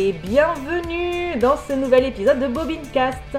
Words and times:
Et 0.00 0.12
bienvenue 0.12 1.36
dans 1.40 1.56
ce 1.56 1.72
nouvel 1.72 2.04
épisode 2.04 2.38
de 2.38 2.46
Bobincast, 2.46 3.36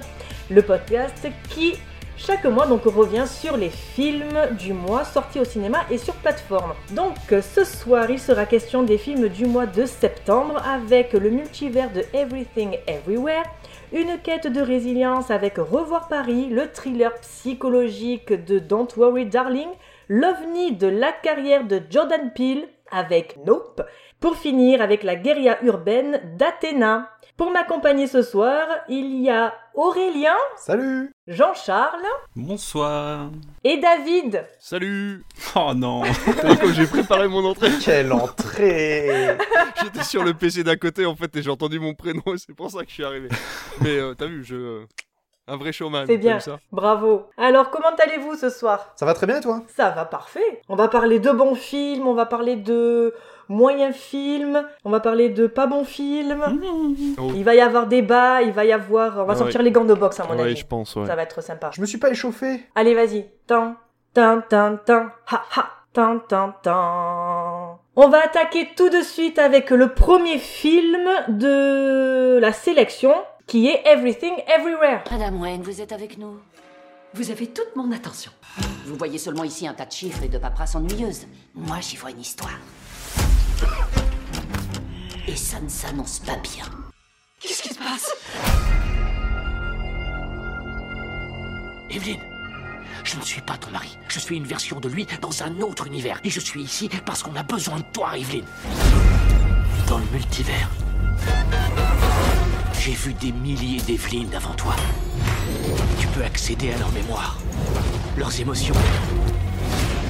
le 0.49 0.61
podcast 0.61 1.25
qui, 1.49 1.75
chaque 2.17 2.43
mois, 2.43 2.67
donc 2.67 2.83
revient 2.83 3.23
sur 3.25 3.55
les 3.55 3.69
films 3.69 4.37
du 4.59 4.73
mois 4.73 5.05
sortis 5.05 5.39
au 5.39 5.45
cinéma 5.45 5.85
et 5.89 5.97
sur 5.97 6.15
plateforme. 6.15 6.73
Donc, 6.91 7.15
ce 7.29 7.63
soir, 7.63 8.11
il 8.11 8.19
sera 8.19 8.45
question 8.45 8.83
des 8.83 8.97
films 8.97 9.29
du 9.29 9.45
mois 9.45 9.67
de 9.67 9.85
septembre 9.85 10.61
avec 10.67 11.13
le 11.13 11.29
multivers 11.29 11.93
de 11.93 12.03
Everything 12.13 12.77
Everywhere, 12.87 13.45
une 13.93 14.19
quête 14.21 14.47
de 14.47 14.59
résilience 14.59 15.31
avec 15.31 15.59
Revoir 15.59 16.09
Paris, 16.09 16.47
le 16.49 16.69
thriller 16.69 17.13
psychologique 17.21 18.33
de 18.33 18.59
Don't 18.59 18.89
Worry 18.97 19.27
Darling, 19.27 19.69
l'ovni 20.09 20.73
de 20.73 20.87
la 20.87 21.13
carrière 21.13 21.63
de 21.63 21.81
Jordan 21.89 22.33
Peele 22.35 22.67
avec 22.91 23.37
Nope, 23.45 23.81
pour 24.19 24.35
finir 24.35 24.81
avec 24.81 25.03
la 25.03 25.15
guérilla 25.15 25.57
urbaine 25.63 26.19
d'Athéna. 26.37 27.09
Pour 27.37 27.51
m'accompagner 27.51 28.05
ce 28.07 28.21
soir, 28.21 28.67
il 28.89 29.21
y 29.21 29.29
a 29.29 29.53
Aurélien, 29.73 30.35
Salut 30.57 31.13
Jean-Charles 31.25 32.03
Bonsoir. 32.35 33.29
et 33.63 33.77
David. 33.77 34.45
Salut. 34.59 35.23
Oh 35.55 35.71
non. 35.73 36.01
J'ai 36.73 36.85
préparé 36.85 37.29
mon 37.29 37.45
entrée 37.45 37.69
Quelle 37.81 38.11
entrée 38.11 39.37
J'étais 39.81 40.03
sur 40.03 40.25
le 40.25 40.33
PC 40.33 40.65
d'à 40.65 40.75
côté 40.75 41.05
en 41.05 41.15
fait 41.15 41.33
et 41.37 41.41
j'ai 41.41 41.49
entendu 41.49 41.79
mon 41.79 41.93
prénom 41.93 42.21
et 42.33 42.37
c'est 42.37 42.53
pour 42.53 42.69
ça 42.69 42.79
que 42.83 42.89
je 42.89 42.93
suis 42.95 43.05
arrivé. 43.05 43.29
Mais 43.79 43.97
euh, 43.97 44.13
t'as 44.15 44.25
vu, 44.25 44.43
je 44.43 44.83
un 45.47 45.57
vrai 45.57 45.71
showman. 45.71 46.05
C'est 46.05 46.17
bien. 46.17 46.39
ça 46.39 46.59
Bravo. 46.71 47.25
Alors, 47.37 47.71
comment 47.71 47.89
allez-vous 48.05 48.35
ce 48.35 48.49
soir? 48.49 48.93
Ça 48.95 49.05
va 49.05 49.13
très 49.15 49.25
bien 49.25 49.37
et 49.37 49.41
toi? 49.41 49.63
Ça 49.75 49.89
va 49.89 50.05
parfait. 50.05 50.61
On 50.69 50.75
va 50.75 50.87
parler 50.89 51.19
de 51.19 51.31
bons 51.31 51.55
films, 51.55 52.05
on 52.07 52.13
va 52.13 52.25
parler 52.27 52.55
de 52.55 53.15
moyens 53.49 53.95
films, 53.95 54.63
on 54.85 54.89
va 54.91 54.99
parler 55.01 55.29
de 55.29 55.47
pas 55.47 55.67
bons 55.67 55.83
films. 55.83 56.45
Oh. 57.17 57.31
Il 57.35 57.43
va 57.43 57.55
y 57.55 57.59
avoir 57.61 57.87
débat, 57.87 58.41
il 58.43 58.51
va 58.51 58.63
y 58.63 58.71
avoir... 58.71 59.17
On 59.19 59.25
va 59.25 59.33
Ah 59.33 59.35
sortir 59.35 59.59
ouais. 59.59 59.65
les 59.65 59.71
gants 59.71 59.83
de 59.85 59.93
boxe 59.93 60.19
à 60.19 60.23
mon 60.25 60.35
Ouais, 60.35 60.41
avis. 60.43 60.55
je 60.55 60.65
pense, 60.65 60.95
ouais. 60.95 61.05
Ça 61.07 61.15
va 61.15 61.23
être 61.23 61.41
sympa. 61.41 61.71
Je 61.73 61.81
me 61.81 61.85
suis 61.85 61.97
pas 61.97 62.09
échauffé 62.11 62.65
Allez, 62.75 62.93
vas-y. 62.95 63.25
Tan, 63.47 63.75
tan, 64.13 64.41
tan, 64.47 64.77
tan, 64.85 65.11
ha, 65.31 65.43
ha, 65.55 65.69
tan, 65.91 66.19
tan, 66.19 66.53
tan. 66.63 67.79
On 67.95 68.07
va 68.07 68.23
attaquer 68.23 68.69
tout 68.77 68.89
de 68.89 69.01
suite 69.01 69.39
avec 69.39 69.71
le 69.71 69.89
premier 69.93 70.37
film 70.37 71.09
de 71.27 72.37
la 72.39 72.53
sélection, 72.53 73.13
qui 73.47 73.67
est 73.67 73.81
Everything 73.85 74.33
Everywhere. 74.47 75.03
Madame 75.11 75.41
Wayne, 75.41 75.63
vous 75.63 75.81
êtes 75.81 75.91
avec 75.91 76.17
nous? 76.17 76.39
Vous 77.15 77.31
avez 77.31 77.47
toute 77.47 77.75
mon 77.75 77.91
attention. 77.91 78.31
Vous 78.85 78.95
voyez 78.95 79.17
seulement 79.17 79.43
ici 79.43 79.67
un 79.67 79.73
tas 79.73 79.85
de 79.85 79.91
chiffres 79.91 80.21
et 80.23 80.27
de 80.27 80.37
paperasses 80.37 80.75
ennuyeuses. 80.75 81.25
Moi, 81.55 81.77
j'y 81.81 81.97
vois 81.97 82.11
une 82.11 82.19
histoire. 82.21 82.51
Et 85.27 85.35
ça 85.35 85.59
ne 85.59 85.69
s'annonce 85.69 86.19
pas 86.19 86.37
bien. 86.37 86.65
Qu'est-ce 87.39 87.61
qui 87.61 87.69
se 87.69 87.79
passe? 87.79 88.11
Evelyne, 91.91 92.21
je 93.03 93.17
ne 93.17 93.21
suis 93.21 93.41
pas 93.41 93.57
ton 93.57 93.71
mari. 93.71 93.97
Je 94.07 94.19
suis 94.19 94.37
une 94.37 94.45
version 94.45 94.79
de 94.79 94.89
lui 94.89 95.07
dans 95.21 95.43
un 95.43 95.59
autre 95.61 95.87
univers. 95.87 96.19
Et 96.23 96.29
je 96.29 96.39
suis 96.39 96.61
ici 96.61 96.89
parce 97.05 97.23
qu'on 97.23 97.35
a 97.35 97.43
besoin 97.43 97.77
de 97.77 97.85
toi, 97.93 98.17
Evelyne. 98.17 98.45
Dans 99.87 99.97
le 99.97 100.05
multivers, 100.11 100.69
j'ai 102.79 102.93
vu 102.93 103.13
des 103.13 103.31
milliers 103.31 103.81
d'Evelyne 103.81 104.33
avant 104.35 104.53
toi. 104.53 104.75
Tu 105.99 106.07
peux 106.07 106.23
accéder 106.23 106.71
à 106.73 106.77
leur 106.77 106.91
mémoire, 106.91 107.37
leurs 108.17 108.39
émotions 108.39 108.75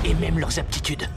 et 0.04 0.14
même 0.16 0.40
leurs 0.40 0.60
aptitudes. 0.60 1.10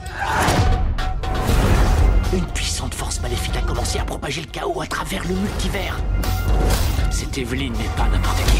Une 2.34 2.46
puissante 2.46 2.94
force 2.94 3.20
maléfique 3.20 3.56
a 3.56 3.60
commencé 3.60 3.98
à 3.98 4.04
propager 4.04 4.40
le 4.40 4.46
chaos 4.46 4.80
à 4.80 4.86
travers 4.86 5.22
le 5.28 5.34
multivers. 5.34 5.98
Cette 7.10 7.36
Evelyne 7.36 7.74
n'est 7.74 7.94
pas 7.94 8.08
n'importe 8.08 8.42
qui. 8.46 8.58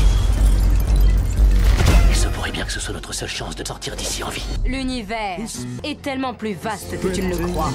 Il 2.10 2.14
se 2.14 2.28
pourrait 2.28 2.50
bien 2.50 2.66
que 2.66 2.72
ce 2.72 2.80
soit 2.80 2.92
notre 2.92 3.14
seule 3.14 3.30
chance 3.30 3.56
de 3.56 3.66
sortir 3.66 3.96
d'ici 3.96 4.22
en 4.22 4.28
vie. 4.28 4.44
L'univers 4.66 5.38
est 5.84 6.02
tellement 6.02 6.34
plus 6.34 6.52
vaste 6.52 7.00
que 7.00 7.08
tu 7.08 7.22
ne 7.22 7.34
le 7.34 7.46
crois. 7.48 7.70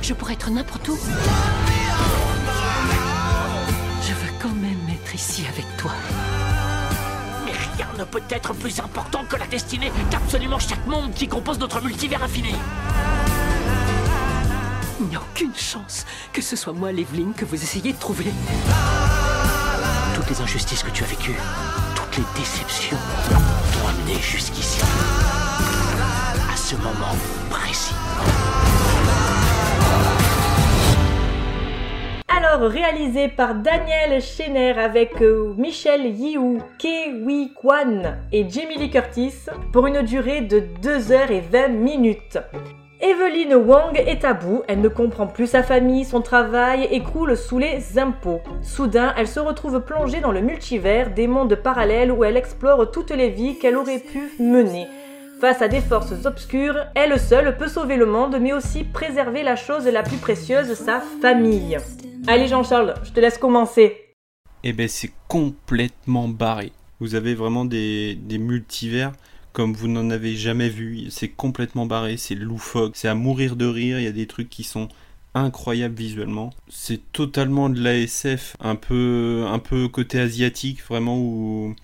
Je 0.00 0.14
pourrais 0.14 0.34
être 0.34 0.50
n'importe 0.50 0.86
où. 0.86 0.98
Je 4.00 4.12
veux 4.12 4.32
quand 4.40 4.54
même 4.54 4.78
être 4.94 5.12
ici 5.12 5.44
avec 5.52 5.66
toi. 5.76 5.90
Ne 7.98 8.04
peut 8.04 8.22
être 8.30 8.54
plus 8.54 8.78
important 8.78 9.24
que 9.28 9.34
la 9.34 9.48
destinée 9.48 9.90
d'absolument 10.08 10.60
chaque 10.60 10.86
monde 10.86 11.12
qui 11.14 11.26
compose 11.26 11.58
notre 11.58 11.82
multivers 11.82 12.22
infini. 12.22 12.54
Il 15.00 15.06
n'y 15.06 15.16
a 15.16 15.20
aucune 15.20 15.52
chance 15.56 16.06
que 16.32 16.40
ce 16.40 16.54
soit 16.54 16.72
moi, 16.72 16.92
l'Evelyne, 16.92 17.32
que 17.34 17.44
vous 17.44 17.56
essayez 17.56 17.92
de 17.92 17.98
trouver. 17.98 18.26
Toutes 20.14 20.30
les 20.30 20.40
injustices 20.40 20.84
que 20.84 20.90
tu 20.90 21.02
as 21.02 21.08
vécues, 21.08 21.34
toutes 21.96 22.18
les 22.18 22.40
déceptions 22.40 22.96
t'ont 23.72 23.88
amené 23.88 24.14
jusqu'ici. 24.22 24.80
À 26.52 26.56
ce 26.56 26.76
moment 26.76 27.16
précis. 27.50 27.94
Alors, 32.40 32.70
réalisé 32.70 33.26
par 33.26 33.56
Daniel 33.56 34.22
Schenner 34.22 34.70
avec 34.78 35.20
euh, 35.22 35.54
Michel 35.58 36.06
Yiou, 36.06 36.58
Kewi 36.78 37.52
Kwan 37.52 38.16
et 38.30 38.48
Jamie 38.48 38.76
Lee 38.78 38.90
Curtis 38.90 39.34
pour 39.72 39.88
une 39.88 40.02
durée 40.02 40.42
de 40.42 40.60
2h20 40.80 41.72
minutes. 41.72 42.38
Eveline 43.00 43.56
Wang 43.56 43.96
est 43.96 44.24
à 44.24 44.34
bout, 44.34 44.62
elle 44.68 44.80
ne 44.80 44.88
comprend 44.88 45.26
plus 45.26 45.48
sa 45.48 45.64
famille, 45.64 46.04
son 46.04 46.20
travail 46.20 46.86
et 46.92 47.02
sous 47.34 47.58
les 47.58 47.98
impôts. 47.98 48.40
Soudain, 48.62 49.14
elle 49.16 49.26
se 49.26 49.40
retrouve 49.40 49.80
plongée 49.80 50.20
dans 50.20 50.32
le 50.32 50.40
multivers, 50.40 51.10
des 51.10 51.26
mondes 51.26 51.56
parallèles 51.56 52.12
où 52.12 52.22
elle 52.22 52.36
explore 52.36 52.88
toutes 52.92 53.10
les 53.10 53.30
vies 53.30 53.58
qu'elle 53.58 53.76
aurait 53.76 53.98
pu 53.98 54.30
mener. 54.40 54.86
Face 55.40 55.62
à 55.62 55.68
des 55.68 55.80
forces 55.80 56.26
obscures, 56.26 56.86
elle 56.96 57.18
seule 57.20 57.56
peut 57.56 57.68
sauver 57.68 57.96
le 57.96 58.06
monde, 58.06 58.38
mais 58.40 58.52
aussi 58.52 58.82
préserver 58.82 59.44
la 59.44 59.54
chose 59.54 59.86
la 59.86 60.02
plus 60.02 60.16
précieuse, 60.16 60.74
sa 60.74 61.00
famille. 61.22 61.78
Allez 62.26 62.48
Jean-Charles, 62.48 62.94
je 63.04 63.12
te 63.12 63.20
laisse 63.20 63.38
commencer. 63.38 63.96
Eh 64.64 64.72
ben 64.72 64.88
c'est 64.88 65.12
complètement 65.28 66.26
barré. 66.26 66.72
Vous 66.98 67.14
avez 67.14 67.36
vraiment 67.36 67.64
des, 67.64 68.18
multivers 68.28 69.12
comme 69.52 69.74
vous 69.74 69.86
n'en 69.86 70.10
avez 70.10 70.34
jamais 70.34 70.68
vu. 70.68 71.06
C'est 71.10 71.28
complètement 71.28 71.86
barré, 71.86 72.16
c'est 72.16 72.34
loufoque, 72.34 72.96
c'est 72.96 73.08
à 73.08 73.14
mourir 73.14 73.54
de 73.54 73.66
rire. 73.66 74.00
Il 74.00 74.04
y 74.04 74.08
a 74.08 74.12
des 74.12 74.26
trucs 74.26 74.50
qui 74.50 74.64
sont 74.64 74.88
incroyables 75.34 75.94
visuellement. 75.94 76.50
C'est 76.68 77.12
totalement 77.12 77.68
de 77.68 77.80
l'ASF, 77.80 78.56
un 78.58 78.74
peu, 78.74 79.44
un 79.46 79.60
peu 79.60 79.86
côté 79.86 80.18
asiatique, 80.18 80.82
vraiment 80.82 81.16
où 81.16 81.76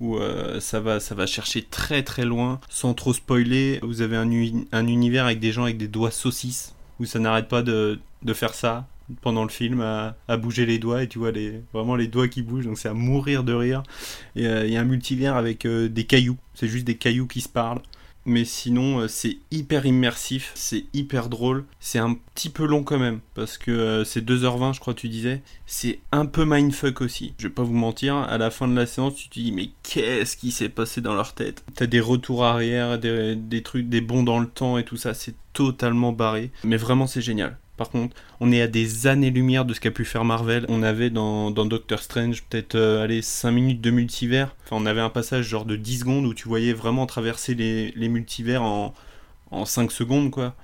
où 0.00 0.16
euh, 0.16 0.60
ça 0.60 0.80
va 0.80 1.00
ça 1.00 1.14
va 1.14 1.26
chercher 1.26 1.62
très 1.62 2.02
très 2.02 2.24
loin 2.24 2.60
sans 2.68 2.94
trop 2.94 3.12
spoiler. 3.12 3.80
Vous 3.82 4.00
avez 4.02 4.16
un, 4.16 4.30
uni- 4.30 4.68
un 4.72 4.86
univers 4.86 5.24
avec 5.24 5.40
des 5.40 5.52
gens 5.52 5.64
avec 5.64 5.76
des 5.76 5.88
doigts 5.88 6.10
saucisses 6.10 6.74
où 7.00 7.04
ça 7.04 7.18
n'arrête 7.18 7.48
pas 7.48 7.62
de, 7.62 7.98
faire 8.34 8.54
ça 8.54 8.86
pendant 9.22 9.42
le 9.42 9.48
film 9.48 9.80
à, 9.80 10.16
à 10.28 10.36
bouger 10.36 10.66
les 10.66 10.78
doigts 10.78 11.02
et 11.02 11.08
tu 11.08 11.18
vois 11.18 11.30
les, 11.32 11.62
vraiment 11.72 11.96
les 11.96 12.08
doigts 12.08 12.28
qui 12.28 12.42
bougent 12.42 12.66
donc 12.66 12.78
c'est 12.78 12.88
à 12.88 12.94
mourir 12.94 13.42
de 13.44 13.52
rire. 13.54 13.82
Et 14.36 14.46
euh, 14.46 14.66
il 14.66 14.72
y 14.72 14.76
a 14.76 14.80
un 14.80 14.84
multivers 14.84 15.36
avec 15.36 15.64
euh, 15.64 15.88
des 15.88 16.04
cailloux. 16.04 16.36
C'est 16.54 16.68
juste 16.68 16.84
des 16.86 16.96
cailloux 16.96 17.26
qui 17.26 17.40
se 17.40 17.48
parlent 17.48 17.82
mais 18.28 18.44
sinon 18.44 19.00
euh, 19.00 19.08
c'est 19.08 19.38
hyper 19.50 19.86
immersif, 19.86 20.52
c'est 20.54 20.84
hyper 20.92 21.28
drôle, 21.28 21.64
c'est 21.80 21.98
un 21.98 22.14
petit 22.34 22.50
peu 22.50 22.66
long 22.66 22.84
quand 22.84 22.98
même 22.98 23.20
parce 23.34 23.58
que 23.58 23.70
euh, 23.70 24.04
c'est 24.04 24.24
2h20 24.24 24.74
je 24.74 24.80
crois 24.80 24.94
tu 24.94 25.08
disais, 25.08 25.42
c'est 25.66 25.98
un 26.12 26.26
peu 26.26 26.44
mindfuck 26.44 27.00
aussi. 27.00 27.34
Je 27.38 27.48
vais 27.48 27.54
pas 27.54 27.62
vous 27.62 27.74
mentir, 27.74 28.16
à 28.16 28.38
la 28.38 28.50
fin 28.50 28.68
de 28.68 28.76
la 28.76 28.86
séance 28.86 29.16
tu 29.16 29.28
te 29.28 29.34
dis 29.40 29.50
mais 29.50 29.70
qu'est-ce 29.82 30.36
qui 30.36 30.52
s'est 30.52 30.68
passé 30.68 31.00
dans 31.00 31.14
leur 31.14 31.32
tête? 31.32 31.64
T'as 31.74 31.86
des 31.86 32.00
retours 32.00 32.44
arrière, 32.44 32.98
des, 32.98 33.34
des 33.34 33.62
trucs, 33.62 33.88
des 33.88 34.02
bons 34.02 34.22
dans 34.22 34.38
le 34.38 34.46
temps 34.46 34.78
et 34.78 34.84
tout 34.84 34.96
ça, 34.96 35.14
c'est 35.14 35.34
totalement 35.54 36.12
barré, 36.12 36.52
mais 36.62 36.76
vraiment 36.76 37.06
c'est 37.06 37.22
génial. 37.22 37.56
Par 37.78 37.90
contre, 37.90 38.16
on 38.40 38.52
est 38.52 38.60
à 38.60 38.66
des 38.66 39.06
années-lumière 39.06 39.64
de 39.64 39.72
ce 39.72 39.80
qu'a 39.80 39.92
pu 39.92 40.04
faire 40.04 40.24
Marvel. 40.24 40.66
On 40.68 40.82
avait 40.82 41.10
dans, 41.10 41.50
Doctor 41.52 42.00
Strange 42.00 42.42
peut-être 42.42 42.74
euh, 42.74 43.04
allez, 43.04 43.22
5 43.22 43.52
minutes 43.52 43.80
de 43.80 43.90
multivers. 43.90 44.54
Enfin, 44.64 44.76
on 44.82 44.84
avait 44.84 45.00
un 45.00 45.08
passage 45.08 45.46
genre 45.46 45.64
de 45.64 45.76
10 45.76 46.00
secondes 46.00 46.26
où 46.26 46.34
tu 46.34 46.48
voyais 46.48 46.72
vraiment 46.74 47.06
traverser 47.06 47.54
les, 47.54 47.92
les 47.92 48.08
multivers 48.08 48.62
en, 48.62 48.94
en 49.50 49.64
5 49.64 49.92
secondes, 49.92 50.30
quoi. 50.30 50.54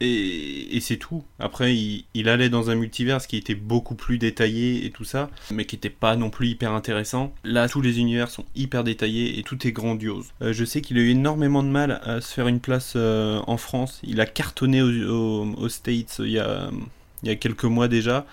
Et, 0.00 0.78
c'est 0.80 0.98
tout. 0.98 1.24
Après, 1.38 1.74
il, 1.74 2.28
allait 2.28 2.48
dans 2.48 2.70
un 2.70 2.74
multivers 2.74 3.26
qui 3.26 3.36
était 3.36 3.54
beaucoup 3.54 3.94
plus 3.94 4.18
détaillé 4.18 4.84
et 4.84 4.90
tout 4.90 5.04
ça, 5.04 5.30
mais 5.50 5.64
qui 5.64 5.76
n'était 5.76 5.90
pas 5.90 6.16
non 6.16 6.30
plus 6.30 6.48
hyper 6.48 6.72
intéressant. 6.72 7.34
Là, 7.44 7.68
tous 7.68 7.80
les 7.80 7.98
univers 7.98 8.28
sont 8.28 8.44
hyper 8.54 8.84
détaillés 8.84 9.38
et 9.38 9.42
tout 9.42 9.66
est 9.66 9.72
grandiose. 9.72 10.26
Euh, 10.42 10.52
je 10.52 10.64
sais 10.64 10.80
qu'il 10.80 10.98
a 10.98 11.00
eu 11.00 11.10
énormément 11.10 11.62
de 11.62 11.68
mal 11.68 12.00
à 12.04 12.20
se 12.20 12.32
faire 12.32 12.46
une 12.46 12.60
place 12.60 12.92
euh, 12.96 13.40
en 13.46 13.56
France. 13.56 14.00
Il 14.04 14.20
a 14.20 14.26
cartonné 14.26 14.82
aux, 14.82 15.68
States 15.68 16.18
euh, 16.20 16.70
il 17.22 17.28
y, 17.28 17.30
a, 17.30 17.36
quelques 17.36 17.64
mois 17.64 17.88
déjà, 17.88 18.26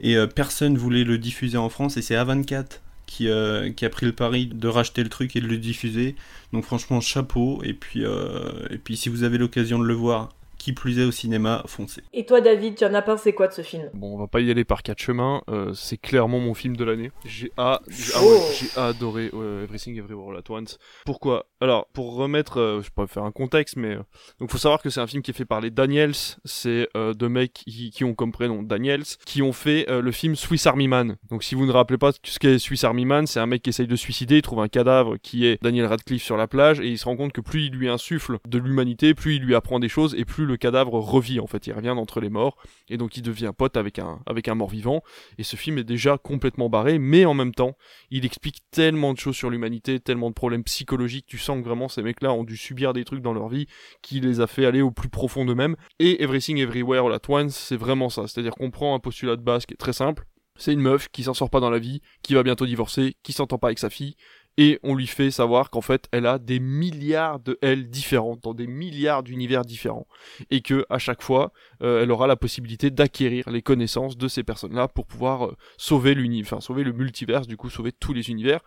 et 0.00 0.16
euh, 0.16 0.26
personne 0.26 0.76
voulait 0.76 1.04
le 1.04 1.18
diffuser 1.18 1.58
en 1.58 1.68
France, 1.68 1.96
et 1.96 2.02
c'est 2.02 2.14
A24 2.14 2.80
qui, 3.06 3.28
a 3.28 3.90
pris 3.90 4.06
le 4.06 4.12
pari 4.12 4.46
de 4.46 4.68
racheter 4.68 5.02
le 5.02 5.10
truc 5.10 5.36
et 5.36 5.42
de 5.42 5.46
le 5.46 5.58
diffuser. 5.58 6.16
Donc 6.54 6.64
franchement, 6.64 7.02
chapeau. 7.02 7.60
Et 7.62 7.74
puis, 7.74 8.02
et 8.02 8.78
puis 8.78 8.96
si 8.96 9.10
vous 9.10 9.22
avez 9.22 9.36
l'occasion 9.36 9.78
de 9.78 9.84
le 9.84 9.92
voir, 9.92 10.30
qui 10.62 10.72
plus 10.72 11.00
est 11.00 11.04
au 11.04 11.10
cinéma, 11.10 11.64
foncez. 11.66 12.02
Et 12.12 12.24
toi, 12.24 12.40
David, 12.40 12.76
tu 12.76 12.84
en 12.84 12.94
as 12.94 13.02
pensé 13.02 13.32
quoi 13.32 13.48
de 13.48 13.52
ce 13.52 13.62
film? 13.62 13.90
Bon, 13.94 14.14
on 14.14 14.18
va 14.18 14.28
pas 14.28 14.38
y 14.40 14.48
aller 14.48 14.64
par 14.64 14.84
quatre 14.84 15.00
chemins. 15.00 15.42
euh, 15.48 15.72
c'est 15.74 15.96
clairement 15.98 16.38
mon 16.38 16.54
film 16.54 16.76
de 16.76 16.84
l'année. 16.84 17.10
J'ai 17.24 17.50
a- 17.56 17.80
j'ai- 17.88 18.12
ah 18.14 18.20
Oh. 18.22 18.28
ouais, 18.30 18.80
adoré 18.80 19.30
euh, 19.34 19.64
Everything 19.64 19.98
Everywhere 19.98 20.30
All 20.30 20.36
At 20.38 20.50
Once. 20.52 20.78
Pourquoi? 21.04 21.46
Alors, 21.62 21.86
pour 21.92 22.16
remettre, 22.16 22.58
euh, 22.58 22.82
je 22.82 22.90
peux 22.90 23.06
faire 23.06 23.22
un 23.22 23.30
contexte, 23.30 23.76
mais 23.76 23.94
euh, 23.94 24.02
donc 24.40 24.50
faut 24.50 24.58
savoir 24.58 24.82
que 24.82 24.90
c'est 24.90 24.98
un 24.98 25.06
film 25.06 25.22
qui 25.22 25.30
est 25.30 25.34
fait 25.34 25.44
par 25.44 25.60
les 25.60 25.70
Daniels. 25.70 26.16
C'est 26.44 26.88
euh, 26.96 27.14
deux 27.14 27.28
mecs 27.28 27.52
qui, 27.52 28.02
ont 28.02 28.14
comme 28.14 28.32
prénom 28.32 28.64
Daniels, 28.64 29.04
qui 29.24 29.42
ont 29.42 29.52
fait 29.52 29.88
euh, 29.88 30.00
le 30.00 30.10
film 30.10 30.34
Swiss 30.34 30.66
Army 30.66 30.88
Man. 30.88 31.18
Donc, 31.30 31.44
si 31.44 31.54
vous 31.54 31.64
ne 31.64 31.70
rappelez 31.70 31.98
pas 31.98 32.10
ce 32.24 32.40
qu'est 32.40 32.58
Swiss 32.58 32.82
Army 32.82 33.04
Man, 33.04 33.28
c'est 33.28 33.38
un 33.38 33.46
mec 33.46 33.62
qui 33.62 33.70
essaye 33.70 33.86
de 33.86 33.94
suicider, 33.94 34.38
il 34.38 34.42
trouve 34.42 34.58
un 34.58 34.66
cadavre 34.66 35.18
qui 35.18 35.46
est 35.46 35.62
Daniel 35.62 35.86
Radcliffe 35.86 36.24
sur 36.24 36.36
la 36.36 36.48
plage, 36.48 36.80
et 36.80 36.88
il 36.88 36.98
se 36.98 37.04
rend 37.04 37.14
compte 37.14 37.32
que 37.32 37.40
plus 37.40 37.66
il 37.66 37.74
lui 37.74 37.88
insuffle 37.88 38.38
de 38.48 38.58
l'humanité, 38.58 39.14
plus 39.14 39.36
il 39.36 39.42
lui 39.42 39.54
apprend 39.54 39.78
des 39.78 39.88
choses, 39.88 40.16
et 40.18 40.24
plus 40.24 40.46
le 40.46 40.56
cadavre 40.56 40.94
revit 40.94 41.38
en 41.38 41.46
fait. 41.46 41.68
Il 41.68 41.74
revient 41.74 41.94
d'entre 41.94 42.20
les 42.20 42.28
morts 42.28 42.56
et 42.88 42.96
donc 42.96 43.16
il 43.16 43.22
devient 43.22 43.52
pote 43.56 43.76
avec 43.76 43.98
un, 43.98 44.20
avec 44.26 44.48
un 44.48 44.54
mort-vivant. 44.54 45.02
Et 45.38 45.44
ce 45.44 45.56
film 45.56 45.78
est 45.78 45.84
déjà 45.84 46.18
complètement 46.18 46.68
barré, 46.68 46.98
mais 46.98 47.24
en 47.24 47.34
même 47.34 47.54
temps, 47.54 47.76
il 48.10 48.24
explique 48.26 48.62
tellement 48.70 49.14
de 49.14 49.18
choses 49.18 49.36
sur 49.36 49.48
l'humanité, 49.48 50.00
tellement 50.00 50.28
de 50.28 50.34
problèmes 50.34 50.64
psychologiques. 50.64 51.26
Tu 51.26 51.38
sens 51.38 51.51
vraiment 51.60 51.88
ces 51.88 52.02
mecs-là 52.02 52.32
ont 52.32 52.44
dû 52.44 52.56
subir 52.56 52.92
des 52.92 53.04
trucs 53.04 53.22
dans 53.22 53.34
leur 53.34 53.48
vie 53.48 53.66
qui 54.00 54.20
les 54.20 54.40
a 54.40 54.46
fait 54.46 54.64
aller 54.64 54.80
au 54.80 54.90
plus 54.90 55.08
profond 55.08 55.44
d'eux-mêmes. 55.44 55.76
Et 55.98 56.22
Everything 56.22 56.58
Everywhere 56.58 57.06
All 57.06 57.12
At 57.14 57.28
Once, 57.28 57.54
c'est 57.54 57.76
vraiment 57.76 58.08
ça. 58.08 58.26
C'est-à-dire 58.26 58.54
qu'on 58.54 58.70
prend 58.70 58.94
un 58.94 58.98
postulat 58.98 59.36
de 59.36 59.42
base 59.42 59.66
qui 59.66 59.74
est 59.74 59.76
très 59.76 59.92
simple. 59.92 60.24
C'est 60.56 60.72
une 60.72 60.80
meuf 60.80 61.08
qui 61.08 61.24
s'en 61.24 61.34
sort 61.34 61.50
pas 61.50 61.60
dans 61.60 61.70
la 61.70 61.78
vie, 61.78 62.02
qui 62.22 62.34
va 62.34 62.42
bientôt 62.42 62.66
divorcer, 62.66 63.16
qui 63.22 63.32
s'entend 63.32 63.58
pas 63.58 63.68
avec 63.68 63.78
sa 63.78 63.90
fille, 63.90 64.16
et 64.58 64.78
on 64.82 64.94
lui 64.94 65.06
fait 65.06 65.30
savoir 65.30 65.70
qu'en 65.70 65.80
fait 65.80 66.08
elle 66.12 66.26
a 66.26 66.38
des 66.38 66.60
milliards 66.60 67.40
de 67.40 67.58
elle 67.62 67.88
différentes 67.88 68.42
dans 68.42 68.54
des 68.54 68.66
milliards 68.66 69.22
d'univers 69.22 69.64
différents 69.64 70.06
et 70.50 70.60
que 70.60 70.84
à 70.90 70.98
chaque 70.98 71.22
fois 71.22 71.52
euh, 71.82 72.02
elle 72.02 72.10
aura 72.10 72.26
la 72.26 72.36
possibilité 72.36 72.90
d'acquérir 72.90 73.48
les 73.48 73.62
connaissances 73.62 74.16
de 74.16 74.28
ces 74.28 74.42
personnes-là 74.42 74.88
pour 74.88 75.06
pouvoir 75.06 75.46
euh, 75.46 75.56
sauver 75.78 76.14
l'univers, 76.14 76.52
enfin 76.52 76.60
sauver 76.60 76.84
le 76.84 76.92
multiverse, 76.92 77.46
du 77.46 77.56
coup 77.56 77.70
sauver 77.70 77.92
tous 77.92 78.12
les 78.12 78.30
univers. 78.30 78.60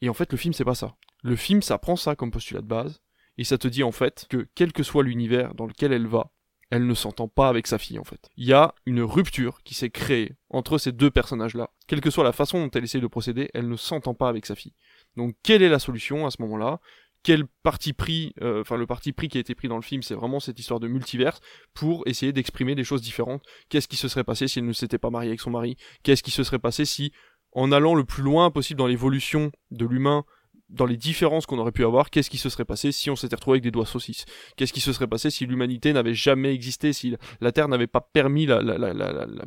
Et 0.00 0.08
en 0.08 0.14
fait, 0.14 0.32
le 0.32 0.38
film 0.38 0.52
c'est 0.52 0.64
pas 0.64 0.74
ça. 0.74 0.96
Le 1.22 1.36
film, 1.36 1.62
ça 1.62 1.78
prend 1.78 1.96
ça 1.96 2.14
comme 2.14 2.30
postulat 2.30 2.60
de 2.60 2.66
base 2.66 3.00
et 3.38 3.44
ça 3.44 3.58
te 3.58 3.68
dit 3.68 3.82
en 3.82 3.92
fait 3.92 4.26
que 4.28 4.48
quel 4.54 4.72
que 4.72 4.82
soit 4.82 5.02
l'univers 5.02 5.54
dans 5.54 5.66
lequel 5.66 5.92
elle 5.92 6.06
va, 6.06 6.32
elle 6.70 6.86
ne 6.86 6.94
s'entend 6.94 7.28
pas 7.28 7.48
avec 7.48 7.66
sa 7.66 7.78
fille 7.78 7.98
en 7.98 8.04
fait. 8.04 8.28
Il 8.36 8.46
y 8.46 8.52
a 8.52 8.74
une 8.86 9.00
rupture 9.00 9.62
qui 9.62 9.74
s'est 9.74 9.90
créée 9.90 10.36
entre 10.50 10.78
ces 10.78 10.92
deux 10.92 11.10
personnages-là. 11.10 11.70
Quelle 11.86 12.00
que 12.00 12.10
soit 12.10 12.24
la 12.24 12.32
façon 12.32 12.58
dont 12.58 12.70
elle 12.70 12.84
essaie 12.84 13.00
de 13.00 13.06
procéder, 13.06 13.48
elle 13.54 13.68
ne 13.68 13.76
s'entend 13.76 14.14
pas 14.14 14.28
avec 14.28 14.46
sa 14.46 14.54
fille. 14.54 14.74
Donc 15.16 15.34
quelle 15.42 15.62
est 15.62 15.68
la 15.68 15.78
solution 15.78 16.26
à 16.26 16.30
ce 16.30 16.42
moment-là? 16.42 16.80
Quel 17.24 17.46
parti 17.64 17.92
pris, 17.92 18.32
euh, 18.42 18.60
enfin 18.60 18.76
le 18.76 18.86
parti 18.86 19.12
pris 19.12 19.28
qui 19.28 19.38
a 19.38 19.40
été 19.40 19.54
pris 19.54 19.66
dans 19.66 19.76
le 19.76 19.82
film, 19.82 20.02
c'est 20.02 20.14
vraiment 20.14 20.38
cette 20.38 20.58
histoire 20.58 20.78
de 20.78 20.86
multiverse 20.86 21.40
pour 21.74 22.06
essayer 22.06 22.32
d'exprimer 22.32 22.74
des 22.74 22.84
choses 22.84 23.02
différentes. 23.02 23.42
Qu'est-ce 23.68 23.88
qui 23.88 23.96
se 23.96 24.06
serait 24.06 24.24
passé 24.24 24.46
si 24.46 24.60
elle 24.60 24.66
ne 24.66 24.72
s'était 24.72 24.98
pas 24.98 25.10
mariée 25.10 25.30
avec 25.30 25.40
son 25.40 25.50
mari? 25.50 25.76
Qu'est-ce 26.04 26.22
qui 26.22 26.30
se 26.30 26.44
serait 26.44 26.60
passé 26.60 26.84
si, 26.84 27.12
en 27.52 27.72
allant 27.72 27.94
le 27.94 28.04
plus 28.04 28.22
loin 28.22 28.50
possible 28.50 28.78
dans 28.78 28.86
l'évolution 28.86 29.50
de 29.70 29.86
l'humain, 29.86 30.24
dans 30.68 30.86
les 30.86 30.96
différences 30.96 31.46
qu'on 31.46 31.58
aurait 31.58 31.72
pu 31.72 31.84
avoir, 31.84 32.10
qu'est-ce 32.10 32.30
qui 32.30 32.38
se 32.38 32.50
serait 32.50 32.64
passé 32.64 32.92
si 32.92 33.08
on 33.10 33.16
s'était 33.16 33.36
retrouvé 33.36 33.56
avec 33.56 33.62
des 33.62 33.70
doigts 33.70 33.86
saucisses? 33.86 34.26
Qu'est-ce 34.56 34.72
qui 34.72 34.80
se 34.80 34.92
serait 34.92 35.06
passé 35.06 35.30
si 35.30 35.46
l'humanité 35.46 35.92
n'avait 35.92 36.14
jamais 36.14 36.54
existé, 36.54 36.92
si 36.92 37.16
la 37.40 37.52
Terre 37.52 37.68
n'avait 37.68 37.86
pas 37.86 38.02
permis 38.02 38.46
la, 38.46 38.60
la, 38.60 38.76
la, 38.76 38.92
la, 38.92 39.12
la 39.12 39.44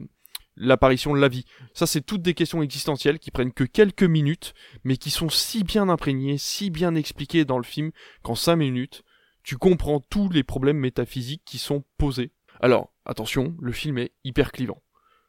l'apparition 0.58 1.14
de 1.14 1.20
la 1.20 1.28
vie? 1.28 1.46
Ça, 1.74 1.86
c'est 1.88 2.02
toutes 2.02 2.24
des 2.24 2.34
questions 2.34 2.62
existentielles 2.62 3.20
qui 3.20 3.32
prennent 3.32 3.54
que 3.54 3.64
quelques 3.64 4.04
minutes, 4.04 4.54
mais 4.84 4.98
qui 4.98 5.12
sont 5.12 5.30
si 5.30 5.64
bien 5.64 5.90
imprégnées, 5.90 6.38
si 6.38 6.70
bien 6.72 6.96
expliquées 6.96 7.46
dans 7.46 7.58
le 7.58 7.64
film, 7.64 7.92
qu'en 8.24 8.36
cinq 8.36 8.58
minutes, 8.58 9.04
tu 9.44 9.58
comprends 9.58 10.00
tous 10.00 10.30
les 10.30 10.44
problèmes 10.44 10.78
métaphysiques 10.78 11.44
qui 11.46 11.58
sont 11.58 11.84
posés. 11.98 12.32
Alors, 12.60 12.94
attention, 13.06 13.56
le 13.60 13.72
film 13.72 13.98
est 13.98 14.12
hyper 14.24 14.52
clivant. 14.52 14.82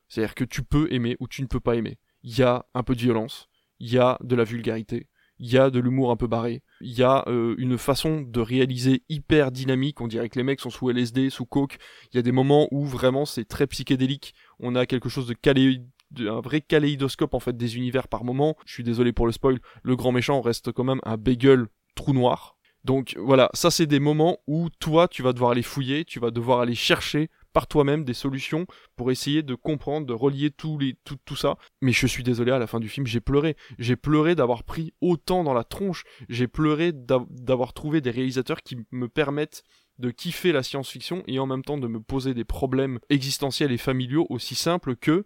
C'est-à-dire 0.09 0.35
que 0.35 0.45
tu 0.45 0.63
peux 0.63 0.93
aimer 0.93 1.17
ou 1.21 1.29
tu 1.29 1.41
ne 1.41 1.47
peux 1.47 1.61
pas 1.61 1.77
aimer. 1.77 1.99
Il 2.23 2.37
y 2.37 2.43
a 2.43 2.67
un 2.75 2.83
peu 2.83 2.95
de 2.95 3.01
violence, 3.01 3.49
il 3.81 3.93
y 3.93 3.99
a 3.99 4.19
de 4.23 4.37
la 4.37 4.45
vulgarité, 4.45 5.09
il 5.39 5.51
y 5.51 5.59
a 5.59 5.71
de 5.71 5.81
l'humour 5.81 6.11
un 6.11 6.17
peu 6.17 6.27
barré, 6.27 6.63
il 6.81 6.93
y 6.93 7.03
a 7.03 7.25
euh, 7.27 7.55
une 7.59 7.79
façon 7.79 8.21
de 8.21 8.41
réaliser 8.41 9.03
hyper 9.09 9.51
dynamique, 9.51 10.01
on 10.01 10.07
dirait 10.07 10.29
que 10.29 10.39
les 10.39 10.45
mecs 10.45 10.61
sont 10.61 10.71
sous 10.71 10.91
LSD, 10.91 11.31
sous 11.31 11.47
coke, 11.47 11.79
il 12.13 12.17
y 12.17 12.19
a 12.19 12.23
des 12.23 12.33
moments 12.33 12.69
où 12.71 12.85
vraiment 12.85 13.27
c'est 13.27 13.45
très 13.45 13.67
psychédélique, 13.67 14.35
on 14.61 14.77
a 14.77 14.87
quelque 14.87 15.09
chose 15.09 15.27
de 15.27 15.35
calé 15.35 15.83
un 16.21 16.41
vrai 16.41 16.61
kaléidoscope 16.61 17.35
en 17.35 17.41
fait 17.41 17.57
des 17.57 17.77
univers 17.77 18.09
par 18.09 18.25
moment. 18.25 18.57
Je 18.67 18.75
suis 18.75 18.85
désolé 18.85 19.13
pour 19.13 19.27
le 19.27 19.33
spoil, 19.33 19.59
le 19.83 19.97
grand 19.97 20.13
méchant 20.13 20.41
reste 20.41 20.73
quand 20.73 20.85
même 20.85 21.01
un 21.05 21.17
bagel 21.17 21.67
trou 21.95 22.13
noir. 22.13 22.57
Donc 22.85 23.15
voilà, 23.17 23.49
ça 23.55 23.71
c'est 23.71 23.87
des 23.87 24.01
moments 24.01 24.39
où 24.47 24.69
toi 24.81 25.07
tu 25.07 25.23
vas 25.23 25.33
devoir 25.33 25.53
aller 25.53 25.63
fouiller, 25.63 26.05
tu 26.05 26.19
vas 26.19 26.31
devoir 26.31 26.61
aller 26.61 26.75
chercher 26.75 27.31
par 27.53 27.67
toi-même 27.67 28.05
des 28.05 28.15
solutions 28.15 28.67
pour 28.97 29.11
essayer 29.11 29.43
de 29.43 29.55
comprendre, 29.55 30.07
de 30.07 30.13
relier 30.13 30.51
tout, 30.51 30.79
les, 30.79 30.97
tout, 31.05 31.19
tout 31.25 31.37
ça. 31.37 31.57
Mais 31.81 31.93
je 31.93 32.07
suis 32.07 32.23
désolé, 32.23 32.53
à 32.53 32.59
la 32.59 32.67
fin 32.67 32.81
du 32.81 32.89
film, 32.89 33.07
j'ai 33.07 33.21
pleuré. 33.21 33.57
J'ai 33.79 33.97
pleuré 33.97 34.35
d'avoir 34.35 34.65
pris 34.65 34.93
autant 35.01 35.45
dans 35.45 35.55
la 35.55 35.65
tronche. 35.65 36.05
J'ai 36.29 36.49
pleuré 36.49 36.93
d'avoir 36.93 37.73
trouvé 37.73 38.01
des 38.01 38.11
réalisateurs 38.11 38.63
qui 38.63 38.79
me 38.91 39.09
permettent 39.09 39.63
de 39.99 40.11
kiffer 40.11 40.53
la 40.53 40.63
science-fiction 40.63 41.23
et 41.27 41.39
en 41.39 41.47
même 41.47 41.63
temps 41.63 41.79
de 41.79 41.87
me 41.87 42.01
poser 42.01 42.35
des 42.35 42.45
problèmes 42.45 42.99
existentiels 43.11 43.73
et 43.73 43.79
familiaux 43.79 44.27
aussi 44.31 44.55
simples 44.55 44.97
que 44.97 45.25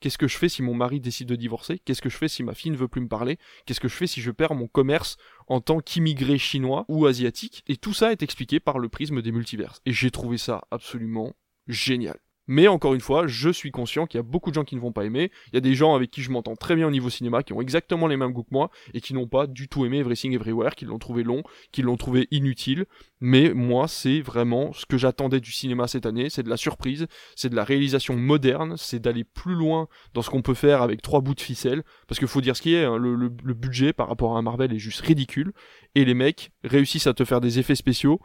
Qu'est-ce 0.00 0.18
que 0.18 0.28
je 0.28 0.36
fais 0.36 0.48
si 0.48 0.62
mon 0.62 0.74
mari 0.74 1.00
décide 1.00 1.28
de 1.28 1.34
divorcer? 1.34 1.80
Qu'est-ce 1.80 2.02
que 2.02 2.08
je 2.08 2.16
fais 2.16 2.28
si 2.28 2.44
ma 2.44 2.54
fille 2.54 2.70
ne 2.70 2.76
veut 2.76 2.86
plus 2.86 3.00
me 3.00 3.08
parler? 3.08 3.36
Qu'est-ce 3.66 3.80
que 3.80 3.88
je 3.88 3.96
fais 3.96 4.06
si 4.06 4.20
je 4.20 4.30
perds 4.30 4.54
mon 4.54 4.68
commerce 4.68 5.16
en 5.48 5.60
tant 5.60 5.80
qu'immigré 5.80 6.38
chinois 6.38 6.84
ou 6.88 7.06
asiatique? 7.06 7.64
Et 7.66 7.76
tout 7.76 7.92
ça 7.92 8.12
est 8.12 8.22
expliqué 8.22 8.60
par 8.60 8.78
le 8.78 8.88
prisme 8.88 9.22
des 9.22 9.32
multiverses. 9.32 9.80
Et 9.86 9.92
j'ai 9.92 10.12
trouvé 10.12 10.38
ça 10.38 10.62
absolument 10.70 11.34
génial. 11.68 12.18
Mais 12.48 12.66
encore 12.66 12.94
une 12.94 13.00
fois, 13.02 13.26
je 13.26 13.50
suis 13.50 13.70
conscient 13.70 14.06
qu'il 14.06 14.16
y 14.16 14.20
a 14.20 14.22
beaucoup 14.22 14.50
de 14.50 14.54
gens 14.54 14.64
qui 14.64 14.74
ne 14.74 14.80
vont 14.80 14.90
pas 14.90 15.04
aimer. 15.04 15.30
Il 15.48 15.54
y 15.54 15.58
a 15.58 15.60
des 15.60 15.74
gens 15.74 15.94
avec 15.94 16.10
qui 16.10 16.22
je 16.22 16.30
m'entends 16.30 16.56
très 16.56 16.74
bien 16.74 16.88
au 16.88 16.90
niveau 16.90 17.10
cinéma, 17.10 17.42
qui 17.42 17.52
ont 17.52 17.60
exactement 17.60 18.06
les 18.06 18.16
mêmes 18.16 18.32
goûts 18.32 18.42
que 18.42 18.52
moi, 18.52 18.70
et 18.94 19.02
qui 19.02 19.12
n'ont 19.12 19.28
pas 19.28 19.46
du 19.46 19.68
tout 19.68 19.84
aimé 19.84 19.98
Everything 19.98 20.32
Everywhere, 20.32 20.74
qui 20.74 20.86
l'ont 20.86 20.98
trouvé 20.98 21.22
long, 21.22 21.42
qui 21.72 21.82
l'ont 21.82 21.98
trouvé 21.98 22.26
inutile. 22.30 22.86
Mais 23.20 23.52
moi, 23.52 23.86
c'est 23.86 24.22
vraiment 24.22 24.72
ce 24.72 24.86
que 24.86 24.96
j'attendais 24.96 25.40
du 25.40 25.52
cinéma 25.52 25.88
cette 25.88 26.06
année. 26.06 26.30
C'est 26.30 26.42
de 26.42 26.48
la 26.48 26.56
surprise, 26.56 27.06
c'est 27.36 27.50
de 27.50 27.56
la 27.56 27.64
réalisation 27.64 28.16
moderne, 28.16 28.76
c'est 28.78 28.98
d'aller 28.98 29.24
plus 29.24 29.54
loin 29.54 29.86
dans 30.14 30.22
ce 30.22 30.30
qu'on 30.30 30.42
peut 30.42 30.54
faire 30.54 30.80
avec 30.80 31.02
trois 31.02 31.20
bouts 31.20 31.34
de 31.34 31.42
ficelle. 31.42 31.82
Parce 32.06 32.18
qu'il 32.18 32.28
faut 32.28 32.40
dire 32.40 32.56
ce 32.56 32.62
qui 32.62 32.74
est, 32.74 32.84
hein, 32.84 32.96
le, 32.96 33.28
budget 33.28 33.92
par 33.92 34.08
rapport 34.08 34.38
à 34.38 34.42
Marvel 34.42 34.72
est 34.72 34.78
juste 34.78 35.02
ridicule. 35.02 35.52
Et 35.94 36.06
les 36.06 36.14
mecs 36.14 36.50
réussissent 36.64 37.08
à 37.08 37.12
te 37.12 37.26
faire 37.26 37.42
des 37.42 37.58
effets 37.58 37.74
spéciaux 37.74 38.20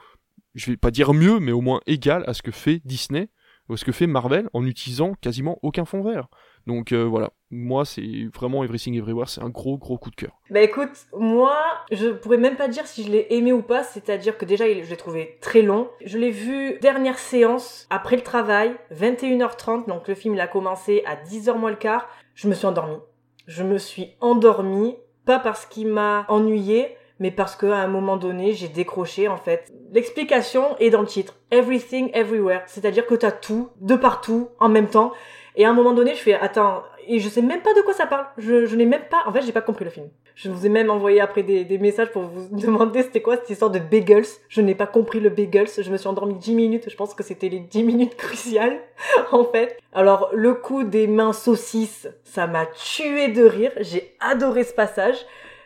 je 0.56 0.72
vais 0.72 0.78
pas 0.78 0.92
dire 0.92 1.14
mieux, 1.14 1.40
mais 1.40 1.52
au 1.52 1.62
moins 1.62 1.82
égal 1.88 2.24
à 2.28 2.34
ce 2.34 2.42
que 2.42 2.52
fait 2.52 2.82
Disney 2.86 3.30
ou 3.70 3.78
ce 3.78 3.86
que 3.86 3.92
fait 3.92 4.08
Marvel 4.08 4.50
en 4.54 4.66
utilisant 4.66 5.14
quasiment 5.14 5.58
aucun 5.62 5.86
fond 5.86 6.02
vert. 6.02 6.28
Donc 6.68 6.92
euh, 6.92 7.04
voilà, 7.04 7.32
moi 7.50 7.86
c'est 7.86 8.28
vraiment 8.34 8.64
Everything 8.64 8.96
Everywhere, 8.96 9.28
c'est 9.28 9.42
un 9.42 9.50
gros 9.50 9.78
gros 9.78 9.98
coup 9.98 10.10
de 10.10 10.16
cœur. 10.16 10.32
Bah 10.50 10.62
écoute, 10.62 10.92
moi 11.18 11.56
je 11.92 12.10
pourrais 12.10 12.38
même 12.38 12.56
pas 12.56 12.68
dire 12.68 12.88
si 12.88 13.04
je 13.04 13.12
l'ai 13.12 13.28
aimé 13.32 13.52
ou 13.52 13.62
pas, 13.62 13.84
c'est-à-dire 13.84 14.38
que 14.38 14.46
déjà 14.46 14.66
je 14.68 14.90
l'ai 14.90 14.98
trouvé 14.98 15.38
très 15.42 15.62
long. 15.62 15.90
Je 16.06 16.18
l'ai 16.18 16.32
vu 16.32 16.78
dernière 16.82 17.20
séance 17.20 17.88
après 17.90 18.16
le 18.16 18.22
travail, 18.22 18.76
21h30, 18.94 19.88
donc 19.88 20.08
le 20.08 20.16
film 20.16 20.36
il 20.36 20.42
a 20.42 20.48
commencé 20.48 21.04
à 21.06 21.16
10h 21.16 21.58
moins 21.58 21.72
le 21.72 21.76
quart, 21.76 22.08
je 22.34 22.48
me 22.48 22.54
suis 22.54 22.66
endormie. 22.66 23.00
Je 23.46 23.64
me 23.64 23.78
suis 23.78 24.16
endormie, 24.22 24.96
pas 25.26 25.40
parce 25.40 25.66
qu'il 25.66 25.88
m'a 25.88 26.26
ennuyé, 26.30 26.96
mais 27.20 27.32
parce 27.32 27.56
qu'à 27.56 27.78
un 27.78 27.88
moment 27.88 28.18
donné, 28.18 28.54
j'ai 28.54 28.70
décroché 28.70 29.28
en 29.28 29.38
fait. 29.38 29.72
L'explication 29.94 30.76
est 30.80 30.90
dans 30.90 31.02
le 31.02 31.08
titre. 31.08 31.36
Everything, 31.52 32.10
everywhere. 32.14 32.64
C'est-à-dire 32.66 33.06
que 33.06 33.14
t'as 33.14 33.32
tout, 33.32 33.70
de 33.80 33.96
partout, 33.96 34.50
en 34.60 34.68
même 34.68 34.88
temps. 34.88 35.14
Et 35.56 35.66
à 35.66 35.70
un 35.70 35.74
moment 35.74 35.94
donné, 35.94 36.16
je 36.16 36.20
fais, 36.20 36.34
attends, 36.34 36.82
et 37.08 37.20
je 37.20 37.30
sais 37.30 37.44
même 37.44 37.62
pas 37.62 37.76
de 37.76 37.82
quoi 37.82 37.94
ça 37.94 38.08
parle. 38.08 38.26
Je, 38.40 38.66
je 38.66 38.76
n'ai 38.76 38.88
même 38.88 39.04
pas, 39.08 39.24
en 39.28 39.32
fait, 39.32 39.44
j'ai 39.44 39.52
pas 39.52 39.62
compris 39.62 39.86
le 39.86 39.92
film. 39.92 40.10
Je 40.34 40.50
vous 40.50 40.66
ai 40.66 40.70
même 40.70 40.90
envoyé 40.90 41.22
après 41.22 41.44
des, 41.44 41.64
des 41.64 41.78
messages 41.78 42.12
pour 42.12 42.24
vous 42.24 42.48
demander 42.60 43.04
c'était 43.04 43.22
quoi 43.22 43.36
cette 43.36 43.52
histoire 43.52 43.70
de 43.70 43.78
bagels. 43.78 44.26
Je 44.50 44.62
n'ai 44.62 44.74
pas 44.74 44.88
compris 44.88 45.20
le 45.20 45.30
bagels. 45.30 45.68
Je 45.78 45.92
me 45.92 45.98
suis 45.98 46.08
endormie 46.08 46.34
10 46.34 46.56
minutes. 46.56 46.90
Je 46.90 46.96
pense 46.96 47.14
que 47.14 47.22
c'était 47.22 47.50
les 47.50 47.60
10 47.60 47.84
minutes 47.84 48.16
cruciales, 48.16 48.80
en 49.32 49.44
fait. 49.44 49.78
Alors, 49.94 50.32
le 50.34 50.56
coup 50.56 50.84
des 50.84 51.06
mains 51.06 51.34
saucisses, 51.34 52.08
ça 52.24 52.48
m'a 52.48 52.66
tué 52.66 53.28
de 53.28 53.44
rire. 53.46 53.72
J'ai 53.80 54.16
adoré 54.20 54.64
ce 54.64 54.74
passage. 54.74 55.18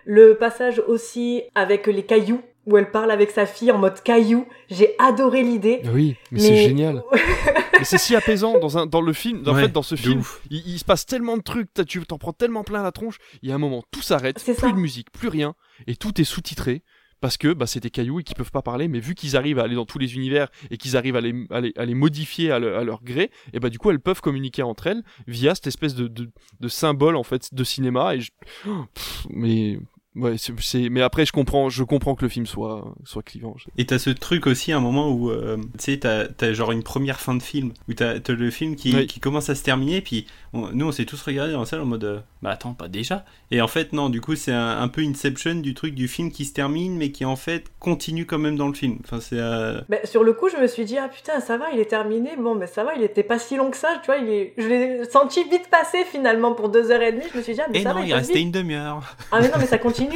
Le 0.03 0.35
passage 0.35 0.81
aussi 0.87 1.43
avec 1.55 1.87
les 1.87 2.03
cailloux, 2.03 2.41
où 2.67 2.77
elle 2.77 2.91
parle 2.91 3.09
avec 3.09 3.31
sa 3.31 3.45
fille 3.47 3.71
en 3.71 3.79
mode 3.79 4.01
caillou. 4.03 4.45
J'ai 4.69 4.93
adoré 4.99 5.41
l'idée. 5.41 5.81
Oui, 5.91 6.15
mais, 6.31 6.39
mais... 6.39 6.39
c'est 6.39 6.57
génial. 6.57 7.01
mais 7.79 7.83
c'est 7.83 7.97
si 7.97 8.15
apaisant 8.15 8.59
dans, 8.59 8.77
un, 8.77 8.85
dans 8.85 9.01
le 9.01 9.13
film. 9.13 9.41
En 9.47 9.53
Ouais, 9.55 9.63
fait, 9.63 9.71
dans 9.71 9.81
ce 9.81 9.95
film, 9.95 10.21
il, 10.51 10.61
il 10.67 10.77
se 10.77 10.85
passe 10.85 11.05
tellement 11.05 11.37
de 11.37 11.41
trucs, 11.43 11.73
t'as- 11.73 11.85
tu 11.85 11.99
t'en 12.05 12.17
prends 12.19 12.33
tellement 12.33 12.63
plein 12.63 12.83
la 12.83 12.91
tronche. 12.91 13.17
Il 13.41 13.49
y 13.49 13.51
a 13.51 13.55
un 13.55 13.59
moment, 13.59 13.83
tout 13.91 14.01
s'arrête, 14.03 14.43
plus 14.43 14.53
ça. 14.55 14.69
de 14.71 14.77
musique, 14.77 15.11
plus 15.11 15.29
rien, 15.29 15.55
et 15.87 15.95
tout 15.95 16.19
est 16.21 16.25
sous-titré. 16.25 16.83
parce 17.19 17.37
que 17.37 17.51
bah, 17.51 17.65
c'est 17.65 17.79
des 17.79 17.89
cailloux 17.89 18.19
et 18.19 18.23
qu'ils 18.23 18.35
peuvent 18.35 18.51
pas 18.51 18.61
parler, 18.61 18.87
mais 18.87 18.99
vu 18.99 19.15
qu'ils 19.15 19.35
arrivent 19.35 19.57
à 19.57 19.63
aller 19.63 19.73
dans 19.73 19.87
tous 19.87 19.97
les 19.97 20.13
univers 20.13 20.49
et 20.69 20.77
qu'ils 20.77 20.95
arrivent 20.95 21.15
à 21.15 21.21
les, 21.21 21.33
à 21.49 21.61
les, 21.61 21.73
à 21.75 21.83
les 21.85 21.95
modifier 21.95 22.51
à, 22.51 22.59
le- 22.59 22.75
à 22.77 22.83
leur 22.83 23.01
gré, 23.03 23.31
et 23.53 23.59
bah 23.59 23.69
du 23.71 23.79
coup 23.79 23.89
elles 23.89 23.99
peuvent 23.99 24.21
communiquer 24.21 24.61
entre 24.61 24.85
elles 24.85 25.01
via 25.25 25.55
cette 25.55 25.65
espèce 25.65 25.95
de, 25.95 26.07
de, 26.07 26.29
de 26.59 26.67
symbole 26.67 27.15
en 27.15 27.23
fait 27.23 27.53
de 27.55 27.63
cinéma. 27.63 28.13
Et 28.15 28.19
je... 28.21 28.29
Oh, 28.67 28.85
pff, 28.93 29.25
mais 29.31 29.79
ouais, 30.17 30.35
c'est, 30.37 30.53
c'est- 30.59 30.89
mais 30.89 31.01
après 31.01 31.25
je 31.25 31.31
comprends, 31.31 31.69
je 31.69 31.83
comprends 31.83 32.15
que 32.15 32.23
le 32.25 32.29
film 32.29 32.45
soit 32.45 32.93
soit 33.05 33.23
clivant. 33.23 33.55
Et 33.77 33.85
t'as 33.85 33.99
ce 33.99 34.09
truc 34.09 34.47
aussi, 34.47 34.71
un 34.71 34.79
moment 34.79 35.11
où, 35.11 35.29
euh, 35.31 35.57
tu 35.77 35.83
sais, 35.93 35.97
t'as, 35.97 36.27
t'as 36.27 36.53
genre 36.53 36.71
une 36.71 36.83
première 36.83 37.19
fin 37.19 37.35
de 37.35 37.41
film, 37.43 37.71
où 37.89 37.93
t'as, 37.93 38.19
t'as 38.19 38.33
le 38.33 38.49
film 38.51 38.75
qui, 38.75 38.93
Oui. 38.95 39.07
qui 39.07 39.19
commence 39.19 39.49
à 39.49 39.55
se 39.55 39.63
terminer, 39.63 40.01
puis 40.01 40.27
on- 40.53 40.69
nous 40.71 40.87
on 40.87 40.91
s'est 40.91 41.05
tous 41.05 41.21
regardés 41.21 41.53
dans 41.53 41.59
la 41.61 41.65
salle 41.65 41.81
en 41.81 41.85
mode, 41.85 42.03
euh, 42.03 42.19
bah 42.41 42.51
attends, 42.51 42.73
pas 42.73 42.87
déjà 42.87 43.25
Et 43.49 43.61
en 43.61 43.67
fait, 43.67 43.93
non, 43.93 44.09
du 44.09 44.19
coup, 44.21 44.35
c'est 44.35 44.51
un, 44.51 44.79
un 44.81 44.87
peu 44.89 45.01
Inception 45.01 45.55
du 45.55 45.73
truc 45.73 45.95
du 45.95 46.07
film 46.09 46.31
qui 46.31 46.43
se 46.45 46.53
termine, 46.53 46.97
mais 46.97 47.11
qui 47.11 47.23
en 47.25 47.35
fait 47.37 47.65
continue 47.79 48.25
quand 48.25 48.37
même 48.37 48.57
dans 48.57 48.67
le 48.67 48.73
film. 48.73 48.97
Enfin, 49.05 49.19
c'est. 49.21 49.39
euh, 49.39 49.79
sur 50.03 50.23
le 50.23 50.33
coup, 50.33 50.49
je 50.49 50.57
me 50.57 50.67
suis 50.67 50.83
dit, 50.85 50.97
ah 50.97 51.07
putain, 51.07 51.39
ça 51.39 51.57
va, 51.57 51.71
il 51.73 51.79
est 51.79 51.85
terminé. 51.85 52.31
Bon, 52.37 52.55
mais 52.55 52.67
ça 52.67 52.83
va, 52.83 52.93
il 52.95 53.03
était 53.03 53.23
pas 53.23 53.39
si 53.39 53.55
long 53.55 53.71
que 53.71 53.77
ça, 53.77 53.99
tu 54.03 54.07
vois. 54.07 54.17
Il 54.17 54.27
est... 54.29 54.53
Je 54.57 54.67
l'ai 54.67 55.05
senti 55.05 55.43
vite 55.45 55.69
passer 55.71 56.03
finalement 56.03 56.53
pour 56.53 56.67
deux 56.69 56.91
heures 56.91 57.01
et 57.01 57.11
demie. 57.13 57.23
Je 57.31 57.37
me 57.37 57.41
suis 57.43 57.53
dit, 57.53 57.61
ah, 57.61 57.67
mais 57.71 57.79
Et 57.79 57.83
ça 57.83 57.93
non, 57.93 58.01
va, 58.01 58.05
il 58.05 58.13
restait 58.13 58.33
vite. 58.33 58.43
une 58.43 58.51
demi-heure. 58.51 59.01
Ah, 59.31 59.39
mais 59.41 59.47
non, 59.47 59.55
mais 59.59 59.65
ça 59.65 59.77
continue. 59.77 60.06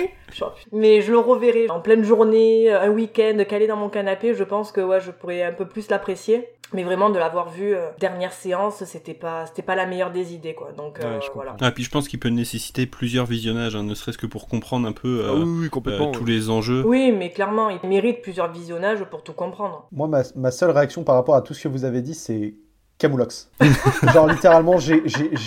Mais 0.71 1.01
je 1.01 1.11
le 1.11 1.19
reverrai 1.19 1.69
en 1.69 1.79
pleine 1.81 2.03
journée, 2.03 2.71
un 2.71 2.89
week-end, 2.89 3.37
calé 3.47 3.67
dans 3.67 3.75
mon 3.77 3.89
canapé. 3.89 4.33
Je 4.33 4.43
pense 4.43 4.71
que 4.71 4.81
ouais, 4.81 5.01
je 5.01 5.11
pourrais 5.11 5.43
un 5.43 5.53
peu 5.53 5.67
plus 5.67 5.89
l'apprécier. 5.89 6.47
Mais 6.73 6.83
vraiment, 6.83 7.09
de 7.09 7.19
l'avoir 7.19 7.49
vu 7.49 7.75
euh, 7.75 7.87
dernière 7.99 8.31
séance, 8.31 8.85
c'était 8.85 9.13
pas, 9.13 9.45
c'était 9.45 9.61
pas 9.61 9.75
la 9.75 9.85
meilleure 9.85 10.11
des 10.11 10.33
idées, 10.33 10.53
quoi. 10.53 10.71
Donc 10.71 10.99
Ouais, 10.99 11.05
euh, 11.05 11.19
je 11.19 11.27
comprends. 11.27 11.33
voilà. 11.43 11.57
Ah, 11.59 11.71
puis 11.71 11.83
je 11.83 11.89
pense 11.89 12.07
qu'il 12.07 12.17
peut 12.17 12.29
nécessiter 12.29 12.85
plusieurs 12.85 13.25
visionnages, 13.25 13.75
hein, 13.75 13.83
ne 13.83 13.93
serait-ce 13.93 14.17
que 14.17 14.25
pour 14.25 14.47
comprendre 14.47 14.87
un 14.87 14.93
peu 14.93 15.23
Ah 15.25 15.31
euh, 15.31 15.43
oui, 15.43 15.49
oui, 15.59 15.65
euh, 15.65 15.69
complètement. 15.69 16.11
tous 16.11 16.23
les 16.23 16.49
enjeux. 16.49 16.81
Oui, 16.85 17.11
mais 17.11 17.29
clairement, 17.29 17.69
il 17.69 17.89
mérite 17.89 18.21
plusieurs 18.21 18.49
visionnages 18.53 19.03
pour 19.03 19.21
tout 19.21 19.33
comprendre. 19.33 19.85
Moi, 19.91 20.07
ma, 20.07 20.21
ma 20.37 20.49
seule 20.51 20.71
réaction 20.71 21.03
par 21.03 21.15
rapport 21.15 21.35
à 21.35 21.41
tout 21.41 21.53
ce 21.53 21.61
que 21.61 21.67
vous 21.67 21.83
avez 21.83 22.01
dit, 22.01 22.13
c'est 22.13 22.53
Camoulox. 23.01 23.49
Genre, 24.13 24.27
littéralement, 24.27 24.77
j'ai- 24.77 25.01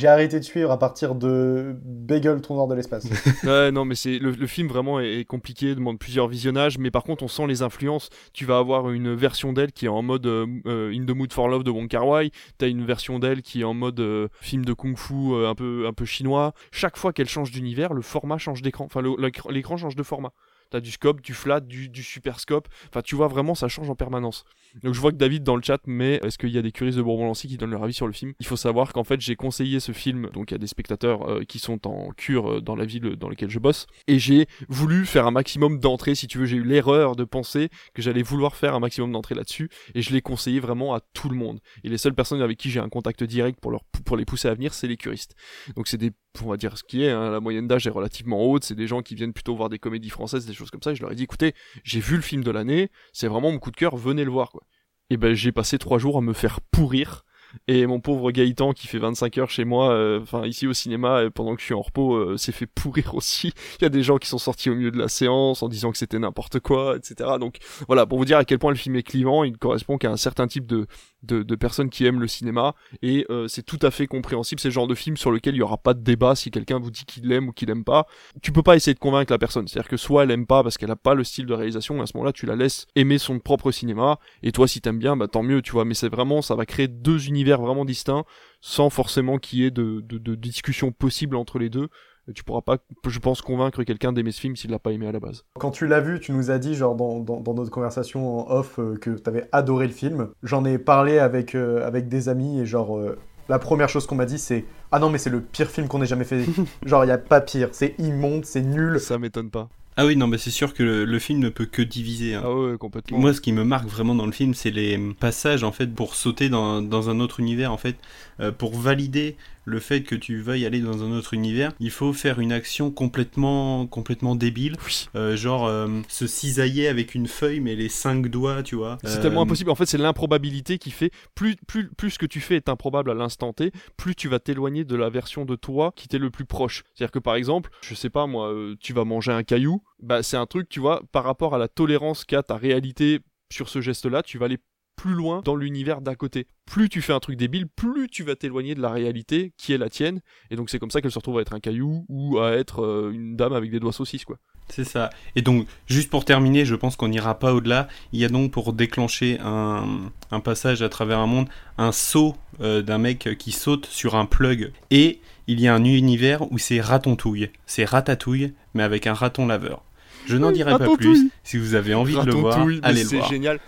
arrêté 0.09 0.39
de 0.41 0.45
suivre 0.45 0.71
à 0.73 0.79
partir 0.79 1.15
de 1.15 1.77
Bagel, 1.85 2.41
tourneur 2.41 2.67
de 2.67 2.75
l'espace. 2.75 3.07
Ouais, 3.45 3.71
non, 3.71 3.85
mais 3.85 3.95
c'est 3.95 4.19
le, 4.19 4.47
film 4.47 4.69
vraiment 4.69 5.01
est, 5.01 5.25
compliqué, 5.25 5.75
demande 5.75 5.99
plusieurs 5.99 6.29
visionnages, 6.29 6.79
mais 6.79 6.91
par 6.91 7.05
contre 7.05 7.23
on 7.23 7.29
sent 7.29 7.47
les 7.47 7.63
influences. 7.63 8.11
Tu 8.33 8.45
vas 8.45 8.59
avoir 8.59 8.91
une 8.91 9.15
version 9.15 9.53
d'elle 9.53 9.73
qui 9.73 9.87
est 9.87 9.89
en 9.89 10.03
mode 10.03 10.27
euh, 10.27 10.47
euh, 10.67 10.93
In 10.93 11.05
the 11.05 11.11
Mood 11.11 11.33
for 11.33 11.49
Love 11.49 11.63
de 11.63 11.71
Wong 11.71 11.89
Kar 11.89 12.07
Wai. 12.07 12.31
T'as 12.59 12.69
une 12.69 12.85
version 12.85 13.19
d'elle 13.19 13.43
qui 13.43 13.61
est 13.61 13.65
en 13.65 13.75
mode 13.75 14.01
euh, 14.01 14.29
film 14.41 14.65
de 14.65 14.73
kung-fu 14.73 15.15
euh, 15.15 15.49
un 15.49 15.55
peu 15.55 15.87
un 15.87 15.93
peu 15.93 16.05
chinois. 16.05 16.53
Chaque 16.73 16.97
fois 16.97 17.13
qu'elle 17.13 17.29
change 17.29 17.51
d'univers, 17.51 17.93
le 17.93 18.03
format 18.03 18.39
change 18.39 18.63
d'écran. 18.63 18.85
Enfin, 18.85 19.03
l'écran 19.51 19.77
change 19.77 19.97
de 19.97 20.03
format. 20.03 20.33
T'as 20.71 20.81
du 20.81 20.91
scope, 20.91 21.21
du 21.21 21.35
flat, 21.35 21.61
du, 21.61 21.91
super 22.03 22.41
scope. 22.41 22.69
Enfin, 22.89 23.03
tu 23.03 23.15
vois 23.15 23.29
vraiment, 23.29 23.55
ça 23.55 23.69
change 23.69 23.89
en 23.91 23.95
permanence. 23.95 24.45
Donc 24.83 24.95
je 24.95 25.01
vois 25.01 25.13
que 25.13 25.17
David 25.17 25.45
dans 25.45 25.57
le 25.57 25.63
chat, 25.63 25.81
mais 25.87 26.15
est-ce 26.25 26.39
qu'il 26.39 26.51
y 26.51 26.59
a 26.59 26.63
des 26.63 26.73
curistes 26.73 26.99
de 26.99 27.03
Bourbon-Lancy 27.03 27.49
qui 27.49 27.57
donnent 27.57 27.71
leur 27.71 27.85
avis 27.85 27.95
sur 27.95 28.07
le 28.07 28.13
film? 28.13 28.33
Il 28.41 28.47
faut 28.47 28.57
savoir 28.57 28.93
qu'en 28.93 29.05
fait 29.05 29.21
j'ai 29.21 29.37
conseillé 29.37 29.79
ce 29.79 29.93
film 29.93 30.31
donc 30.33 30.53
à 30.53 30.59
des 30.59 30.67
spectateurs 30.67 31.29
euh, 31.31 31.45
qui 31.45 31.59
sont 31.59 31.87
en 31.87 32.11
cure 32.11 32.55
euh, 32.55 32.61
dans 32.61 32.75
la 32.75 32.85
ville 32.85 33.17
dans 33.17 33.29
laquelle 33.29 33.51
je 33.51 33.59
bosse, 33.59 33.87
et 34.09 34.19
j'ai 34.19 34.47
voulu 34.69 35.07
faire 35.07 35.27
un 35.27 35.31
maximum 35.31 35.79
d'entrées. 35.79 36.15
Si 36.15 36.27
tu 36.27 36.39
veux, 36.39 36.47
j'ai 36.47 36.57
eu 36.57 36.65
l'erreur 36.65 37.15
de 37.15 37.25
penser 37.25 37.69
que 37.95 38.03
j'allais 38.03 38.23
vouloir 38.23 38.57
faire 38.57 38.75
un 38.75 38.81
maximum 38.81 39.13
d'entrées 39.13 39.35
là-dessus, 39.35 39.71
et 39.95 40.03
je 40.03 40.13
l'ai 40.13 40.23
conseillé 40.23 40.61
vraiment 40.61 40.95
à 40.95 41.01
tout 41.13 41.29
le 41.29 41.37
monde. 41.37 41.61
Et 41.85 41.89
les 41.89 41.99
seules 41.99 42.15
personnes 42.15 42.43
avec 42.43 42.59
qui 42.59 42.71
j'ai 42.71 42.81
un 42.81 42.89
contact 42.89 43.23
direct 43.23 43.61
pour 43.61 43.81
pour 44.05 44.17
les 44.17 44.25
pousser 44.25 44.49
à 44.49 44.55
venir, 44.55 44.75
c'est 44.75 44.89
les 44.89 44.97
curistes. 44.97 45.35
Donc 45.77 45.89
c'est 45.89 45.99
des 45.99 46.13
on 46.43 46.49
va 46.49 46.57
dire 46.57 46.77
ce 46.77 46.83
qui 46.85 47.05
est, 47.05 47.11
hein, 47.11 47.31
la 47.31 47.41
moyenne 47.41 47.69
d'âge 47.69 47.87
est 47.87 47.91
relativement 47.91 48.43
haute, 48.43 48.65
c'est 48.65 48.75
des 48.75 48.87
gens 48.87 49.03
qui 49.03 49.15
viennent 49.15 49.33
plutôt 49.33 49.55
voir 49.55 49.69
des 49.69 49.79
comédies 49.79 50.11
françaises, 50.11 50.47
des 50.47 50.55
choses 50.55 50.71
comme 50.71 50.83
ça, 50.83 50.93
et 50.93 50.95
je 50.95 51.03
leur 51.03 51.13
ai 51.13 51.15
dit, 51.15 51.25
écoutez, 51.25 51.55
j'ai 51.85 52.01
vu 52.01 52.17
le 52.17 52.23
film 52.23 52.43
de 52.43 52.51
l'année, 52.51 52.91
c'est 53.13 53.29
vraiment 53.29 53.53
mon 53.53 53.59
coup 53.59 53.71
de 53.71 53.77
cœur, 53.77 53.97
venez 53.97 54.25
le 54.25 54.31
voir, 54.31 54.51
quoi. 54.51 54.63
Et 55.11 55.17
ben, 55.17 55.35
j'ai 55.35 55.53
passé 55.53 55.79
trois 55.79 55.99
jours 55.99 56.19
à 56.19 56.21
me 56.23 56.33
faire 56.33 56.61
pourrir, 56.61 57.25
et 57.69 57.87
mon 57.87 58.01
pauvre 58.01 58.31
Gaëtan, 58.31 58.73
qui 58.73 58.87
fait 58.87 58.99
25 58.99 59.39
heures 59.39 59.51
chez 59.51 59.65
moi, 59.65 59.91
euh, 59.91 60.21
enfin, 60.21 60.47
ici 60.47 60.67
au 60.67 60.73
cinéma, 60.73 61.19
euh, 61.19 61.31
pendant 61.31 61.55
que 61.55 61.61
je 61.61 61.67
suis 61.67 61.75
en 61.75 61.83
repos, 61.83 62.15
euh, 62.15 62.37
s'est 62.37 62.53
fait 62.53 62.67
pourrir 62.67 63.15
aussi. 63.15 63.53
Il 63.81 63.83
y 63.83 63.87
a 63.87 63.91
des 63.91 64.03
gens 64.03 64.19
qui 64.19 64.29
sont 64.29 64.39
sortis 64.39 64.71
au 64.71 64.75
milieu 64.75 64.91
de 64.91 64.99
la 64.99 65.09
séance 65.09 65.63
en 65.63 65.69
disant 65.69 65.93
que 65.93 65.99
c'était 65.99 66.19
n'importe 66.19 66.61
quoi, 66.61 66.97
etc. 66.97 67.31
Donc, 67.39 67.57
voilà, 67.87 68.07
pour 68.07 68.19
vous 68.19 68.25
dire 68.25 68.39
à 68.39 68.45
quel 68.45 68.59
point 68.59 68.71
le 68.71 68.77
film 68.77 68.97
est 68.97 69.03
clivant, 69.03 69.45
il 69.45 69.57
correspond 69.59 69.99
qu'à 69.99 70.11
un 70.11 70.17
certain 70.17 70.47
type 70.47 70.67
de, 70.67 70.87
de, 71.25 71.43
de 71.43 71.55
personnes 71.55 71.91
qui 71.91 72.07
aiment 72.07 72.21
le 72.21 72.29
cinéma, 72.29 72.75
et 73.03 73.27
euh, 73.31 73.49
c'est 73.49 73.63
tout 73.63 73.79
à 73.83 73.91
fait 73.91 74.07
compréhensible. 74.07 74.61
C'est 74.61 74.69
le 74.69 74.75
genre 74.75 74.87
de 74.87 74.95
film 74.95 75.17
sur 75.17 75.31
lequel 75.31 75.55
il 75.55 75.59
y 75.59 75.63
aura 75.63 75.79
pas 75.79 75.95
de 75.95 76.01
débat 76.01 76.35
si 76.35 76.51
quelqu'un 76.51 76.79
vous 76.79 76.91
dit 76.91 77.05
qu'il 77.05 77.29
l'aime 77.29 77.49
ou 77.49 77.53
qu'il 77.53 77.71
aime 77.71 77.85
pas. 77.85 78.07
Tu 78.43 78.53
peux 78.53 78.63
pas 78.63 78.77
essayer 78.77 78.95
de 78.95 78.99
convaincre 78.99 79.33
la 79.33 79.39
personne. 79.39 79.67
C'est-à-dire 79.69 79.89
que 79.89 79.97
soit 79.97 80.25
elle 80.25 80.31
aime 80.31 80.47
pas 80.47 80.63
parce 80.63 80.79
qu'elle 80.79 80.91
a 80.91 80.97
pas 80.97 81.15
le 81.15 81.25
style 81.25 81.47
de 81.47 81.55
réalisation, 81.55 81.97
et 81.99 82.01
à 82.03 82.07
ce 82.07 82.17
moment-là, 82.17 82.33
tu 82.33 82.47
la 82.47 82.57
laisses 82.57 82.87
aimer 82.95 83.19
son 83.19 83.39
propre 83.39 83.71
cinéma, 83.71 84.19
et 84.43 84.53
toi, 84.53 84.69
si 84.69 84.81
t'aimes 84.81 84.99
bien, 84.99 85.17
bah 85.17 85.29
tant 85.29 85.43
mieux, 85.43 85.63
tu 85.63 85.73
vois. 85.73 85.85
Mais 85.85 85.95
c'est 85.95 86.09
vraiment, 86.09 86.43
ça 86.43 86.55
va 86.55 86.67
créer 86.67 86.89
deux 86.89 87.29
univers 87.29 87.44
vraiment 87.53 87.85
distincts, 87.85 88.25
sans 88.61 88.91
forcément 88.91 89.39
qu'il 89.39 89.61
y 89.61 89.65
ait 89.65 89.71
de, 89.71 90.01
de, 90.01 90.19
de 90.19 90.35
discussion 90.35 90.93
possible 90.93 91.37
entre 91.37 91.59
les 91.59 91.71
deux. 91.71 91.89
Tu 92.35 92.43
pourras 92.43 92.63
pas, 92.63 92.79
je 93.07 93.19
pense, 93.19 93.43
convaincre 93.43 93.83
quelqu'un 93.85 94.13
d'aimer 94.13 94.33
ce 94.33 94.41
film 94.41 94.57
s'il 94.57 94.71
l'a 94.71 94.79
pas 94.79 94.93
aimé 94.93 95.07
à 95.07 95.13
la 95.13 95.21
base. 95.21 95.45
Quand 95.59 95.71
tu 95.71 95.87
l'as 95.87 96.01
vu, 96.01 96.21
tu 96.21 96.33
nous 96.33 96.51
as 96.51 96.59
dit, 96.59 96.75
genre, 96.75 96.95
dans, 96.95 97.21
dans, 97.21 97.41
dans 97.41 97.53
notre 97.53 97.71
conversation 97.71 98.49
en 98.49 98.51
off, 98.51 98.79
euh, 98.79 98.97
que 98.97 99.11
t'avais 99.11 99.47
adoré 99.53 99.87
le 99.87 99.93
film. 99.93 100.31
J'en 100.43 100.65
ai 100.65 100.79
parlé 100.79 101.19
avec, 101.19 101.55
euh, 101.55 101.87
avec 101.87 102.09
des 102.09 102.31
amis, 102.31 102.61
et 102.61 102.65
genre, 102.65 102.97
euh, 102.97 103.19
la 103.51 103.59
première 103.59 103.91
chose 103.91 104.07
qu'on 104.07 104.15
m'a 104.15 104.25
dit, 104.25 104.39
c'est 104.39 104.65
Ah 104.91 104.99
non, 104.99 105.11
mais 105.11 105.19
c'est 105.19 105.29
le 105.29 105.43
pire 105.43 105.69
film 105.69 105.87
qu'on 105.87 106.01
ait 106.01 106.07
jamais 106.07 106.25
fait. 106.25 106.47
genre, 106.87 107.05
il 107.05 107.09
y 107.09 107.11
a 107.11 107.19
pas 107.19 107.43
pire. 107.43 107.69
C'est 107.73 107.95
immonde, 107.99 108.47
c'est 108.47 108.63
nul. 108.63 109.01
Ça 109.01 109.19
m'étonne 109.19 109.51
pas. 109.51 109.69
Ah 109.97 110.07
oui, 110.07 110.17
non, 110.17 110.27
mais 110.27 110.39
c'est 110.39 110.51
sûr 110.51 110.75
que 110.75 110.83
le, 110.83 111.05
le 111.05 111.19
film 111.21 111.39
ne 111.39 111.49
peut 111.49 111.67
que 111.67 111.81
diviser. 111.81 112.35
hein. 112.35 112.43
Ah 112.45 112.53
ouais, 112.53 112.77
complètement. 112.79 113.19
Moi, 113.19 113.33
ce 113.33 113.41
qui 113.41 113.53
me 113.53 113.63
marque 113.65 113.87
vraiment 113.89 114.17
dans 114.17 114.27
le 114.27 114.33
film, 114.33 114.53
c'est 114.53 114.73
les 114.73 114.99
passages 115.21 115.63
en 115.63 115.71
fait 115.71 115.87
pour 115.95 116.17
sauter 116.17 116.49
dans, 116.49 116.83
dans 116.83 117.11
un 117.11 117.21
autre 117.21 117.39
univers. 117.41 117.71
En 117.73 117.77
fait, 117.79 117.97
Euh, 118.41 118.51
pour 118.51 118.77
valider 118.77 119.37
le 119.65 119.81
fait 119.81 120.03
que 120.03 120.15
tu 120.15 120.41
veuilles 120.41 120.67
aller 120.67 120.81
dans 120.81 121.03
un 121.03 121.11
autre 121.13 121.35
univers, 121.35 121.73
il 121.81 121.91
faut 121.91 122.13
faire 122.13 122.39
une 122.41 122.53
action 122.53 122.91
complètement 122.91 123.87
complètement 123.87 124.35
débile, 124.35 124.77
Oui. 124.87 125.09
Euh, 125.17 125.37
genre 125.37 125.67
euh, 125.67 125.89
se 126.09 126.27
cisailler 126.27 126.89
avec 126.89 127.15
une 127.15 127.27
feuille 127.27 127.61
mais 127.61 127.75
les 127.77 127.89
cinq 127.89 128.29
doigts, 128.29 128.63
tu 128.63 128.77
vois. 128.77 128.99
C'est 129.05 129.19
Euh, 129.19 129.23
tellement 129.23 129.43
impossible. 129.43 129.71
En 129.71 129.75
fait, 129.75 129.87
c'est 129.87 129.99
l'improbabilité 129.99 130.79
qui 130.79 130.91
fait 130.91 131.11
plus, 131.35 131.57
plus, 131.67 131.89
plus 131.95 132.11
ce 132.11 132.19
que 132.19 132.27
tu 132.27 132.41
fais 132.41 132.57
est 132.57 132.69
improbable 132.69 133.11
à 133.11 133.15
l'instant 133.15 133.53
T, 133.53 133.73
plus 133.97 134.15
tu 134.15 134.29
vas 134.29 134.39
t'éloigner 134.39 134.85
de 134.85 134.97
la 134.97 135.09
version 135.11 135.45
de 135.45 135.57
toi 135.57 135.93
qui 135.97 136.09
t'est 136.09 136.19
le 136.19 136.31
plus 136.31 136.45
proche. 136.45 136.83
C'est-à-dire 136.95 137.13
que 137.13 137.19
par 137.19 137.35
exemple, 137.37 137.71
je 137.83 137.95
sais 137.95 138.11
pas 138.11 138.27
moi, 138.27 138.53
euh, 138.53 138.75
tu 138.81 138.93
vas 138.93 139.05
manger 139.05 139.33
un 139.33 139.43
caillou, 139.43 139.83
bah 140.03 140.23
c'est 140.23 140.37
un 140.37 140.47
truc, 140.47 140.69
tu 140.69 140.81
vois, 140.81 141.03
par 141.13 141.25
rapport 141.25 141.55
à 141.55 141.59
la 141.59 141.69
tolérance 141.69 142.25
qu'a 142.25 142.43
ta 142.43 142.57
réalité 142.57 143.21
sur 143.53 143.69
ce 143.69 143.81
geste-là, 143.81 144.23
tu 144.23 144.39
vas 144.39 144.47
aller 144.47 144.59
plus 145.05 145.13
loin 145.13 145.43
dans 145.45 145.55
l'univers 145.55 146.01
d'à 146.01 146.15
côté. 146.15 146.47
Plus 146.65 146.89
tu 146.89 147.03
fais 147.03 147.13
un 147.13 147.21
truc 147.21 147.37
débile, 147.37 147.67
plus 147.67 148.09
tu 148.09 148.23
vas 148.23 148.37
t'éloigner 148.37 148.75
de 148.75 148.81
la 148.81 148.89
réalité 148.89 149.53
qui 149.59 149.75
est 149.75 149.79
la 149.79 149.91
tienne. 149.91 150.21
Et 150.51 150.57
donc 150.57 150.71
c'est 150.71 150.79
comme 150.79 150.91
ça 150.91 151.03
qu'elle 151.03 151.11
se 151.11 151.19
retrouve 151.19 151.37
à 151.39 151.43
être 151.43 151.53
un 151.53 151.61
caillou 151.61 152.07
ou 152.09 152.39
à 152.39 152.53
être 152.53 152.83
euh, 152.83 153.11
une 153.13 153.37
dame 153.37 153.53
avec 153.53 153.71
des 153.71 153.81
doigts 153.81 153.93
saucisses, 153.93 154.25
quoi. 154.25 154.39
C'est 154.71 154.85
ça. 154.85 155.11
Et 155.37 155.43
donc, 155.43 155.67
juste 155.87 156.09
pour 156.09 156.25
terminer, 156.25 156.65
je 156.65 156.75
pense 156.75 156.97
qu'on 156.97 157.09
n'ira 157.09 157.39
pas 157.39 157.53
au-delà. 157.53 157.87
Il 158.15 158.19
y 158.21 158.25
a 158.25 158.31
donc 158.31 158.51
pour 158.51 158.73
déclencher 158.73 159.39
un, 159.45 160.11
un 160.31 160.41
passage 160.41 160.81
à 160.81 160.89
travers 160.89 161.19
un 161.19 161.27
monde, 161.27 161.49
un 161.77 161.93
saut 161.93 162.35
euh, 162.63 162.81
d'un 162.81 162.97
mec 162.97 163.37
qui 163.39 163.53
saute 163.53 163.85
sur 163.85 164.15
un 164.15 164.25
plug. 164.25 164.73
Et 164.91 165.21
il 165.49 165.61
y 165.61 165.69
a 165.69 165.75
un 165.75 165.85
univers 165.85 166.51
où 166.51 166.57
c'est 166.57 166.81
Ratontouille. 166.81 167.51
C'est 167.67 167.85
Ratatouille, 167.85 168.55
mais 168.73 168.83
avec 168.83 169.07
un 169.07 169.13
raton 169.13 169.47
laveur. 169.47 169.85
Je 170.25 170.39
n'en 170.39 170.49
Oui, 170.49 170.55
dirai 170.55 170.79
pas 170.79 170.97
plus. 170.97 171.29
Si 171.43 171.59
vous 171.59 171.75
avez 171.75 171.93
envie 171.93 172.17
de 172.17 172.23
le 172.23 172.33
voir, 172.33 172.59
allez 172.83 173.03
le 173.03 173.09
c'est 173.09 173.17
voir. 173.19 173.29
génial. 173.29 173.61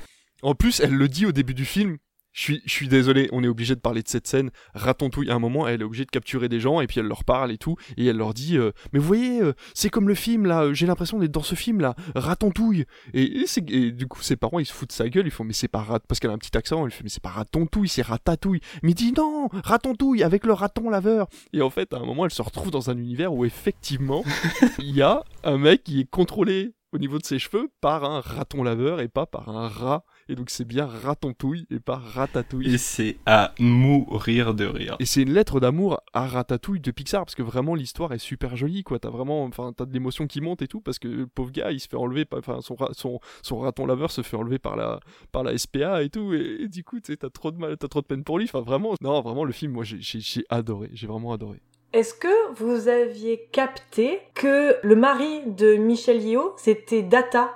En 0.47 0.55
plus, 0.55 0.79
elle 0.81 0.95
le 0.95 1.09
dit 1.09 1.27
au 1.27 1.33
début 1.33 1.55
du 1.55 1.65
film. 1.65 1.97
Je 2.33 2.43
suis, 2.43 2.63
je 2.67 2.71
suis 2.71 2.87
désolé, 2.87 3.31
on 3.33 3.43
est 3.43 3.49
obligé 3.49 3.75
de 3.75 3.81
parler 3.81 4.03
de 4.03 4.09
cette 4.09 4.27
scène. 4.27 4.51
Ratatouille, 4.75 5.31
à 5.31 5.35
un 5.35 5.39
moment, 5.39 5.67
elle 5.67 5.81
est 5.81 5.85
obligée 5.85 6.05
de 6.05 6.11
capturer 6.11 6.51
des 6.51 6.61
gens 6.61 6.83
et 6.83 6.87
puis 6.87 7.01
elle 7.01 7.07
leur 7.07 7.25
parle 7.25 7.51
et 7.51 7.57
tout. 7.57 7.77
Et 7.97 8.05
elle 8.05 8.19
leur 8.19 8.35
dit 8.35 8.59
euh, 8.59 8.73
Mais 8.93 8.99
vous 8.99 9.07
voyez, 9.07 9.41
euh, 9.43 9.55
c'est 9.75 9.89
comme 9.89 10.07
le 10.07 10.15
film 10.15 10.45
là, 10.45 10.65
euh, 10.65 10.75
j'ai 10.75 10.87
l'impression 10.87 11.19
d'être 11.19 11.33
dans 11.33 11.43
ce 11.43 11.55
film 11.55 11.81
là, 11.81 11.95
Ratatouille. 12.15 12.85
Et, 13.15 13.41
et, 13.41 13.47
c'est- 13.47 13.69
et 13.71 13.91
du 13.91 14.07
coup, 14.07 14.21
ses 14.23 14.37
parents 14.37 14.59
ils 14.59 14.67
se 14.67 14.73
foutent 14.75 14.91
de 14.91 14.95
sa 14.95 15.09
gueule, 15.09 15.27
ils 15.27 15.31
font 15.31 15.45
Mais 15.45 15.55
c'est 15.55 15.67
pas 15.67 15.81
rat. 15.83 16.01
Parce 16.07 16.21
qu'elle 16.21 16.31
a 16.31 16.35
un 16.35 16.39
petit 16.39 16.57
accent, 16.59 16.85
elle 16.85 16.93
fait 16.93 17.03
Mais 17.05 17.09
c'est 17.09 17.23
pas 17.23 17.31
Ratatouille, 17.31 17.89
c'est 17.89 18.03
Ratatouille. 18.03 18.61
Mais 18.83 18.91
il 18.91 18.95
dit 18.95 19.13
Non, 19.17 19.49
Ratatouille 19.65 20.23
avec 20.23 20.45
le 20.45 20.53
raton 20.53 20.91
laveur. 20.91 21.29
Et 21.55 21.63
en 21.63 21.71
fait, 21.71 21.95
à 21.95 21.97
un 21.97 22.05
moment, 22.05 22.27
elle 22.27 22.31
se 22.31 22.43
retrouve 22.43 22.71
dans 22.71 22.91
un 22.91 22.99
univers 22.99 23.33
où 23.33 23.47
effectivement, 23.47 24.23
il 24.79 24.95
y 24.95 25.01
a 25.01 25.25
un 25.43 25.57
mec 25.57 25.85
qui 25.85 26.01
est 26.01 26.11
contrôlé 26.11 26.75
au 26.93 26.99
niveau 26.99 27.19
de 27.19 27.25
ses 27.25 27.39
cheveux 27.39 27.69
par 27.81 28.05
un 28.05 28.21
raton 28.21 28.63
laveur 28.63 29.01
et 29.01 29.09
pas 29.09 29.25
par 29.25 29.49
un 29.49 29.69
rat. 29.69 30.05
Et 30.29 30.35
donc 30.35 30.51
c'est 30.51 30.65
bien 30.65 30.87
Ratatouille 30.87 31.67
et 31.71 31.79
pas 31.79 31.97
Ratatouille. 31.97 32.75
Et 32.75 32.79
c'est 32.79 33.17
à 33.27 33.55
mourir 33.61 34.55
de 34.55 34.65
rire. 34.65 34.97
Et 34.99 35.07
c'est 35.07 35.23
une 35.23 35.33
lettre 35.33 35.61
d'amour 35.61 36.01
à 36.13 36.27
Ratatouille 36.27 36.81
de 36.81 36.91
Pixar 36.91 37.25
parce 37.25 37.35
que 37.35 37.43
vraiment 37.43 37.75
l'histoire 37.75 38.13
est 38.13 38.19
super 38.19 38.57
jolie 38.57 38.83
quoi. 38.83 38.99
T'as 38.99 39.11
vraiment, 39.11 39.45
enfin 39.45 39.73
t'as 39.77 39.85
de 39.85 39.93
l'émotion 39.93 40.27
qui 40.27 40.41
monte 40.41 40.63
et 40.63 40.67
tout 40.69 40.81
parce 40.81 40.99
que 40.99 41.07
le 41.09 41.27
pauvre 41.27 41.51
gars 41.53 41.71
il 41.71 41.79
se 41.81 41.89
fait 41.89 41.97
enlever, 41.97 42.25
par- 42.25 42.41
enfin 42.41 42.59
son, 42.61 42.75
ra- 42.75 42.91
son 42.93 43.21
son 43.43 43.59
raton 43.59 43.87
laveur 43.87 44.11
se 44.11 44.23
fait 44.23 44.37
enlever 44.37 44.59
par 44.59 44.77
la 44.77 45.01
par 45.33 45.43
la 45.45 45.57
SPA 45.57 46.03
et 46.03 46.09
tout 46.11 46.35
et, 46.35 46.63
et 46.63 46.69
du 46.69 46.83
coup 46.83 46.99
t'as 47.01 47.31
trop 47.31 47.51
de 47.53 47.59
mal, 47.59 47.77
t'as 47.77 47.89
trop 47.89 48.01
de 48.01 48.07
peine 48.07 48.25
pour 48.25 48.39
lui. 48.39 48.47
Enfin 48.47 48.63
vraiment, 48.63 48.95
non 49.01 49.21
vraiment 49.21 49.45
le 49.45 49.53
film 49.53 49.73
moi 49.73 49.85
j'ai 49.85 49.99
j'ai 50.01 50.21
j'ai 50.21 50.45
adoré, 50.49 50.91
j'ai 50.93 51.07
vraiment 51.07 51.33
adoré. 51.33 51.61
Est-ce 51.93 52.15
que 52.15 52.53
vous 52.57 52.89
aviez 52.89 53.49
capté 53.53 54.19
que 54.35 54.75
le 54.83 54.97
mari 54.97 55.43
de 55.47 55.77
Michel 55.77 56.21
Yeo, 56.21 56.55
c'était 56.59 57.03
Data? 57.03 57.55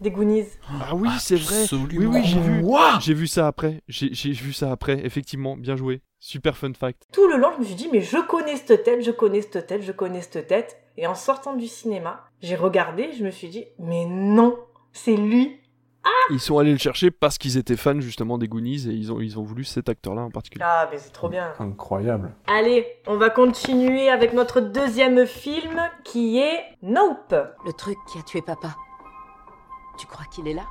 Des 0.00 0.10
Goonies. 0.10 0.46
Ah 0.80 0.94
oui, 0.94 1.08
c'est 1.18 1.36
vrai. 1.36 1.62
Absolument. 1.62 2.10
Oui, 2.10 2.20
oui, 2.20 2.24
j'ai 2.24 2.40
vu. 2.40 2.64
J'ai 3.00 3.14
vu 3.14 3.26
ça 3.26 3.46
après. 3.46 3.82
J'ai 3.88 4.32
vu 4.32 4.52
ça 4.52 4.70
après. 4.70 5.04
Effectivement, 5.04 5.56
bien 5.56 5.76
joué. 5.76 6.02
Super 6.20 6.56
fun 6.56 6.72
fact. 6.74 7.04
Tout 7.12 7.28
le 7.28 7.36
long, 7.36 7.50
je 7.54 7.60
me 7.60 7.64
suis 7.64 7.76
dit, 7.76 7.88
mais 7.92 8.00
je 8.00 8.18
connais 8.18 8.56
cette 8.56 8.82
tête, 8.82 9.02
je 9.02 9.12
connais 9.12 9.40
cette 9.40 9.66
tête, 9.66 9.82
je 9.82 9.92
connais 9.92 10.20
cette 10.20 10.48
tête. 10.48 10.76
Et 10.96 11.06
en 11.06 11.14
sortant 11.14 11.54
du 11.54 11.68
cinéma, 11.68 12.24
j'ai 12.42 12.56
regardé, 12.56 13.12
je 13.16 13.22
me 13.24 13.30
suis 13.30 13.48
dit, 13.48 13.66
mais 13.78 14.04
non, 14.04 14.58
c'est 14.92 15.16
lui. 15.16 15.60
Ils 16.30 16.40
sont 16.40 16.58
allés 16.58 16.72
le 16.72 16.78
chercher 16.78 17.10
parce 17.10 17.38
qu'ils 17.38 17.56
étaient 17.56 17.76
fans 17.76 18.00
justement 18.00 18.38
des 18.38 18.48
Goonies 18.48 18.88
et 18.88 18.92
ils 18.92 19.12
ont, 19.12 19.20
ils 19.20 19.38
ont 19.38 19.42
voulu 19.42 19.64
cet 19.64 19.88
acteur-là 19.88 20.22
en 20.22 20.30
particulier. 20.30 20.64
Ah, 20.66 20.88
mais 20.90 20.98
c'est 20.98 21.12
trop 21.12 21.28
bien. 21.28 21.52
Incroyable. 21.58 22.34
Allez, 22.46 22.86
on 23.06 23.16
va 23.16 23.30
continuer 23.30 24.08
avec 24.08 24.32
notre 24.32 24.60
deuxième 24.60 25.26
film 25.26 25.80
qui 26.04 26.38
est 26.38 26.64
Nope. 26.82 27.34
Le 27.66 27.72
truc 27.72 27.96
qui 28.10 28.18
a 28.18 28.22
tué 28.22 28.42
papa. 28.42 28.74
Tu 29.98 30.06
crois 30.06 30.26
qu'il 30.30 30.46
est 30.46 30.54
là? 30.54 30.62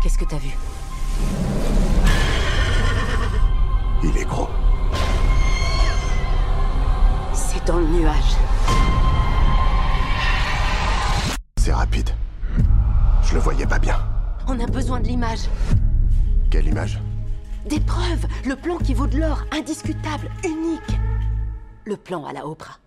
Qu'est-ce 0.00 0.16
que 0.16 0.24
t'as 0.24 0.38
vu? 0.38 0.50
Il 4.04 4.16
est 4.16 4.24
gros. 4.24 4.48
C'est 7.32 7.66
dans 7.66 7.78
le 7.78 7.88
nuage. 7.88 8.36
C'est 11.56 11.72
rapide. 11.72 12.10
Je 13.22 13.34
le 13.34 13.40
voyais 13.40 13.66
pas 13.66 13.80
bien. 13.80 13.98
On 14.46 14.60
a 14.60 14.66
besoin 14.66 15.00
de 15.00 15.08
l'image. 15.08 15.48
Quelle 16.48 16.68
image? 16.68 17.00
Des 17.68 17.80
preuves 17.80 18.24
Le 18.44 18.54
plan 18.54 18.78
qui 18.78 18.94
vaut 18.94 19.08
de 19.08 19.18
l'or, 19.18 19.42
indiscutable, 19.50 20.30
unique. 20.44 20.96
Le 21.84 21.96
plan 21.96 22.24
à 22.24 22.32
la 22.32 22.46
Oprah. 22.46 22.78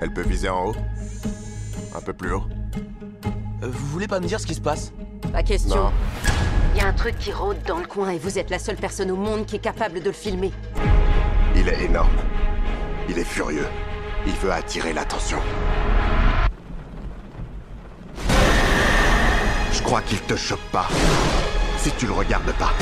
Elle 0.00 0.12
peut 0.12 0.22
viser 0.22 0.48
en 0.48 0.66
haut? 0.66 0.76
Un 1.98 2.00
peu 2.00 2.12
plus 2.12 2.32
haut 2.32 2.44
Euh, 3.62 3.66
Vous 3.68 3.86
voulez 3.88 4.06
pas 4.06 4.20
me 4.20 4.26
dire 4.26 4.38
ce 4.38 4.46
qui 4.46 4.54
se 4.54 4.60
passe? 4.60 4.92
Pas 5.32 5.42
question. 5.42 5.90
Il 6.74 6.78
y 6.78 6.84
a 6.84 6.86
un 6.86 6.92
truc 6.92 7.18
qui 7.18 7.32
rôde 7.32 7.56
dans 7.66 7.78
le 7.78 7.86
coin 7.86 8.10
et 8.10 8.18
vous 8.18 8.38
êtes 8.38 8.50
la 8.50 8.60
seule 8.60 8.76
personne 8.76 9.10
au 9.10 9.16
monde 9.16 9.46
qui 9.46 9.56
est 9.56 9.60
capable 9.60 9.98
de 10.00 10.06
le 10.06 10.12
filmer. 10.12 10.52
Il 11.56 11.68
est 11.68 11.82
énorme. 11.84 12.16
Il 13.08 13.18
est 13.18 13.24
furieux. 13.24 13.66
Il 14.26 14.32
veut 14.34 14.52
attirer 14.52 14.92
l'attention. 14.92 15.38
Je 19.72 19.82
crois 19.82 20.02
qu'il 20.02 20.20
te 20.20 20.36
choque 20.36 20.64
pas. 20.70 20.86
Si 21.78 21.90
tu 21.92 22.06
le 22.06 22.12
regardes 22.12 22.52
pas. 22.52 22.72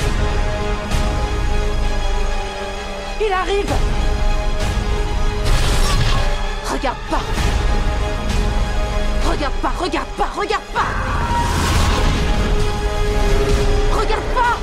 Il 3.26 3.32
arrive 3.32 3.72
Regarde 6.70 6.98
pas 7.10 7.22
Regarde 9.30 9.54
pas, 9.60 9.72
regarde 9.78 10.08
pas, 10.16 10.28
regarde 10.36 10.64
pas. 10.72 10.86
Regarde 13.92 14.28
pas. 14.34 14.56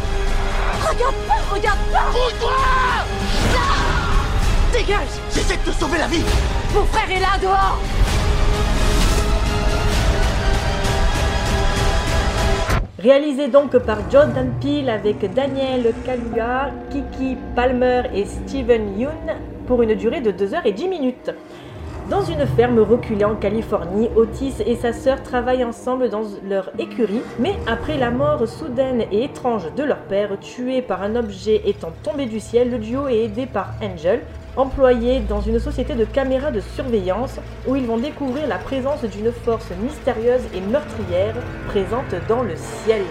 Regarde 0.90 1.16
pas, 1.28 1.54
regarde 1.54 1.80
pas. 1.92 2.12
Bouge-toi. 2.12 2.52
Dégage. 4.72 5.14
J'essaie 5.34 5.58
de 5.58 5.72
te 5.72 5.72
sauver 5.72 5.98
la 5.98 6.08
vie. 6.08 6.24
Mon 6.74 6.86
frère 6.86 7.12
est 7.12 7.20
là, 7.20 7.38
dehors. 7.42 7.80
Réalisé 13.00 13.50
donc 13.50 13.78
par 13.80 13.98
Jordan 14.10 14.54
Peele 14.62 14.90
avec 14.90 15.34
Daniel 15.34 15.94
Kaluuya, 16.06 16.72
Kiki 16.90 17.38
Palmer 17.54 18.04
et 18.14 18.26
Steven 18.26 18.98
Yeun 18.98 19.36
pour 19.68 19.82
une 19.82 19.94
durée 19.96 20.22
de 20.22 20.32
2h10 20.32 20.88
minutes. 20.88 21.32
Dans 22.14 22.22
une 22.22 22.46
ferme 22.46 22.78
reculée 22.78 23.26
en 23.26 23.34
Californie, 23.34 24.08
Otis 24.16 24.54
et 24.68 24.76
sa 24.76 24.94
sœur 24.94 25.24
travaillent 25.24 25.64
ensemble 25.64 26.12
dans 26.12 26.22
leur 26.48 26.70
écurie, 26.78 27.24
mais 27.40 27.56
après 27.66 27.98
la 27.98 28.12
mort 28.12 28.48
soudaine 28.48 29.06
et 29.12 29.24
étrange 29.24 29.74
de 29.76 29.82
leur 29.82 29.98
père, 29.98 30.40
tué 30.40 30.84
par 30.84 31.02
un 31.02 31.16
objet 31.16 31.64
étant 31.66 31.92
tombé 32.04 32.28
du 32.28 32.40
ciel, 32.40 32.70
le 32.70 32.78
duo 32.78 33.08
est 33.08 33.24
aidé 33.24 33.48
par 33.48 33.72
Angel, 33.82 34.22
employé 34.56 35.22
dans 35.22 35.42
une 35.42 35.58
société 35.58 35.96
de 35.96 36.06
caméras 36.06 36.52
de 36.52 36.60
surveillance 36.60 37.40
où 37.68 37.76
ils 37.76 37.88
vont 37.88 37.98
découvrir 37.98 38.46
la 38.46 38.60
présence 38.60 39.04
d'une 39.06 39.32
force 39.32 39.72
mystérieuse 39.82 40.44
et 40.54 40.62
meurtrière 40.62 41.34
présente 41.70 42.14
dans 42.30 42.44
le 42.44 42.56
ciel. 42.56 43.02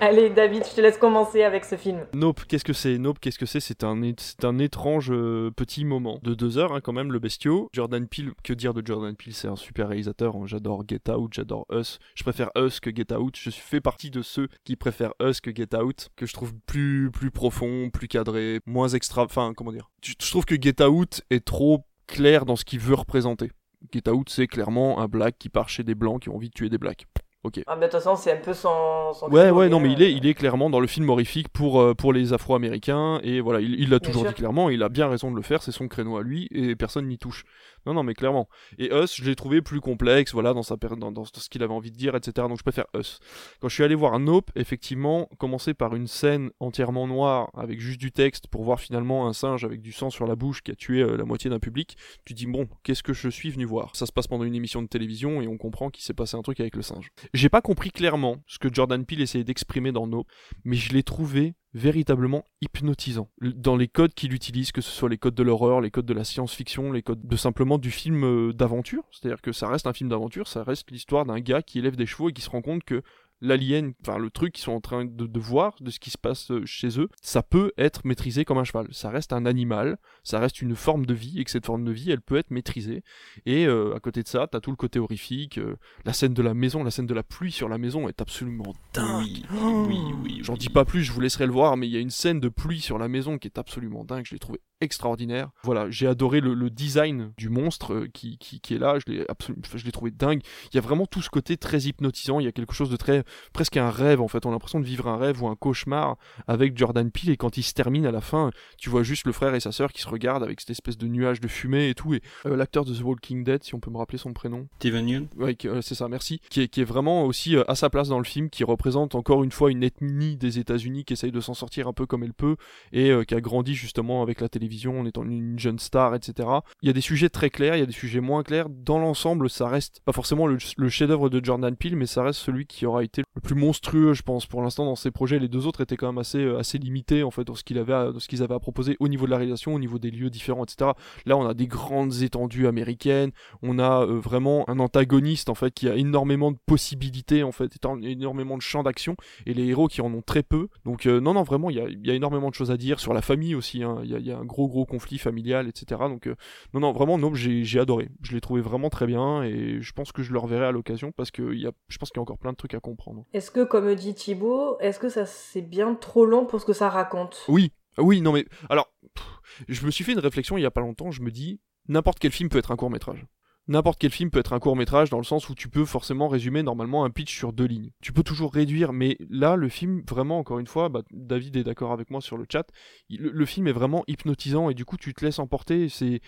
Allez 0.00 0.30
David, 0.30 0.64
je 0.64 0.76
te 0.76 0.80
laisse 0.80 0.96
commencer 0.96 1.42
avec 1.42 1.64
ce 1.64 1.76
film. 1.76 2.06
Nope, 2.14 2.44
qu'est-ce 2.46 2.64
que 2.64 2.72
c'est? 2.72 2.98
Nope, 2.98 3.18
qu'est-ce 3.18 3.38
que 3.38 3.46
c'est? 3.46 3.58
C'est 3.58 3.82
un, 3.82 4.00
un 4.44 4.58
étrange 4.58 5.10
euh, 5.10 5.50
petit 5.50 5.84
moment 5.84 6.20
de 6.22 6.34
deux 6.34 6.56
heures, 6.56 6.72
hein, 6.72 6.80
quand 6.80 6.92
même, 6.92 7.10
le 7.10 7.18
bestiau. 7.18 7.68
Jordan 7.72 8.06
Peele, 8.06 8.32
que 8.44 8.52
dire 8.52 8.74
de 8.74 8.86
Jordan 8.86 9.16
Peele? 9.16 9.34
C'est 9.34 9.48
un 9.48 9.56
super 9.56 9.88
réalisateur. 9.88 10.36
hein. 10.36 10.42
J'adore 10.46 10.84
Get 10.86 11.10
Out, 11.10 11.32
j'adore 11.34 11.66
Us. 11.72 11.98
Je 12.14 12.22
préfère 12.22 12.50
Us 12.56 12.78
que 12.78 12.94
Get 12.94 13.12
Out. 13.12 13.36
Je 13.40 13.50
fait 13.50 13.80
partie 13.80 14.10
de 14.10 14.22
ceux 14.22 14.48
qui 14.64 14.76
préfèrent 14.76 15.14
Us 15.20 15.40
que 15.40 15.54
Get 15.54 15.74
Out, 15.76 16.10
que 16.14 16.26
je 16.26 16.32
trouve 16.32 16.52
plus 16.66 17.10
plus 17.10 17.32
profond, 17.32 17.90
plus 17.90 18.06
cadré, 18.06 18.60
moins 18.66 18.88
extra. 18.88 19.24
Enfin, 19.24 19.52
comment 19.56 19.72
dire? 19.72 19.90
Je 20.04 20.14
trouve 20.30 20.44
que 20.44 20.54
Get 20.60 20.80
Out 20.82 21.22
est 21.30 21.44
trop 21.44 21.84
clair 22.06 22.44
dans 22.44 22.56
ce 22.56 22.64
qu'il 22.64 22.78
veut 22.78 22.94
représenter. 22.94 23.50
Get 23.92 24.08
Out, 24.08 24.28
c'est 24.30 24.46
clairement 24.46 25.00
un 25.00 25.06
black 25.08 25.38
qui 25.38 25.48
part 25.48 25.68
chez 25.68 25.82
des 25.82 25.94
blancs 25.94 26.22
qui 26.22 26.28
ont 26.28 26.36
envie 26.36 26.48
de 26.48 26.54
tuer 26.54 26.68
des 26.68 26.78
blacks. 26.78 27.06
Ok. 27.44 27.60
Ah, 27.68 27.76
mais 27.76 27.86
de 27.86 27.92
toute 27.92 28.00
façon, 28.00 28.16
c'est 28.16 28.32
un 28.32 28.40
peu 28.40 28.52
son. 28.52 29.12
son 29.14 29.30
Ouais, 29.30 29.50
ouais, 29.50 29.68
non, 29.68 29.78
mais, 29.78 29.92
il 29.92 30.02
est, 30.02 30.06
euh, 30.06 30.16
il 30.16 30.26
est 30.26 30.34
clairement 30.34 30.70
dans 30.70 30.80
le 30.80 30.88
film 30.88 31.08
horrifique 31.08 31.48
pour, 31.48 31.80
euh, 31.80 31.94
pour 31.94 32.12
les 32.12 32.32
Afro-Américains, 32.32 33.20
et 33.22 33.40
voilà, 33.40 33.60
il 33.60 33.78
il 33.78 33.90
l'a 33.90 34.00
toujours 34.00 34.22
sûr. 34.22 34.30
dit 34.30 34.34
clairement, 34.34 34.70
il 34.70 34.82
a 34.82 34.88
bien 34.88 35.08
raison 35.08 35.30
de 35.30 35.36
le 35.36 35.42
faire, 35.42 35.62
c'est 35.62 35.70
son 35.70 35.86
créneau 35.86 36.16
à 36.16 36.22
lui, 36.22 36.48
et 36.50 36.74
personne 36.74 37.06
n'y 37.06 37.16
touche. 37.16 37.44
Non, 37.86 37.94
non, 37.94 38.02
mais 38.02 38.14
clairement. 38.14 38.48
Et 38.78 38.92
Us, 38.92 39.14
je 39.14 39.24
l'ai 39.24 39.36
trouvé 39.36 39.62
plus 39.62 39.80
complexe, 39.80 40.32
voilà, 40.32 40.52
dans, 40.52 40.64
sa 40.64 40.76
dans, 40.76 41.12
dans 41.12 41.24
ce 41.24 41.48
qu'il 41.48 41.62
avait 41.62 41.72
envie 41.72 41.92
de 41.92 41.96
dire, 41.96 42.16
etc. 42.16 42.48
Donc 42.48 42.58
je 42.58 42.62
préfère 42.62 42.86
Us. 42.96 43.20
Quand 43.60 43.68
je 43.68 43.74
suis 43.74 43.84
allé 43.84 43.94
voir 43.94 44.18
Nope, 44.18 44.50
effectivement, 44.56 45.28
commencer 45.38 45.74
par 45.74 45.94
une 45.94 46.08
scène 46.08 46.50
entièrement 46.58 47.06
noire, 47.06 47.50
avec 47.56 47.80
juste 47.80 48.00
du 48.00 48.10
texte, 48.10 48.48
pour 48.48 48.64
voir 48.64 48.80
finalement 48.80 49.28
un 49.28 49.32
singe 49.32 49.64
avec 49.64 49.80
du 49.80 49.92
sang 49.92 50.10
sur 50.10 50.26
la 50.26 50.34
bouche 50.34 50.60
qui 50.62 50.72
a 50.72 50.74
tué 50.74 51.02
euh, 51.02 51.16
la 51.16 51.24
moitié 51.24 51.50
d'un 51.50 51.60
public, 51.60 51.96
tu 52.24 52.34
dis, 52.34 52.46
bon, 52.46 52.68
qu'est-ce 52.82 53.04
que 53.04 53.12
je 53.12 53.28
suis 53.28 53.50
venu 53.50 53.64
voir? 53.64 53.94
Ça 53.94 54.06
se 54.06 54.12
passe 54.12 54.26
pendant 54.26 54.44
une 54.44 54.56
émission 54.56 54.82
de 54.82 54.88
télévision, 54.88 55.40
et 55.40 55.46
on 55.46 55.56
comprend 55.56 55.88
qu'il 55.88 56.02
s'est 56.02 56.14
passé 56.14 56.36
un 56.36 56.42
truc 56.42 56.58
avec 56.58 56.74
le 56.74 56.82
singe. 56.82 57.12
J'ai 57.34 57.48
pas 57.48 57.60
compris 57.60 57.90
clairement 57.90 58.42
ce 58.46 58.58
que 58.58 58.72
Jordan 58.72 59.04
Peele 59.04 59.22
essayait 59.22 59.44
d'exprimer 59.44 59.92
dans 59.92 60.06
Nope, 60.06 60.28
mais 60.64 60.76
je 60.76 60.92
l'ai 60.92 61.02
trouvé 61.02 61.54
véritablement 61.74 62.44
hypnotisant. 62.60 63.30
Dans 63.40 63.76
les 63.76 63.88
codes 63.88 64.14
qu'il 64.14 64.32
utilise, 64.32 64.72
que 64.72 64.80
ce 64.80 64.90
soit 64.90 65.08
les 65.08 65.18
codes 65.18 65.34
de 65.34 65.42
l'horreur, 65.42 65.80
les 65.80 65.90
codes 65.90 66.06
de 66.06 66.14
la 66.14 66.24
science-fiction, 66.24 66.92
les 66.92 67.02
codes 67.02 67.26
de 67.26 67.36
simplement 67.36 67.78
du 67.78 67.90
film 67.90 68.24
euh, 68.24 68.52
d'aventure, 68.52 69.04
c'est-à-dire 69.12 69.42
que 69.42 69.52
ça 69.52 69.68
reste 69.68 69.86
un 69.86 69.92
film 69.92 70.08
d'aventure, 70.08 70.48
ça 70.48 70.62
reste 70.64 70.90
l'histoire 70.90 71.26
d'un 71.26 71.40
gars 71.40 71.62
qui 71.62 71.78
élève 71.78 71.96
des 71.96 72.06
chevaux 72.06 72.30
et 72.30 72.32
qui 72.32 72.42
se 72.42 72.50
rend 72.50 72.62
compte 72.62 72.84
que 72.84 73.02
l'alien, 73.40 73.92
enfin 74.02 74.18
le 74.18 74.30
truc 74.30 74.52
qu'ils 74.52 74.64
sont 74.64 74.72
en 74.72 74.80
train 74.80 75.04
de, 75.04 75.26
de 75.26 75.40
voir, 75.40 75.76
de 75.80 75.90
ce 75.90 75.98
qui 75.98 76.10
se 76.10 76.18
passe 76.18 76.50
euh, 76.50 76.64
chez 76.66 77.00
eux, 77.00 77.08
ça 77.22 77.42
peut 77.42 77.72
être 77.78 78.04
maîtrisé 78.04 78.44
comme 78.44 78.58
un 78.58 78.64
cheval. 78.64 78.88
Ça 78.90 79.10
reste 79.10 79.32
un 79.32 79.46
animal, 79.46 79.98
ça 80.24 80.38
reste 80.38 80.62
une 80.62 80.74
forme 80.74 81.06
de 81.06 81.14
vie, 81.14 81.38
et 81.38 81.44
que 81.44 81.50
cette 81.50 81.66
forme 81.66 81.84
de 81.84 81.92
vie, 81.92 82.10
elle 82.10 82.20
peut 82.20 82.36
être 82.36 82.50
maîtrisée. 82.50 83.02
Et 83.46 83.66
euh, 83.66 83.94
à 83.94 84.00
côté 84.00 84.22
de 84.22 84.28
ça, 84.28 84.46
t'as 84.50 84.60
tout 84.60 84.70
le 84.70 84.76
côté 84.76 84.98
horrifique, 84.98 85.58
euh, 85.58 85.76
la 86.04 86.12
scène 86.12 86.34
de 86.34 86.42
la 86.42 86.54
maison, 86.54 86.82
la 86.82 86.90
scène 86.90 87.06
de 87.06 87.14
la 87.14 87.22
pluie 87.22 87.52
sur 87.52 87.68
la 87.68 87.78
maison 87.78 88.08
est 88.08 88.20
absolument 88.20 88.74
dingue. 88.92 89.22
Oui, 89.22 89.44
oui, 89.86 90.00
oui. 90.22 90.40
J'en 90.42 90.54
dis 90.54 90.70
pas 90.70 90.84
plus, 90.84 91.02
je 91.02 91.12
vous 91.12 91.20
laisserai 91.20 91.46
le 91.46 91.52
voir, 91.52 91.76
mais 91.76 91.86
il 91.86 91.92
y 91.92 91.96
a 91.96 92.00
une 92.00 92.10
scène 92.10 92.40
de 92.40 92.48
pluie 92.48 92.80
sur 92.80 92.98
la 92.98 93.08
maison 93.08 93.38
qui 93.38 93.48
est 93.48 93.58
absolument 93.58 94.04
dingue, 94.04 94.24
je 94.26 94.34
l'ai 94.34 94.38
trouvé 94.38 94.60
extraordinaire. 94.80 95.50
Voilà, 95.64 95.90
j'ai 95.90 96.06
adoré 96.06 96.40
le, 96.40 96.54
le 96.54 96.70
design 96.70 97.32
du 97.36 97.48
monstre 97.48 98.06
qui, 98.14 98.38
qui, 98.38 98.60
qui 98.60 98.74
est 98.74 98.78
là, 98.78 98.98
je 98.98 99.12
l'ai 99.12 99.24
absolument, 99.28 99.62
je 99.74 99.84
l'ai 99.84 99.92
trouvé 99.92 100.10
dingue. 100.10 100.40
Il 100.72 100.76
y 100.76 100.78
a 100.78 100.80
vraiment 100.80 101.06
tout 101.06 101.20
ce 101.20 101.30
côté 101.30 101.56
très 101.56 101.80
hypnotisant, 101.82 102.38
il 102.38 102.44
y 102.44 102.48
a 102.48 102.52
quelque 102.52 102.74
chose 102.74 102.90
de 102.90 102.96
très, 102.96 103.24
presque 103.52 103.76
un 103.76 103.90
rêve 103.90 104.20
en 104.20 104.28
fait, 104.28 104.46
on 104.46 104.50
a 104.50 104.52
l'impression 104.52 104.80
de 104.80 104.84
vivre 104.84 105.08
un 105.08 105.16
rêve 105.16 105.42
ou 105.42 105.48
un 105.48 105.56
cauchemar 105.56 106.16
avec 106.46 106.76
Jordan 106.76 107.10
Peele 107.10 107.30
et 107.30 107.36
quand 107.36 107.56
il 107.56 107.62
se 107.62 107.72
termine 107.72 108.06
à 108.06 108.10
la 108.10 108.20
fin, 108.20 108.50
tu 108.76 108.90
vois 108.90 109.02
juste 109.02 109.26
le 109.26 109.32
frère 109.32 109.54
et 109.54 109.60
sa 109.60 109.72
sœur 109.72 109.92
qui 109.92 110.02
se 110.02 110.08
regardent 110.08 110.42
avec 110.42 110.60
cette 110.60 110.70
espèce 110.70 110.98
de 110.98 111.06
nuage 111.06 111.40
de 111.40 111.48
fumée 111.48 111.88
et 111.88 111.94
tout, 111.94 112.14
et 112.14 112.22
euh, 112.46 112.56
l'acteur 112.56 112.84
de 112.84 112.94
The 112.94 113.02
Walking 113.02 113.44
Dead, 113.44 113.62
si 113.62 113.74
on 113.74 113.80
peut 113.80 113.90
me 113.90 113.98
rappeler 113.98 114.18
son 114.18 114.32
prénom. 114.32 114.68
Steven 114.76 115.08
Yeun 115.08 115.28
Ouais, 115.36 115.56
euh, 115.64 115.80
c'est 115.80 115.94
ça, 115.94 116.08
merci. 116.08 116.40
Qui 116.50 116.62
est, 116.62 116.68
qui 116.68 116.80
est 116.80 116.84
vraiment 116.84 117.24
aussi 117.24 117.56
euh, 117.56 117.64
à 117.68 117.74
sa 117.74 117.90
place 117.90 118.08
dans 118.08 118.18
le 118.18 118.24
film, 118.24 118.50
qui 118.50 118.64
représente 118.64 119.14
encore 119.14 119.44
une 119.44 119.52
fois 119.52 119.70
une 119.70 119.82
ethnie 119.82 120.36
des 120.36 120.58
États-Unis 120.58 121.04
qui 121.04 121.12
essaye 121.12 121.32
de 121.32 121.40
s'en 121.40 121.54
sortir 121.54 121.88
un 121.88 121.92
peu 121.92 122.06
comme 122.06 122.22
elle 122.22 122.34
peut 122.34 122.56
et 122.92 123.12
qui 123.26 123.34
a 123.34 123.40
grandi 123.40 123.74
justement 123.74 124.22
avec 124.22 124.40
la 124.40 124.48
télévision 124.48 125.00
en 125.00 125.06
étant 125.06 125.24
une 125.24 125.58
jeune 125.58 125.78
star, 125.78 126.14
etc. 126.14 126.48
Il 126.82 126.86
y 126.86 126.90
a 126.90 126.92
des 126.92 127.00
sujets 127.00 127.28
très 127.28 127.50
clairs, 127.50 127.76
il 127.76 127.80
y 127.80 127.82
a 127.82 127.86
des 127.86 127.92
sujets 127.92 128.20
moins 128.20 128.42
clairs. 128.42 128.68
Dans 128.68 128.98
l'ensemble, 128.98 129.50
ça 129.50 129.68
reste 129.68 130.00
pas 130.04 130.12
forcément 130.12 130.46
le, 130.46 130.58
le 130.76 130.88
chef-d'œuvre 130.88 131.28
de 131.28 131.44
Jordan 131.44 131.74
Peele, 131.76 131.96
mais 131.96 132.06
ça 132.06 132.22
reste 132.22 132.40
celui 132.40 132.66
qui 132.66 132.86
aura 132.86 133.04
été 133.04 133.17
le 133.34 133.40
plus 133.40 133.54
monstrueux, 133.54 134.14
je 134.14 134.22
pense, 134.22 134.46
pour 134.46 134.62
l'instant 134.62 134.84
dans 134.84 134.96
ces 134.96 135.10
projets. 135.10 135.38
Les 135.38 135.48
deux 135.48 135.66
autres 135.66 135.80
étaient 135.80 135.96
quand 135.96 136.06
même 136.08 136.18
assez, 136.18 136.38
euh, 136.38 136.58
assez 136.58 136.78
limités 136.78 137.22
en 137.22 137.30
fait 137.30 137.44
dans 137.44 137.54
ce 137.54 137.64
qu'il 137.64 137.78
avait, 137.78 137.92
à- 137.92 138.12
qu'ils 138.28 138.42
avaient 138.42 138.54
à 138.54 138.58
proposer 138.60 138.96
au 139.00 139.08
niveau 139.08 139.26
de 139.26 139.30
la 139.30 139.36
réalisation, 139.38 139.74
au 139.74 139.78
niveau 139.78 139.98
des 139.98 140.10
lieux 140.10 140.30
différents, 140.30 140.64
etc. 140.64 140.92
Là, 141.26 141.36
on 141.36 141.46
a 141.46 141.54
des 141.54 141.66
grandes 141.66 142.22
étendues 142.22 142.66
américaines. 142.66 143.30
On 143.62 143.78
a 143.78 144.02
euh, 144.02 144.18
vraiment 144.20 144.68
un 144.68 144.78
antagoniste 144.78 145.48
en 145.48 145.54
fait 145.54 145.72
qui 145.72 145.88
a 145.88 145.96
énormément 145.96 146.50
de 146.52 146.58
possibilités 146.66 147.42
en 147.42 147.52
fait, 147.52 147.72
énormément 148.02 148.56
de 148.56 148.62
champs 148.62 148.82
d'action 148.82 149.16
et 149.46 149.54
les 149.54 149.66
héros 149.66 149.88
qui 149.88 150.00
en 150.00 150.12
ont 150.12 150.22
très 150.22 150.42
peu. 150.42 150.68
Donc 150.84 151.06
euh, 151.06 151.20
non, 151.20 151.34
non, 151.34 151.42
vraiment, 151.42 151.70
il 151.70 151.76
y 151.76 151.80
a, 151.80 151.88
y 151.88 152.10
a 152.10 152.14
énormément 152.14 152.48
de 152.50 152.54
choses 152.54 152.70
à 152.70 152.76
dire 152.76 153.00
sur 153.00 153.14
la 153.14 153.22
famille 153.22 153.54
aussi. 153.54 153.82
hein. 153.82 153.98
Il 154.04 154.10
y, 154.10 154.14
a, 154.14 154.18
y 154.18 154.30
a 154.30 154.38
un 154.38 154.44
gros, 154.44 154.68
gros 154.68 154.84
conflit 154.86 155.18
familial, 155.18 155.68
etc. 155.68 156.00
Donc 156.08 156.28
non, 156.74 156.80
non, 156.80 156.92
vraiment, 156.92 157.18
Nope, 157.18 157.34
j'ai 157.36 157.80
adoré. 157.80 158.08
Je 158.22 158.32
l'ai 158.32 158.40
trouvé 158.40 158.60
vraiment 158.60 158.90
très 158.90 159.06
bien 159.06 159.42
et 159.42 159.78
je 159.80 159.92
pense 159.92 160.12
que 160.12 160.22
je 160.22 160.32
le 160.32 160.38
reverrai 160.38 160.66
à 160.66 160.72
l'occasion 160.72 161.12
parce 161.12 161.30
que 161.30 161.54
y 161.54 161.66
a, 161.66 161.72
je 161.88 161.98
pense 161.98 162.10
qu'il 162.10 162.18
y 162.18 162.20
a 162.20 162.22
encore 162.22 162.38
plein 162.38 162.52
de 162.52 162.56
trucs 162.56 162.74
à 162.74 162.80
comprendre. 162.80 163.07
Est-ce 163.32 163.50
que, 163.50 163.64
comme 163.64 163.94
dit 163.94 164.14
Thibaut, 164.14 164.78
est-ce 164.80 164.98
que 164.98 165.08
ça 165.08 165.26
c'est 165.26 165.62
bien 165.62 165.94
trop 165.94 166.26
long 166.26 166.46
pour 166.46 166.60
ce 166.60 166.66
que 166.66 166.72
ça 166.72 166.88
raconte? 166.88 167.44
Oui, 167.48 167.72
oui, 167.98 168.20
non 168.20 168.32
mais 168.32 168.46
alors, 168.70 168.92
pff, 169.14 169.26
je 169.68 169.84
me 169.86 169.90
suis 169.90 170.04
fait 170.04 170.12
une 170.12 170.18
réflexion 170.18 170.56
il 170.56 170.62
y 170.62 170.66
a 170.66 170.70
pas 170.70 170.80
longtemps. 170.80 171.10
Je 171.10 171.22
me 171.22 171.30
dis, 171.30 171.60
n'importe 171.88 172.18
quel 172.18 172.32
film 172.32 172.48
peut 172.48 172.58
être 172.58 172.70
un 172.70 172.76
court 172.76 172.90
métrage. 172.90 173.26
N'importe 173.68 174.00
quel 174.00 174.10
film 174.10 174.30
peut 174.30 174.38
être 174.38 174.54
un 174.54 174.60
court 174.60 174.76
métrage 174.76 175.10
dans 175.10 175.18
le 175.18 175.24
sens 175.24 175.50
où 175.50 175.54
tu 175.54 175.68
peux 175.68 175.84
forcément 175.84 176.28
résumer 176.28 176.62
normalement 176.62 177.04
un 177.04 177.10
pitch 177.10 177.36
sur 177.36 177.52
deux 177.52 177.66
lignes. 177.66 177.90
Tu 178.00 178.14
peux 178.14 178.22
toujours 178.22 178.54
réduire, 178.54 178.94
mais 178.94 179.18
là 179.28 179.56
le 179.56 179.68
film 179.68 180.02
vraiment 180.08 180.38
encore 180.38 180.58
une 180.58 180.66
fois, 180.66 180.88
bah, 180.88 181.02
David 181.10 181.54
est 181.56 181.64
d'accord 181.64 181.92
avec 181.92 182.10
moi 182.10 182.22
sur 182.22 182.38
le 182.38 182.46
chat. 182.50 182.66
le 183.10 183.44
film 183.44 183.66
est 183.66 183.72
vraiment 183.72 184.04
hypnotisant 184.06 184.70
et 184.70 184.74
du 184.74 184.86
coup 184.86 184.96
tu 184.96 185.12
te 185.12 185.22
laisses 185.22 185.38
emporter. 185.38 185.90
C'est, 185.90 186.22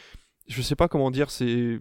je 0.48 0.60
sais 0.60 0.76
pas 0.76 0.88
comment 0.88 1.10
dire, 1.10 1.30
c'est, 1.30 1.80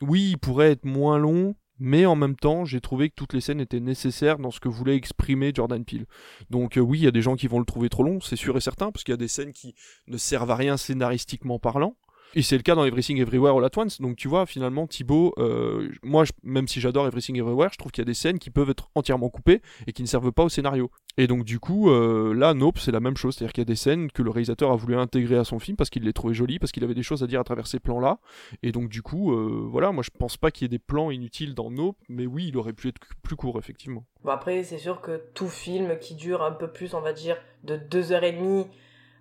oui 0.00 0.30
il 0.30 0.38
pourrait 0.38 0.72
être 0.72 0.84
moins 0.84 1.18
long. 1.18 1.54
Mais 1.78 2.06
en 2.06 2.16
même 2.16 2.36
temps, 2.36 2.64
j'ai 2.64 2.80
trouvé 2.80 3.10
que 3.10 3.14
toutes 3.14 3.34
les 3.34 3.40
scènes 3.40 3.60
étaient 3.60 3.80
nécessaires 3.80 4.38
dans 4.38 4.50
ce 4.50 4.60
que 4.60 4.68
voulait 4.68 4.96
exprimer 4.96 5.52
Jordan 5.54 5.84
Peele. 5.84 6.06
Donc 6.50 6.78
euh, 6.78 6.80
oui, 6.80 7.00
il 7.00 7.04
y 7.04 7.08
a 7.08 7.12
des 7.12 7.22
gens 7.22 7.36
qui 7.36 7.48
vont 7.48 7.58
le 7.58 7.66
trouver 7.66 7.88
trop 7.88 8.02
long, 8.02 8.20
c'est 8.20 8.36
sûr 8.36 8.56
et 8.56 8.60
certain, 8.60 8.90
parce 8.90 9.04
qu'il 9.04 9.12
y 9.12 9.14
a 9.14 9.18
des 9.18 9.28
scènes 9.28 9.52
qui 9.52 9.74
ne 10.06 10.16
servent 10.16 10.50
à 10.50 10.56
rien 10.56 10.76
scénaristiquement 10.76 11.58
parlant. 11.58 11.96
Et 12.36 12.42
c'est 12.42 12.58
le 12.58 12.62
cas 12.62 12.74
dans 12.74 12.84
Everything 12.84 13.18
Everywhere 13.18 13.56
All 13.56 13.64
At 13.64 13.70
Once. 13.78 13.98
Donc 13.98 14.16
tu 14.16 14.28
vois, 14.28 14.44
finalement, 14.44 14.86
Thibaut, 14.86 15.32
euh, 15.38 15.88
moi, 16.02 16.24
même 16.42 16.68
si 16.68 16.82
j'adore 16.82 17.06
Everything 17.06 17.38
Everywhere, 17.38 17.70
je 17.72 17.78
trouve 17.78 17.90
qu'il 17.90 18.02
y 18.02 18.04
a 18.04 18.10
des 18.12 18.12
scènes 18.12 18.38
qui 18.38 18.50
peuvent 18.50 18.68
être 18.68 18.90
entièrement 18.94 19.30
coupées 19.30 19.62
et 19.86 19.92
qui 19.94 20.02
ne 20.02 20.06
servent 20.06 20.32
pas 20.32 20.44
au 20.44 20.50
scénario. 20.50 20.90
Et 21.16 21.28
donc 21.28 21.44
du 21.44 21.58
coup, 21.58 21.90
euh, 21.90 22.34
là, 22.34 22.52
Nope, 22.52 22.78
c'est 22.78 22.92
la 22.92 23.00
même 23.00 23.16
chose. 23.16 23.34
C'est-à-dire 23.34 23.54
qu'il 23.54 23.62
y 23.62 23.66
a 23.66 23.72
des 23.72 23.74
scènes 23.74 24.12
que 24.12 24.22
le 24.22 24.28
réalisateur 24.28 24.70
a 24.70 24.76
voulu 24.76 24.96
intégrer 24.96 25.38
à 25.38 25.44
son 25.44 25.58
film 25.58 25.78
parce 25.78 25.88
qu'il 25.88 26.02
les 26.02 26.12
trouvait 26.12 26.34
jolies, 26.34 26.58
parce 26.58 26.72
qu'il 26.72 26.84
avait 26.84 26.92
des 26.92 27.02
choses 27.02 27.22
à 27.22 27.26
dire 27.26 27.40
à 27.40 27.44
travers 27.44 27.66
ces 27.66 27.78
plans-là. 27.80 28.18
Et 28.62 28.70
donc 28.70 28.90
du 28.90 29.00
coup, 29.00 29.32
euh, 29.32 29.66
voilà, 29.70 29.90
moi 29.92 30.02
je 30.02 30.10
pense 30.10 30.36
pas 30.36 30.50
qu'il 30.50 30.64
y 30.64 30.66
ait 30.66 30.68
des 30.68 30.78
plans 30.78 31.10
inutiles 31.10 31.54
dans 31.54 31.70
Nope, 31.70 31.96
mais 32.10 32.26
oui, 32.26 32.48
il 32.48 32.58
aurait 32.58 32.74
pu 32.74 32.88
être 32.88 33.00
plus 33.22 33.36
court, 33.36 33.58
effectivement. 33.58 34.04
Bon, 34.24 34.32
après, 34.32 34.62
c'est 34.62 34.76
sûr 34.76 35.00
que 35.00 35.22
tout 35.32 35.48
film 35.48 35.98
qui 35.98 36.14
dure 36.14 36.42
un 36.42 36.52
peu 36.52 36.68
plus, 36.70 36.92
on 36.92 37.00
va 37.00 37.14
dire, 37.14 37.38
de 37.64 37.76
2h30 37.78 38.66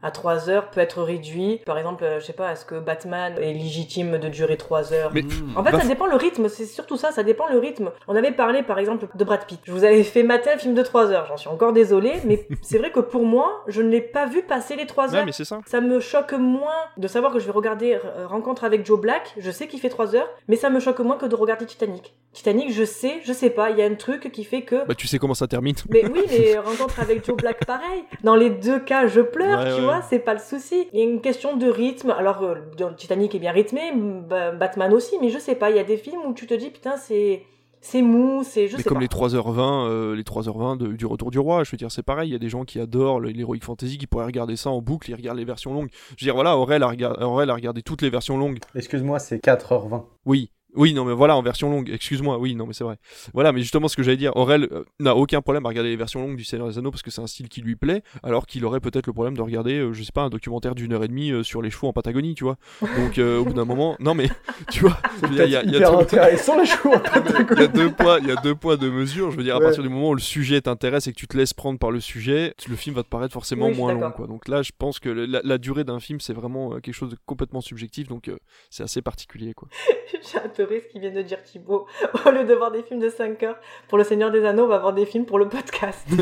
à 0.03 0.11
3 0.11 0.49
heures 0.49 0.69
peut 0.69 0.81
être 0.81 1.01
réduit. 1.01 1.61
Par 1.65 1.77
exemple, 1.77 2.03
euh, 2.03 2.19
je 2.19 2.25
sais 2.25 2.33
pas, 2.33 2.51
est-ce 2.51 2.65
que 2.65 2.75
Batman 2.75 3.33
est 3.39 3.53
légitime 3.53 4.17
de 4.17 4.27
durer 4.29 4.57
3 4.57 4.93
heures 4.93 5.11
Mais 5.13 5.23
En 5.55 5.63
fait, 5.63 5.71
Bah, 5.71 5.79
ça 5.81 5.87
dépend 5.87 6.05
le 6.07 6.15
rythme, 6.15 6.47
c'est 6.49 6.65
surtout 6.65 6.97
ça, 6.97 7.11
ça 7.11 7.23
dépend 7.23 7.47
le 7.49 7.57
rythme. 7.59 7.91
On 8.07 8.15
avait 8.15 8.31
parlé 8.31 8.61
par 8.63 8.77
exemple 8.79 9.07
de 9.13 9.23
Brad 9.23 9.45
Pitt. 9.45 9.59
Je 9.63 9.71
vous 9.71 9.83
avais 9.83 10.03
fait 10.03 10.23
mater 10.23 10.51
un 10.51 10.57
film 10.57 10.73
de 10.73 10.81
3 10.81 11.11
heures, 11.11 11.25
j'en 11.27 11.37
suis 11.37 11.49
encore 11.49 11.73
désolée, 11.73 12.13
mais 12.25 12.47
c'est 12.61 12.77
vrai 12.77 12.91
que 12.91 12.99
pour 12.99 13.25
moi, 13.25 13.63
je 13.67 13.81
ne 13.81 13.89
l'ai 13.89 14.01
pas 14.01 14.25
vu 14.27 14.41
passer 14.43 14.75
les 14.75 14.85
3 14.85 15.09
Ouais, 15.11 15.15
heures. 15.19 15.25
mais 15.25 15.31
c'est 15.31 15.45
ça. 15.45 15.59
Ça 15.65 15.81
me 15.81 15.99
choque 15.99 16.33
moins 16.33 16.71
de 16.97 17.07
savoir 17.07 17.31
que 17.33 17.39
je 17.39 17.45
vais 17.45 17.51
regarder 17.51 17.93
euh, 17.95 18.27
Rencontre 18.27 18.63
avec 18.63 18.85
Joe 18.85 18.99
Black, 18.99 19.33
je 19.37 19.51
sais 19.51 19.67
qu'il 19.67 19.79
fait 19.79 19.89
3 19.89 20.15
heures, 20.15 20.29
mais 20.47 20.55
ça 20.55 20.69
me 20.69 20.79
choque 20.79 20.99
moins 20.99 21.17
que 21.17 21.25
de 21.25 21.35
regarder 21.35 21.65
Titanic. 21.65 22.13
Titanic, 22.33 22.71
je 22.71 22.83
sais, 22.83 23.21
je 23.23 23.31
sais 23.33 23.49
pas, 23.49 23.69
il 23.71 23.77
y 23.77 23.81
a 23.81 23.85
un 23.85 23.95
truc 23.95 24.31
qui 24.31 24.43
fait 24.43 24.61
que... 24.63 24.85
Bah 24.85 24.93
tu 24.95 25.07
sais 25.07 25.19
comment 25.19 25.33
ça 25.33 25.47
termine. 25.47 25.75
Mais 25.89 26.03
oui, 26.05 26.21
mais 26.29 26.57
rencontre 26.57 26.99
avec 26.99 27.25
Joe 27.25 27.35
Black, 27.37 27.65
pareil. 27.65 28.03
Dans 28.23 28.35
les 28.35 28.49
deux 28.49 28.79
cas, 28.79 29.07
je 29.07 29.21
pleure, 29.21 29.59
ouais. 29.59 29.71
Vois, 29.85 30.01
c'est 30.01 30.19
pas 30.19 30.33
le 30.33 30.39
souci. 30.39 30.87
Il 30.93 30.99
y 30.99 31.01
a 31.01 31.05
une 31.05 31.21
question 31.21 31.55
de 31.57 31.67
rythme. 31.67 32.09
Alors, 32.17 32.41
euh, 32.43 32.55
Titanic 32.97 33.33
est 33.35 33.39
bien 33.39 33.51
rythmé, 33.51 33.91
Ba- 33.95 34.51
Batman 34.51 34.93
aussi, 34.93 35.15
mais 35.21 35.29
je 35.29 35.39
sais 35.39 35.55
pas, 35.55 35.69
il 35.69 35.75
y 35.77 35.79
a 35.79 35.83
des 35.83 35.97
films 35.97 36.21
où 36.27 36.33
tu 36.33 36.47
te 36.47 36.53
dis, 36.53 36.69
putain, 36.69 36.97
c'est. 36.97 37.43
C'est 37.81 38.01
mou, 38.01 38.41
c'est. 38.43 38.67
Je 38.67 38.77
mais 38.77 38.81
sais 38.81 38.89
comme 38.89 38.97
pas. 38.97 39.01
les 39.01 39.07
3h20, 39.07 39.87
euh, 39.87 40.15
les 40.15 40.23
3h20 40.23 40.75
de- 40.75 40.87
du 40.93 41.05
Retour 41.05 41.29
du 41.29 41.37
Roi, 41.37 41.63
je 41.63 41.69
veux 41.69 41.77
dire, 41.77 41.91
c'est 41.91 42.01
pareil, 42.01 42.29
il 42.29 42.31
y 42.31 42.35
a 42.35 42.39
des 42.39 42.49
gens 42.49 42.63
qui 42.65 42.79
adorent 42.79 43.19
l'Heroic 43.19 43.59
Fantasy 43.61 43.99
qui 43.99 44.07
pourraient 44.07 44.25
regarder 44.25 44.55
ça 44.55 44.71
en 44.71 44.81
boucle, 44.81 45.11
ils 45.11 45.13
regardent 45.13 45.37
les 45.37 45.45
versions 45.45 45.71
longues. 45.71 45.89
Je 46.17 46.25
veux 46.25 46.25
dire, 46.25 46.33
voilà, 46.33 46.57
Aurel 46.57 46.81
a, 46.81 46.87
rega- 46.87 47.15
Aurel 47.21 47.51
a 47.51 47.53
regardé 47.53 47.83
toutes 47.83 48.01
les 48.01 48.09
versions 48.09 48.39
longues. 48.39 48.57
Excuse-moi, 48.73 49.19
c'est 49.19 49.37
4h20. 49.37 50.03
Oui, 50.25 50.49
oui, 50.75 50.93
non, 50.93 51.05
mais 51.05 51.13
voilà, 51.13 51.35
en 51.35 51.41
version 51.41 51.69
longue, 51.69 51.89
excuse-moi, 51.89 52.37
oui, 52.37 52.55
non, 52.55 52.65
mais 52.67 52.73
c'est 52.73 52.83
vrai. 52.83 52.97
Voilà, 53.33 53.51
mais 53.51 53.61
justement, 53.61 53.87
ce 53.87 53.95
que 53.95 54.03
j'allais 54.03 54.17
dire, 54.17 54.35
Aurel 54.35 54.67
euh, 54.71 54.83
n'a 54.99 55.15
aucun 55.15 55.41
problème 55.41 55.65
à 55.65 55.69
regarder 55.69 55.89
les 55.89 55.95
versions 55.95 56.21
longues 56.21 56.35
du 56.35 56.43
Seigneur 56.43 56.67
des 56.67 56.77
Anneaux 56.77 56.91
parce 56.91 57.01
que 57.01 57.11
c'est 57.11 57.21
un 57.21 57.27
style 57.27 57.49
qui 57.49 57.61
lui 57.61 57.75
plaît, 57.75 58.01
alors 58.23 58.45
qu'il 58.45 58.63
aurait 58.65 58.79
peut-être 58.79 59.07
le 59.07 59.13
problème 59.13 59.35
de 59.35 59.41
regarder, 59.41 59.79
euh, 59.79 59.93
je 59.93 60.03
sais 60.03 60.11
pas, 60.11 60.23
un 60.23 60.29
documentaire 60.29 60.75
d'une 60.75 60.93
heure 60.93 61.03
et 61.03 61.07
demie 61.07 61.31
euh, 61.31 61.43
sur 61.43 61.61
les 61.61 61.69
chevaux 61.69 61.87
en 61.87 61.93
Patagonie, 61.93 62.35
tu 62.35 62.43
vois. 62.43 62.57
Donc, 62.97 63.17
euh, 63.17 63.39
au 63.39 63.45
bout 63.45 63.53
d'un 63.53 63.65
moment, 63.65 63.95
non, 63.99 64.13
mais, 64.15 64.29
tu 64.71 64.81
vois, 64.81 64.97
il 65.29 65.35
y 65.35 65.41
a, 65.41 65.45
il 65.45 65.51
y 65.51 65.55
a 65.57 65.63
hyper 65.63 65.91
tout- 65.91 65.97
intéressant 65.99 66.59
les 66.59 66.65
choix. 66.65 67.01
il 67.51 67.59
y 67.59 67.63
a 67.63 67.67
deux 67.67 67.91
poids, 67.91 68.19
il 68.21 68.27
y 68.27 68.31
a 68.31 68.35
deux 68.35 68.55
poids, 68.55 68.77
deux 68.77 68.91
mesures. 68.91 69.31
Je 69.31 69.37
veux 69.37 69.43
dire, 69.43 69.55
à 69.55 69.59
partir 69.59 69.83
du 69.83 69.89
moment 69.89 70.09
où 70.09 70.15
le 70.15 70.21
sujet 70.21 70.61
t'intéresse 70.61 71.07
et 71.07 71.11
que 71.13 71.17
tu 71.17 71.27
te 71.27 71.37
laisses 71.37 71.53
prendre 71.53 71.79
par 71.79 71.91
le 71.91 71.99
sujet, 71.99 72.53
le 72.67 72.75
film 72.75 72.95
va 72.95 73.03
te 73.03 73.09
paraître 73.09 73.33
forcément 73.33 73.67
Oui, 73.67 73.75
moins 73.77 73.93
long, 73.93 74.11
quoi. 74.11 74.27
Donc 74.27 74.47
là, 74.47 74.61
je 74.61 74.71
pense 74.77 74.99
que 74.99 75.09
la, 75.09 75.41
la 75.43 75.57
durée 75.57 75.83
d'un 75.83 75.99
film, 75.99 76.19
c'est 76.19 76.33
vraiment 76.33 76.71
quelque 76.79 76.93
chose 76.93 77.09
de 77.11 77.17
complètement 77.25 77.61
subjectif, 77.61 78.07
donc 78.07 78.29
c'est 78.69 78.83
assez 78.83 79.01
particulier, 79.01 79.53
quoi. 79.53 79.67
Ce 80.69 80.87
qu'il 80.87 81.01
vient 81.01 81.11
de 81.11 81.21
dire 81.21 81.41
Thibaut. 81.43 81.85
Au 82.25 82.31
lieu 82.31 82.43
de 82.43 82.53
voir 82.53 82.71
des 82.71 82.83
films 82.83 82.99
de 82.99 83.09
5 83.09 83.41
heures 83.43 83.59
pour 83.87 83.97
Le 83.97 84.03
Seigneur 84.03 84.31
des 84.31 84.45
Anneaux, 84.45 84.63
on 84.65 84.67
va 84.67 84.79
voir 84.79 84.93
des 84.93 85.05
films 85.05 85.25
pour 85.25 85.39
le 85.39 85.47
podcast. 85.47 86.05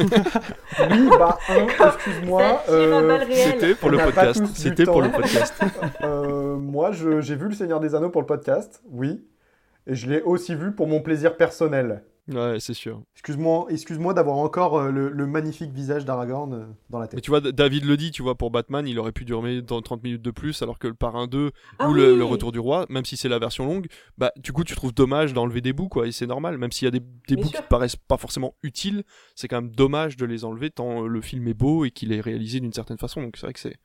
Oui, 0.89 1.07
bah, 1.07 1.37
un, 1.49 1.67
excuse-moi. 1.67 2.63
Euh. 2.69 3.19
C'était 3.31 3.75
pour 3.75 3.89
le 3.89 3.97
podcast. 3.99 4.43
C'était 4.55 4.85
pour 4.85 5.01
le 5.01 5.11
podcast. 5.11 5.53
euh, 6.01 6.55
moi, 6.55 6.91
j'ai 6.91 7.35
vu 7.35 7.49
Le 7.49 7.53
Seigneur 7.53 7.79
des 7.79 7.95
Anneaux 7.95 8.09
pour 8.09 8.21
le 8.21 8.27
podcast, 8.27 8.81
oui. 8.89 9.23
Et 9.85 9.95
je 9.95 10.09
l'ai 10.09 10.21
aussi 10.21 10.55
vu 10.55 10.71
pour 10.71 10.87
mon 10.87 11.01
plaisir 11.01 11.37
personnel. 11.37 12.03
Ouais, 12.29 12.57
c'est 12.61 12.73
sûr. 12.73 13.01
Excuse-moi 13.15 13.65
excuse 13.69 13.97
d'avoir 14.13 14.37
encore 14.37 14.77
euh, 14.77 14.91
le, 14.91 15.09
le 15.09 15.27
magnifique 15.27 15.73
visage 15.73 16.05
d'Aragorn 16.05 16.53
euh, 16.53 16.65
dans 16.89 16.99
la 16.99 17.05
Mais 17.05 17.09
tête. 17.09 17.21
tu 17.21 17.31
vois, 17.31 17.41
David 17.41 17.83
le 17.83 17.97
dit, 17.97 18.11
tu 18.11 18.21
vois, 18.23 18.35
pour 18.35 18.49
Batman, 18.49 18.87
il 18.87 18.97
aurait 18.97 19.11
pu 19.11 19.25
durer 19.25 19.61
dans 19.61 19.81
30 19.81 20.03
minutes 20.03 20.21
de 20.21 20.31
plus, 20.31 20.61
alors 20.61 20.79
que 20.79 20.87
le 20.87 20.93
Parrain 20.93 21.27
2 21.27 21.51
Ah 21.79 21.89
ou 21.89 21.93
le, 21.93 22.13
oui. 22.13 22.17
le 22.17 22.23
Retour 22.23 22.53
du 22.53 22.59
Roi, 22.59 22.85
même 22.87 23.03
si 23.03 23.17
c'est 23.17 23.27
la 23.27 23.39
version 23.39 23.65
longue, 23.65 23.87
bah, 24.17 24.31
du 24.37 24.53
coup, 24.53 24.63
tu 24.63 24.73
trouves 24.73 24.93
dommage 24.93 25.33
d'enlever 25.33 25.59
des 25.59 25.73
bouts, 25.73 25.89
quoi, 25.89 26.07
et 26.07 26.13
c'est 26.13 26.25
normal, 26.27 26.57
même 26.57 26.71
s'il 26.71 26.85
y 26.85 26.87
a 26.87 26.91
des, 26.91 27.01
des 27.27 27.35
bouts 27.35 27.49
sûr. 27.49 27.59
qui 27.59 27.63
te 27.65 27.67
paraissent 27.67 27.97
pas 27.97 28.17
forcément 28.17 28.55
utiles, 28.63 29.03
c'est 29.35 29.49
quand 29.49 29.61
même 29.61 29.71
dommage 29.71 30.15
de 30.15 30.25
les 30.25 30.45
enlever 30.45 30.69
tant 30.69 31.01
le 31.01 31.19
film 31.21 31.45
est 31.49 31.53
beau 31.53 31.83
et 31.83 31.91
qu'il 31.91 32.13
est 32.13 32.21
réalisé 32.21 32.61
d'une 32.61 32.73
certaine 32.73 32.97
façon, 32.97 33.21
donc 33.21 33.35
c'est 33.35 33.47
vrai 33.47 33.53
que 33.53 33.59
c'est, 33.59 33.75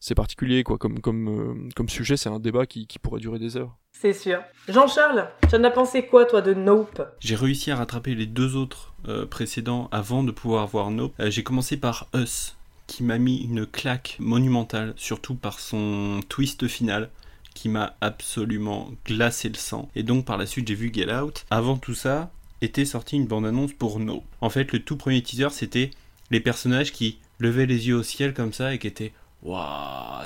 c'est 0.00 0.14
particulier, 0.14 0.62
quoi, 0.62 0.78
comme, 0.78 1.00
comme, 1.00 1.28
euh, 1.28 1.68
comme 1.74 1.88
sujet, 1.88 2.16
c'est 2.16 2.28
un 2.28 2.38
débat 2.38 2.66
qui, 2.66 2.86
qui 2.86 2.98
pourrait 2.98 3.20
durer 3.20 3.38
des 3.38 3.56
heures. 3.56 3.76
C'est 3.92 4.12
sûr. 4.12 4.40
Jean-Charles, 4.68 5.28
tu 5.48 5.56
en 5.56 5.64
as 5.64 5.70
pensé 5.70 6.06
quoi, 6.06 6.26
toi, 6.26 6.42
de 6.42 6.54
Nope? 6.54 7.02
J'ai 7.20 7.34
réussi 7.34 7.70
à 7.70 7.76
rattraper 7.76 8.14
les 8.14 8.26
deux 8.26 8.56
autres 8.56 8.94
euh, 9.08 9.24
précédents 9.26 9.88
avant 9.92 10.22
de 10.22 10.32
pouvoir 10.32 10.66
voir 10.66 10.90
Nope. 10.90 11.14
Euh, 11.20 11.30
J'ai 11.30 11.42
commencé 11.42 11.76
par 11.76 12.08
Us, 12.14 12.56
qui 12.86 13.02
m'a 13.02 13.18
mis 13.18 13.38
une 13.38 13.66
claque 13.66 14.16
monumentale, 14.18 14.92
surtout 14.96 15.34
par 15.34 15.60
son 15.60 16.20
twist 16.28 16.68
final, 16.68 17.10
qui 17.54 17.70
m'a 17.70 17.96
absolument 18.02 18.90
glacé 19.06 19.48
le 19.48 19.54
sang. 19.54 19.88
Et 19.96 20.02
donc 20.02 20.26
par 20.26 20.36
la 20.36 20.44
suite 20.44 20.68
j'ai 20.68 20.74
vu 20.74 20.92
Get 20.92 21.10
Out. 21.10 21.46
Avant 21.50 21.78
tout 21.78 21.94
ça, 21.94 22.30
était 22.60 22.84
sortie 22.84 23.16
une 23.16 23.26
bande-annonce 23.26 23.72
pour 23.72 23.98
Nope. 23.98 24.24
En 24.42 24.50
fait, 24.50 24.72
le 24.72 24.80
tout 24.80 24.96
premier 24.96 25.22
teaser, 25.22 25.48
c'était 25.50 25.90
les 26.30 26.40
personnages 26.40 26.92
qui 26.92 27.18
levaient 27.38 27.66
les 27.66 27.88
yeux 27.88 27.96
au 27.96 28.02
ciel 28.02 28.34
comme 28.34 28.52
ça 28.52 28.74
et 28.74 28.78
qui 28.78 28.86
étaient 28.86 29.12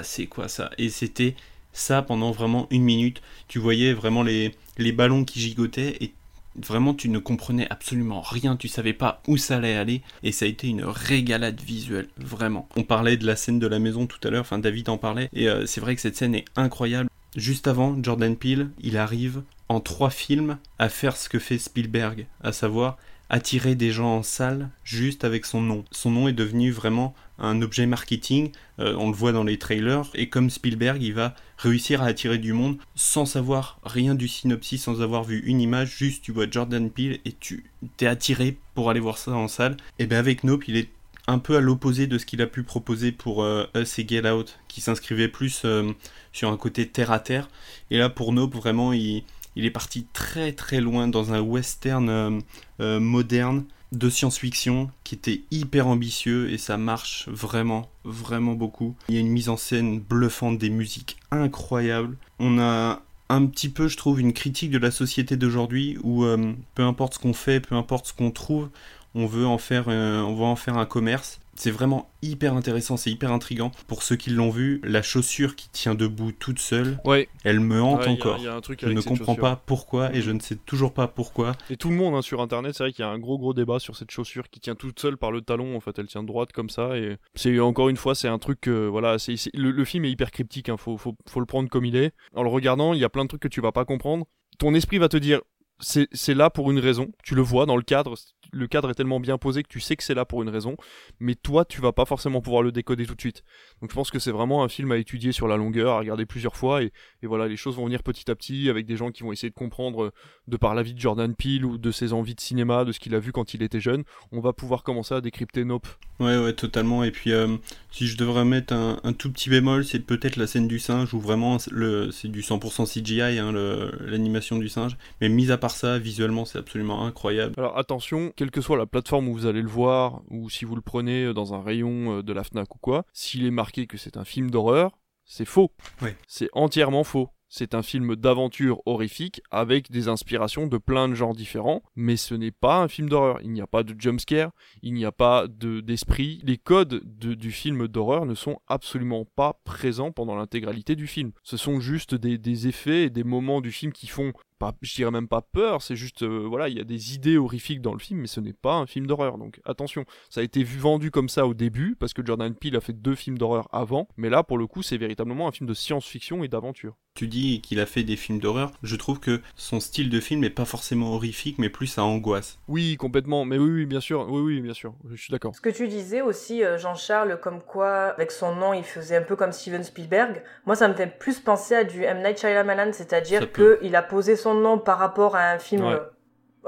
C'est 0.02 0.26
quoi 0.26 0.48
ça? 0.48 0.70
Et 0.78 0.88
c'était 0.88 1.34
ça 1.72 2.02
pendant 2.02 2.30
vraiment 2.30 2.66
une 2.70 2.82
minute. 2.82 3.22
Tu 3.48 3.58
voyais 3.58 3.92
vraiment 3.92 4.22
les, 4.22 4.54
les 4.78 4.92
ballons 4.92 5.24
qui 5.24 5.40
gigotaient 5.40 5.96
et 6.00 6.14
vraiment 6.56 6.94
tu 6.94 7.08
ne 7.08 7.18
comprenais 7.18 7.66
absolument 7.70 8.20
rien, 8.20 8.56
tu 8.56 8.68
savais 8.68 8.92
pas 8.92 9.22
où 9.28 9.36
ça 9.36 9.56
allait 9.56 9.76
aller 9.76 10.02
et 10.22 10.32
ça 10.32 10.44
a 10.44 10.48
été 10.48 10.68
une 10.68 10.84
régalade 10.84 11.60
visuelle, 11.60 12.08
vraiment. 12.16 12.68
On 12.76 12.82
parlait 12.82 13.16
de 13.16 13.26
la 13.26 13.36
scène 13.36 13.58
de 13.58 13.66
la 13.66 13.78
maison 13.78 14.06
tout 14.06 14.18
à 14.26 14.30
l'heure, 14.30 14.42
enfin 14.42 14.58
David 14.58 14.88
en 14.88 14.98
parlait 14.98 15.28
et 15.32 15.48
euh, 15.48 15.66
c'est 15.66 15.80
vrai 15.80 15.94
que 15.94 16.00
cette 16.00 16.16
scène 16.16 16.34
est 16.34 16.44
incroyable. 16.56 17.08
Juste 17.36 17.68
avant, 17.68 17.96
Jordan 18.02 18.36
Peele, 18.36 18.70
il 18.80 18.96
arrive 18.96 19.42
en 19.68 19.78
trois 19.78 20.10
films 20.10 20.58
à 20.80 20.88
faire 20.88 21.16
ce 21.16 21.28
que 21.28 21.38
fait 21.38 21.58
Spielberg, 21.58 22.26
à 22.42 22.52
savoir 22.52 22.98
attirer 23.28 23.76
des 23.76 23.92
gens 23.92 24.16
en 24.16 24.22
salle 24.24 24.70
juste 24.82 25.22
avec 25.22 25.46
son 25.46 25.60
nom. 25.60 25.84
Son 25.92 26.10
nom 26.10 26.26
est 26.26 26.32
devenu 26.32 26.72
vraiment 26.72 27.14
un 27.40 27.62
objet 27.62 27.86
marketing, 27.86 28.52
euh, 28.78 28.94
on 28.98 29.10
le 29.10 29.16
voit 29.16 29.32
dans 29.32 29.44
les 29.44 29.58
trailers, 29.58 30.08
et 30.14 30.28
comme 30.28 30.50
Spielberg, 30.50 31.02
il 31.02 31.14
va 31.14 31.34
réussir 31.58 32.02
à 32.02 32.06
attirer 32.06 32.38
du 32.38 32.52
monde 32.52 32.78
sans 32.94 33.26
savoir 33.26 33.80
rien 33.84 34.14
du 34.14 34.28
synopsis, 34.28 34.82
sans 34.82 35.02
avoir 35.02 35.24
vu 35.24 35.42
une 35.46 35.60
image, 35.60 35.96
juste 35.96 36.22
tu 36.22 36.32
vois 36.32 36.46
Jordan 36.50 36.90
Peele 36.90 37.18
et 37.24 37.32
tu 37.32 37.64
t'es 37.96 38.06
attiré 38.06 38.58
pour 38.74 38.90
aller 38.90 39.00
voir 39.00 39.18
ça 39.18 39.32
en 39.32 39.48
salle. 39.48 39.76
Et 39.98 40.06
bien 40.06 40.18
avec 40.18 40.44
Nope, 40.44 40.68
il 40.68 40.76
est 40.76 40.88
un 41.26 41.38
peu 41.38 41.56
à 41.56 41.60
l'opposé 41.60 42.06
de 42.06 42.18
ce 42.18 42.26
qu'il 42.26 42.42
a 42.42 42.46
pu 42.46 42.62
proposer 42.62 43.12
pour 43.12 43.42
euh, 43.42 43.66
Us 43.74 43.98
et 43.98 44.06
Get 44.06 44.28
Out, 44.28 44.58
qui 44.68 44.80
s'inscrivait 44.80 45.28
plus 45.28 45.62
euh, 45.64 45.92
sur 46.32 46.50
un 46.50 46.56
côté 46.56 46.88
terre 46.88 47.10
à 47.10 47.20
terre. 47.20 47.48
Et 47.90 47.98
là 47.98 48.08
pour 48.08 48.32
Nope, 48.32 48.54
vraiment, 48.54 48.92
il, 48.92 49.24
il 49.56 49.64
est 49.64 49.70
parti 49.70 50.06
très 50.12 50.52
très 50.52 50.80
loin 50.80 51.08
dans 51.08 51.32
un 51.32 51.40
western 51.40 52.40
moderne 52.78 53.64
de 53.92 54.08
science-fiction 54.08 54.90
qui 55.04 55.14
était 55.14 55.42
hyper 55.50 55.86
ambitieux 55.86 56.50
et 56.52 56.58
ça 56.58 56.76
marche 56.76 57.28
vraiment, 57.28 57.88
vraiment 58.04 58.54
beaucoup. 58.54 58.94
Il 59.08 59.14
y 59.14 59.18
a 59.18 59.20
une 59.20 59.30
mise 59.30 59.48
en 59.48 59.56
scène 59.56 60.00
bluffante, 60.00 60.58
des 60.58 60.70
musiques 60.70 61.16
incroyables. 61.30 62.16
On 62.38 62.58
a 62.58 63.02
un 63.28 63.46
petit 63.46 63.68
peu, 63.68 63.88
je 63.88 63.96
trouve, 63.96 64.20
une 64.20 64.32
critique 64.32 64.70
de 64.70 64.78
la 64.78 64.90
société 64.90 65.36
d'aujourd'hui 65.36 65.98
où 66.02 66.24
euh, 66.24 66.52
peu 66.74 66.82
importe 66.82 67.14
ce 67.14 67.18
qu'on 67.18 67.32
fait, 67.32 67.60
peu 67.60 67.74
importe 67.74 68.06
ce 68.06 68.12
qu'on 68.12 68.30
trouve, 68.30 68.70
on 69.14 69.26
veut 69.26 69.46
en 69.46 69.58
faire, 69.58 69.84
euh, 69.88 70.20
on 70.22 70.34
veut 70.34 70.44
en 70.44 70.56
faire 70.56 70.76
un 70.76 70.86
commerce. 70.86 71.39
C'est 71.60 71.70
vraiment 71.70 72.10
hyper 72.22 72.54
intéressant, 72.54 72.96
c'est 72.96 73.10
hyper 73.10 73.30
intrigant. 73.32 73.70
Pour 73.86 74.02
ceux 74.02 74.16
qui 74.16 74.30
l'ont 74.30 74.48
vu, 74.48 74.80
la 74.82 75.02
chaussure 75.02 75.56
qui 75.56 75.68
tient 75.68 75.94
debout 75.94 76.32
toute 76.32 76.58
seule, 76.58 76.98
Ouais. 77.04 77.28
elle 77.44 77.60
me 77.60 77.82
hante 77.82 78.00
Ouais, 78.00 78.06
y 78.06 78.08
a- 78.08 78.12
encore. 78.12 78.38
y 78.38 78.48
a 78.48 78.54
un 78.54 78.62
truc 78.62 78.80
je 78.82 78.88
ne 78.88 79.02
comprends 79.02 79.34
pas 79.34 79.56
pourquoi 79.66 80.10
et 80.14 80.22
je 80.22 80.30
ne 80.30 80.40
sais 80.40 80.56
toujours 80.56 80.94
pas 80.94 81.06
pourquoi. 81.06 81.52
Et 81.68 81.76
tout 81.76 81.90
le 81.90 81.96
monde 81.96 82.14
hein, 82.14 82.22
sur 82.22 82.40
internet, 82.40 82.74
c'est 82.74 82.84
vrai 82.84 82.92
qu'il 82.92 83.04
y 83.04 83.08
a 83.08 83.10
un 83.10 83.18
gros 83.18 83.36
gros 83.38 83.52
débat 83.52 83.78
sur 83.78 83.94
cette 83.94 84.10
chaussure 84.10 84.48
qui 84.48 84.58
tient 84.60 84.74
toute 84.74 84.98
seule 85.00 85.18
par 85.18 85.32
le 85.32 85.42
talon. 85.42 85.76
En 85.76 85.80
fait, 85.80 85.98
elle 85.98 86.06
tient 86.06 86.22
droite 86.22 86.50
comme 86.52 86.70
ça. 86.70 86.96
Et 86.96 87.18
c'est 87.34 87.60
encore 87.60 87.90
une 87.90 87.96
fois, 87.98 88.14
c'est 88.14 88.28
un 88.28 88.38
truc. 88.38 88.60
que, 88.62 88.86
voilà, 88.88 89.18
c'est 89.18 89.36
c'est- 89.36 89.54
le, 89.54 89.70
le 89.70 89.84
film 89.84 90.06
est 90.06 90.10
hyper 90.10 90.30
cryptique. 90.30 90.70
Hein, 90.70 90.78
faut, 90.78 90.96
faut, 90.96 91.14
faut 91.28 91.40
le 91.40 91.46
prendre 91.46 91.68
comme 91.68 91.84
il 91.84 91.94
est. 91.94 92.12
En 92.34 92.42
le 92.42 92.48
regardant, 92.48 92.94
il 92.94 93.00
y 93.00 93.04
a 93.04 93.10
plein 93.10 93.24
de 93.24 93.28
trucs 93.28 93.42
que 93.42 93.48
tu 93.48 93.60
vas 93.60 93.70
pas 93.72 93.84
comprendre. 93.84 94.24
Ton 94.58 94.72
esprit 94.74 94.96
va 94.96 95.08
te 95.10 95.18
dire. 95.18 95.40
C'est 95.82 96.34
là 96.34 96.50
pour 96.50 96.70
une 96.70 96.78
raison. 96.78 97.08
Tu 97.24 97.34
le 97.34 97.40
vois 97.42 97.64
dans 97.66 97.76
le 97.76 97.82
cadre. 97.82 98.14
Le 98.52 98.66
cadre 98.66 98.90
est 98.90 98.94
tellement 98.94 99.20
bien 99.20 99.38
posé 99.38 99.62
que 99.62 99.68
tu 99.68 99.80
sais 99.80 99.96
que 99.96 100.02
c'est 100.02 100.14
là 100.14 100.24
pour 100.24 100.42
une 100.42 100.48
raison. 100.48 100.76
Mais 101.18 101.34
toi, 101.34 101.64
tu 101.64 101.80
vas 101.80 101.92
pas 101.92 102.04
forcément 102.04 102.40
pouvoir 102.40 102.62
le 102.62 102.72
décoder 102.72 103.06
tout 103.06 103.14
de 103.14 103.20
suite. 103.20 103.42
Donc 103.80 103.90
je 103.90 103.94
pense 103.94 104.10
que 104.10 104.18
c'est 104.18 104.30
vraiment 104.30 104.62
un 104.64 104.68
film 104.68 104.92
à 104.92 104.96
étudier 104.96 105.32
sur 105.32 105.48
la 105.48 105.56
longueur, 105.56 105.94
à 105.94 105.98
regarder 105.98 106.26
plusieurs 106.26 106.56
fois. 106.56 106.82
Et, 106.82 106.92
et 107.22 107.26
voilà, 107.26 107.48
les 107.48 107.56
choses 107.56 107.76
vont 107.76 107.84
venir 107.84 108.02
petit 108.02 108.30
à 108.30 108.34
petit 108.34 108.68
avec 108.68 108.86
des 108.86 108.96
gens 108.96 109.10
qui 109.10 109.22
vont 109.22 109.32
essayer 109.32 109.50
de 109.50 109.54
comprendre 109.54 110.04
euh, 110.04 110.12
de 110.48 110.56
par 110.56 110.74
la 110.74 110.82
vie 110.82 110.94
de 110.94 111.00
Jordan 111.00 111.34
Peele 111.34 111.64
ou 111.64 111.78
de 111.78 111.90
ses 111.90 112.12
envies 112.12 112.34
de 112.34 112.40
cinéma, 112.40 112.84
de 112.84 112.92
ce 112.92 113.00
qu'il 113.00 113.14
a 113.14 113.18
vu 113.18 113.32
quand 113.32 113.54
il 113.54 113.62
était 113.62 113.80
jeune, 113.80 114.04
on 114.32 114.40
va 114.40 114.52
pouvoir 114.52 114.82
commencer 114.82 115.14
à 115.14 115.20
décrypter 115.20 115.64
Nope. 115.64 115.86
Ouais, 116.18 116.36
ouais, 116.36 116.52
totalement. 116.52 117.04
Et 117.04 117.10
puis, 117.10 117.32
euh, 117.32 117.56
si 117.90 118.06
je 118.06 118.16
devrais 118.16 118.44
mettre 118.44 118.74
un, 118.74 119.00
un 119.04 119.12
tout 119.12 119.32
petit 119.32 119.48
bémol, 119.50 119.84
c'est 119.84 120.00
peut-être 120.00 120.36
la 120.36 120.46
scène 120.46 120.68
du 120.68 120.78
singe 120.78 121.14
où 121.14 121.20
vraiment 121.20 121.56
le, 121.70 122.10
c'est 122.10 122.28
du 122.28 122.40
100% 122.42 122.86
CGI, 122.86 123.38
hein, 123.38 123.52
l'animation 124.00 124.58
du 124.58 124.68
singe. 124.68 124.96
Mais 125.20 125.28
mis 125.28 125.50
à 125.50 125.58
part 125.58 125.70
ça, 125.70 125.98
visuellement, 125.98 126.44
c'est 126.44 126.58
absolument 126.58 127.06
incroyable. 127.06 127.54
Alors 127.56 127.78
attention, 127.78 128.32
quelle 128.40 128.50
que 128.50 128.62
soit 128.62 128.78
la 128.78 128.86
plateforme 128.86 129.28
où 129.28 129.34
vous 129.34 129.44
allez 129.44 129.60
le 129.60 129.68
voir, 129.68 130.22
ou 130.30 130.48
si 130.48 130.64
vous 130.64 130.74
le 130.74 130.80
prenez 130.80 131.34
dans 131.34 131.52
un 131.52 131.60
rayon 131.62 132.20
euh, 132.20 132.22
de 132.22 132.32
la 132.32 132.42
FNAC 132.42 132.74
ou 132.74 132.78
quoi, 132.78 133.04
s'il 133.12 133.44
est 133.44 133.50
marqué 133.50 133.86
que 133.86 133.98
c'est 133.98 134.16
un 134.16 134.24
film 134.24 134.50
d'horreur, 134.50 134.98
c'est 135.26 135.44
faux. 135.44 135.72
Ouais. 136.00 136.16
C'est 136.26 136.48
entièrement 136.54 137.04
faux. 137.04 137.28
C'est 137.52 137.74
un 137.74 137.82
film 137.82 138.16
d'aventure 138.16 138.80
horrifique 138.86 139.42
avec 139.50 139.90
des 139.90 140.08
inspirations 140.08 140.68
de 140.68 140.78
plein 140.78 141.06
de 141.08 141.14
genres 141.14 141.34
différents, 141.34 141.82
mais 141.96 142.16
ce 142.16 142.34
n'est 142.34 142.50
pas 142.52 142.80
un 142.80 142.88
film 142.88 143.10
d'horreur. 143.10 143.40
Il 143.42 143.50
n'y 143.50 143.60
a 143.60 143.66
pas 143.66 143.82
de 143.82 143.94
jumpscare, 144.00 144.52
il 144.82 144.94
n'y 144.94 145.04
a 145.04 145.12
pas 145.12 145.46
de- 145.46 145.80
d'esprit. 145.80 146.40
Les 146.44 146.56
codes 146.56 147.02
de- 147.04 147.34
du 147.34 147.50
film 147.50 147.88
d'horreur 147.88 148.24
ne 148.24 148.34
sont 148.34 148.58
absolument 148.68 149.26
pas 149.36 149.60
présents 149.64 150.12
pendant 150.12 150.36
l'intégralité 150.36 150.96
du 150.96 151.06
film. 151.08 151.32
Ce 151.42 151.58
sont 151.58 151.78
juste 151.80 152.14
des, 152.14 152.38
des 152.38 152.68
effets 152.68 153.02
et 153.02 153.10
des 153.10 153.24
moments 153.24 153.60
du 153.60 153.72
film 153.72 153.92
qui 153.92 154.06
font 154.06 154.32
pas, 154.60 154.74
je 154.82 154.94
dirais 154.94 155.10
même 155.10 155.26
pas 155.26 155.40
peur, 155.40 155.80
c'est 155.80 155.96
juste, 155.96 156.22
euh, 156.22 156.44
voilà, 156.46 156.68
il 156.68 156.76
y 156.76 156.80
a 156.80 156.84
des 156.84 157.14
idées 157.14 157.38
horrifiques 157.38 157.80
dans 157.80 157.94
le 157.94 157.98
film, 157.98 158.20
mais 158.20 158.26
ce 158.26 158.40
n'est 158.40 158.52
pas 158.52 158.74
un 158.74 158.86
film 158.86 159.06
d'horreur. 159.06 159.38
Donc 159.38 159.58
attention, 159.64 160.04
ça 160.28 160.42
a 160.42 160.44
été 160.44 160.62
vu 160.62 160.78
vendu 160.78 161.10
comme 161.10 161.30
ça 161.30 161.46
au 161.46 161.54
début, 161.54 161.96
parce 161.98 162.12
que 162.12 162.24
Jordan 162.24 162.54
Peele 162.54 162.76
a 162.76 162.80
fait 162.80 162.92
deux 162.92 163.14
films 163.14 163.38
d'horreur 163.38 163.68
avant, 163.72 164.06
mais 164.18 164.28
là, 164.28 164.42
pour 164.42 164.58
le 164.58 164.66
coup, 164.66 164.82
c'est 164.82 164.98
véritablement 164.98 165.48
un 165.48 165.52
film 165.52 165.66
de 165.66 165.74
science-fiction 165.74 166.44
et 166.44 166.48
d'aventure. 166.48 166.94
Tu 167.14 167.26
dis 167.26 167.60
qu'il 167.60 167.80
a 167.80 167.86
fait 167.86 168.04
des 168.04 168.16
films 168.16 168.38
d'horreur. 168.38 168.70
Je 168.82 168.94
trouve 168.94 169.18
que 169.18 169.40
son 169.56 169.80
style 169.80 170.10
de 170.10 170.20
film 170.20 170.40
n'est 170.40 170.48
pas 170.48 170.64
forcément 170.64 171.14
horrifique, 171.14 171.58
mais 171.58 171.68
plus 171.68 171.98
à 171.98 172.04
angoisse. 172.04 172.58
Oui, 172.68 172.96
complètement, 172.96 173.44
mais 173.44 173.58
oui, 173.58 173.70
oui, 173.70 173.86
bien 173.86 174.00
sûr, 174.00 174.26
oui, 174.30 174.40
oui, 174.40 174.60
bien 174.60 174.74
sûr, 174.74 174.94
je 175.10 175.16
suis 175.16 175.32
d'accord. 175.32 175.54
Ce 175.56 175.60
que 175.60 175.70
tu 175.70 175.88
disais 175.88 176.20
aussi, 176.20 176.62
euh, 176.62 176.78
Jean-Charles, 176.78 177.40
comme 177.40 177.62
quoi, 177.62 178.08
avec 178.08 178.30
son 178.30 178.54
nom, 178.54 178.74
il 178.74 178.84
faisait 178.84 179.16
un 179.16 179.22
peu 179.22 179.36
comme 179.36 179.52
Steven 179.52 179.82
Spielberg. 179.82 180.42
Moi, 180.66 180.76
ça 180.76 180.86
me 180.86 180.94
fait 180.94 181.18
plus 181.18 181.40
penser 181.40 181.74
à 181.74 181.84
du 181.84 182.04
M. 182.04 182.22
Night 182.22 182.38
Shyamalan, 182.38 182.92
c'est-à-dire 182.92 183.52
qu'il 183.52 183.96
a 183.96 184.02
posé 184.02 184.36
son 184.36 184.49
nom 184.54 184.78
par 184.78 184.98
rapport 184.98 185.36
à 185.36 185.50
un 185.52 185.58
film, 185.58 185.82
Ouais. 185.84 185.92
euh, 185.94 186.00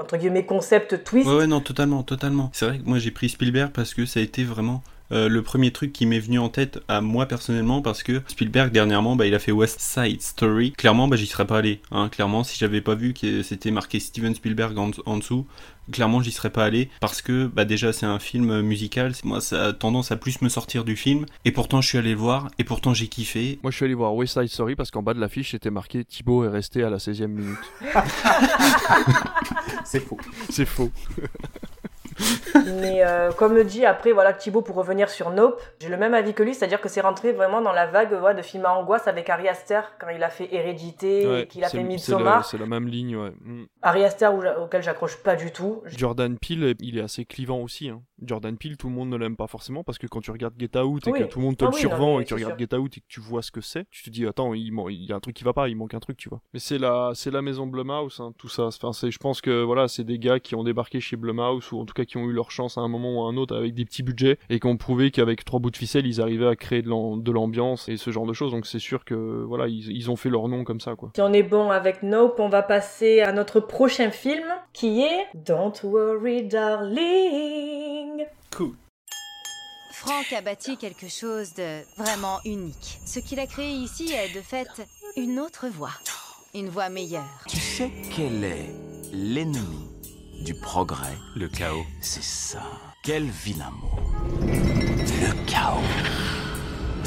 entre 0.01 0.17
guillemets, 0.17 0.45
concept 0.45 1.03
twist. 1.03 1.27
Ouais, 1.27 1.35
ouais, 1.37 1.47
non, 1.47 1.59
totalement, 1.61 2.03
totalement. 2.03 2.49
C'est 2.53 2.65
vrai 2.67 2.79
que 2.79 2.83
moi 2.85 2.97
j'ai 2.99 3.11
pris 3.11 3.29
Spielberg 3.29 3.71
parce 3.71 3.93
que 3.93 4.05
ça 4.05 4.19
a 4.19 4.23
été 4.23 4.43
vraiment 4.43 4.81
euh, 5.13 5.29
le 5.29 5.41
premier 5.41 5.71
truc 5.71 5.93
qui 5.93 6.05
m'est 6.05 6.19
venu 6.19 6.39
en 6.39 6.49
tête 6.49 6.79
à 6.87 7.01
moi 7.01 7.27
personnellement 7.27 7.81
parce 7.81 8.03
que 8.03 8.21
Spielberg 8.27 8.71
dernièrement 8.71 9.15
bah, 9.15 9.25
il 9.27 9.35
a 9.35 9.39
fait 9.39 9.51
West 9.51 9.79
Side 9.79 10.21
Story. 10.21 10.71
Clairement 10.71 11.07
bah 11.07 11.15
j'y 11.15 11.27
serais 11.27 11.47
pas 11.47 11.59
allé. 11.59 11.81
Hein. 11.91 12.09
Clairement 12.09 12.43
si 12.43 12.57
j'avais 12.57 12.81
pas 12.81 12.95
vu 12.95 13.13
que 13.13 13.43
c'était 13.43 13.71
marqué 13.71 13.99
Steven 13.99 14.33
Spielberg 14.35 14.77
en, 14.77 14.91
en 15.05 15.17
dessous, 15.17 15.45
clairement 15.91 16.21
j'y 16.21 16.31
serais 16.31 16.49
pas 16.49 16.65
allé 16.65 16.89
parce 16.99 17.21
que 17.21 17.47
bah 17.47 17.65
déjà 17.65 17.93
c'est 17.93 18.05
un 18.05 18.19
film 18.19 18.61
musical. 18.61 19.13
Moi 19.23 19.39
ça 19.41 19.67
a 19.67 19.73
tendance 19.73 20.11
à 20.11 20.17
plus 20.17 20.41
me 20.41 20.49
sortir 20.49 20.83
du 20.83 20.95
film 20.95 21.25
et 21.45 21.51
pourtant 21.51 21.81
je 21.81 21.89
suis 21.89 21.97
allé 21.97 22.11
le 22.11 22.17
voir 22.17 22.49
et 22.57 22.63
pourtant 22.63 22.93
j'ai 22.93 23.07
kiffé. 23.07 23.59
Moi, 23.63 23.71
je 23.71 23.77
suis 23.77 23.85
allé 23.85 23.93
voir 23.93 24.15
West 24.15 24.33
Side 24.33 24.49
Story 24.49 24.75
parce 24.75 24.91
qu'en 24.91 25.03
bas 25.03 25.13
de 25.13 25.19
l'affiche, 25.19 25.51
c'était 25.51 25.69
marqué 25.69 26.03
Thibaut 26.03 26.43
est 26.45 26.49
resté 26.49 26.83
à 26.83 26.89
la 26.89 26.97
16e 26.97 27.27
minute. 27.27 27.57
C'est 29.85 29.99
faux. 29.99 30.17
c'est 30.49 30.65
faux. 30.65 30.91
Mais 32.79 33.03
euh, 33.05 33.31
comme 33.31 33.53
le 33.53 33.63
dit 33.63 33.85
après, 33.85 34.11
voilà, 34.11 34.33
Thibaut, 34.33 34.61
pour 34.61 34.75
revenir 34.75 35.09
sur 35.09 35.31
Nope, 35.31 35.61
j'ai 35.79 35.89
le 35.89 35.97
même 35.97 36.13
avis 36.13 36.33
que 36.33 36.43
lui, 36.43 36.53
c'est-à-dire 36.53 36.81
que 36.81 36.89
c'est 36.89 37.01
rentré 37.01 37.31
vraiment 37.31 37.61
dans 37.61 37.71
la 37.73 37.85
vague 37.87 38.11
ouais, 38.23 38.35
de 38.35 38.41
films 38.41 38.65
à 38.65 38.73
angoisse 38.73 39.07
avec 39.07 39.29
Ari 39.29 39.47
Aster, 39.47 39.81
quand 39.99 40.09
il 40.09 40.23
a 40.23 40.29
fait 40.29 40.49
Hérédité, 40.53 41.27
Ouais, 41.27 41.41
et 41.43 41.47
qu'il 41.47 41.63
a 41.63 41.69
fait 41.69 41.83
Midsommar. 41.83 42.45
C'est 42.45 42.57
la 42.57 42.65
même 42.65 42.87
ligne, 42.87 43.15
ouais. 43.15 43.31
Mm. 43.41 43.65
Ari 43.81 44.03
Aster, 44.03 44.29
auquel 44.61 44.83
j'accroche 44.83 45.17
pas 45.17 45.35
du 45.35 45.51
tout. 45.51 45.81
Jordan 45.85 46.37
Peele, 46.37 46.75
il 46.79 46.97
est 46.97 47.01
assez 47.01 47.25
clivant 47.25 47.59
aussi. 47.59 47.89
Hein. 47.89 48.01
Jordan 48.21 48.57
Peele, 48.57 48.77
tout 48.77 48.87
le 48.87 48.93
monde 48.93 49.09
ne 49.09 49.17
l'aime 49.17 49.35
pas 49.35 49.47
forcément 49.47 49.83
parce 49.83 49.97
que 49.97 50.07
quand 50.07 50.21
tu 50.21 50.31
regardes 50.31 50.53
Get 50.57 50.77
Out 50.77 51.07
et 51.07 51.11
Oui. 51.11 51.19
que 51.19 51.23
tout 51.25 51.39
le 51.39 51.45
monde 51.45 51.57
te 51.57 51.65
Ah 51.65 51.69
le 51.69 51.75
oui, 51.75 51.83
non, 51.83 51.89
survend 51.89 52.19
et 52.19 52.23
que 52.23 52.27
tu 52.29 52.33
regardes 52.35 52.57
sûr. 52.57 52.67
Get 52.69 52.75
Out 52.75 52.97
et 52.97 53.01
que 53.01 53.05
tu 53.07 53.19
vois 53.19 53.41
ce 53.41 53.51
que 53.51 53.61
c'est, 53.61 53.85
tu 53.89 54.03
te 54.03 54.09
dis 54.09 54.25
attends, 54.25 54.53
il, 54.53 54.71
man- 54.71 54.85
il 54.89 55.03
y 55.05 55.11
a 55.11 55.15
un 55.15 55.19
truc 55.19 55.35
qui 55.35 55.43
va 55.43 55.53
pas, 55.53 55.67
il 55.67 55.75
manque 55.75 55.93
un 55.93 55.99
truc, 55.99 56.17
tu 56.17 56.29
vois. 56.29 56.41
Mais 56.53 56.59
c'est 56.59 56.77
la, 56.77 57.11
c'est 57.15 57.31
la 57.31 57.41
maison 57.41 57.67
Blumhouse, 57.67 58.19
hein, 58.21 58.33
tout 58.37 58.47
ça. 58.49 58.63
Enfin, 58.67 58.93
c'est, 58.93 59.11
je 59.11 59.17
pense 59.17 59.41
que 59.41 59.63
voilà, 59.63 59.87
c'est 59.87 60.03
des 60.03 60.19
gars 60.19 60.39
qui 60.39 60.55
ont 60.55 60.63
débarqué 60.63 60.99
chez 60.99 61.15
Blumhouse 61.17 61.71
ou 61.73 61.79
en 61.81 61.85
tout 61.85 61.93
cas 61.93 62.02
qui 62.05 62.17
ont 62.17 62.25
eu 62.25 62.31
leur 62.31 62.51
chance 62.51 62.77
à 62.77 62.81
un 62.81 62.87
moment 62.87 63.15
ou 63.15 63.25
à 63.25 63.29
un 63.29 63.37
autre 63.37 63.55
avec 63.55 63.73
des 63.73 63.85
petits 63.85 64.03
budgets 64.03 64.37
et 64.49 64.59
qui 64.59 64.67
ont 64.67 64.77
prouvé 64.77 65.11
qu'avec 65.11 65.43
trois 65.45 65.59
bouts 65.59 65.71
de 65.71 65.77
ficelle, 65.77 66.05
ils 66.05 66.21
arrivaient 66.21 66.47
à 66.47 66.55
créer 66.55 66.81
de, 66.81 66.89
l'am- 66.89 67.21
de 67.21 67.31
l'ambiance 67.31 67.89
et 67.89 67.97
ce 67.97 68.11
genre 68.11 68.25
de 68.25 68.33
choses. 68.33 68.51
Donc 68.51 68.65
c'est 68.65 68.79
sûr 68.79 69.05
que 69.05 69.43
voilà, 69.43 69.67
ils, 69.67 69.91
ils 69.91 70.11
ont 70.11 70.15
fait 70.15 70.29
leur 70.29 70.47
nom 70.47 70.63
comme 70.63 70.79
ça, 70.79 70.95
quoi. 70.95 71.11
Si 71.15 71.21
on 71.21 71.33
est 71.33 71.43
bon 71.43 71.71
avec 71.71 72.03
Nope, 72.03 72.39
on 72.39 72.49
va 72.49 72.63
passer 72.63 73.21
à 73.21 73.31
notre 73.31 73.59
prochain 73.59 74.11
film, 74.11 74.45
qui 74.73 75.01
est 75.01 75.27
Don't 75.33 75.73
Worry 75.83 76.43
Darling. 76.43 78.25
Cool. 78.55 78.73
Franck 79.93 80.33
a 80.33 80.41
bâti 80.41 80.75
quelque 80.77 81.07
chose 81.07 81.53
de 81.53 81.81
vraiment 82.01 82.39
unique. 82.45 82.99
Ce 83.05 83.19
qu'il 83.19 83.39
a 83.39 83.47
créé 83.47 83.71
ici 83.71 84.11
est 84.11 84.35
de 84.35 84.41
fait 84.41 84.67
une 85.15 85.39
autre 85.39 85.67
voie. 85.69 85.93
Une 86.53 86.67
voie 86.69 86.89
meilleure. 86.89 87.45
Tu 87.47 87.57
sais 87.57 87.89
quel 88.15 88.43
est 88.43 88.69
l'ennemi 89.13 89.92
du 90.43 90.53
progrès 90.53 91.17
Le 91.35 91.47
chaos. 91.47 91.85
C'est 92.01 92.23
ça. 92.23 92.63
Quel 93.01 93.29
vilain 93.29 93.71
mot. 93.71 93.99
Le 94.41 95.45
chaos. 95.45 95.79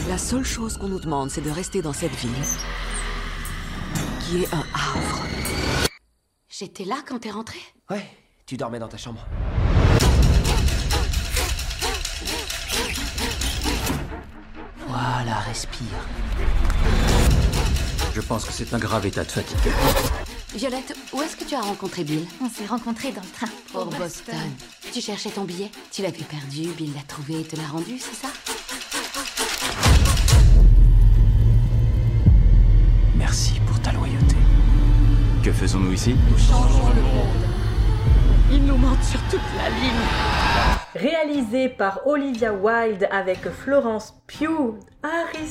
La 0.09 0.19
seule 0.19 0.45
chose 0.45 0.79
qu'on 0.79 0.89
nous 0.89 1.01
demande, 1.01 1.31
c'est 1.31 1.43
de 1.43 1.51
rester 1.51 1.83
dans 1.83 1.93
cette 1.93 2.15
ville, 2.15 2.31
qui 4.21 4.43
est 4.43 4.55
un 4.55 4.65
havre. 4.75 5.23
J'étais 6.49 6.85
là 6.85 6.97
quand 7.07 7.19
t'es 7.21 7.31
rentré? 7.31 7.59
Ouais, 7.91 8.07
tu 8.47 8.57
dormais 8.57 8.79
dans 8.79 8.89
ta 8.89 8.97
chambre. 8.97 9.27
Voilà, 14.87 15.41
respire. 15.41 15.87
Je 18.15 18.21
pense 18.23 18.45
que 18.45 18.53
c'est 18.53 18.73
un 18.73 18.79
grave 18.79 19.05
état 19.07 19.25
de 19.25 19.31
fatigue. 19.31 19.59
Violette, 20.57 20.97
où 21.13 21.21
est-ce 21.21 21.37
que 21.37 21.45
tu 21.45 21.55
as 21.55 21.61
rencontré 21.61 22.03
Bill? 22.03 22.27
On 22.43 22.49
s'est 22.49 22.65
rencontrés 22.65 23.13
dans 23.13 23.21
le 23.21 23.29
train. 23.29 23.47
Pour 23.73 23.85
Boston. 23.85 24.35
Tu 24.91 25.03
cherchais 25.03 25.29
ton 25.29 25.45
billet? 25.45 25.71
Tu 25.93 26.01
l'avais 26.01 26.25
perdu, 26.25 26.71
Bill 26.71 26.95
l'a 26.95 27.03
trouvé 27.07 27.41
et 27.41 27.45
te 27.45 27.57
l'a 27.57 27.67
rendu, 27.67 27.99
c'est 27.99 28.15
ça? 28.15 28.29
Merci 33.17 33.61
pour 33.67 33.79
ta 33.83 33.93
loyauté. 33.93 34.37
Que 35.45 35.53
faisons-nous 35.53 35.93
ici? 35.93 36.17
Ils 38.51 38.65
nous 38.65 38.79
mentent 38.79 39.05
sur 39.05 39.21
toute 39.25 39.41
la 39.59 39.69
ligne. 39.69 40.07
Réalisé 40.95 41.69
par 41.69 42.07
Olivia 42.07 42.55
Wilde 42.55 43.07
avec 43.11 43.47
Florence 43.51 44.15
Pugh, 44.27 44.79
Harry 45.03 45.51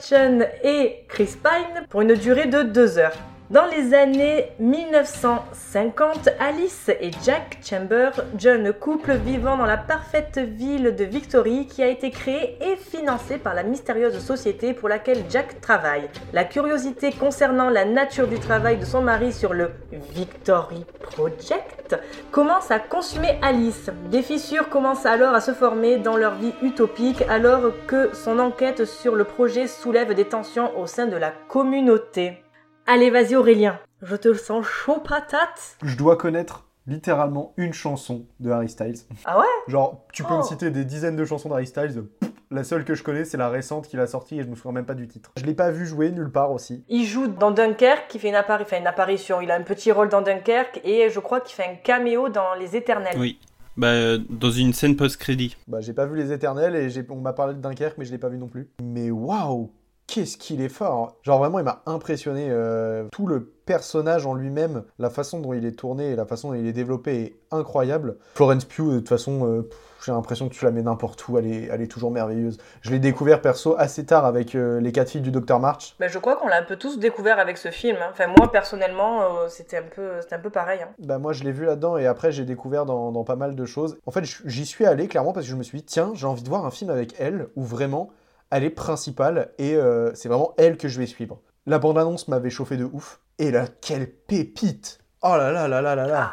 Chan 0.00 0.40
et 0.62 1.04
Chris 1.08 1.36
Pine 1.42 1.86
pour 1.88 2.02
une 2.02 2.14
durée 2.14 2.46
de 2.46 2.62
deux 2.62 2.98
heures. 2.98 3.16
Dans 3.50 3.64
les 3.64 3.94
années 3.94 4.50
1950, 4.58 6.28
Alice 6.38 6.90
et 7.00 7.10
Jack 7.24 7.60
Chamber, 7.64 8.10
jeune 8.36 8.74
couple 8.74 9.14
vivant 9.14 9.56
dans 9.56 9.64
la 9.64 9.78
parfaite 9.78 10.36
ville 10.36 10.94
de 10.94 11.04
Victory 11.04 11.66
qui 11.66 11.82
a 11.82 11.86
été 11.88 12.10
créée 12.10 12.58
et 12.60 12.76
financée 12.76 13.38
par 13.38 13.54
la 13.54 13.62
mystérieuse 13.62 14.18
société 14.18 14.74
pour 14.74 14.90
laquelle 14.90 15.24
Jack 15.30 15.62
travaille. 15.62 16.10
La 16.34 16.44
curiosité 16.44 17.10
concernant 17.10 17.70
la 17.70 17.86
nature 17.86 18.28
du 18.28 18.38
travail 18.38 18.76
de 18.76 18.84
son 18.84 19.00
mari 19.00 19.32
sur 19.32 19.54
le 19.54 19.70
Victory 20.12 20.84
Project 21.00 21.96
commence 22.30 22.70
à 22.70 22.78
consumer 22.78 23.38
Alice. 23.40 23.88
Des 24.10 24.20
fissures 24.20 24.68
commencent 24.68 25.06
alors 25.06 25.34
à 25.34 25.40
se 25.40 25.52
former 25.52 25.96
dans 25.96 26.18
leur 26.18 26.34
vie 26.34 26.52
utopique 26.60 27.22
alors 27.30 27.62
que 27.86 28.14
son 28.14 28.40
enquête 28.40 28.84
sur 28.84 29.14
le 29.14 29.24
projet 29.24 29.68
soulève 29.68 30.12
des 30.12 30.26
tensions 30.26 30.78
au 30.78 30.86
sein 30.86 31.06
de 31.06 31.16
la 31.16 31.32
communauté. 31.48 32.42
Allez, 32.90 33.10
vas-y 33.10 33.36
Aurélien, 33.36 33.78
je 34.00 34.16
te 34.16 34.32
sens 34.32 34.64
chaud 34.64 35.00
patate. 35.06 35.76
Je 35.82 35.94
dois 35.94 36.16
connaître 36.16 36.64
littéralement 36.86 37.52
une 37.58 37.74
chanson 37.74 38.24
de 38.40 38.50
Harry 38.50 38.70
Styles. 38.70 39.00
Ah 39.26 39.38
ouais? 39.38 39.44
Genre, 39.66 40.06
tu 40.10 40.24
peux 40.24 40.32
Oh. 40.32 40.38
me 40.38 40.42
citer 40.42 40.70
des 40.70 40.86
dizaines 40.86 41.14
de 41.16 41.26
chansons 41.26 41.50
d'Harry 41.50 41.66
Styles. 41.66 42.04
La 42.50 42.64
seule 42.64 42.86
que 42.86 42.94
je 42.94 43.02
connais, 43.02 43.26
c'est 43.26 43.36
la 43.36 43.50
récente 43.50 43.88
qu'il 43.88 44.00
a 44.00 44.06
sortie 44.06 44.38
et 44.40 44.42
je 44.42 44.48
me 44.48 44.54
souviens 44.54 44.72
même 44.72 44.86
pas 44.86 44.94
du 44.94 45.06
titre. 45.06 45.32
Je 45.36 45.44
l'ai 45.44 45.52
pas 45.52 45.70
vu 45.70 45.84
jouer 45.84 46.10
nulle 46.10 46.30
part 46.32 46.50
aussi. 46.50 46.82
Il 46.88 47.04
joue 47.04 47.26
dans 47.26 47.50
Dunkerque, 47.50 48.08
qui 48.08 48.18
fait 48.18 48.28
une, 48.30 48.34
appari- 48.36 48.62
enfin, 48.62 48.78
une 48.78 48.86
apparition, 48.86 49.42
il 49.42 49.50
a 49.50 49.56
un 49.56 49.62
petit 49.64 49.92
rôle 49.92 50.08
dans 50.08 50.22
Dunkerque 50.22 50.80
et 50.82 51.10
je 51.10 51.20
crois 51.20 51.40
qu'il 51.40 51.54
fait 51.56 51.70
un 51.70 51.74
caméo 51.74 52.30
dans 52.30 52.54
Les 52.58 52.74
Éternels. 52.74 53.16
Oui. 53.18 53.38
Bah, 53.76 53.88
euh, 53.88 54.18
dans 54.30 54.50
une 54.50 54.72
scène 54.72 54.96
post-crédit. 54.96 55.56
Bah, 55.68 55.80
j'ai 55.82 55.92
pas 55.92 56.06
vu 56.06 56.16
Les 56.16 56.32
Éternels 56.32 56.74
et 56.74 57.06
on 57.10 57.16
m'a 57.16 57.34
parlé 57.34 57.52
de 57.52 57.60
Dunkerque, 57.60 57.98
mais 57.98 58.06
je 58.06 58.12
l'ai 58.12 58.18
pas 58.18 58.30
vu 58.30 58.38
non 58.38 58.48
plus. 58.48 58.70
Mais 58.82 59.10
waouh, 59.10 59.70
qu'est-ce 60.08 60.36
qu'il 60.36 60.60
est 60.60 60.68
fort! 60.68 61.14
Genre, 61.22 61.38
vraiment, 61.38 61.60
il 61.60 61.64
m'a 61.64 61.82
impressionné. 61.86 62.48
euh, 62.50 63.04
tout 63.12 63.26
le 63.28 63.44
personnage 63.44 64.26
en 64.26 64.34
lui-même, 64.34 64.82
la 64.98 65.10
façon 65.10 65.38
dont 65.40 65.52
il 65.52 65.64
est 65.66 65.72
tourné 65.78 66.12
et 66.12 66.16
la 66.16 66.24
façon 66.24 66.48
dont 66.48 66.54
il 66.54 66.66
est 66.66 66.72
développé 66.72 67.22
est 67.22 67.36
incroyable. 67.50 68.16
Florence 68.34 68.64
Pugh, 68.64 68.90
de 68.90 68.98
toute 68.98 69.08
façon, 69.10 69.46
euh, 69.46 69.68
j'ai 70.06 70.10
l'impression 70.12 70.48
que 70.48 70.54
tu 70.54 70.64
la 70.64 70.70
mets 70.70 70.80
n'importe 70.82 71.28
où, 71.28 71.36
elle 71.36 71.46
est, 71.46 71.68
elle 71.70 71.82
est 71.82 71.86
toujours 71.86 72.10
merveilleuse. 72.10 72.56
Je 72.80 72.90
l'ai 72.90 72.98
découvert 72.98 73.42
perso 73.42 73.74
assez 73.78 74.06
tard 74.06 74.24
avec 74.24 74.54
euh, 74.54 74.80
Les 74.80 74.90
quatre 74.92 75.10
filles 75.10 75.20
du 75.20 75.30
Docteur 75.30 75.60
March. 75.60 75.94
Ben, 76.00 76.08
je 76.08 76.18
crois 76.18 76.36
qu'on 76.36 76.48
l'a 76.48 76.56
un 76.58 76.62
peu 76.62 76.76
tous 76.76 76.98
découvert 76.98 77.38
avec 77.38 77.58
ce 77.58 77.70
film. 77.70 77.98
hein. 78.00 78.08
Enfin, 78.10 78.26
moi, 78.38 78.50
personnellement, 78.50 79.20
euh, 79.22 79.48
c'était 79.48 79.76
un 79.76 79.82
peu, 79.94 80.12
un 80.30 80.38
peu 80.38 80.48
pareil. 80.50 80.80
hein. 80.82 80.88
Bah 80.98 81.18
moi 81.18 81.34
je 81.34 81.44
l'ai 81.44 81.52
vu 81.52 81.66
là-dedans 81.66 81.98
et 81.98 82.06
après 82.06 82.32
j'ai 82.32 82.44
découvert 82.46 82.86
dans, 82.86 83.12
dans 83.12 83.24
pas 83.24 83.36
mal 83.36 83.54
de 83.54 83.64
choses. 83.66 83.98
En 84.06 84.10
fait 84.10 84.24
j'y 84.46 84.64
suis 84.64 84.86
allé 84.86 85.08
clairement 85.08 85.32
parce 85.34 85.44
que 85.46 85.50
je 85.52 85.56
me 85.56 85.62
suis 85.62 85.78
dit 85.78 85.84
tiens 85.84 86.12
j'ai 86.14 86.26
envie 86.26 86.42
de 86.42 86.48
voir 86.48 86.64
un 86.64 86.70
film 86.70 86.90
avec 86.90 87.14
elle 87.18 87.48
où 87.56 87.62
vraiment 87.64 88.10
elle 88.50 88.64
est 88.64 88.70
principale 88.70 89.52
et 89.58 89.74
euh, 89.74 90.14
c'est 90.14 90.28
vraiment 90.28 90.54
elle 90.56 90.76
que 90.76 90.88
je 90.88 90.98
vais 90.98 91.06
suivre. 91.06 91.40
La 91.66 91.78
bande-annonce 91.78 92.28
m'avait 92.28 92.50
chauffé 92.50 92.76
de 92.76 92.84
ouf. 92.84 93.20
Et 93.38 93.50
là 93.50 93.66
quelle 93.80 94.10
pépite 94.10 94.98
Oh 95.22 95.36
là 95.36 95.52
là 95.52 95.68
là 95.68 95.82
là 95.82 95.94
là 95.94 96.06
là 96.06 96.32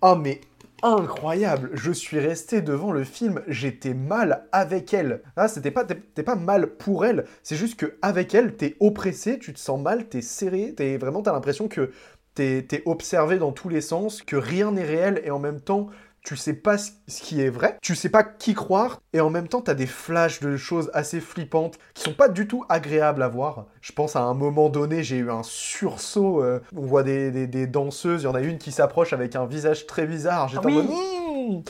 Oh 0.00 0.16
mais 0.16 0.40
incroyable 0.82 1.70
Je 1.74 1.92
suis 1.92 2.18
resté 2.18 2.60
devant 2.60 2.92
le 2.92 3.04
film, 3.04 3.42
j'étais 3.46 3.94
mal 3.94 4.46
avec 4.52 4.92
elle. 4.94 5.22
Ah, 5.36 5.48
c'était 5.48 5.70
pas, 5.70 5.84
t'es 5.84 6.22
pas 6.22 6.34
mal 6.34 6.76
pour 6.76 7.04
elle, 7.04 7.24
c'est 7.42 7.56
juste 7.56 7.78
que 7.78 7.96
avec 8.02 8.34
elle, 8.34 8.56
t'es 8.56 8.76
oppressé, 8.80 9.38
tu 9.38 9.52
te 9.52 9.58
sens 9.58 9.80
mal, 9.80 10.08
t'es 10.08 10.22
serré, 10.22 10.74
t'es 10.76 10.96
vraiment, 10.96 11.22
t'as 11.22 11.32
l'impression 11.32 11.68
que 11.68 11.92
t'es 12.34 12.64
t'es 12.68 12.82
observé 12.86 13.38
dans 13.38 13.52
tous 13.52 13.68
les 13.68 13.80
sens, 13.80 14.22
que 14.22 14.36
rien 14.36 14.72
n'est 14.72 14.84
réel 14.84 15.20
et 15.24 15.30
en 15.30 15.38
même 15.38 15.60
temps 15.60 15.88
tu 16.24 16.36
sais 16.36 16.52
pas 16.54 16.78
ce 16.78 16.90
qui 17.08 17.40
est 17.40 17.50
vrai, 17.50 17.76
tu 17.82 17.94
sais 17.96 18.08
pas 18.08 18.22
qui 18.22 18.54
croire, 18.54 19.00
et 19.12 19.20
en 19.20 19.28
même 19.30 19.48
temps 19.48 19.60
t'as 19.60 19.74
des 19.74 19.86
flashs 19.86 20.40
de 20.40 20.56
choses 20.56 20.90
assez 20.94 21.20
flippantes 21.20 21.78
qui 21.94 22.02
sont 22.04 22.14
pas 22.14 22.28
du 22.28 22.46
tout 22.46 22.64
agréables 22.68 23.22
à 23.22 23.28
voir. 23.28 23.66
Je 23.80 23.92
pense 23.92 24.14
à 24.16 24.20
un 24.22 24.34
moment 24.34 24.68
donné, 24.68 25.02
j'ai 25.02 25.16
eu 25.16 25.30
un 25.30 25.42
sursaut, 25.42 26.42
euh, 26.42 26.60
on 26.76 26.82
voit 26.82 27.02
des, 27.02 27.30
des- 27.32 27.46
des 27.48 27.66
danseuses, 27.66 28.22
il 28.22 28.26
y 28.26 28.28
en 28.28 28.34
a 28.34 28.40
une 28.40 28.58
qui 28.58 28.70
s'approche 28.72 29.12
avec 29.12 29.34
un 29.36 29.46
visage 29.46 29.86
très 29.86 30.06
bizarre, 30.06 30.48
j'étais 30.48 30.66
Oui. 30.66 30.72
en 30.78 30.82
mode 30.82 30.90
Mmh, 30.92 31.62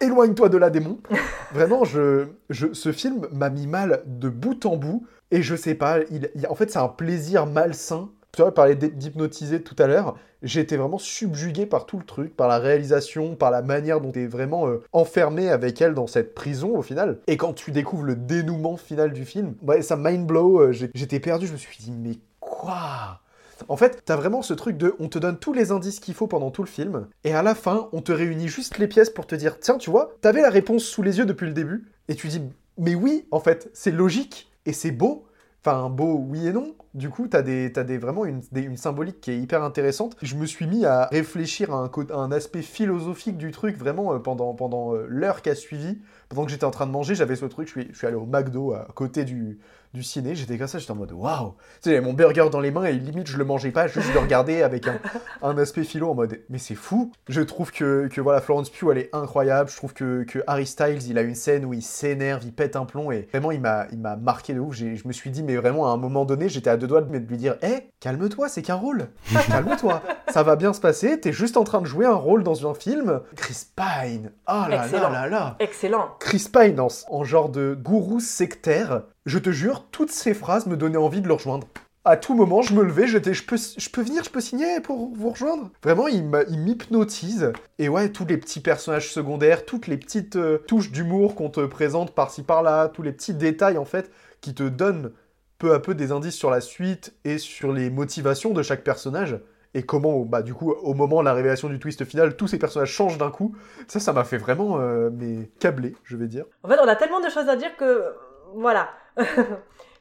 éloigne-toi 0.00 0.48
de 0.50 0.58
la 0.58 0.68
démon. 0.70 0.98
Vraiment, 1.52 1.84
je, 1.84 2.26
je, 2.50 2.72
ce 2.74 2.92
film 2.92 3.26
m'a 3.32 3.48
mis 3.48 3.66
mal 3.66 4.02
de 4.06 4.28
bout 4.28 4.66
en 4.66 4.76
bout, 4.76 5.06
et 5.30 5.40
je 5.42 5.56
sais 5.56 5.74
pas, 5.74 6.00
il, 6.10 6.30
il- 6.34 6.46
en 6.48 6.54
fait 6.54 6.70
c'est 6.70 6.78
un 6.78 6.88
plaisir 6.88 7.46
malsain. 7.46 8.10
Tu 8.34 8.42
vois, 8.42 8.52
parler 8.52 8.74
d'hypnotiser 8.74 9.62
tout 9.62 9.76
à 9.78 9.86
l'heure, 9.86 10.16
été 10.42 10.76
vraiment 10.76 10.98
subjugué 10.98 11.66
par 11.66 11.86
tout 11.86 11.98
le 11.98 12.04
truc, 12.04 12.36
par 12.36 12.48
la 12.48 12.58
réalisation, 12.58 13.36
par 13.36 13.50
la 13.50 13.62
manière 13.62 14.00
dont 14.00 14.12
tu 14.12 14.22
es 14.22 14.26
vraiment 14.26 14.68
euh, 14.68 14.82
enfermé 14.92 15.48
avec 15.48 15.80
elle 15.80 15.94
dans 15.94 16.06
cette 16.06 16.34
prison 16.34 16.76
au 16.76 16.82
final. 16.82 17.18
Et 17.26 17.36
quand 17.36 17.52
tu 17.52 17.70
découvres 17.70 18.02
le 18.02 18.16
dénouement 18.16 18.76
final 18.76 19.12
du 19.12 19.24
film, 19.24 19.54
ouais, 19.62 19.82
ça 19.82 19.96
mind 19.96 20.26
blow, 20.26 20.60
euh, 20.60 20.72
j'étais 20.72 21.20
perdu, 21.20 21.46
je 21.46 21.52
me 21.52 21.58
suis 21.58 21.78
dit, 21.78 21.92
mais 21.92 22.18
quoi? 22.40 23.20
En 23.68 23.76
fait, 23.76 24.02
t'as 24.04 24.16
vraiment 24.16 24.42
ce 24.42 24.52
truc 24.52 24.76
de 24.76 24.94
on 24.98 25.08
te 25.08 25.18
donne 25.18 25.38
tous 25.38 25.52
les 25.52 25.70
indices 25.70 26.00
qu'il 26.00 26.14
faut 26.14 26.26
pendant 26.26 26.50
tout 26.50 26.62
le 26.62 26.68
film, 26.68 27.06
et 27.22 27.32
à 27.32 27.42
la 27.42 27.54
fin, 27.54 27.88
on 27.92 28.02
te 28.02 28.12
réunit 28.12 28.48
juste 28.48 28.78
les 28.78 28.88
pièces 28.88 29.10
pour 29.10 29.26
te 29.26 29.36
dire 29.36 29.60
tiens, 29.60 29.78
tu 29.78 29.90
vois, 29.90 30.16
t'avais 30.20 30.42
la 30.42 30.50
réponse 30.50 30.82
sous 30.82 31.02
les 31.02 31.18
yeux 31.18 31.24
depuis 31.24 31.46
le 31.46 31.52
début, 31.52 31.84
et 32.08 32.16
tu 32.16 32.28
dis 32.28 32.42
mais 32.76 32.96
oui, 32.96 33.26
en 33.30 33.38
fait, 33.38 33.70
c'est 33.72 33.92
logique, 33.92 34.50
et 34.66 34.72
c'est 34.72 34.90
beau. 34.90 35.24
Enfin, 35.66 35.88
beau, 35.88 36.18
oui 36.28 36.46
et 36.48 36.52
non. 36.52 36.74
Du 36.92 37.08
coup, 37.08 37.26
t'as 37.26 37.40
des, 37.40 37.72
t'as 37.72 37.84
des, 37.84 37.96
vraiment 37.96 38.26
une, 38.26 38.42
des- 38.52 38.60
une 38.62 38.76
symbolique 38.76 39.20
qui 39.22 39.30
est 39.30 39.38
hyper 39.38 39.62
intéressante. 39.62 40.14
Je 40.20 40.34
me 40.36 40.44
suis 40.44 40.66
mis 40.66 40.84
à 40.84 41.06
réfléchir 41.06 41.72
à 41.72 41.78
un, 41.78 41.90
à 42.10 42.16
un 42.16 42.32
aspect 42.32 42.60
philosophique 42.60 43.38
du 43.38 43.50
truc, 43.50 43.78
vraiment, 43.78 44.12
euh, 44.14 44.18
pendant, 44.18 44.52
pendant 44.54 44.94
euh, 44.94 45.06
l'heure 45.08 45.40
qui 45.40 45.48
a 45.48 45.54
suivi. 45.54 45.98
Pendant 46.28 46.44
que 46.44 46.50
j'étais 46.50 46.64
en 46.66 46.70
train 46.70 46.86
de 46.86 46.90
manger, 46.92 47.14
j'avais 47.14 47.36
ce 47.36 47.46
truc, 47.46 47.66
je 47.68 47.72
suis, 47.72 47.88
je 47.92 47.96
suis 47.96 48.06
allé 48.06 48.16
au 48.16 48.26
McDo 48.26 48.74
à 48.74 48.86
côté 48.94 49.24
du, 49.24 49.58
du 49.94 50.02
ciné, 50.02 50.34
j'étais 50.34 50.58
comme 50.58 50.66
ça, 50.66 50.78
j'étais 50.78 50.90
en 50.90 50.96
mode 50.96 51.12
waouh! 51.12 51.54
Tu 51.80 51.88
sais, 51.88 51.90
j'avais 51.90 52.00
mon 52.04 52.12
burger 52.12 52.48
dans 52.50 52.58
les 52.58 52.72
mains 52.72 52.84
et 52.84 52.92
limite 52.92 53.28
je 53.28 53.38
le 53.38 53.44
mangeais 53.44 53.70
pas, 53.70 53.86
juste 53.86 54.08
je 54.08 54.12
le 54.12 54.18
regardais 54.18 54.62
avec 54.64 54.88
un, 54.88 54.98
un 55.42 55.56
aspect 55.56 55.84
philo 55.84 56.10
en 56.10 56.14
mode 56.14 56.40
mais 56.50 56.58
c'est 56.58 56.74
fou! 56.74 57.12
Je 57.28 57.40
trouve 57.40 57.70
que, 57.70 58.08
que 58.08 58.20
voilà, 58.20 58.40
Florence 58.40 58.70
Pugh 58.70 58.90
elle 58.90 58.98
est 58.98 59.10
incroyable, 59.14 59.70
je 59.70 59.76
trouve 59.76 59.94
que, 59.94 60.24
que 60.24 60.40
Harry 60.48 60.66
Styles 60.66 61.06
il 61.08 61.16
a 61.16 61.22
une 61.22 61.36
scène 61.36 61.64
où 61.64 61.72
il 61.72 61.82
s'énerve, 61.82 62.42
il 62.44 62.52
pète 62.52 62.74
un 62.74 62.86
plomb 62.86 63.12
et 63.12 63.28
vraiment 63.30 63.52
il 63.52 63.60
m'a 63.60 63.86
il 63.92 64.00
m'a 64.00 64.16
marqué 64.16 64.52
de 64.52 64.58
ouf. 64.58 64.74
Je 64.74 65.06
me 65.06 65.12
suis 65.12 65.30
dit, 65.30 65.44
mais 65.44 65.56
vraiment 65.56 65.88
à 65.88 65.94
un 65.94 65.96
moment 65.96 66.24
donné, 66.24 66.48
j'étais 66.48 66.70
à 66.70 66.76
deux 66.76 66.88
doigts 66.88 67.00
de 67.00 67.16
lui 67.16 67.36
dire 67.36 67.56
hé, 67.62 67.90
calme-toi, 68.00 68.48
c'est 68.48 68.62
qu'un 68.62 68.74
rôle! 68.74 69.08
Calme-toi! 69.46 70.02
Ça 70.28 70.42
va 70.42 70.56
bien 70.56 70.72
se 70.72 70.80
passer, 70.80 71.20
t'es 71.20 71.32
juste 71.32 71.56
en 71.56 71.62
train 71.62 71.80
de 71.80 71.86
jouer 71.86 72.06
un 72.06 72.14
rôle 72.14 72.42
dans 72.42 72.68
un 72.68 72.74
film. 72.74 73.20
Chris 73.36 73.66
Pine! 73.76 74.32
Oh 74.48 74.64
là 74.68 74.84
Excellent. 74.84 75.10
là 75.10 75.22
là 75.22 75.28
là! 75.28 75.56
Excellent. 75.60 76.08
Chris 76.18 76.48
Pine 76.52 76.80
en, 76.80 76.88
en 77.10 77.22
genre 77.22 77.48
de 77.48 77.78
gourou 77.80 78.18
sectaire, 78.18 79.02
je 79.26 79.38
te 79.38 79.50
jure, 79.50 79.86
toutes 79.90 80.10
ces 80.10 80.34
phrases 80.34 80.66
me 80.66 80.76
donnaient 80.76 80.96
envie 80.96 81.20
de 81.20 81.28
le 81.28 81.34
rejoindre. 81.34 81.66
À 82.06 82.18
tout 82.18 82.34
moment, 82.34 82.60
je 82.60 82.74
me 82.74 82.82
levais, 82.82 83.06
j'étais, 83.06 83.32
je 83.32 83.46
peux, 83.46 83.56
je 83.56 83.88
peux 83.88 84.02
venir, 84.02 84.22
je 84.22 84.28
peux 84.28 84.42
signer 84.42 84.80
pour 84.80 85.10
vous 85.14 85.30
rejoindre? 85.30 85.70
Vraiment, 85.82 86.06
il 86.06 86.24
m'hypnotise. 86.24 87.52
Et 87.78 87.88
ouais, 87.88 88.10
tous 88.10 88.26
les 88.26 88.36
petits 88.36 88.60
personnages 88.60 89.10
secondaires, 89.10 89.64
toutes 89.64 89.86
les 89.86 89.96
petites 89.96 90.36
euh, 90.36 90.58
touches 90.58 90.90
d'humour 90.90 91.34
qu'on 91.34 91.48
te 91.48 91.64
présente 91.64 92.14
par-ci 92.14 92.42
par-là, 92.42 92.88
tous 92.88 93.00
les 93.00 93.12
petits 93.12 93.32
détails 93.32 93.78
en 93.78 93.86
fait 93.86 94.10
qui 94.42 94.52
te 94.52 94.64
donnent 94.64 95.12
peu 95.56 95.72
à 95.72 95.80
peu 95.80 95.94
des 95.94 96.12
indices 96.12 96.34
sur 96.34 96.50
la 96.50 96.60
suite 96.60 97.14
et 97.24 97.38
sur 97.38 97.72
les 97.72 97.88
motivations 97.88 98.52
de 98.52 98.62
chaque 98.62 98.84
personnage. 98.84 99.40
Et 99.72 99.82
comment, 99.82 100.20
bah 100.20 100.42
du 100.42 100.52
coup, 100.52 100.72
au 100.72 100.92
moment 100.92 101.20
de 101.20 101.24
la 101.24 101.32
révélation 101.32 101.70
du 101.70 101.78
twist 101.78 102.04
final, 102.04 102.36
tous 102.36 102.48
ces 102.48 102.58
personnages 102.58 102.90
changent 102.92 103.18
d'un 103.18 103.30
coup. 103.30 103.56
Ça, 103.88 103.98
ça 103.98 104.12
m'a 104.12 104.24
fait 104.24 104.36
vraiment, 104.36 104.78
euh, 104.78 105.08
mais 105.10 105.50
câblé, 105.58 105.96
je 106.04 106.18
vais 106.18 106.26
dire. 106.26 106.44
En 106.62 106.68
fait, 106.68 106.78
on 106.84 106.86
a 106.86 106.96
tellement 106.96 107.20
de 107.20 107.30
choses 107.30 107.48
à 107.48 107.56
dire 107.56 107.74
que 107.78 108.12
voilà. 108.54 108.90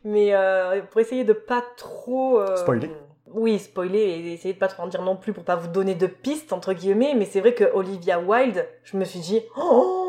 Mais 0.03 0.33
euh, 0.33 0.81
pour 0.91 1.01
essayer 1.01 1.23
de 1.23 1.33
pas 1.33 1.63
trop 1.77 2.39
euh, 2.39 2.55
Spoiler. 2.57 2.91
Oui, 3.33 3.57
spoiler 3.57 3.99
et 3.99 4.33
essayer 4.33 4.53
de 4.53 4.59
pas 4.59 4.67
trop 4.67 4.83
en 4.83 4.87
dire 4.87 5.01
non 5.01 5.15
plus 5.15 5.33
pour 5.33 5.43
pas 5.43 5.55
vous 5.55 5.67
donner 5.69 5.95
de 5.95 6.05
pistes 6.07 6.53
entre 6.53 6.73
guillemets. 6.73 7.15
Mais 7.15 7.25
c'est 7.25 7.39
vrai 7.39 7.53
que 7.53 7.63
Olivia 7.73 8.19
Wilde, 8.19 8.67
je 8.83 8.97
me 8.97 9.05
suis 9.05 9.19
dit 9.19 9.41
oh 9.57 10.03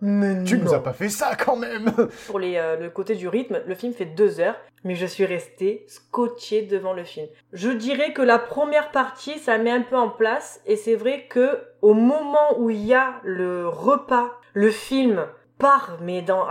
mais 0.00 0.44
Tu 0.44 0.58
nous 0.58 0.66
non. 0.66 0.74
as 0.74 0.80
pas 0.80 0.92
fait 0.92 1.08
ça 1.08 1.34
quand 1.34 1.56
même 1.56 1.90
Pour 2.26 2.38
les, 2.38 2.56
euh, 2.56 2.76
le 2.78 2.90
côté 2.90 3.14
du 3.16 3.28
rythme, 3.28 3.60
le 3.66 3.74
film 3.74 3.92
fait 3.92 4.04
deux 4.06 4.40
heures, 4.40 4.54
mais 4.84 4.94
je 4.94 5.06
suis 5.06 5.24
restée 5.24 5.84
scotchée 5.88 6.62
devant 6.62 6.92
le 6.92 7.04
film. 7.04 7.26
Je 7.52 7.70
dirais 7.70 8.12
que 8.12 8.22
la 8.22 8.38
première 8.38 8.90
partie, 8.92 9.38
ça 9.38 9.58
met 9.58 9.70
un 9.70 9.82
peu 9.82 9.96
en 9.96 10.08
place, 10.08 10.60
et 10.66 10.76
c'est 10.76 10.94
vrai 10.94 11.26
que 11.28 11.58
au 11.82 11.94
moment 11.94 12.58
où 12.58 12.70
il 12.70 12.84
y 12.84 12.94
a 12.94 13.20
le 13.24 13.68
repas, 13.68 14.30
le 14.54 14.70
film 14.70 15.26
part, 15.58 15.98
mais 16.00 16.22
dans, 16.22 16.46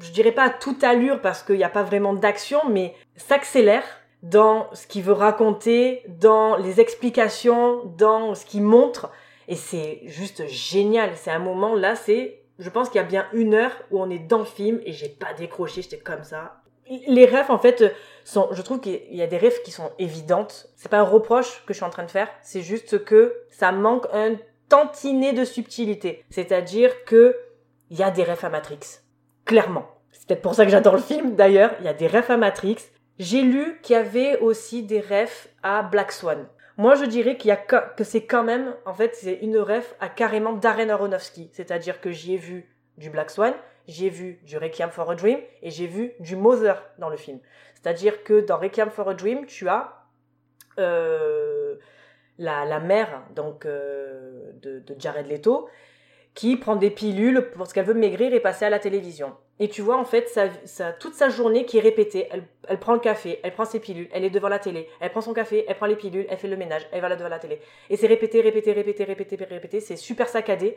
je 0.00 0.10
dirais 0.10 0.32
pas 0.32 0.44
à 0.44 0.50
toute 0.50 0.82
allure 0.82 1.20
parce 1.20 1.42
qu'il 1.42 1.56
n'y 1.56 1.64
a 1.64 1.68
pas 1.68 1.82
vraiment 1.82 2.14
d'action, 2.14 2.60
mais 2.68 2.94
s'accélère 3.16 3.84
dans 4.22 4.68
ce 4.72 4.86
qu'il 4.86 5.02
veut 5.02 5.12
raconter, 5.12 6.02
dans 6.08 6.56
les 6.56 6.80
explications, 6.80 7.84
dans 7.96 8.34
ce 8.34 8.44
qu'il 8.44 8.62
montre, 8.62 9.10
et 9.48 9.54
c'est 9.54 10.00
juste 10.06 10.48
génial. 10.48 11.10
C'est 11.14 11.30
un 11.30 11.38
moment 11.38 11.74
là, 11.74 11.94
c'est 11.94 12.40
je 12.58 12.70
pense 12.70 12.88
qu'il 12.88 13.00
y 13.00 13.04
a 13.04 13.06
bien 13.06 13.26
une 13.32 13.54
heure 13.54 13.72
où 13.90 14.00
on 14.00 14.10
est 14.10 14.18
dans 14.18 14.38
le 14.38 14.44
film 14.44 14.80
et 14.84 14.92
j'ai 14.92 15.08
pas 15.08 15.32
décroché, 15.34 15.82
j'étais 15.82 15.98
comme 15.98 16.24
ça. 16.24 16.62
Les 17.06 17.26
refs, 17.26 17.50
en 17.50 17.58
fait, 17.58 17.94
sont, 18.24 18.48
je 18.52 18.62
trouve 18.62 18.80
qu'il 18.80 19.14
y 19.14 19.22
a 19.22 19.26
des 19.26 19.38
refs 19.38 19.62
qui 19.62 19.72
sont 19.72 19.90
évidentes. 19.98 20.68
C'est 20.76 20.88
pas 20.88 21.00
un 21.00 21.04
reproche 21.04 21.64
que 21.66 21.74
je 21.74 21.78
suis 21.78 21.84
en 21.84 21.90
train 21.90 22.04
de 22.04 22.10
faire, 22.10 22.28
c'est 22.42 22.62
juste 22.62 23.04
que 23.04 23.34
ça 23.50 23.72
manque 23.72 24.06
un 24.12 24.36
tantinet 24.68 25.32
de 25.32 25.44
subtilité. 25.44 26.24
C'est-à-dire 26.30 27.04
que 27.04 27.36
il 27.90 27.98
y 27.98 28.02
a 28.02 28.10
des 28.10 28.24
refs 28.24 28.44
à 28.44 28.48
Matrix. 28.48 28.80
Clairement. 29.44 29.86
C'est 30.12 30.26
peut-être 30.26 30.42
pour 30.42 30.54
ça 30.54 30.64
que 30.64 30.70
j'adore 30.70 30.94
le 30.94 31.02
film, 31.02 31.36
d'ailleurs. 31.36 31.74
Il 31.80 31.86
y 31.86 31.88
a 31.88 31.94
des 31.94 32.08
refs 32.08 32.30
à 32.30 32.36
Matrix. 32.36 32.78
J'ai 33.18 33.42
lu 33.42 33.78
qu'il 33.82 33.94
y 33.94 33.98
avait 33.98 34.38
aussi 34.40 34.82
des 34.82 35.00
refs 35.00 35.48
à 35.62 35.82
Black 35.82 36.12
Swan. 36.12 36.46
Moi, 36.78 36.94
je 36.94 37.04
dirais 37.04 37.36
qu'il 37.36 37.48
y 37.48 37.52
a 37.52 37.56
que, 37.56 38.04
c'est 38.04 38.26
quand 38.26 38.44
même, 38.44 38.74
en 38.84 38.92
fait, 38.92 39.14
c'est 39.14 39.38
une 39.40 39.58
ref 39.58 39.94
à 39.98 40.08
carrément 40.08 40.52
Darren 40.52 40.90
Aronofsky. 40.90 41.48
C'est-à-dire 41.52 42.00
que 42.00 42.10
j'y 42.10 42.34
ai 42.34 42.36
vu 42.36 42.70
du 42.98 43.08
Black 43.08 43.30
Swan, 43.30 43.54
j'ai 43.88 44.10
vu 44.10 44.40
du 44.44 44.58
Requiem 44.58 44.90
for 44.90 45.10
a 45.10 45.14
Dream 45.14 45.38
et 45.62 45.70
j'ai 45.70 45.86
vu 45.86 46.12
du 46.20 46.36
Mother 46.36 46.82
dans 46.98 47.08
le 47.08 47.16
film. 47.16 47.38
C'est-à-dire 47.74 48.24
que 48.24 48.40
dans 48.40 48.58
Requiem 48.58 48.90
for 48.90 49.08
a 49.08 49.14
Dream, 49.14 49.46
tu 49.46 49.68
as 49.68 50.06
euh, 50.78 51.76
la, 52.38 52.66
la 52.66 52.80
mère 52.80 53.22
donc 53.34 53.64
euh, 53.64 54.52
de 54.60 54.82
Jared 54.98 55.26
Leto 55.28 55.68
qui 56.36 56.56
prend 56.56 56.76
des 56.76 56.90
pilules 56.90 57.50
parce 57.56 57.72
qu'elle 57.72 57.86
veut 57.86 57.94
maigrir 57.94 58.32
et 58.34 58.40
passer 58.40 58.66
à 58.66 58.70
la 58.70 58.78
télévision. 58.78 59.34
Et 59.58 59.68
tu 59.68 59.80
vois 59.80 59.96
en 59.96 60.04
fait 60.04 60.28
sa, 60.28 60.92
toute 60.92 61.14
sa 61.14 61.30
journée 61.30 61.64
qui 61.64 61.78
est 61.78 61.80
répétée. 61.80 62.28
Elle, 62.30 62.44
elle 62.68 62.78
prend 62.78 62.92
le 62.92 63.00
café, 63.00 63.40
elle 63.42 63.54
prend 63.54 63.64
ses 63.64 63.80
pilules, 63.80 64.08
elle 64.12 64.22
est 64.22 64.30
devant 64.30 64.50
la 64.50 64.58
télé, 64.58 64.86
elle 65.00 65.10
prend 65.10 65.22
son 65.22 65.32
café, 65.32 65.64
elle 65.66 65.76
prend 65.76 65.86
les 65.86 65.96
pilules, 65.96 66.26
elle 66.28 66.36
fait 66.36 66.46
le 66.46 66.58
ménage, 66.58 66.86
elle 66.92 67.00
va 67.00 67.08
là 67.08 67.16
devant 67.16 67.30
la 67.30 67.38
télé. 67.38 67.58
Et 67.88 67.96
c'est 67.96 68.06
répété, 68.06 68.42
répété, 68.42 68.72
répété, 68.72 69.04
répété, 69.04 69.36
répété. 69.36 69.80
C'est 69.80 69.96
super 69.96 70.28
saccadé. 70.28 70.76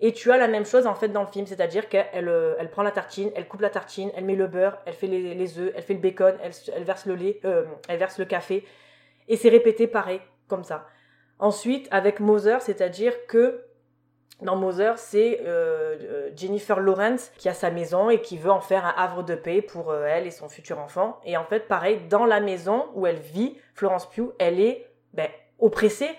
Et 0.00 0.12
tu 0.12 0.32
as 0.32 0.36
la 0.36 0.48
même 0.48 0.66
chose 0.66 0.88
en 0.88 0.96
fait 0.96 1.08
dans 1.08 1.22
le 1.22 1.28
film, 1.28 1.46
c'est-à-dire 1.46 1.88
qu'elle 1.88 2.28
euh, 2.28 2.64
prend 2.72 2.82
la 2.82 2.90
tartine, 2.90 3.30
elle 3.36 3.46
coupe 3.46 3.60
la 3.60 3.70
tartine, 3.70 4.10
elle 4.16 4.24
met 4.24 4.34
le 4.34 4.48
beurre, 4.48 4.78
elle 4.84 4.94
fait 4.94 5.06
les, 5.06 5.34
les 5.34 5.58
œufs, 5.60 5.72
elle 5.76 5.82
fait 5.82 5.94
le 5.94 6.00
bacon, 6.00 6.34
elle, 6.42 6.52
elle 6.74 6.84
verse 6.84 7.06
le 7.06 7.14
lait, 7.14 7.40
euh, 7.44 7.64
elle 7.88 7.98
verse 7.98 8.18
le 8.18 8.24
café. 8.24 8.64
Et 9.28 9.36
c'est 9.36 9.48
répété 9.48 9.86
pareil, 9.86 10.20
comme 10.48 10.64
ça. 10.64 10.88
Ensuite, 11.38 11.86
avec 11.92 12.18
Moser, 12.18 12.58
c'est-à-dire 12.60 13.12
que 13.28 13.62
dans 14.40 14.54
Moser, 14.54 14.92
c'est 14.96 15.40
euh, 15.44 16.30
Jennifer 16.36 16.78
Lawrence 16.78 17.32
qui 17.38 17.48
a 17.48 17.54
sa 17.54 17.70
maison 17.70 18.08
et 18.08 18.20
qui 18.20 18.38
veut 18.38 18.50
en 18.50 18.60
faire 18.60 18.86
un 18.86 18.94
havre 18.96 19.24
de 19.24 19.34
paix 19.34 19.62
pour 19.62 19.90
euh, 19.90 20.04
elle 20.06 20.26
et 20.26 20.30
son 20.30 20.48
futur 20.48 20.78
enfant. 20.78 21.20
Et 21.24 21.36
en 21.36 21.44
fait, 21.44 21.66
pareil, 21.66 22.00
dans 22.08 22.24
la 22.24 22.38
maison 22.38 22.86
où 22.94 23.06
elle 23.06 23.18
vit, 23.18 23.56
Florence 23.74 24.08
Pugh, 24.08 24.32
elle 24.38 24.60
est 24.60 24.86
ben, 25.12 25.28
oppressée. 25.58 26.10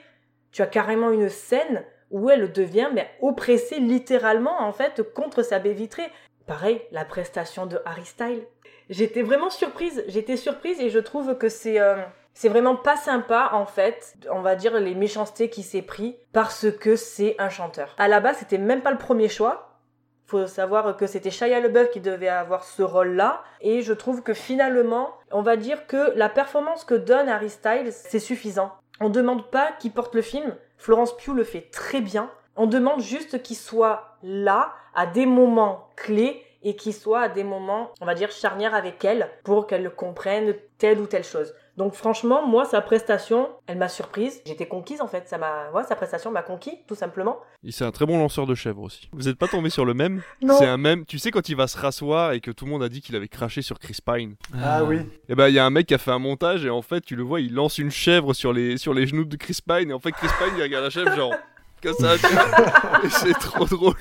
Tu 0.52 0.62
as 0.62 0.68
carrément 0.68 1.12
une 1.12 1.30
scène 1.30 1.86
où 2.12 2.30
elle 2.30 2.52
devient 2.52 2.90
mais 2.94 3.10
oppressée 3.22 3.80
littéralement 3.80 4.62
en 4.62 4.74
fait 4.74 5.02
contre 5.14 5.44
sa 5.44 5.60
baie 5.60 5.74
vitrée. 5.74 6.10
Pareil, 6.46 6.82
la 6.92 7.06
prestation 7.06 7.68
de 7.68 7.80
Harry 7.86 8.06
Styles. 8.06 8.44
J'étais 8.90 9.22
vraiment 9.22 9.52
surprise, 9.52 10.04
j'étais 10.08 10.36
surprise 10.36 10.82
et 10.82 10.90
je 10.90 10.98
trouve 10.98 11.38
que 11.38 11.48
c'est 11.48 11.80
euh, 11.80 11.98
c'est 12.40 12.48
vraiment 12.48 12.78
pas 12.78 12.96
sympa 12.96 13.50
en 13.52 13.66
fait, 13.66 14.16
on 14.32 14.40
va 14.40 14.56
dire 14.56 14.80
les 14.80 14.96
méchancetés 14.96 15.50
qui 15.50 15.62
s'est 15.62 15.82
pris 15.82 16.16
parce 16.32 16.72
que 16.72 16.96
c'est 16.96 17.36
un 17.38 17.50
chanteur. 17.50 17.94
À 17.98 18.08
la 18.08 18.22
base, 18.22 18.38
c'était 18.38 18.58
même 18.58 18.82
pas 18.82 18.92
le 18.92 18.98
premier 18.98 19.28
choix. 19.28 19.78
Faut 20.26 20.48
savoir 20.48 20.96
que 20.96 21.06
c'était 21.06 21.32
Shia 21.32 21.60
LeBeouf 21.60 21.90
qui 21.90 22.00
devait 22.00 22.30
avoir 22.30 22.64
ce 22.64 22.82
rôle-là 22.82 23.44
et 23.60 23.82
je 23.82 23.92
trouve 23.92 24.24
que 24.24 24.34
finalement, 24.34 25.10
on 25.32 25.42
va 25.42 25.58
dire 25.58 25.86
que 25.86 26.14
la 26.16 26.30
performance 26.30 26.86
que 26.86 26.96
donne 26.96 27.28
Harry 27.28 27.50
Styles, 27.50 27.92
c'est 27.92 28.20
suffisant. 28.20 28.72
On 29.02 29.10
demande 29.10 29.52
pas 29.52 29.74
qui 29.78 29.90
porte 29.90 30.16
le 30.16 30.22
film, 30.22 30.56
Florence 30.78 31.18
Pugh 31.18 31.34
le 31.34 31.44
fait 31.44 31.68
très 31.74 32.00
bien. 32.00 32.32
On 32.56 32.68
demande 32.68 33.02
juste 33.02 33.44
qu'il 33.44 33.58
soit 33.58 34.16
là 34.24 34.72
à 34.96 35.08
des 35.08 35.26
moments 35.26 35.90
clés 35.98 36.42
et 36.64 36.76
qu'il 36.76 36.94
soit 36.94 37.22
à 37.22 37.30
des 37.30 37.44
moments, 37.44 37.92
on 38.02 38.06
va 38.06 38.16
dire, 38.16 38.32
charnières 38.32 38.76
avec 38.76 39.04
elle 39.04 39.30
pour 39.44 39.68
qu'elle 39.68 39.90
comprenne 39.90 40.56
telle 40.78 41.00
ou 41.00 41.06
telle 41.06 41.24
chose. 41.24 41.54
Donc 41.80 41.94
franchement, 41.94 42.46
moi, 42.46 42.66
sa 42.66 42.82
prestation, 42.82 43.48
elle 43.66 43.78
m'a 43.78 43.88
surprise. 43.88 44.42
J'étais 44.46 44.68
conquise 44.68 45.00
en 45.00 45.08
fait. 45.08 45.30
Ça 45.30 45.38
m'a, 45.38 45.72
ouais, 45.74 45.86
sa 45.86 45.96
prestation 45.96 46.30
m'a 46.30 46.42
conquis, 46.42 46.78
tout 46.90 46.94
simplement. 46.94 47.40
C'est 47.70 47.86
un 47.86 47.92
très 47.92 48.06
bon 48.06 48.18
lanceur 48.18 48.46
de 48.46 48.54
chèvre 48.54 48.82
aussi. 48.82 49.10
Vous 49.14 49.24
n'êtes 49.24 49.38
pas 49.38 49.48
tombé 49.48 49.70
sur 49.70 49.86
le 49.86 49.94
même? 49.94 50.22
Non. 50.42 50.58
C'est 50.60 50.66
un 50.66 50.76
même. 50.76 51.06
Tu 51.06 51.20
sais 51.20 51.32
quand 51.32 51.48
il 51.48 51.56
va 51.56 51.68
se 51.68 51.78
rasseoir 51.78 52.34
et 52.34 52.42
que 52.42 52.52
tout 52.52 52.66
le 52.66 52.72
monde 52.72 52.84
a 52.84 52.90
dit 52.90 53.00
qu'il 53.00 53.16
avait 53.16 53.30
craché 53.30 53.62
sur 53.62 53.80
Chris 53.80 54.00
Pine. 54.06 54.36
Ah 54.62 54.84
oui. 54.84 54.98
Et 55.30 55.36
ben 55.36 55.48
il 55.48 55.54
y 55.54 55.60
a 55.60 55.66
un 55.66 55.70
mec 55.70 55.88
qui 55.88 55.94
a 55.94 55.98
fait 55.98 56.12
un 56.12 56.20
montage 56.20 56.66
et 56.66 56.70
en 56.70 56.82
fait 56.82 57.00
tu 57.00 57.16
le 57.16 57.24
vois, 57.24 57.40
il 57.40 57.54
lance 57.54 57.78
une 57.78 57.92
chèvre 57.92 58.34
sur 58.34 58.52
les 58.52 58.76
sur 58.76 58.94
les 58.94 59.08
genoux 59.08 59.24
de 59.24 59.38
Chris 59.38 59.60
Pine 59.66 59.90
et 59.90 59.94
en 59.94 60.00
fait 60.00 60.12
Chris 60.12 60.28
Pine 60.38 60.56
il 60.58 60.62
regarde 60.62 60.84
la 60.84 60.90
chèvre 60.90 61.16
genre 61.16 61.34
comme 61.82 61.94
ça. 61.96 62.16
c'est 63.10 63.34
trop 63.34 63.66
drôle. 63.66 63.96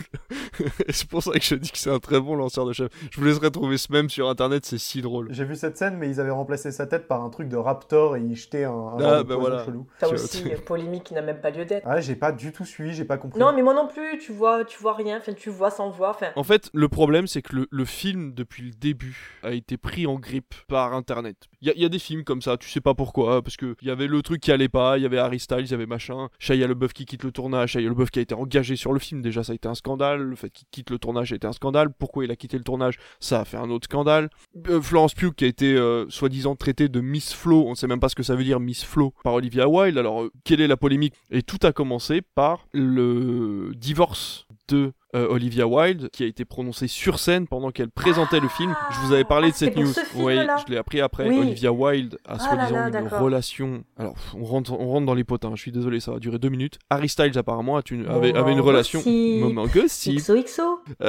Et 0.87 0.93
c'est 0.93 1.09
pour 1.09 1.23
ça 1.23 1.33
que 1.33 1.43
je 1.43 1.55
dis 1.55 1.71
que 1.71 1.79
c'est 1.79 1.91
un 1.91 1.99
très 1.99 2.21
bon 2.21 2.35
lanceur 2.37 2.67
de 2.67 2.73
chèvre. 2.73 2.91
Je 3.11 3.19
vous 3.21 3.27
laisserai 3.27 3.51
trouver 3.51 3.79
ce 3.79 3.93
même 3.93 4.09
sur 4.11 4.29
internet, 4.29 4.65
c'est 4.67 4.79
si 4.79 5.01
drôle. 5.03 5.29
J'ai 5.31 5.45
vu 5.45 5.57
cette 5.57 5.77
scène, 5.77 5.97
mais 5.99 6.09
ils 6.11 6.21
avaient 6.21 6.31
remplacé 6.31 6.73
sa 6.73 6.87
tête 6.87 7.07
par 7.07 7.23
un 7.23 7.31
truc 7.31 7.49
de 7.49 7.57
raptor 7.57 8.17
et 8.17 8.21
ils 8.21 8.37
jetaient 8.37 8.65
un, 8.65 8.73
un 8.73 8.99
Ah, 9.01 9.23
bah 9.23 9.37
voilà. 9.37 9.65
chelou. 9.65 9.87
Ça 10.01 10.09
aussi, 10.09 10.43
une 10.43 10.59
polémique 10.59 11.05
qui 11.05 11.15
n'a 11.15 11.23
même 11.23 11.41
pas 11.41 11.51
lieu 11.51 11.65
d'être. 11.65 11.85
Ah, 11.87 12.01
j'ai 12.01 12.17
pas 12.17 12.33
du 12.33 12.53
tout 12.53 12.65
suivi, 12.65 12.95
j'ai 12.95 13.05
pas 13.05 13.19
compris. 13.19 13.39
Non, 13.39 13.53
mais 13.55 13.63
moi 13.63 13.75
non 13.75 13.87
plus, 13.89 14.19
tu 14.19 14.33
vois, 14.33 14.65
tu 14.65 14.79
vois 14.81 14.95
rien, 14.95 15.19
enfin, 15.19 15.33
tu 15.33 15.51
vois 15.51 15.71
sans 15.71 15.91
voir, 15.91 16.11
enfin. 16.11 16.29
En 16.37 16.45
fait, 16.45 16.71
le 16.73 16.89
problème, 16.89 17.27
c'est 17.27 17.43
que 17.43 17.55
le, 17.55 17.67
le 17.71 17.85
film, 17.85 18.33
depuis 18.35 18.63
le 18.65 18.71
début, 18.71 19.39
a 19.43 19.53
été 19.53 19.77
pris 19.77 20.07
en 20.07 20.15
grippe 20.19 20.55
par 20.67 20.93
Internet. 20.95 21.37
Il 21.61 21.69
y, 21.69 21.71
a- 21.71 21.75
il 21.75 21.83
y 21.83 21.85
a 21.85 21.89
des 21.89 21.99
films 21.99 22.25
comme 22.25 22.43
ça, 22.43 22.57
tu 22.57 22.69
sais 22.69 22.81
pas 22.81 22.95
pourquoi, 22.95 23.43
parce 23.43 23.57
que 23.57 23.77
il 23.83 23.89
y 23.89 23.91
avait 23.91 24.07
le 24.07 24.23
truc 24.23 24.41
qui 24.41 24.51
allait 24.53 24.69
pas, 24.69 24.97
il 24.99 25.03
y 25.03 25.07
avait 25.07 25.19
Harry 25.19 25.39
Styles, 25.41 25.61
il 25.61 25.71
y 25.71 25.75
avait 25.75 25.87
machin, 25.87 26.29
Shia 26.39 26.67
LeBeouf 26.67 26.93
qui 26.93 27.05
quitte 27.07 27.25
le 27.25 27.33
tournage, 27.33 27.68
Shia 27.69 27.81
qui 28.13 28.19
a 28.19 28.23
été 28.23 28.35
engagé 28.35 28.77
sur 28.77 28.93
le 28.93 28.99
film, 28.99 29.23
déjà 29.23 29.45
ça 29.45 29.53
a 29.53 29.55
été 29.55 29.69
un 29.69 29.75
scandale, 29.75 30.23
le 30.23 30.37
fait 30.37 30.51
qu'il 30.51 30.67
quitte 30.71 30.91
le 30.91 30.99
tournage 30.99 31.33
a 31.33 31.37
été 31.37 31.47
un 31.47 31.53
scandale, 31.53 31.91
pourquoi 31.91 32.25
il 32.25 32.31
a 32.31 32.37
quitté 32.37 32.59
le 32.59 32.65
tournage, 32.65 32.99
ça 33.21 33.41
a 33.41 33.45
fait 33.45 33.57
un 33.57 33.71
autre 33.71 33.85
scandale. 33.85 34.31
Euh, 34.69 34.81
Florence 34.81 35.15
Pugh 35.15 35.35
qui 35.35 35.45
a 35.45 35.49
été 35.49 35.75
euh, 35.75 36.07
soi-disant 36.09 36.57
traitée 36.57 36.89
de 36.89 37.01
Miss 37.01 37.33
Flo, 37.35 37.65
on 37.67 37.75
sait 37.75 37.87
même 37.87 38.01
pas 38.01 38.09
ce 38.09 38.15
que 38.15 38.23
ça 38.23 38.35
veut 38.35 38.45
dire 38.45 38.61
Miss 38.61 38.85
Flo, 38.85 39.15
par 39.23 39.35
Olivia 39.35 39.69
Wilde, 39.69 39.99
alors 39.99 40.23
euh, 40.23 40.33
quelle 40.45 40.61
est 40.61 40.69
la 40.69 40.77
polémique? 40.77 41.15
Et 41.31 41.43
tout 41.43 41.59
a 41.63 41.73
commencé 41.73 42.23
par 42.23 42.67
le 42.73 43.73
divorce 43.77 44.47
de 44.69 44.93
euh, 45.17 45.27
Olivia 45.29 45.67
Wilde 45.67 46.11
qui 46.11 46.23
a 46.23 46.27
été 46.27 46.45
prononcée 46.45 46.87
sur 46.87 47.19
scène 47.19 47.47
pendant 47.47 47.71
qu'elle 47.71 47.91
présentait 47.91 48.41
le 48.41 48.49
film. 48.49 48.75
Je 48.91 48.99
vous 49.07 49.13
avais 49.13 49.25
parlé 49.25 49.49
Ah, 49.49 49.53
de 49.53 49.57
cette 49.57 49.77
news. 49.77 49.87
ce 49.93 50.01
Oui, 50.17 50.37
je 50.37 50.71
l'ai 50.71 50.77
appris 50.79 51.01
après. 51.01 51.29
Oui. 51.29 51.39
Olivia 51.39 51.73
Wilde 51.73 52.19
a 52.27 52.35
Ah 52.35 52.39
soi-disant 52.39 52.89
une 53.01 53.09
relation. 53.09 53.85
Alors, 53.97 54.15
on 54.37 54.45
rentre, 54.45 54.73
on 54.73 54.89
rentre 54.89 55.07
dans 55.07 55.15
les 55.15 55.25
potins. 55.25 55.53
Je 55.55 55.63
suis 55.63 55.73
désolé, 55.73 56.01
ça 56.01 56.13
va 56.13 56.19
durer 56.19 56.39
deux 56.39 56.51
minutes. 56.51 56.79
Harry 56.91 57.09
Styles 57.09 57.39
apparemment 57.39 57.77
a 57.79 57.83
une- 57.91 58.07
avait, 58.07 58.35
avait 58.35 58.53
une 58.53 58.61
relation. 58.61 58.99
gossip. 59.01 59.41
Moment 59.43 59.67
gossip. 59.67 60.17
XOXO. 60.19 60.81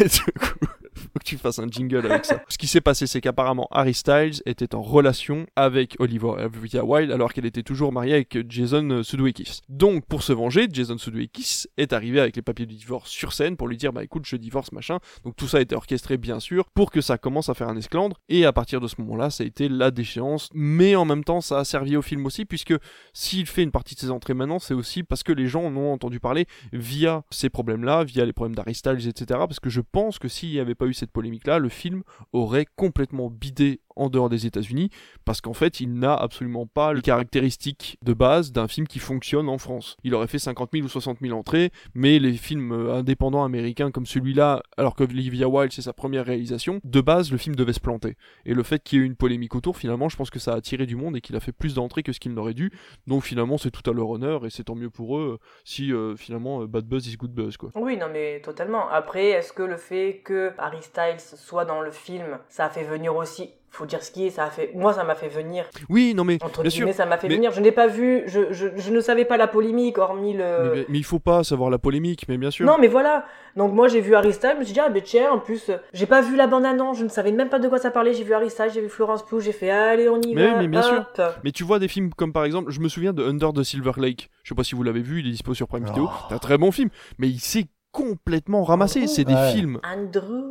Et 0.00 0.04
du 0.08 0.32
coup, 0.38 0.66
faut 1.14 1.20
que 1.20 1.24
tu 1.24 1.38
fasses 1.38 1.60
un 1.60 1.68
jingle 1.68 2.04
avec 2.10 2.24
ça. 2.24 2.42
Ce 2.48 2.58
qui 2.58 2.66
s'est 2.66 2.80
passé, 2.80 3.06
c'est 3.06 3.20
qu'apparemment 3.20 3.68
Harry 3.70 3.94
Styles 3.94 4.42
était 4.46 4.74
en 4.74 4.82
relation 4.82 5.46
avec 5.54 5.94
Olivia 6.00 6.30
Olivia 6.30 6.84
Wilde 6.84 7.12
alors 7.12 7.32
qu'elle 7.32 7.46
était 7.46 7.62
toujours 7.62 7.92
mariée 7.92 8.14
avec 8.14 8.50
Jason 8.50 8.90
euh, 8.90 9.02
Sudeikis. 9.04 9.60
Donc, 9.68 10.04
pour 10.06 10.24
se 10.24 10.32
venger, 10.32 10.66
Jason 10.72 10.98
Sudeikis 10.98 11.66
est 11.76 11.92
arrivé 11.92 12.18
avec 12.18 12.34
les 12.34 12.42
papiers 12.42 12.66
du 12.66 12.74
divorce 12.74 13.10
sur 13.10 13.32
scène 13.32 13.56
pour 13.56 13.68
lui 13.68 13.76
dire 13.76 13.92
bah 13.92 14.02
écoute, 14.02 14.24
je 14.26 14.34
divorce 14.36 14.72
machin. 14.72 14.98
Donc 15.22 15.36
tout 15.36 15.46
ça 15.46 15.58
a 15.58 15.60
été 15.60 15.76
orchestré 15.76 16.16
bien 16.16 16.40
sûr 16.40 16.68
pour 16.70 16.90
que 16.90 17.00
ça 17.00 17.16
commence 17.16 17.48
à 17.48 17.54
faire 17.54 17.68
un 17.68 17.76
esclandre. 17.76 18.16
Et 18.28 18.44
à 18.44 18.52
partir 18.52 18.80
de 18.80 18.88
ce 18.88 18.96
moment-là, 18.98 19.30
ça 19.30 19.44
a 19.44 19.46
été 19.46 19.68
la 19.68 19.92
déchéance. 19.92 20.48
Mais 20.52 20.96
en 20.96 21.04
même 21.04 21.22
temps, 21.22 21.40
ça 21.40 21.60
a 21.60 21.64
servi 21.64 21.96
au 21.96 22.02
film 22.02 22.26
aussi 22.26 22.44
puisque 22.44 22.74
s'il 23.12 23.46
fait 23.46 23.62
une 23.62 23.70
partie 23.70 23.94
de 23.94 24.00
ses 24.00 24.10
entrées 24.10 24.34
maintenant, 24.34 24.58
c'est 24.58 24.74
aussi 24.74 25.04
parce 25.04 25.22
que 25.22 25.32
les 25.32 25.46
gens 25.46 25.64
en 25.64 25.76
ont 25.76 25.92
entendu 25.92 26.18
parler 26.18 26.46
via 26.72 27.22
ces 27.30 27.50
problèmes-là, 27.50 28.02
via 28.02 28.24
les 28.24 28.32
problèmes 28.32 28.56
d'Harry 28.56 28.74
Styles, 28.74 29.06
etc. 29.08 29.40
Parce 29.40 29.60
que 29.60 29.70
je 29.70 29.80
pense 29.80 30.18
que 30.18 30.28
s'il 30.28 30.50
n'y 30.50 30.58
avait 30.58 30.74
pas 30.74 30.86
eu 30.86 30.94
cette 31.04 31.12
polémique-là, 31.12 31.58
le 31.58 31.68
film 31.68 32.02
aurait 32.32 32.66
complètement 32.76 33.28
bidé 33.28 33.80
en 33.96 34.08
dehors 34.08 34.28
des 34.28 34.46
États-Unis, 34.46 34.90
parce 35.24 35.40
qu'en 35.40 35.52
fait, 35.52 35.80
il 35.80 35.94
n'a 35.94 36.14
absolument 36.14 36.66
pas 36.66 36.92
les 36.92 37.02
caractéristiques 37.02 37.98
de 38.02 38.12
base 38.12 38.52
d'un 38.52 38.68
film 38.68 38.86
qui 38.86 38.98
fonctionne 38.98 39.48
en 39.48 39.58
France. 39.58 39.96
Il 40.04 40.14
aurait 40.14 40.26
fait 40.26 40.38
50 40.38 40.70
000 40.72 40.84
ou 40.84 40.88
60 40.88 41.18
000 41.20 41.36
entrées, 41.36 41.70
mais 41.94 42.18
les 42.18 42.32
films 42.32 42.72
euh, 42.72 42.94
indépendants 42.94 43.44
américains 43.44 43.90
comme 43.90 44.06
celui-là, 44.06 44.62
alors 44.76 44.94
que 44.94 45.04
Olivia 45.04 45.48
Wilde 45.48 45.72
c'est 45.72 45.82
sa 45.82 45.92
première 45.92 46.26
réalisation, 46.26 46.80
de 46.84 47.00
base, 47.00 47.30
le 47.30 47.38
film 47.38 47.54
devait 47.56 47.72
se 47.72 47.80
planter. 47.80 48.16
Et 48.44 48.54
le 48.54 48.62
fait 48.62 48.82
qu'il 48.82 48.98
y 48.98 49.02
ait 49.02 49.04
eu 49.04 49.06
une 49.06 49.16
polémique 49.16 49.54
autour, 49.54 49.76
finalement, 49.76 50.08
je 50.08 50.16
pense 50.16 50.30
que 50.30 50.38
ça 50.38 50.52
a 50.52 50.56
attiré 50.56 50.86
du 50.86 50.96
monde 50.96 51.16
et 51.16 51.20
qu'il 51.20 51.36
a 51.36 51.40
fait 51.40 51.52
plus 51.52 51.74
d'entrées 51.74 52.02
que 52.02 52.12
ce 52.12 52.20
qu'il 52.20 52.34
n'aurait 52.34 52.54
dû. 52.54 52.72
Donc 53.06 53.22
finalement, 53.22 53.58
c'est 53.58 53.70
tout 53.70 53.88
à 53.88 53.92
leur 53.92 54.10
honneur 54.10 54.46
et 54.46 54.50
c'est 54.50 54.64
tant 54.64 54.74
mieux 54.74 54.90
pour 54.90 55.18
eux 55.18 55.38
euh, 55.40 55.46
si 55.64 55.92
euh, 55.92 56.16
finalement 56.16 56.64
bad 56.64 56.84
buzz 56.84 57.06
is 57.06 57.16
good 57.16 57.32
buzz 57.32 57.56
quoi. 57.56 57.70
Oui, 57.74 57.96
non, 57.96 58.06
mais 58.12 58.40
totalement. 58.40 58.88
Après, 58.88 59.28
est-ce 59.28 59.52
que 59.52 59.62
le 59.62 59.76
fait 59.76 60.20
que 60.24 60.52
Harry 60.58 60.82
Styles 60.82 61.20
soit 61.20 61.64
dans 61.64 61.80
le 61.80 61.90
film, 61.90 62.38
ça 62.48 62.66
a 62.66 62.70
fait 62.70 62.84
venir 62.84 63.14
aussi 63.14 63.52
faut 63.74 63.86
dire 63.86 64.02
ce 64.02 64.10
qui 64.10 64.26
est, 64.26 64.30
ça 64.30 64.44
a 64.44 64.50
fait. 64.50 64.70
Moi, 64.74 64.92
ça 64.92 65.04
m'a 65.04 65.14
fait 65.14 65.28
venir. 65.28 65.64
Oui, 65.88 66.14
non 66.14 66.24
mais 66.24 66.38
Entre 66.42 66.62
bien 66.62 66.70
sûr. 66.70 66.80
guillemets, 66.80 66.92
ça 66.92 67.06
m'a 67.06 67.18
fait 67.18 67.28
mais- 67.28 67.34
venir. 67.36 67.52
Je 67.52 67.60
n'ai 67.60 67.72
pas 67.72 67.86
vu, 67.86 68.22
je, 68.26 68.52
je, 68.52 68.68
je 68.76 68.90
ne 68.90 69.00
savais 69.00 69.24
pas 69.24 69.36
la 69.36 69.46
polémique, 69.46 69.98
hormis 69.98 70.32
le. 70.34 70.72
Mais, 70.74 70.86
mais 70.88 70.98
il 70.98 71.04
faut 71.04 71.18
pas 71.18 71.44
savoir 71.44 71.70
la 71.70 71.78
polémique, 71.78 72.26
mais 72.28 72.36
bien 72.38 72.50
sûr. 72.50 72.66
Non, 72.66 72.76
mais 72.80 72.88
voilà. 72.88 73.24
Donc 73.56 73.72
moi, 73.72 73.86
j'ai 73.88 74.00
vu 74.00 74.14
Styles, 74.32 74.50
je 74.54 74.58
me 74.60 74.64
suis 74.64 74.74
dit, 74.74 74.80
ah, 74.80 74.88
ben 74.88 75.02
tiens, 75.02 75.30
en 75.32 75.38
plus, 75.38 75.70
j'ai 75.92 76.06
pas 76.06 76.20
vu 76.20 76.34
la 76.36 76.46
bande-annonce, 76.46 76.98
je 76.98 77.04
ne 77.04 77.08
savais 77.08 77.30
même 77.32 77.48
pas 77.48 77.58
de 77.58 77.68
quoi 77.68 77.78
ça 77.78 77.90
parlait. 77.90 78.12
J'ai 78.14 78.24
vu 78.24 78.32
Harry 78.34 78.50
Styles, 78.50 78.70
j'ai 78.74 78.80
vu 78.80 78.88
Florence 78.88 79.24
Pugh, 79.24 79.40
j'ai 79.40 79.52
fait, 79.52 79.70
allez, 79.70 80.08
on 80.08 80.20
y 80.20 80.34
Mais 80.34 80.48
va. 80.48 80.56
mais 80.60 80.68
bien 80.68 80.82
sûr. 80.82 81.04
Mais 81.44 81.52
tu 81.52 81.62
vois 81.64 81.78
des 81.78 81.88
films 81.88 82.10
comme 82.14 82.32
par 82.32 82.44
exemple, 82.44 82.70
je 82.70 82.80
me 82.80 82.88
souviens 82.88 83.12
de 83.12 83.22
Under 83.24 83.52
the 83.52 83.62
Silver 83.62 83.92
Lake. 83.96 84.30
Je 84.42 84.48
sais 84.50 84.54
pas 84.54 84.64
si 84.64 84.74
vous 84.74 84.82
l'avez 84.82 85.02
vu, 85.02 85.20
il 85.20 85.26
est 85.28 85.30
dispo 85.30 85.54
sur 85.54 85.68
Prime 85.68 85.84
Video. 85.84 86.08
Oh. 86.10 86.16
C'est 86.28 86.34
un 86.34 86.38
très 86.38 86.58
bon 86.58 86.72
film, 86.72 86.90
mais 87.18 87.28
il 87.28 87.38
s'est 87.40 87.66
complètement 87.94 88.64
ramassé. 88.64 89.06
C'est 89.06 89.24
des 89.24 89.34
Ouais. 89.34 89.52
films 89.52 89.78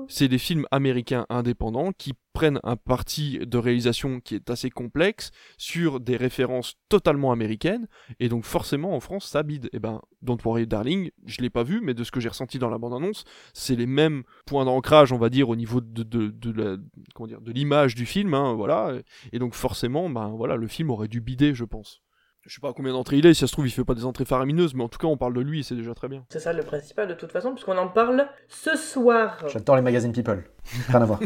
c'est 0.07 0.29
des 0.29 0.37
films 0.37 0.65
américains 0.71 1.25
indépendants 1.29 1.91
qui 1.91 2.13
prennent 2.31 2.59
un 2.63 2.77
parti 2.77 3.37
de 3.39 3.57
réalisation 3.57 4.21
qui 4.21 4.35
est 4.35 4.49
assez 4.49 4.69
complexe 4.69 5.29
sur 5.57 5.99
des 5.99 6.15
références 6.15 6.75
totalement 6.87 7.31
américaines 7.33 7.87
et 8.21 8.29
donc 8.29 8.45
forcément 8.45 8.95
en 8.95 9.01
France 9.01 9.25
ça 9.27 9.43
bide. 9.43 9.69
Et 9.73 9.79
ben 9.79 9.99
Don't 10.21 10.39
Worry 10.45 10.65
Darling, 10.65 11.11
je 11.25 11.41
l'ai 11.41 11.49
pas 11.49 11.63
vu 11.63 11.81
mais 11.83 11.93
de 11.93 12.03
ce 12.05 12.11
que 12.11 12.21
j'ai 12.21 12.29
ressenti 12.29 12.59
dans 12.59 12.69
la 12.69 12.77
bande 12.77 12.93
annonce, 12.93 13.25
c'est 13.53 13.75
les 13.75 13.87
mêmes 13.87 14.23
points 14.45 14.63
d'ancrage 14.65 15.11
on 15.11 15.17
va 15.17 15.29
dire 15.29 15.49
au 15.49 15.55
niveau 15.57 15.81
de 15.81 16.03
de, 16.03 16.29
de 16.29 16.51
la 16.61 16.77
comment 17.13 17.27
dire 17.27 17.41
de 17.41 17.51
l'image 17.51 17.93
du 17.93 18.05
film 18.05 18.33
hein, 18.33 18.53
voilà 18.53 18.93
et 19.33 19.39
donc 19.39 19.53
forcément 19.53 20.09
ben 20.09 20.29
voilà 20.29 20.55
le 20.55 20.67
film 20.67 20.89
aurait 20.91 21.09
dû 21.09 21.19
bider 21.19 21.53
je 21.53 21.65
pense. 21.65 22.01
Je 22.45 22.53
sais 22.53 22.59
pas 22.59 22.69
à 22.69 22.73
combien 22.73 22.91
d'entrées 22.91 23.17
il 23.17 23.25
est, 23.25 23.33
si 23.33 23.39
ça 23.39 23.47
se 23.47 23.53
trouve 23.53 23.67
il 23.67 23.71
fait 23.71 23.85
pas 23.85 23.95
des 23.95 24.03
entrées 24.03 24.25
faramineuses 24.25 24.73
mais 24.73 24.83
en 24.83 24.89
tout 24.89 24.99
cas 24.99 25.07
on 25.07 25.15
parle 25.15 25.33
de 25.33 25.39
lui 25.39 25.61
et 25.61 25.63
c'est 25.63 25.75
déjà 25.75 25.93
très 25.93 26.09
bien. 26.09 26.25
C'est 26.29 26.39
ça 26.39 26.51
le 26.51 26.63
principal 26.63 27.07
de 27.07 27.13
toute 27.13 27.31
façon, 27.31 27.51
puisqu'on 27.53 27.77
en 27.77 27.87
parle 27.87 28.27
ce 28.49 28.75
soir. 28.75 29.45
J'adore 29.47 29.77
les 29.77 29.81
magazines 29.81 30.11
People. 30.11 30.43
Rien 30.88 31.01
à 31.01 31.05
voir. 31.05 31.20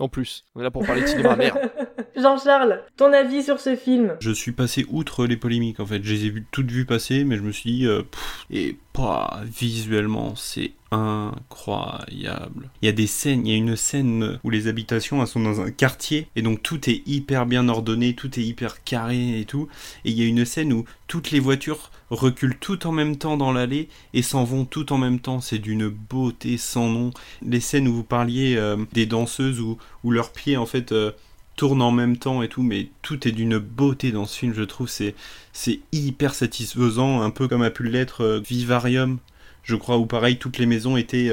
En 0.00 0.08
plus, 0.08 0.44
on 0.54 0.60
est 0.60 0.64
là 0.64 0.70
pour 0.70 0.84
parler 0.84 1.02
de 1.02 1.06
cinéma, 1.06 1.36
merde. 1.36 1.58
Jean-Charles, 2.16 2.82
ton 2.96 3.12
avis 3.12 3.42
sur 3.42 3.60
ce 3.60 3.76
film? 3.76 4.16
Je 4.20 4.30
suis 4.30 4.52
passé 4.52 4.86
outre 4.88 5.26
les 5.26 5.36
polémiques 5.36 5.80
en 5.80 5.86
fait. 5.86 6.02
Je 6.02 6.12
les 6.14 6.26
ai 6.26 6.34
toutes 6.50 6.70
vues 6.70 6.86
passer, 6.86 7.24
mais 7.24 7.36
je 7.36 7.42
me 7.42 7.52
suis 7.52 7.70
dit, 7.70 7.86
euh, 7.86 8.02
pff, 8.02 8.46
et 8.50 8.76
pas 8.92 9.40
visuellement, 9.44 10.34
c'est 10.34 10.72
incroyable. 10.90 12.70
Il 12.82 12.86
y 12.86 12.88
a 12.88 12.92
des 12.92 13.06
scènes, 13.06 13.46
il 13.46 13.52
y 13.52 13.54
a 13.54 13.58
une 13.58 13.76
scène 13.76 14.40
où 14.42 14.50
les 14.50 14.68
habitations 14.68 15.20
elles 15.20 15.28
sont 15.28 15.40
dans 15.40 15.60
un 15.60 15.70
quartier 15.70 16.28
et 16.34 16.42
donc 16.42 16.62
tout 16.62 16.88
est 16.88 17.02
hyper 17.06 17.46
bien 17.46 17.68
ordonné, 17.68 18.14
tout 18.14 18.38
est 18.38 18.42
hyper 18.42 18.82
carré 18.84 19.38
et 19.38 19.44
tout. 19.44 19.68
Et 20.04 20.10
il 20.10 20.18
y 20.18 20.22
a 20.22 20.26
une 20.26 20.44
scène 20.44 20.72
où 20.72 20.84
toutes 21.06 21.30
les 21.30 21.40
voitures 21.40 21.90
reculent 22.10 22.58
tout 22.58 22.86
en 22.86 22.92
même 22.92 23.16
temps 23.16 23.36
dans 23.36 23.52
l'allée 23.52 23.88
et 24.14 24.22
s'en 24.22 24.44
vont 24.44 24.64
tout 24.64 24.92
en 24.92 24.98
même 24.98 25.20
temps. 25.20 25.40
C'est 25.40 25.58
d'une 25.58 25.88
beauté 25.88 26.56
sans 26.56 26.88
nom. 26.88 27.10
Les 27.42 27.60
scènes 27.60 27.88
où 27.88 27.94
vous 27.94 28.04
parliez 28.04 28.56
euh, 28.56 28.76
des 28.92 29.06
danseuses 29.06 29.60
où, 29.60 29.78
où 30.04 30.10
leurs 30.10 30.32
pieds 30.32 30.56
en 30.56 30.66
fait 30.66 30.92
euh, 30.92 31.12
tournent 31.56 31.82
en 31.82 31.90
même 31.90 32.16
temps 32.16 32.42
et 32.42 32.48
tout, 32.48 32.62
mais 32.62 32.88
tout 33.02 33.26
est 33.26 33.32
d'une 33.32 33.58
beauté 33.58 34.12
dans 34.12 34.26
ce 34.26 34.38
film, 34.38 34.54
je 34.54 34.62
trouve. 34.62 34.88
C'est 34.88 35.80
hyper 35.92 36.34
satisfaisant, 36.34 37.20
un 37.20 37.30
peu 37.30 37.48
comme 37.48 37.62
a 37.62 37.70
pu 37.70 37.88
l'être 37.88 38.22
euh, 38.22 38.40
Vivarium, 38.40 39.18
je 39.64 39.76
crois, 39.76 39.98
où 39.98 40.06
pareil, 40.06 40.38
toutes 40.38 40.58
les 40.58 40.66
maisons 40.66 40.96
étaient 40.96 41.30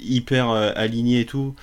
hyper 0.00 0.50
alignées 0.50 1.20
et 1.20 1.26
tout. 1.26 1.54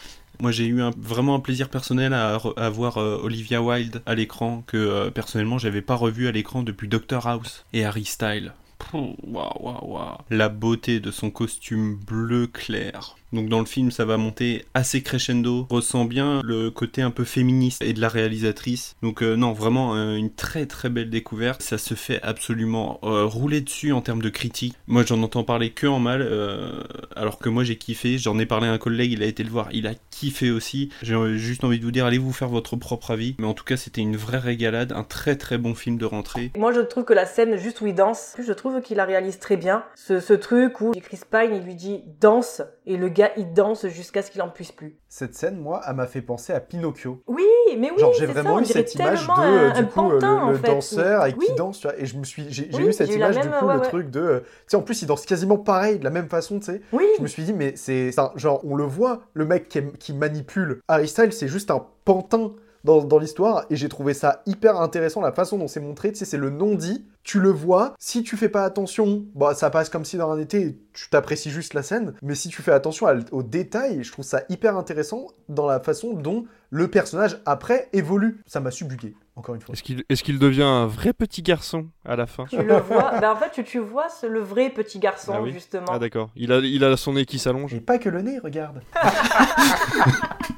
Moi, 0.41 0.51
j'ai 0.51 0.65
eu 0.65 0.81
un- 0.81 0.91
vraiment 0.97 1.35
un 1.35 1.39
plaisir 1.39 1.69
personnel 1.69 2.13
à, 2.13 2.35
à 2.57 2.69
voir 2.69 2.97
euh, 2.97 3.19
Olivia 3.23 3.61
Wilde 3.61 4.01
à 4.07 4.15
l'écran, 4.15 4.63
que 4.65 4.75
euh, 4.75 5.11
personnellement, 5.11 5.57
j'avais 5.59 5.81
pas 5.83 5.95
revu 5.95 6.27
à 6.27 6.31
l'écran 6.31 6.63
depuis 6.63 6.87
Doctor 6.87 7.27
House 7.27 7.63
et 7.73 7.85
Harry 7.85 8.05
Style. 8.05 8.51
Pouh, 8.79 9.15
Waouh, 9.23 9.53
waouh, 9.61 9.93
waouh. 9.93 10.17
La 10.31 10.49
beauté 10.49 10.99
de 10.99 11.11
son 11.11 11.29
costume 11.29 11.95
bleu 11.95 12.47
clair. 12.47 13.15
Donc 13.33 13.49
dans 13.49 13.59
le 13.59 13.65
film, 13.65 13.91
ça 13.91 14.05
va 14.05 14.17
monter 14.17 14.65
assez 14.73 15.01
crescendo. 15.01 15.67
Ressent 15.69 16.05
bien 16.05 16.41
le 16.43 16.69
côté 16.69 17.01
un 17.01 17.11
peu 17.11 17.23
féministe 17.23 17.81
et 17.81 17.93
de 17.93 18.01
la 18.01 18.09
réalisatrice. 18.09 18.95
Donc 19.01 19.23
euh, 19.23 19.35
non, 19.35 19.53
vraiment 19.53 19.95
euh, 19.95 20.15
une 20.15 20.33
très 20.33 20.65
très 20.65 20.89
belle 20.89 21.09
découverte. 21.09 21.61
Ça 21.61 21.77
se 21.77 21.93
fait 21.93 22.21
absolument 22.23 22.99
euh, 23.03 23.25
rouler 23.25 23.61
dessus 23.61 23.91
en 23.93 24.01
termes 24.01 24.21
de 24.21 24.29
critique. 24.29 24.75
Moi, 24.87 25.03
j'en 25.05 25.21
entends 25.23 25.43
parler 25.43 25.71
que 25.71 25.87
en 25.87 25.99
mal, 25.99 26.21
euh, 26.21 26.81
alors 27.15 27.39
que 27.39 27.49
moi 27.49 27.63
j'ai 27.63 27.77
kiffé. 27.77 28.17
J'en 28.17 28.37
ai 28.39 28.45
parlé 28.45 28.67
à 28.67 28.71
un 28.71 28.77
collègue, 28.77 29.11
il 29.11 29.23
a 29.23 29.25
été 29.25 29.43
le 29.43 29.49
voir, 29.49 29.69
il 29.71 29.87
a 29.87 29.93
kiffé 30.09 30.51
aussi. 30.51 30.89
J'ai 31.01 31.15
euh, 31.15 31.37
juste 31.37 31.63
envie 31.63 31.79
de 31.79 31.85
vous 31.85 31.91
dire, 31.91 32.05
allez 32.05 32.17
vous 32.17 32.33
faire 32.33 32.49
votre 32.49 32.75
propre 32.75 33.11
avis. 33.11 33.35
Mais 33.39 33.47
en 33.47 33.53
tout 33.53 33.63
cas, 33.63 33.77
c'était 33.77 34.01
une 34.01 34.17
vraie 34.17 34.39
régalade, 34.39 34.91
un 34.91 35.03
très 35.03 35.35
très 35.35 35.57
bon 35.57 35.73
film 35.75 35.97
de 35.97 36.05
rentrée. 36.05 36.51
Moi, 36.57 36.73
je 36.73 36.81
trouve 36.81 37.05
que 37.05 37.13
la 37.13 37.25
scène 37.25 37.57
juste 37.57 37.81
où 37.81 37.87
il 37.87 37.95
danse, 37.95 38.35
je 38.39 38.53
trouve 38.53 38.81
qu'il 38.81 38.97
la 38.97 39.05
réalise 39.05 39.39
très 39.39 39.57
bien. 39.57 39.83
Ce, 39.95 40.19
ce 40.19 40.33
truc 40.33 40.81
où 40.81 40.91
Chris 41.01 41.21
Pine, 41.29 41.55
il 41.55 41.63
lui 41.63 41.75
dit 41.75 42.01
danse, 42.19 42.61
et 42.85 42.97
le 42.97 43.09
gars, 43.09 43.31
il 43.37 43.53
danse 43.53 43.87
jusqu'à 43.87 44.21
ce 44.21 44.31
qu'il 44.31 44.41
en 44.41 44.49
puisse 44.49 44.71
plus. 44.71 44.97
Cette 45.07 45.35
scène, 45.35 45.59
moi, 45.59 45.81
elle 45.87 45.95
m'a 45.95 46.07
fait 46.07 46.21
penser 46.21 46.51
à 46.51 46.59
Pinocchio. 46.59 47.21
Oui, 47.27 47.43
mais 47.77 47.91
oui, 47.91 47.99
Genre 47.99 48.13
j'ai 48.13 48.25
vraiment 48.25 48.55
ça, 48.57 48.61
eu 48.63 48.65
cette 48.65 48.95
image 48.95 49.25
de 49.25 49.31
euh, 49.31 49.69
un, 49.69 49.73
du 49.73 49.79
un 49.79 49.83
coup 49.85 50.11
euh, 50.11 50.19
pantin, 50.19 50.51
le, 50.51 50.57
danseur 50.59 51.23
oui. 51.37 51.45
qui 51.45 51.53
danse 51.53 51.79
tu 51.79 51.87
vois 51.87 51.97
et 51.97 52.05
je 52.05 52.17
me 52.17 52.23
suis 52.23 52.47
j'ai 52.49 52.69
Oui, 52.73 52.87
eu 52.87 52.93
cette 52.93 53.13
image 53.13 53.39
du 53.39 53.49
coup 53.49 53.65
ouais, 53.65 53.75
le 53.75 53.79
ouais. 53.79 53.87
truc 53.87 54.09
de 54.09 54.19
euh, 54.19 54.39
tu 54.39 54.47
sais 54.67 54.77
en 54.77 54.81
plus 54.81 55.01
il 55.01 55.05
danse 55.05 55.25
quasiment 55.25 55.57
pareil 55.57 55.99
de 55.99 56.03
la 56.03 56.09
même 56.09 56.27
façon 56.27 56.59
tu 56.59 56.65
sais 56.65 56.81
Oui, 56.91 57.05
je 57.17 57.21
me 57.23 57.27
suis 57.27 57.43
dit 57.43 57.53
mais 57.53 57.73
c'est 57.75 58.11
genre 58.35 58.61
on 58.65 58.75
le 58.75 58.83
voit 58.83 59.21
le 59.33 59.45
mec 59.45 59.69
qui, 59.69 59.81
qui 59.99 60.13
manipule 60.13 60.81
Harry 60.87 61.07
Styles 61.07 61.33
c'est 61.33 61.47
juste 61.47 61.71
un 61.71 61.85
pantin 62.03 62.51
dans, 62.83 63.03
dans 63.03 63.19
l'histoire 63.19 63.65
et 63.69 63.75
j'ai 63.75 63.89
trouvé 63.89 64.13
ça 64.13 64.41
hyper 64.45 64.79
intéressant 64.79 65.21
la 65.21 65.31
façon 65.31 65.57
dont 65.57 65.67
c'est 65.67 65.79
montré 65.79 66.11
tu 66.11 66.17
sais 66.19 66.25
c'est 66.25 66.37
le 66.37 66.49
non 66.49 66.75
dit 66.75 67.05
tu 67.23 67.39
le 67.39 67.49
vois 67.49 67.93
si 67.99 68.23
tu 68.23 68.35
fais 68.37 68.49
pas 68.49 68.63
attention 68.65 69.25
bah 69.35 69.53
ça 69.53 69.69
passe 69.69 69.89
comme 69.89 70.05
si 70.05 70.17
dans 70.17 70.31
un 70.31 70.39
été 70.39 70.79
tu 70.93 71.09
t'apprécies 71.09 71.51
juste 71.51 71.73
la 71.73 71.83
scène 71.83 72.13
mais 72.23 72.35
si 72.35 72.49
tu 72.49 72.61
fais 72.61 72.71
attention 72.71 73.05
à- 73.07 73.15
aux 73.31 73.43
détails 73.43 74.03
je 74.03 74.11
trouve 74.11 74.25
ça 74.25 74.41
hyper 74.49 74.75
intéressant 74.77 75.27
dans 75.49 75.67
la 75.67 75.79
façon 75.79 76.13
dont 76.13 76.45
le 76.71 76.87
personnage 76.87 77.37
après 77.45 77.89
évolue 77.93 78.41
ça 78.47 78.59
m'a 78.59 78.71
subjugué 78.71 79.15
encore 79.35 79.55
une 79.55 79.61
fois 79.61 79.73
Est-ce 79.73 79.83
qu'il 79.83 80.03
est 80.09 80.21
qu'il 80.21 80.39
devient 80.39 80.61
un 80.63 80.87
vrai 80.87 81.13
petit 81.13 81.41
garçon 81.41 81.87
à 82.05 82.15
la 82.17 82.27
fin? 82.27 82.45
Tu 82.49 82.61
le 82.61 82.75
vois. 82.77 83.17
ben, 83.19 83.31
en 83.31 83.35
fait, 83.37 83.49
tu, 83.51 83.63
tu 83.63 83.79
vois 83.79 84.07
le 84.29 84.39
vrai 84.41 84.69
petit 84.69 84.99
garçon, 84.99 85.31
Ah 85.35 85.41
oui? 85.41 85.51
justement. 85.53 85.85
Ah 85.89 85.99
d'accord. 85.99 86.29
Il 86.35 86.51
a, 86.51 86.57
il 86.59 86.83
a 86.83 86.95
son 86.97 87.13
nez 87.13 87.25
qui 87.25 87.39
s'allonge. 87.39 87.73
et 87.73 87.79
pas 87.79 87.97
que 87.97 88.09
le 88.09 88.21
nez 88.21 88.39
regarde 88.39 88.81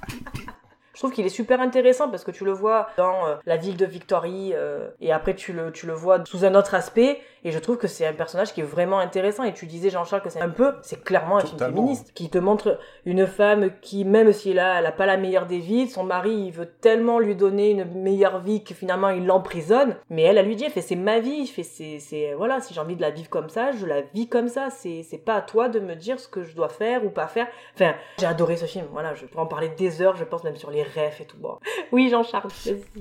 Je 0.93 0.99
trouve 0.99 1.11
qu'il 1.11 1.25
est 1.25 1.29
super 1.29 1.59
intéressant 1.59 2.09
parce 2.09 2.23
que 2.23 2.31
tu 2.31 2.45
le 2.45 2.51
vois 2.51 2.87
dans 2.97 3.25
euh, 3.25 3.35
la 3.45 3.57
ville 3.57 3.77
de 3.77 3.85
Victory 3.85 4.53
euh, 4.53 4.89
et 5.01 5.11
après 5.11 5.33
tu 5.33 5.51
le, 5.51 5.71
tu 5.71 5.87
le 5.87 5.93
vois 5.93 6.23
sous 6.25 6.45
un 6.45 6.53
autre 6.53 6.75
aspect 6.75 7.19
et 7.43 7.51
je 7.51 7.59
trouve 7.59 7.77
que 7.77 7.87
c'est 7.87 8.05
un 8.05 8.13
personnage 8.13 8.53
qui 8.53 8.61
est 8.61 8.65
vraiment 8.65 8.99
intéressant 8.99 9.43
et 9.43 9.53
tu 9.53 9.65
disais 9.65 9.89
Jean-Charles 9.89 10.21
que 10.21 10.29
c'est 10.29 10.41
un 10.41 10.49
peu, 10.49 10.73
c'est 10.81 11.03
clairement 11.03 11.37
un 11.37 11.41
film 11.41 11.57
féministe 11.57 12.11
qui 12.13 12.29
te 12.29 12.37
montre 12.37 12.79
une 13.05 13.25
femme 13.25 13.71
qui 13.81 14.05
même 14.05 14.31
si 14.33 14.51
elle 14.51 14.59
a, 14.59 14.79
elle 14.79 14.85
a 14.85 14.91
pas 14.91 15.05
la 15.05 15.17
meilleure 15.17 15.47
des 15.47 15.57
vies, 15.57 15.87
son 15.89 16.03
mari 16.03 16.31
il 16.31 16.51
veut 16.51 16.69
tellement 16.79 17.19
lui 17.19 17.35
donner 17.35 17.71
une 17.71 17.85
meilleure 18.01 18.39
vie 18.39 18.63
que 18.63 18.73
finalement 18.73 19.09
il 19.09 19.25
l'emprisonne 19.25 19.95
mais 20.09 20.21
elle 20.21 20.37
elle 20.37 20.45
lui 20.45 20.55
dit 20.55 20.65
elle 20.65 20.71
fait 20.71 20.81
c'est 20.81 20.95
ma 20.95 21.19
vie, 21.19 21.47
je 21.47 21.51
fais 21.51 21.63
c'est 21.63 21.97
c'est 21.99 22.33
voilà 22.35 22.61
si 22.61 22.73
j'ai 22.73 22.79
envie 22.79 22.95
de 22.95 23.01
la 23.01 23.09
vivre 23.09 23.29
comme 23.29 23.49
ça, 23.49 23.71
je 23.71 23.85
la 23.87 24.01
vis 24.01 24.27
comme 24.27 24.47
ça, 24.47 24.69
c'est 24.69 25.01
c'est 25.01 25.17
pas 25.17 25.35
à 25.35 25.41
toi 25.41 25.69
de 25.69 25.79
me 25.79 25.95
dire 25.95 26.19
ce 26.19 26.27
que 26.27 26.43
je 26.43 26.55
dois 26.55 26.69
faire 26.69 27.03
ou 27.03 27.09
pas 27.09 27.27
faire. 27.27 27.47
Enfin, 27.73 27.93
j'ai 28.19 28.27
adoré 28.27 28.57
ce 28.57 28.65
film, 28.65 28.85
voilà, 28.91 29.15
je 29.15 29.25
pourrais 29.25 29.43
en 29.43 29.47
parler 29.47 29.69
des 29.69 30.01
heures, 30.01 30.15
je 30.15 30.23
pense 30.23 30.43
même 30.43 30.55
sur 30.55 30.69
les 30.69 30.82
rêves 30.83 31.17
et 31.19 31.25
tout. 31.25 31.37
Bon. 31.37 31.57
Oui, 31.91 32.09
Jean-Charles. 32.09 32.51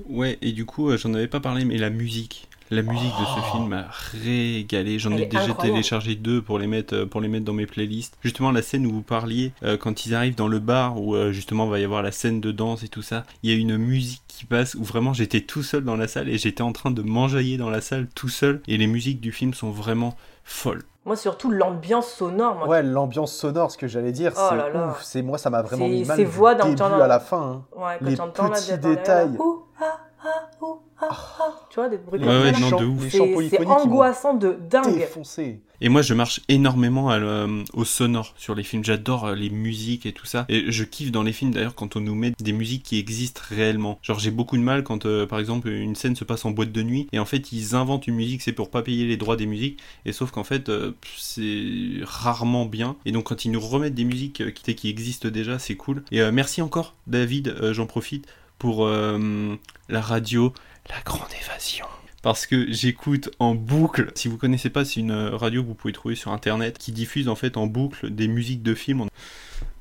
Ouais, 0.07 0.37
et 0.41 0.51
du 0.51 0.65
coup, 0.65 0.89
euh, 0.89 0.97
j'en 0.97 1.13
avais 1.13 1.27
pas 1.27 1.39
parlé, 1.39 1.65
mais 1.65 1.77
la 1.77 1.89
musique. 1.89 2.47
La 2.73 2.81
musique 2.81 3.11
de 3.19 3.25
ce 3.25 3.51
film 3.51 3.67
m'a 3.67 3.87
régalé. 4.13 4.97
J'en 4.97 5.11
ai 5.11 5.25
déjà 5.25 5.43
incroyable. 5.43 5.61
téléchargé 5.61 6.15
deux 6.15 6.41
pour 6.41 6.57
les 6.57 6.65
mettre 6.65 6.95
euh, 6.95 7.05
pour 7.05 7.21
les 7.21 7.27
mettre 7.27 7.45
dans 7.45 7.53
mes 7.53 7.67
playlists. 7.67 8.17
Justement, 8.23 8.51
la 8.51 8.63
scène 8.63 8.87
où 8.87 8.91
vous 8.91 9.03
parliez 9.03 9.51
euh, 9.63 9.77
quand 9.77 10.07
ils 10.07 10.15
arrivent 10.15 10.35
dans 10.35 10.47
le 10.47 10.57
bar 10.59 10.99
où 10.99 11.15
euh, 11.15 11.31
justement 11.31 11.67
va 11.67 11.79
y 11.79 11.83
avoir 11.83 12.01
la 12.01 12.11
scène 12.11 12.41
de 12.41 12.51
danse 12.51 12.83
et 12.83 12.87
tout 12.87 13.03
ça. 13.03 13.25
Il 13.43 13.51
y 13.51 13.53
a 13.53 13.57
une 13.57 13.77
musique 13.77 14.23
qui 14.27 14.45
passe 14.45 14.73
où 14.73 14.83
vraiment 14.83 15.13
j'étais 15.13 15.41
tout 15.41 15.61
seul 15.61 15.83
dans 15.83 15.95
la 15.95 16.07
salle 16.07 16.29
et 16.29 16.37
j'étais 16.39 16.63
en 16.63 16.71
train 16.71 16.89
de 16.89 17.03
m'enjailler 17.03 17.57
dans 17.57 17.69
la 17.69 17.81
salle 17.81 18.07
tout 18.15 18.29
seul. 18.29 18.61
Et 18.67 18.77
les 18.77 18.87
musiques 18.87 19.19
du 19.19 19.31
film 19.31 19.53
sont 19.53 19.69
vraiment 19.69 20.17
folles. 20.43 20.83
Moi, 21.05 21.15
surtout 21.17 21.51
l'ambiance 21.51 22.07
sonore. 22.07 22.55
Moi, 22.55 22.67
Ouais, 22.67 22.83
l'ambiance 22.83 23.33
sonore, 23.33 23.71
ce 23.71 23.77
que 23.77 23.87
j'allais 23.87 24.13
dire, 24.13 24.31
Oh 24.37 24.39
c'est 24.49 24.55
ouf. 24.89 25.03
C'est 25.03 25.21
moi, 25.21 25.37
ça 25.37 25.49
m'a 25.49 25.61
vraiment 25.61 25.85
C'est- 25.85 25.91
mis 25.91 26.05
mal 26.05 26.15
ces 26.17 26.23
voix 26.25 26.55
début 26.55 27.03
à 27.03 27.07
la 27.07 27.19
fin. 27.19 27.41
hein. 27.41 27.65
Ouais, 27.77 27.97
quand 27.99 28.05
les 28.05 28.15
la 28.49 28.55
petits 28.55 28.77
détails. 28.77 29.35
ouh, 29.39 29.63
ah, 29.81 29.99
ah, 30.23 30.49
ouh, 30.61 30.79
ah, 31.01 31.07
ah. 31.39 31.59
Tu 31.69 31.75
vois, 31.75 31.89
des 31.89 31.97
bruits 31.97 32.19
Ouais, 32.19 32.25
comme 32.25 32.41
ouais, 32.41 32.53
ça. 32.53 33.09
C'est- 33.49 33.65
angoissant 33.65 34.33
de 34.35 34.57
dingue. 34.69 34.95
défoncé. 34.97 35.59
Et 35.81 35.89
moi, 35.89 36.01
je 36.01 36.13
marche 36.13 36.39
énormément 36.47 37.09
à 37.09 37.19
le- 37.19 37.63
au 37.73 37.83
sonore 37.83 38.33
sur 38.37 38.55
les 38.55 38.63
films. 38.63 38.85
J'adore 38.85 39.25
euh, 39.25 39.35
les 39.35 39.49
musiques 39.49 40.05
et 40.05 40.13
tout 40.13 40.25
ça. 40.25 40.45
Et 40.47 40.71
je 40.71 40.83
kiffe 40.85 41.11
dans 41.11 41.23
les 41.23 41.33
films 41.33 41.51
d'ailleurs 41.51 41.75
quand 41.75 41.97
on 41.97 41.99
nous 41.99 42.15
met 42.15 42.31
des 42.39 42.53
musiques 42.53 42.83
qui 42.83 42.99
existent 42.99 43.41
réellement. 43.49 43.99
Genre, 44.01 44.17
j'ai 44.17 44.31
beaucoup 44.31 44.55
de 44.55 44.61
mal 44.61 44.83
quand, 44.83 45.05
euh, 45.05 45.25
par 45.25 45.39
exemple, 45.39 45.67
une 45.67 45.95
scène 45.95 46.15
se 46.15 46.23
passe 46.23 46.45
en 46.45 46.51
boîte 46.51 46.71
de 46.71 46.83
nuit 46.83 47.07
et 47.11 47.19
en 47.19 47.25
fait, 47.25 47.51
ils 47.51 47.75
inventent 47.75 48.07
une 48.07 48.15
musique, 48.15 48.41
c'est 48.41 48.53
pour 48.53 48.69
pas 48.69 48.81
payer 48.81 49.05
les 49.05 49.17
droits 49.17 49.35
des 49.35 49.45
musiques. 49.47 49.79
Et 50.05 50.13
sauf 50.13 50.31
qu'en 50.31 50.45
fait, 50.45 50.69
euh, 50.69 50.93
c'est 51.17 51.99
rarement 52.03 52.65
bien. 52.65 52.95
Et 53.05 53.11
donc, 53.11 53.25
quand 53.25 53.43
ils 53.43 53.51
nous 53.51 53.59
remettent 53.59 53.95
des 53.95 54.05
musiques 54.05 54.39
euh, 54.41 54.51
qui, 54.51 54.75
qui 54.75 54.89
existent 54.89 55.27
déjà, 55.29 55.59
c'est 55.59 55.75
cool. 55.75 56.03
Et 56.11 56.21
euh, 56.21 56.31
merci 56.31 56.61
encore, 56.61 56.95
David. 57.07 57.49
euh, 57.61 57.73
J'en 57.73 57.87
profite 57.87 58.25
pour 58.63 58.85
euh, 58.85 59.57
la 59.89 59.99
radio, 59.99 60.53
la 60.89 61.01
grande 61.03 61.27
évasion 61.41 61.85
parce 62.21 62.45
que 62.47 62.71
j'écoute 62.71 63.29
en 63.39 63.55
boucle. 63.55 64.13
Si 64.15 64.29
vous 64.29 64.37
connaissez 64.37 64.69
pas, 64.69 64.85
c'est 64.85 65.01
une 65.01 65.11
euh, 65.11 65.35
radio 65.35 65.61
que 65.61 65.67
vous 65.67 65.73
pouvez 65.73 65.91
trouver 65.91 66.15
sur 66.15 66.31
internet 66.31 66.77
qui 66.77 66.93
diffuse 66.93 67.27
en 67.27 67.35
fait 67.35 67.57
en 67.57 67.67
boucle 67.67 68.09
des 68.09 68.29
musiques 68.29 68.63
de 68.63 68.73
films. 68.73 69.07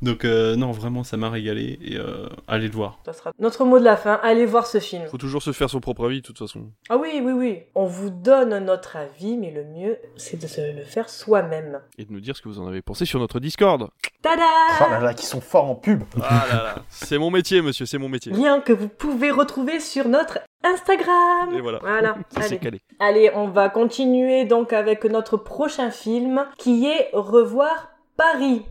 Donc 0.03 0.25
euh, 0.25 0.57
non, 0.57 0.73
vraiment, 0.73 1.05
ça 1.05 1.17
m'a 1.17 1.31
régalé 1.31 1.79
et 1.83 1.97
euh, 1.97 2.29
allez 2.49 2.67
le 2.67 2.73
voir. 2.73 2.99
Ça 3.05 3.13
sera 3.13 3.33
notre 3.39 3.65
mot 3.65 3.79
de 3.79 3.85
la 3.85 3.97
fin. 3.97 4.19
Allez 4.23 4.47
voir 4.47 4.67
ce 4.67 4.79
film. 4.79 5.07
Faut 5.07 5.19
toujours 5.19 5.43
se 5.43 5.53
faire 5.53 5.71
son 5.71 5.81
propre 5.81 6.07
avis 6.07 6.21
de 6.21 6.27
toute 6.27 6.39
façon. 6.39 6.71
Ah 6.89 6.97
oui, 6.97 7.21
oui, 7.23 7.33
oui. 7.33 7.63
On 7.75 7.87
vous 7.87 8.11
donne 8.11 8.59
notre 8.65 8.97
avis, 8.97 9.37
mais 9.37 9.51
le 9.51 9.65
mieux, 9.65 9.99
c'est 10.17 10.41
de 10.41 10.47
se 10.47 10.61
le 10.61 10.83
faire 10.83 11.09
soi-même. 11.09 11.81
Et 11.99 12.05
de 12.05 12.13
nous 12.13 12.21
dire 12.21 12.37
ce 12.37 12.43
que 12.43 12.49
vous 12.49 12.61
en 12.61 12.67
avez 12.67 12.83
pensé 12.83 13.05
sur 13.05 13.21
notre 13.21 13.41
Discord. 13.41 13.89
Tada 14.23 14.43
Oh 14.81 14.91
là 14.91 15.01
là, 15.01 15.15
qui 15.15 15.27
sont 15.27 15.41
forts 15.41 15.71
en 15.71 15.75
pub. 15.75 16.03
Ah 16.23 16.47
là 16.49 16.63
là. 16.63 16.75
C'est 16.89 17.19
mon 17.19 17.31
métier, 17.31 17.63
monsieur, 17.63 17.87
c'est 17.87 17.99
mon 17.99 18.09
métier. 18.09 18.33
Lien 18.33 18.61
que 18.61 18.73
vous 18.73 18.89
pouvez 18.89 19.31
retrouver 19.31 19.81
sur 19.81 20.09
notre 20.09 20.41
Instagram. 20.65 21.55
Et 21.55 21.61
voilà. 21.61 21.79
Voilà. 21.81 22.17
Allez. 22.37 22.59
calé. 22.59 22.81
Allez, 23.01 23.31
on 23.35 23.49
va 23.49 23.69
continuer 23.69 24.45
donc 24.45 24.73
avec 24.73 25.05
notre 25.05 25.37
prochain 25.37 25.91
film 25.91 26.47
qui 26.59 26.87
est 26.87 27.11
Revoir 27.13 27.92
Paris. 28.23 28.63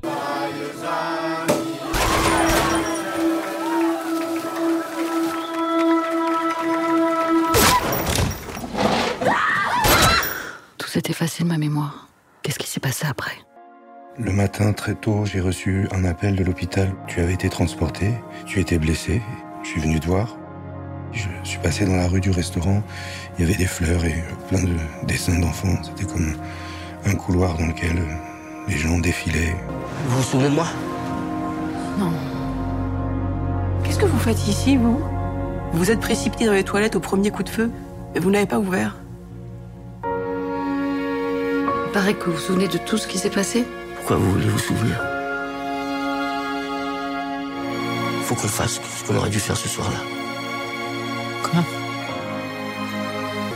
Tout 10.77 10.87
s'est 10.87 11.01
effacé 11.09 11.43
de 11.43 11.49
ma 11.49 11.57
mémoire. 11.57 12.07
Qu'est-ce 12.43 12.57
qui 12.59 12.67
s'est 12.67 12.79
passé 12.79 13.05
après? 13.05 13.33
Le 14.17 14.31
matin, 14.31 14.71
très 14.71 14.95
tôt, 14.95 15.25
j'ai 15.25 15.41
reçu 15.41 15.89
un 15.91 16.05
appel 16.05 16.37
de 16.37 16.45
l'hôpital. 16.45 16.93
Tu 17.07 17.19
avais 17.19 17.33
été 17.33 17.49
transporté, 17.49 18.13
tu 18.45 18.61
étais 18.61 18.79
blessé. 18.79 19.21
Je 19.63 19.67
suis 19.67 19.81
venu 19.81 19.99
te 19.99 20.07
voir. 20.07 20.37
Je 21.11 21.27
suis 21.43 21.59
passé 21.59 21.85
dans 21.85 21.97
la 21.97 22.07
rue 22.07 22.21
du 22.21 22.31
restaurant. 22.31 22.81
Il 23.37 23.41
y 23.43 23.47
avait 23.49 23.57
des 23.57 23.67
fleurs 23.67 24.05
et 24.05 24.23
plein 24.47 24.63
de 24.63 24.77
dessins 25.07 25.39
d'enfants. 25.39 25.75
C'était 25.83 26.05
comme 26.05 26.35
un 27.03 27.15
couloir 27.15 27.57
dans 27.57 27.67
lequel 27.67 28.01
les 28.67 28.77
gens 28.77 28.99
défilaient. 28.99 29.55
Vous 30.07 30.17
vous 30.17 30.23
souvenez 30.23 30.49
de 30.49 30.55
moi? 30.55 30.67
Non. 31.99 32.11
Qu'est-ce 33.83 33.99
que 33.99 34.05
vous 34.05 34.19
faites 34.19 34.47
ici, 34.47 34.77
vous? 34.77 35.01
Vous 35.71 35.79
vous 35.79 35.91
êtes 35.91 35.99
précipité 35.99 36.45
dans 36.45 36.53
les 36.53 36.63
toilettes 36.63 36.95
au 36.95 36.99
premier 36.99 37.31
coup 37.31 37.43
de 37.43 37.49
feu, 37.49 37.71
et 38.15 38.19
vous 38.19 38.29
n'avez 38.29 38.45
pas 38.45 38.59
ouvert. 38.59 38.95
Il 40.03 41.91
paraît 41.93 42.13
que 42.13 42.25
vous 42.25 42.33
vous 42.33 42.39
souvenez 42.39 42.67
de 42.67 42.77
tout 42.77 42.97
ce 42.97 43.07
qui 43.07 43.17
s'est 43.17 43.29
passé 43.29 43.65
Pourquoi 43.97 44.15
vous 44.15 44.31
voulez 44.31 44.47
vous 44.47 44.59
souvenir? 44.59 44.95
Faut 48.23 48.35
qu'on 48.35 48.47
fasse 48.47 48.79
ce 48.79 49.07
qu'on 49.07 49.17
aurait 49.17 49.29
dû 49.29 49.39
faire 49.39 49.57
ce 49.57 49.67
soir-là. 49.67 49.97
Comment? 51.43 51.65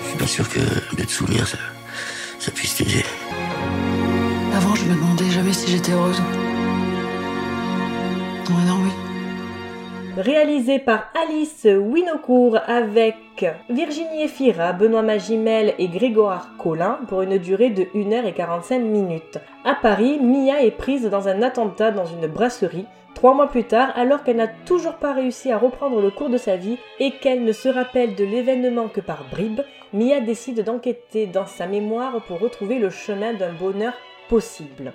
Je 0.04 0.10
suis 0.10 0.18
pas 0.18 0.28
sûr 0.28 0.50
que 0.50 0.60
d'être 0.98 1.10
souvenir, 1.10 1.48
ça, 1.48 1.58
ça 2.40 2.52
puisse 2.52 2.76
t'aider. 2.76 3.05
J'étais 5.68 5.92
heureuse. 5.92 6.22
Maintenant, 8.50 8.78
oui. 8.84 8.92
Réalisé 10.18 10.80
par 10.80 11.10
Alice 11.22 11.66
Winocourt 11.66 12.58
avec 12.68 13.16
Virginie 13.70 14.24
Efira, 14.24 14.72
Benoît 14.74 15.02
Magimel 15.02 15.74
et 15.78 15.88
Grégoire 15.88 16.52
Collin 16.58 17.00
pour 17.08 17.22
une 17.22 17.38
durée 17.38 17.70
de 17.70 17.84
1h45 17.84 18.80
minutes. 18.80 19.40
À 19.66 19.76
Paris, 19.76 20.20
Mia 20.22 20.64
est 20.64 20.72
prise 20.72 21.10
dans 21.10 21.28
un 21.28 21.42
attentat 21.42 21.92
dans 21.92 22.06
une 22.06 22.28
brasserie. 22.28 22.86
Trois 23.14 23.34
mois 23.34 23.48
plus 23.48 23.64
tard, 23.64 23.92
alors 23.96 24.24
qu'elle 24.24 24.38
n'a 24.38 24.48
toujours 24.48 24.96
pas 24.96 25.14
réussi 25.14 25.52
à 25.52 25.58
reprendre 25.58 26.02
le 26.02 26.12
cours 26.12 26.30
de 26.30 26.38
sa 26.38 26.58
vie 26.58 26.78
et 27.00 27.12
qu'elle 27.12 27.44
ne 27.44 27.52
se 27.52 27.70
rappelle 27.70 28.16
de 28.16 28.24
l'événement 28.24 28.88
que 28.88 29.02
par 29.02 29.26
bribes, 29.32 29.62
Mia 29.94 30.20
décide 30.22 30.64
d'enquêter 30.64 31.26
dans 31.26 31.46
sa 31.46 31.66
mémoire 31.66 32.22
pour 32.28 32.40
retrouver 32.40 32.78
le 32.78 32.90
chemin 32.90 33.34
d'un 33.34 33.54
bonheur 33.54 33.94
possible. 34.30 34.94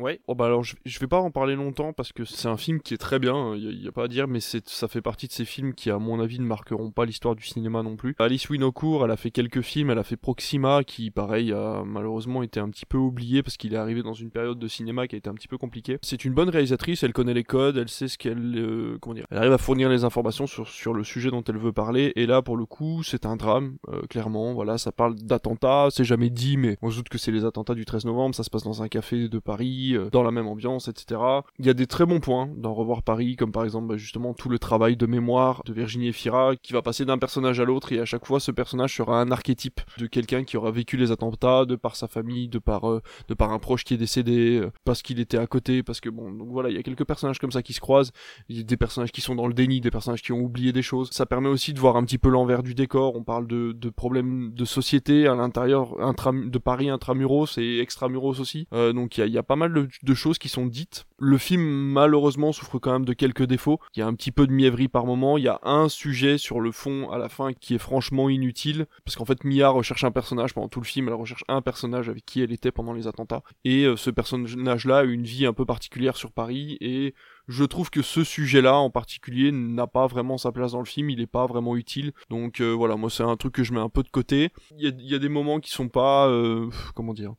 Ouais. 0.00 0.20
Oh 0.26 0.34
bah 0.34 0.46
alors 0.46 0.64
je, 0.64 0.76
je 0.84 0.98
vais 0.98 1.06
pas 1.06 1.20
en 1.20 1.30
parler 1.30 1.54
longtemps 1.54 1.92
parce 1.92 2.12
que 2.12 2.24
c'est 2.24 2.48
un 2.48 2.56
film 2.56 2.80
qui 2.80 2.94
est 2.94 2.98
très 2.98 3.18
bien, 3.18 3.54
il 3.54 3.82
y, 3.82 3.88
a 3.88 3.92
pas 3.92 4.04
à 4.04 4.08
dire, 4.08 4.28
mais 4.28 4.40
c'est 4.40 4.68
ça 4.68 4.88
fait 4.88 5.02
partie 5.02 5.26
de 5.26 5.32
ces 5.32 5.44
films 5.44 5.74
qui 5.74 5.90
à 5.90 5.98
mon 5.98 6.20
avis 6.20 6.38
ne 6.38 6.44
marqueront 6.44 6.90
pas 6.90 7.04
l'histoire 7.04 7.36
du 7.36 7.44
cinéma 7.44 7.82
non 7.82 7.96
plus. 7.96 8.14
Alice 8.18 8.48
Winocourt, 8.48 9.04
elle 9.04 9.10
a 9.10 9.16
fait 9.16 9.30
quelques 9.30 9.60
films, 9.60 9.90
elle 9.90 9.98
a 9.98 10.02
fait 10.02 10.16
Proxima 10.16 10.84
qui 10.84 11.10
pareil 11.10 11.52
a 11.52 11.82
malheureusement 11.84 12.42
été 12.42 12.60
un 12.60 12.68
petit 12.70 12.86
peu 12.86 12.98
oublié 12.98 13.42
parce 13.42 13.56
qu'il 13.56 13.74
est 13.74 13.78
arrivé 13.78 14.02
dans 14.02 14.14
une 14.14 14.30
période 14.30 14.58
de 14.58 14.68
cinéma 14.68 15.06
qui 15.06 15.16
a 15.16 15.18
été 15.18 15.28
un 15.28 15.34
petit 15.34 15.48
peu 15.48 15.58
compliquée. 15.58 15.98
C'est 16.02 16.24
une 16.24 16.34
bonne 16.34 16.48
réalisatrice, 16.48 17.02
elle 17.02 17.12
connaît 17.12 17.34
les 17.34 17.44
codes, 17.44 17.76
elle 17.76 17.88
sait 17.88 18.08
ce 18.08 18.18
qu'elle 18.18 18.56
euh, 18.56 18.98
comment 19.00 19.14
dire, 19.14 19.26
elle 19.30 19.38
arrive 19.38 19.52
à 19.52 19.58
fournir 19.58 19.88
les 19.88 20.04
informations 20.04 20.46
sur 20.46 20.68
sur 20.68 20.94
le 20.94 21.04
sujet 21.04 21.30
dont 21.30 21.42
elle 21.44 21.58
veut 21.58 21.72
parler 21.72 22.12
et 22.16 22.26
là 22.26 22.42
pour 22.42 22.56
le 22.56 22.66
coup 22.66 23.02
c'est 23.02 23.26
un 23.26 23.36
drame 23.36 23.76
euh, 23.88 24.02
clairement. 24.08 24.54
Voilà, 24.54 24.78
ça 24.78 24.92
parle 24.92 25.16
d'attentats, 25.16 25.88
c'est 25.90 26.04
jamais 26.04 26.30
dit 26.30 26.56
mais 26.56 26.76
on 26.82 26.90
se 26.90 26.96
doute 26.96 27.08
que 27.08 27.18
c'est 27.18 27.32
les 27.32 27.44
attentats 27.44 27.74
du 27.74 27.84
13 27.84 28.04
novembre, 28.06 28.34
ça 28.34 28.42
se 28.42 28.50
passe 28.50 28.62
dans 28.62 28.82
un 28.82 28.88
café 28.88 29.28
de 29.28 29.38
Paris 29.38 29.89
dans 30.12 30.22
la 30.22 30.30
même 30.30 30.46
ambiance, 30.46 30.88
etc. 30.88 31.20
Il 31.58 31.66
y 31.66 31.70
a 31.70 31.74
des 31.74 31.86
très 31.86 32.06
bons 32.06 32.20
points 32.20 32.48
dans 32.56 32.74
Revoir 32.74 33.02
Paris, 33.02 33.36
comme 33.36 33.52
par 33.52 33.64
exemple 33.64 33.88
bah, 33.88 33.96
justement 33.96 34.34
tout 34.34 34.48
le 34.48 34.58
travail 34.58 34.96
de 34.96 35.06
mémoire 35.06 35.62
de 35.64 35.72
Virginie 35.72 36.08
Efira, 36.08 36.56
qui 36.56 36.72
va 36.72 36.82
passer 36.82 37.04
d'un 37.04 37.18
personnage 37.18 37.60
à 37.60 37.64
l'autre, 37.64 37.92
et 37.92 38.00
à 38.00 38.04
chaque 38.04 38.26
fois 38.26 38.40
ce 38.40 38.50
personnage 38.50 38.96
sera 38.96 39.20
un 39.20 39.30
archétype 39.30 39.80
de 39.98 40.06
quelqu'un 40.06 40.44
qui 40.44 40.56
aura 40.56 40.70
vécu 40.70 40.96
les 40.96 41.10
attentats, 41.10 41.64
de 41.64 41.76
par 41.76 41.96
sa 41.96 42.08
famille, 42.08 42.48
de 42.48 42.58
par, 42.58 42.88
euh, 42.88 43.02
de 43.28 43.34
par 43.34 43.52
un 43.52 43.58
proche 43.58 43.84
qui 43.84 43.94
est 43.94 43.98
décédé, 43.98 44.58
euh, 44.58 44.72
parce 44.84 45.02
qu'il 45.02 45.20
était 45.20 45.38
à 45.38 45.46
côté, 45.46 45.82
parce 45.82 46.00
que 46.00 46.08
bon, 46.08 46.30
donc 46.32 46.48
voilà, 46.50 46.70
il 46.70 46.76
y 46.76 46.78
a 46.78 46.82
quelques 46.82 47.04
personnages 47.04 47.38
comme 47.38 47.52
ça 47.52 47.62
qui 47.62 47.72
se 47.72 47.80
croisent, 47.80 48.12
des 48.48 48.76
personnages 48.76 49.12
qui 49.12 49.20
sont 49.20 49.34
dans 49.34 49.46
le 49.46 49.54
déni, 49.54 49.80
des 49.80 49.90
personnages 49.90 50.22
qui 50.22 50.32
ont 50.32 50.40
oublié 50.40 50.72
des 50.72 50.82
choses. 50.82 51.10
Ça 51.12 51.26
permet 51.26 51.48
aussi 51.48 51.72
de 51.72 51.80
voir 51.80 51.96
un 51.96 52.04
petit 52.04 52.18
peu 52.18 52.28
l'envers 52.28 52.62
du 52.62 52.74
décor, 52.74 53.16
on 53.16 53.24
parle 53.24 53.46
de, 53.46 53.72
de 53.72 53.90
problèmes 53.90 54.52
de 54.52 54.64
société 54.64 55.26
à 55.26 55.34
l'intérieur 55.34 55.96
de 55.96 56.58
Paris 56.58 56.90
intramuros 56.90 57.58
et 57.58 57.80
extramuros 57.80 58.40
aussi, 58.40 58.66
euh, 58.72 58.92
donc 58.92 59.18
il 59.18 59.26
y 59.26 59.30
y 59.30 59.38
a 59.38 59.42
pas 59.42 59.56
mal 59.56 59.69
de, 59.72 60.14
choses 60.14 60.38
qui 60.38 60.48
sont 60.48 60.66
dites. 60.66 61.06
Le 61.18 61.38
film 61.38 61.62
malheureusement 61.62 62.52
souffre 62.52 62.78
quand 62.78 62.92
même 62.92 63.04
de 63.04 63.12
quelques 63.12 63.44
défauts. 63.44 63.78
Il 63.94 64.00
y 64.00 64.02
a 64.02 64.06
un 64.06 64.14
petit 64.14 64.32
peu 64.32 64.46
de 64.46 64.52
mièvrerie 64.52 64.88
par 64.88 65.06
moment. 65.06 65.38
Il 65.38 65.44
y 65.44 65.48
a 65.48 65.60
un 65.62 65.88
sujet 65.88 66.38
sur 66.38 66.60
le 66.60 66.72
fond 66.72 67.10
à 67.10 67.18
la 67.18 67.28
fin 67.28 67.52
qui 67.52 67.74
est 67.74 67.78
franchement 67.78 68.28
inutile 68.28 68.86
parce 69.04 69.16
qu'en 69.16 69.24
fait 69.24 69.44
Mia 69.44 69.68
recherche 69.68 70.04
un 70.04 70.10
personnage 70.10 70.54
pendant 70.54 70.68
tout 70.68 70.80
le 70.80 70.86
film. 70.86 71.08
Elle 71.08 71.14
recherche 71.14 71.44
un 71.48 71.62
personnage 71.62 72.08
avec 72.08 72.24
qui 72.24 72.42
elle 72.42 72.52
était 72.52 72.72
pendant 72.72 72.92
les 72.92 73.06
attentats 73.06 73.42
et 73.64 73.84
euh, 73.84 73.96
ce 73.96 74.10
personnage-là 74.10 74.98
a 74.98 75.04
une 75.04 75.24
vie 75.24 75.46
un 75.46 75.52
peu 75.52 75.64
particulière 75.64 76.16
sur 76.16 76.32
Paris 76.32 76.76
et 76.80 77.14
je 77.48 77.64
trouve 77.64 77.90
que 77.90 78.02
ce 78.02 78.22
sujet-là 78.22 78.76
en 78.76 78.90
particulier 78.90 79.50
n'a 79.52 79.86
pas 79.86 80.06
vraiment 80.06 80.38
sa 80.38 80.52
place 80.52 80.72
dans 80.72 80.78
le 80.78 80.84
film, 80.84 81.10
il 81.10 81.20
est 81.20 81.26
pas 81.26 81.46
vraiment 81.46 81.76
utile. 81.76 82.12
Donc 82.30 82.60
euh, 82.60 82.70
voilà, 82.72 82.96
moi 82.96 83.10
c'est 83.10 83.24
un 83.24 83.36
truc 83.36 83.54
que 83.54 83.64
je 83.64 83.72
mets 83.72 83.80
un 83.80 83.88
peu 83.88 84.02
de 84.02 84.08
côté. 84.08 84.50
Il 84.78 84.84
y 84.84 84.86
a, 84.86 84.90
il 84.96 85.06
y 85.06 85.14
a 85.14 85.18
des 85.18 85.28
moments 85.28 85.60
qui 85.60 85.70
sont 85.70 85.88
pas, 85.88 86.28
euh, 86.28 86.70
comment 86.94 87.14
dire, 87.14 87.34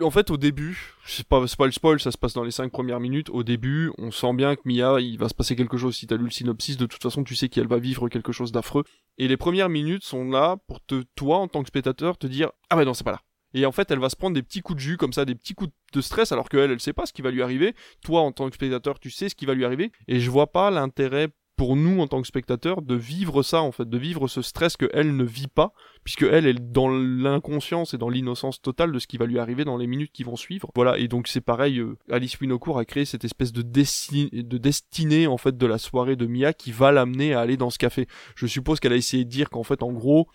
en 0.00 0.10
fait, 0.10 0.30
au 0.30 0.36
début, 0.36 0.94
c'est 1.04 1.26
pas, 1.26 1.44
pas 1.58 1.66
le 1.66 1.72
spoil, 1.72 2.00
ça 2.00 2.12
se 2.12 2.18
passe 2.18 2.32
dans 2.32 2.44
les 2.44 2.50
5 2.50 2.70
premières 2.70 3.00
minutes. 3.00 3.28
Au 3.30 3.42
début, 3.42 3.90
on 3.98 4.10
sent 4.10 4.32
bien 4.34 4.54
que 4.54 4.62
Mia, 4.64 5.00
il 5.00 5.18
va 5.18 5.28
se 5.28 5.34
passer 5.34 5.56
quelque 5.56 5.76
chose. 5.76 5.96
Si 5.96 6.06
t'as 6.06 6.16
lu 6.16 6.24
le 6.24 6.30
synopsis, 6.30 6.76
de 6.76 6.86
toute 6.86 7.02
façon, 7.02 7.24
tu 7.24 7.34
sais 7.34 7.48
qu'elle 7.48 7.66
va 7.66 7.78
vivre 7.78 8.08
quelque 8.08 8.32
chose 8.32 8.52
d'affreux. 8.52 8.84
Et 9.18 9.28
les 9.28 9.36
premières 9.36 9.68
minutes 9.68 10.04
sont 10.04 10.24
là 10.30 10.56
pour 10.68 10.84
te, 10.84 11.04
toi, 11.16 11.38
en 11.38 11.48
tant 11.48 11.62
que 11.62 11.68
spectateur, 11.68 12.18
te 12.18 12.26
dire 12.26 12.50
Ah 12.70 12.76
ouais, 12.76 12.84
non, 12.84 12.94
c'est 12.94 13.04
pas 13.04 13.12
là. 13.12 13.20
Et 13.52 13.66
en 13.66 13.72
fait, 13.72 13.90
elle 13.90 14.00
va 14.00 14.08
se 14.08 14.16
prendre 14.16 14.34
des 14.34 14.42
petits 14.42 14.60
coups 14.60 14.76
de 14.76 14.80
jus, 14.80 14.96
comme 14.96 15.12
ça, 15.12 15.24
des 15.24 15.36
petits 15.36 15.54
coups 15.54 15.72
de 15.92 16.00
stress, 16.00 16.32
alors 16.32 16.48
qu'elle, 16.48 16.72
elle 16.72 16.80
sait 16.80 16.92
pas 16.92 17.06
ce 17.06 17.12
qui 17.12 17.22
va 17.22 17.30
lui 17.30 17.42
arriver. 17.42 17.74
Toi, 18.04 18.20
en 18.20 18.32
tant 18.32 18.48
que 18.48 18.56
spectateur, 18.56 18.98
tu 18.98 19.10
sais 19.10 19.28
ce 19.28 19.34
qui 19.34 19.46
va 19.46 19.54
lui 19.54 19.64
arriver. 19.64 19.92
Et 20.08 20.18
je 20.18 20.30
vois 20.30 20.50
pas 20.50 20.70
l'intérêt 20.70 21.28
pour 21.56 21.76
nous 21.76 22.00
en 22.00 22.06
tant 22.06 22.20
que 22.20 22.26
spectateurs 22.26 22.82
de 22.82 22.94
vivre 22.94 23.42
ça 23.42 23.62
en 23.62 23.72
fait 23.72 23.88
de 23.88 23.98
vivre 23.98 24.28
ce 24.28 24.42
stress 24.42 24.76
que 24.76 24.90
elle 24.92 25.16
ne 25.16 25.24
vit 25.24 25.48
pas 25.48 25.72
puisque 26.02 26.22
elle 26.22 26.46
est 26.46 26.54
dans 26.54 26.88
l'inconscience 26.88 27.94
et 27.94 27.98
dans 27.98 28.08
l'innocence 28.08 28.60
totale 28.60 28.92
de 28.92 28.98
ce 28.98 29.06
qui 29.06 29.16
va 29.16 29.26
lui 29.26 29.38
arriver 29.38 29.64
dans 29.64 29.76
les 29.76 29.86
minutes 29.86 30.12
qui 30.12 30.24
vont 30.24 30.36
suivre. 30.36 30.70
Voilà 30.74 30.98
et 30.98 31.08
donc 31.08 31.28
c'est 31.28 31.40
pareil 31.40 31.78
euh, 31.78 31.96
Alice 32.10 32.38
Winocourt 32.40 32.78
a 32.78 32.84
créé 32.84 33.04
cette 33.04 33.24
espèce 33.24 33.52
de, 33.52 33.62
de 33.62 34.58
destinée 34.58 35.26
en 35.26 35.38
fait 35.38 35.56
de 35.56 35.66
la 35.66 35.78
soirée 35.78 36.16
de 36.16 36.26
Mia 36.26 36.52
qui 36.52 36.72
va 36.72 36.92
l'amener 36.92 37.34
à 37.34 37.40
aller 37.40 37.56
dans 37.56 37.70
ce 37.70 37.78
café. 37.78 38.06
Je 38.34 38.46
suppose 38.46 38.80
qu'elle 38.80 38.92
a 38.92 38.96
essayé 38.96 39.24
de 39.24 39.30
dire 39.30 39.50
qu'en 39.50 39.62
fait 39.62 39.82
en 39.82 39.92
gros 39.92 40.28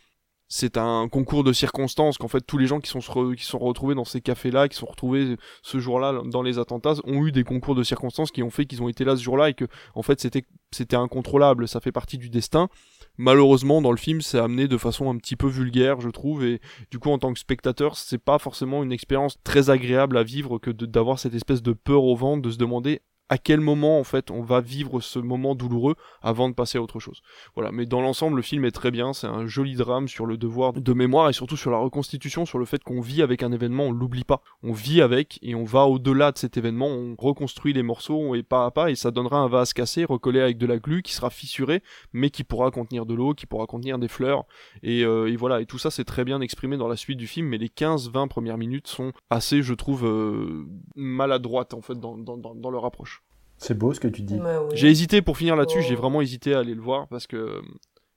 c'est 0.52 0.78
un 0.78 1.08
concours 1.08 1.43
de 1.43 1.54
circonstances 1.54 2.18
qu'en 2.18 2.28
fait 2.28 2.41
tous 2.41 2.58
les 2.58 2.66
gens 2.66 2.80
qui 2.80 2.89
sont 2.89 3.00
qui 3.36 3.45
sont 3.45 3.60
retrouvés 3.60 3.93
dans 3.93 4.04
ces 4.04 4.20
cafés 4.20 4.50
là 4.50 4.68
qui 4.68 4.76
sont 4.76 4.88
retrouvés 4.88 5.38
ce 5.62 5.80
jour-là 5.80 6.22
dans 6.26 6.41
les 6.41 6.58
attentats 6.58 6.95
ont 7.06 7.26
eu 7.26 7.32
des 7.32 7.43
concours 7.43 7.76
de 7.76 7.84
circonstances 7.84 8.32
qui 8.32 8.41
ont 8.41 8.50
fait 8.50 8.66
qu'ils 8.66 8.82
ont 8.82 8.89
été 8.89 9.06
là 9.06 9.16
ce 9.16 9.22
jour-là 9.22 9.50
et 9.50 9.54
que 9.54 9.66
en 9.93 10.02
fait 10.02 10.20
c'était 10.20 10.43
c'était 10.72 10.95
incontrôlable. 10.95 11.68
Ça 11.68 11.80
fait 11.80 11.91
partie 11.91 12.18
du 12.18 12.30
destin. 12.30 12.70
Malheureusement 13.18 13.82
dans 13.82 13.91
le 13.91 13.97
film 13.97 14.22
c'est 14.22 14.39
amené 14.39 14.68
de 14.68 14.78
façon 14.78 15.12
un 15.12 15.18
petit 15.18 15.36
peu 15.36 15.47
vulgaire 15.47 16.02
je 16.02 16.10
trouve 16.10 16.43
et 16.43 16.62
du 16.89 16.97
coup 16.97 17.12
en 17.12 17.20
tant 17.20 17.32
que 17.32 17.39
spectateur 17.39 17.95
c'est 17.95 18.18
pas 18.18 18.39
forcément 18.39 18.82
une 18.84 18.91
expérience 18.91 19.38
très 19.43 19.70
agréable 19.70 20.18
à 20.18 20.24
vivre 20.24 20.58
que 20.58 20.72
d'avoir 20.72 21.20
cette 21.20 21.36
espèce 21.36 21.62
de 21.62 21.74
peur 21.74 22.04
au 22.04 22.16
ventre 22.16 22.41
de 22.41 22.50
se 22.50 22.58
demander 22.58 23.02
à 23.30 23.38
quel 23.38 23.59
moment 23.59 23.99
en 23.99 24.03
fait 24.03 24.32
on 24.32 24.41
va 24.41 24.59
vivre 24.59 24.99
ce 24.99 25.19
moment 25.19 25.55
douloureux 25.55 25.95
avant 26.21 26.49
de 26.49 26.53
passer 26.55 26.77
à 26.77 26.82
autre 26.82 26.99
chose. 26.99 27.21
Voilà, 27.55 27.71
mais 27.71 27.86
dans 27.86 28.01
l'ensemble 28.01 28.38
le 28.38 28.41
film 28.41 28.65
est 28.65 28.71
très 28.71 28.91
bien, 28.91 29.13
c'est 29.13 29.27
un 29.27 29.47
joli 29.47 29.75
drame 29.75 30.07
sur 30.07 30.25
le 30.25 30.38
devoir 30.38 30.73
de 30.73 30.93
mémoire 30.93 31.30
et 31.30 31.34
surtout 31.34 31.57
sur 31.57 31.71
la 31.71 31.77
reconstitution, 31.77 32.45
sur 32.45 32.59
le 32.59 32.65
fait 32.65 32.84
qu'on 32.84 33.01
vit 33.01 33.21
avec 33.21 33.43
un 33.43 33.51
événement, 33.51 33.86
on 33.86 33.91
l'oublie 33.91 34.23
pas. 34.23 34.41
On 34.63 34.73
vit 34.73 35.01
avec 35.01 35.39
et 35.41 35.55
on 35.55 35.63
va 35.63 35.86
au-delà 35.86 36.32
de 36.32 36.38
cet 36.38 36.57
événement, 36.57 36.88
on 36.88 37.15
reconstruit 37.17 37.73
les 37.73 37.84
morceaux 37.84 38.36
et 38.36 38.43
pas 38.43 38.65
à 38.65 38.71
pas 38.71 38.91
et 38.91 38.95
ça 38.95 39.11
donnera 39.11 39.38
un 39.38 39.47
vase 39.47 39.73
cassé 39.73 40.05
recollé 40.05 40.41
avec 40.41 40.57
de 40.57 40.65
la 40.65 40.77
glu 40.77 41.01
qui 41.01 41.13
sera 41.13 41.30
fissuré 41.30 41.84
mais 42.13 42.30
qui 42.30 42.43
pourra 42.43 42.71
contenir 42.71 43.05
de 43.05 43.13
l'eau, 43.13 43.34
qui 43.34 43.45
pourra 43.45 43.67
contenir 43.67 43.99
des 43.99 44.07
fleurs 44.07 44.45
et, 44.84 45.03
euh, 45.03 45.34
voilà, 45.38 45.61
et 45.61 45.65
tout 45.65 45.77
ça 45.77 45.91
c'est 45.91 46.03
très 46.03 46.25
bien 46.25 46.41
exprimé 46.41 46.77
dans 46.77 46.88
la 46.88 46.95
suite 46.95 47.17
du 47.17 47.27
film 47.27 47.47
mais 47.47 47.57
les 47.57 47.67
15-20 47.67 48.27
premières 48.27 48.57
minutes 48.57 48.88
sont 48.88 49.13
assez 49.30 49.61
je 49.61 49.73
trouve 49.73 50.05
euh, 50.05 50.65
maladroites 50.95 51.73
en 51.73 51.82
fait 51.82 51.99
dans, 51.99 52.17
dans, 52.17 52.38
dans, 52.38 52.55
dans 52.55 52.71
leur 52.71 52.86
approche. 52.86 53.18
C'est 53.60 53.78
beau 53.78 53.93
ce 53.93 53.99
que 53.99 54.07
tu 54.07 54.22
dis. 54.24 54.38
Bah 54.38 54.62
oui. 54.64 54.72
J'ai 54.76 54.88
hésité 54.89 55.22
pour 55.22 55.38
finir 55.38 55.55
là-dessus, 55.55 55.80
Oh. 55.82 55.86
j'ai 55.88 55.95
vraiment 55.95 56.22
hésité 56.22 56.53
à 56.55 56.60
aller 56.60 56.74
le 56.74 56.82
voir 56.82 57.07
parce 57.07 57.28
que 57.28 57.36
euh, 57.36 57.62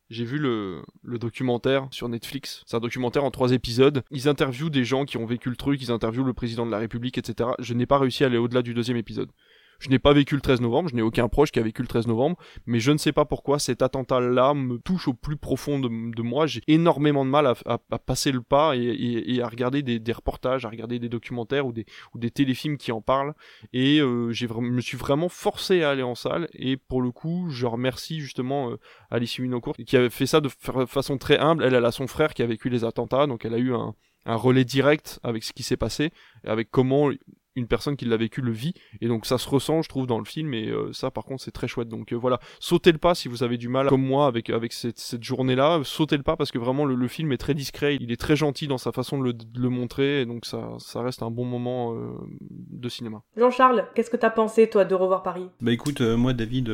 j'ai 0.09 0.24
vu 0.24 0.38
le, 0.38 0.82
le 1.03 1.18
documentaire 1.18 1.88
sur 1.90 2.09
Netflix. 2.09 2.62
C'est 2.66 2.76
un 2.76 2.80
documentaire 2.80 3.24
en 3.24 3.30
trois 3.30 3.53
épisodes. 3.53 4.03
Ils 4.11 4.28
interviewent 4.28 4.70
des 4.70 4.84
gens 4.84 5.05
qui 5.05 5.16
ont 5.16 5.26
vécu 5.26 5.49
le 5.51 5.57
truc, 5.57 5.82
ils 5.82 5.90
interviewent 5.90 6.26
le 6.26 6.32
président 6.34 6.64
de 6.66 6.70
la 6.70 6.78
République, 6.78 7.18
etc. 7.18 7.51
Je 7.59 7.74
n'ai 7.74 7.86
pas 7.86 7.99
réussi 7.99 8.22
à 8.24 8.26
aller 8.28 8.36
au-delà 8.38 8.62
du 8.62 8.74
deuxième 8.74 8.97
épisode. 8.99 9.30
Je 9.83 9.89
n'ai 9.89 9.99
pas 9.99 10.12
vécu 10.12 10.37
le 10.37 10.41
13 10.41 10.61
novembre, 10.61 10.91
je 10.91 10.95
n'ai 10.95 11.03
aucun 11.03 11.28
proche 11.28 11.51
qui 11.51 11.59
a 11.59 11.62
vécu 11.62 11.83
le 11.83 11.89
13 11.89 12.07
novembre, 12.07 12.37
mais 12.66 12.78
je 12.78 12.93
ne 12.93 12.99
sais 12.99 13.11
pas 13.11 13.24
pourquoi 13.24 13.59
cet 13.59 13.83
attentat-là 13.83 14.55
me 14.55 14.78
touche 14.78 15.09
au 15.09 15.12
plus 15.12 15.37
profond 15.37 15.80
de, 15.80 16.22
moi. 16.22 16.47
J'ai 16.47 16.62
énormément 16.68 17.24
de 17.24 17.30
mal 17.30 17.53
à, 17.66 17.99
passer 17.99 18.30
le 18.30 18.43
pas 18.43 18.76
et, 18.76 19.41
à 19.43 19.49
regarder 19.49 19.83
des, 19.83 20.12
reportages, 20.12 20.64
à 20.64 20.68
regarder 20.68 21.01
des 21.01 21.09
documentaires 21.09 21.66
ou 21.66 21.72
des, 21.72 22.30
téléfilms 22.30 22.76
qui 22.76 22.93
en 22.93 23.01
parlent. 23.01 23.35
Et 23.72 23.99
euh, 24.01 24.30
j'ai 24.30 24.47
me 24.47 24.80
suis 24.80 24.97
vraiment 24.97 25.28
forcé 25.28 25.83
à 25.83 25.91
aller 25.91 26.05
en 26.05 26.14
salle. 26.14 26.49
Et 26.53 26.76
pour 26.76 27.03
le 27.03 27.11
coup, 27.11 27.49
je 27.51 27.66
remercie 27.66 28.20
justement 28.20 28.70
euh, 28.70 28.78
Alice 29.11 29.37
Winocourt 29.39 29.74
qui 29.85 29.97
avait 29.97 30.11
fait 30.11 30.26
ça 30.26 30.41
de 30.41 30.49
façon 30.87 31.18
très 31.18 31.39
humble. 31.39 31.64
Elle, 31.64 31.74
elle 31.74 31.85
a 31.85 31.91
son 31.91 32.07
frère 32.07 32.35
qui 32.35 32.43
a 32.45 32.47
vécu 32.47 32.68
les 32.68 32.85
attentats, 32.85 33.26
donc 33.26 33.45
elle 33.45 33.55
a 33.55 33.59
eu 33.59 33.74
un, 33.74 33.97
un 34.26 34.37
relais 34.37 34.64
direct 34.64 35.18
avec 35.22 35.43
ce 35.43 35.53
qui 35.53 35.62
s'est 35.62 35.76
passé, 35.76 36.12
avec 36.45 36.70
comment 36.70 37.11
une 37.57 37.66
personne 37.66 37.96
qui 37.96 38.05
l'a 38.05 38.16
vécu 38.16 38.40
le 38.40 38.53
vit. 38.53 38.74
Et 39.00 39.09
donc 39.09 39.26
ça 39.26 39.38
se 39.38 39.48
ressent 39.48 39.82
je 39.82 39.88
trouve 39.88 40.07
dans 40.07 40.18
le 40.18 40.24
film. 40.24 40.55
Et 40.55 40.68
euh, 40.68 40.92
ça 40.92 41.11
par 41.11 41.24
contre 41.24 41.42
c'est 41.42 41.50
très 41.50 41.68
chouette. 41.68 41.88
Donc 41.88 42.12
euh, 42.12 42.16
voilà. 42.16 42.38
Sautez 42.61 42.92
le 42.92 42.98
pas 42.98 43.14
si 43.14 43.28
vous 43.28 43.42
avez 43.42 43.57
du 43.57 43.68
mal 43.68 43.88
comme 43.88 44.05
moi 44.05 44.26
avec 44.26 44.50
avec 44.50 44.72
cette, 44.72 45.22
journée 45.22 45.55
là 45.55 45.80
sautez 45.84 46.16
le 46.16 46.22
pas 46.22 46.36
parce 46.36 46.50
que 46.50 46.59
vraiment 46.59 46.84
le, 46.84 47.09
film 47.09 47.32
est 47.32 47.38
très 47.38 47.55
discret. 47.55 47.96
Il 48.00 48.12
est 48.12 48.20
très 48.20 48.36
gentil 48.36 48.66
dans 48.66 48.78
sa 48.78 48.92
façon 48.92 49.18
de 49.18 49.34
le, 49.57 49.68
montrer. 49.68 50.22
Et 50.22 50.26
donc 50.26 50.46
ça 50.46 50.76
ça 50.78 51.03
reste 51.03 51.22
un 51.22 51.30
bon 51.30 51.44
moment 51.44 51.94
euh, 51.94 52.12
de 52.50 52.88
cinéma. 52.88 53.22
Jean-Charles 53.36 53.86
qu'est-ce 53.94 54.11
que 54.11 54.16
t'as 54.16 54.30
pensé 54.30 54.68
toi 54.68 54.84
de 54.84 54.94
revoir 54.94 55.22
Paris? 55.22 55.48
Bah 55.61 55.72
écoute 55.72 56.00
moi 56.00 56.32
David 56.32 56.70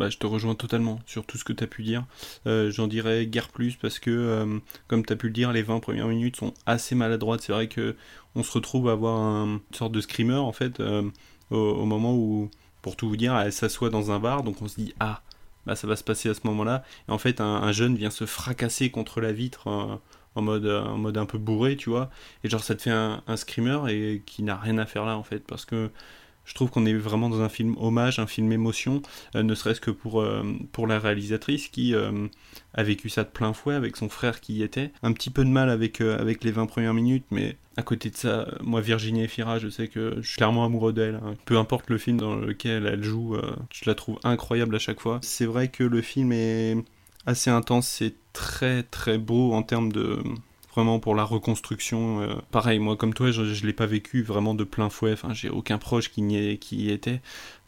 bah, 0.00 0.10
je 0.10 0.18
te 0.18 0.26
rejoins 0.26 0.54
totalement 0.54 0.98
sur 1.06 1.24
tout 1.24 1.38
ce 1.38 1.44
que 1.44 1.52
tu 1.52 1.62
as 1.62 1.66
pu 1.66 1.82
dire. 1.82 2.04
J'en 2.46 2.86
dirais 2.86 3.26
guère 3.26 3.48
plus 3.48 3.76
parce 3.76 3.98
que, 3.98 4.60
comme 4.88 5.04
tu 5.04 5.12
as 5.12 5.16
pu 5.16 5.26
le 5.26 5.32
dire, 5.32 5.52
les 5.52 5.62
20 5.62 5.80
premières 5.80 6.08
minutes 6.08 6.36
sont 6.36 6.54
assez 6.66 6.94
maladroites. 6.94 7.42
C'est 7.42 7.52
vrai 7.52 7.68
que 7.68 7.94
on 8.34 8.42
se 8.42 8.52
retrouve 8.52 8.88
à 8.88 8.92
avoir 8.92 9.18
une 9.44 9.60
sorte 9.72 9.92
de 9.92 10.00
screamer 10.00 10.34
en 10.34 10.52
fait 10.52 10.80
euh, 10.80 11.08
au, 11.50 11.84
moment 11.84 12.14
où, 12.14 12.50
pour 12.82 12.96
tout 12.96 13.08
vous 13.08 13.16
dire, 13.16 13.36
elle 13.36 13.52
s'assoit 13.52 13.90
dans 13.90 14.10
un 14.10 14.20
bar, 14.20 14.42
donc 14.42 14.62
on 14.62 14.68
se 14.68 14.76
dit 14.76 14.94
ah 15.00 15.22
bah 15.66 15.76
ça 15.76 15.86
va 15.86 15.96
se 15.96 16.04
passer 16.04 16.28
à 16.28 16.34
ce 16.34 16.40
moment-là. 16.44 16.84
Et 17.08 17.12
en 17.12 17.18
fait 17.18 17.40
un, 17.40 17.72
jeune 17.72 17.96
vient 17.96 18.10
se 18.10 18.26
fracasser 18.26 18.90
contre 18.90 19.20
la 19.20 19.32
vitre 19.32 19.68
euh, 19.68 19.96
en 20.36 20.42
mode 20.42 20.66
en 20.66 20.96
mode 20.96 21.18
un 21.18 21.26
peu 21.26 21.38
bourré, 21.38 21.76
tu 21.76 21.90
vois. 21.90 22.10
Et 22.44 22.48
genre 22.48 22.62
ça 22.62 22.74
te 22.74 22.82
fait 22.82 22.90
un, 22.90 23.22
un 23.26 23.36
screamer 23.36 23.80
et 23.88 24.22
qui 24.24 24.42
n'a 24.42 24.56
rien 24.56 24.78
à 24.78 24.86
faire 24.86 25.04
là 25.04 25.16
en 25.16 25.24
fait 25.24 25.40
parce 25.40 25.64
que 25.64 25.90
je 26.44 26.54
trouve 26.54 26.70
qu'on 26.70 26.84
est 26.86 26.94
vraiment 26.94 27.28
dans 27.28 27.42
un 27.42 27.48
film 27.48 27.76
hommage, 27.78 28.18
un 28.18 28.26
film 28.26 28.50
émotion, 28.52 29.02
euh, 29.36 29.42
ne 29.42 29.54
serait-ce 29.54 29.80
que 29.80 29.90
pour, 29.90 30.20
euh, 30.20 30.42
pour 30.72 30.86
la 30.86 30.98
réalisatrice 30.98 31.68
qui 31.68 31.94
euh, 31.94 32.26
a 32.74 32.82
vécu 32.82 33.08
ça 33.08 33.24
de 33.24 33.28
plein 33.28 33.52
fouet 33.52 33.74
avec 33.74 33.96
son 33.96 34.08
frère 34.08 34.40
qui 34.40 34.54
y 34.54 34.62
était. 34.62 34.90
Un 35.02 35.12
petit 35.12 35.30
peu 35.30 35.44
de 35.44 35.50
mal 35.50 35.70
avec, 35.70 36.00
avec 36.00 36.42
les 36.42 36.50
20 36.50 36.66
premières 36.66 36.94
minutes, 36.94 37.24
mais 37.30 37.56
à 37.76 37.82
côté 37.82 38.10
de 38.10 38.16
ça, 38.16 38.48
moi 38.60 38.80
Virginie 38.80 39.22
Efira, 39.22 39.58
je 39.58 39.68
sais 39.68 39.88
que 39.88 40.16
je 40.20 40.26
suis 40.26 40.36
clairement 40.36 40.64
amoureux 40.64 40.92
d'elle. 40.92 41.20
Hein. 41.22 41.34
Peu 41.44 41.56
importe 41.56 41.88
le 41.88 41.98
film 41.98 42.18
dans 42.18 42.34
lequel 42.36 42.86
elle 42.86 43.04
joue, 43.04 43.36
je 43.72 43.88
la 43.88 43.94
trouve 43.94 44.18
incroyable 44.24 44.74
à 44.74 44.78
chaque 44.78 45.00
fois. 45.00 45.20
C'est 45.22 45.46
vrai 45.46 45.68
que 45.68 45.84
le 45.84 46.02
film 46.02 46.32
est 46.32 46.76
assez 47.26 47.50
intense, 47.50 47.86
c'est 47.86 48.14
très 48.32 48.82
très 48.82 49.18
beau 49.18 49.52
en 49.52 49.62
termes 49.62 49.92
de 49.92 50.18
vraiment 50.74 50.98
pour 51.00 51.14
la 51.14 51.24
reconstruction. 51.24 52.22
Euh, 52.22 52.34
pareil, 52.50 52.78
moi 52.78 52.96
comme 52.96 53.14
toi, 53.14 53.30
je, 53.30 53.42
ne 53.42 53.66
l'ai 53.66 53.72
pas 53.72 53.86
vécu 53.86 54.22
vraiment 54.22 54.54
de 54.54 54.64
plein 54.64 54.90
fouet. 54.90 55.12
Enfin, 55.12 55.32
j'ai 55.32 55.48
aucun 55.48 55.78
proche 55.78 56.10
qui 56.10 56.22
y, 56.22 56.58
qui 56.58 56.76
y 56.76 56.90
était. 56.90 57.20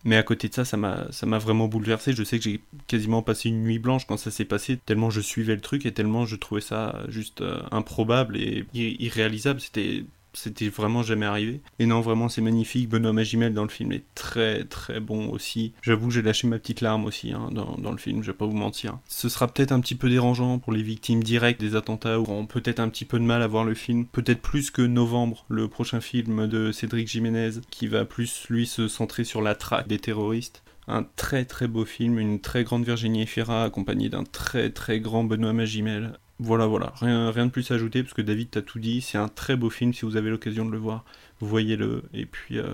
Mais 0.04 0.16
à 0.16 0.22
côté 0.22 0.48
de 0.48 0.54
ça, 0.54 0.64
ça 0.64 0.76
m'a, 0.76 1.38
vraiment 1.38 1.68
bouleversé. 1.68 2.12
Je 2.12 2.24
sais 2.24 2.38
que 2.38 2.44
j'ai 2.44 2.60
quasiment 2.88 3.22
passé 3.22 3.48
une 3.48 3.62
nuit 3.62 3.78
blanche 3.78 4.06
quand 4.06 4.16
ça 4.16 4.30
s'est 4.30 4.44
passé, 4.44 4.76
tellement 4.76 5.10
je 5.10 5.20
suivais 5.20 5.54
le 5.54 5.60
truc 5.60 5.86
et 5.86 5.92
tellement 5.92 6.26
je 6.26 6.36
trouvais 6.36 6.60
ça 6.60 7.02
juste 7.08 7.40
euh, 7.40 7.62
improbable 7.70 8.36
et 8.36 8.66
irréalisable. 8.74 9.60
C'était 9.60 10.04
c'était 10.32 10.68
vraiment 10.68 11.02
jamais 11.02 11.26
arrivé. 11.26 11.60
Et 11.78 11.86
non, 11.86 12.00
vraiment, 12.00 12.28
c'est 12.28 12.40
magnifique. 12.40 12.88
Benoît 12.88 13.12
Magimel 13.12 13.54
dans 13.54 13.62
le 13.62 13.68
film 13.68 13.92
est 13.92 14.04
très 14.14 14.64
très 14.64 15.00
bon 15.00 15.28
aussi. 15.30 15.72
J'avoue, 15.82 16.10
j'ai 16.10 16.22
lâché 16.22 16.46
ma 16.46 16.58
petite 16.58 16.80
larme 16.80 17.04
aussi 17.04 17.32
hein, 17.32 17.50
dans, 17.52 17.90
le 17.90 17.98
film, 17.98 18.22
je 18.22 18.30
vais 18.30 18.36
pas 18.36 18.46
vous 18.46 18.56
mentir. 18.56 18.98
Ce 19.08 19.28
sera 19.28 19.48
peut-être 19.48 19.72
un 19.72 19.80
petit 19.80 19.94
peu 19.94 20.08
dérangeant 20.08 20.58
pour 20.58 20.72
les 20.72 20.82
victimes 20.82 21.22
directes 21.22 21.60
des 21.60 21.76
attentats, 21.76 22.18
ou 22.18 22.22
auront 22.22 22.46
peut-être 22.46 22.80
un 22.80 22.88
petit 22.88 23.04
peu 23.04 23.18
de 23.18 23.24
mal 23.24 23.42
à 23.42 23.46
voir 23.46 23.64
le 23.64 23.74
film. 23.74 24.06
Peut-être 24.06 24.40
plus 24.40 24.70
que 24.70 24.82
Novembre, 24.82 25.44
le 25.48 25.68
prochain 25.68 26.00
film 26.00 26.46
de 26.46 26.72
Cédric 26.72 27.08
Jiménez, 27.08 27.50
qui 27.70 27.86
va 27.86 28.04
plus, 28.04 28.46
lui, 28.48 28.66
se 28.66 28.88
centrer 28.88 29.24
sur 29.24 29.42
la 29.42 29.54
traque 29.54 29.88
des 29.88 29.98
terroristes 29.98 30.62
un 30.88 31.04
très 31.16 31.44
très 31.44 31.68
beau 31.68 31.84
film, 31.84 32.18
une 32.18 32.40
très 32.40 32.64
grande 32.64 32.84
Virginie 32.84 33.22
Efira 33.22 33.64
accompagnée 33.64 34.08
d'un 34.08 34.24
très 34.24 34.70
très 34.70 35.00
grand 35.00 35.24
Benoît 35.24 35.52
Magimel. 35.52 36.18
Voilà, 36.44 36.66
voilà, 36.66 36.92
rien, 36.96 37.30
rien 37.30 37.46
de 37.46 37.52
plus 37.52 37.70
à 37.70 37.74
ajouter 37.74 38.02
parce 38.02 38.14
que 38.14 38.22
David 38.22 38.50
t'a 38.50 38.62
tout 38.62 38.80
dit. 38.80 39.00
C'est 39.00 39.16
un 39.16 39.28
très 39.28 39.54
beau 39.54 39.70
film 39.70 39.94
si 39.94 40.04
vous 40.04 40.16
avez 40.16 40.28
l'occasion 40.28 40.64
de 40.64 40.72
le 40.72 40.78
voir. 40.78 41.04
Voyez-le 41.38 42.02
et 42.12 42.26
puis 42.26 42.58
euh, 42.58 42.64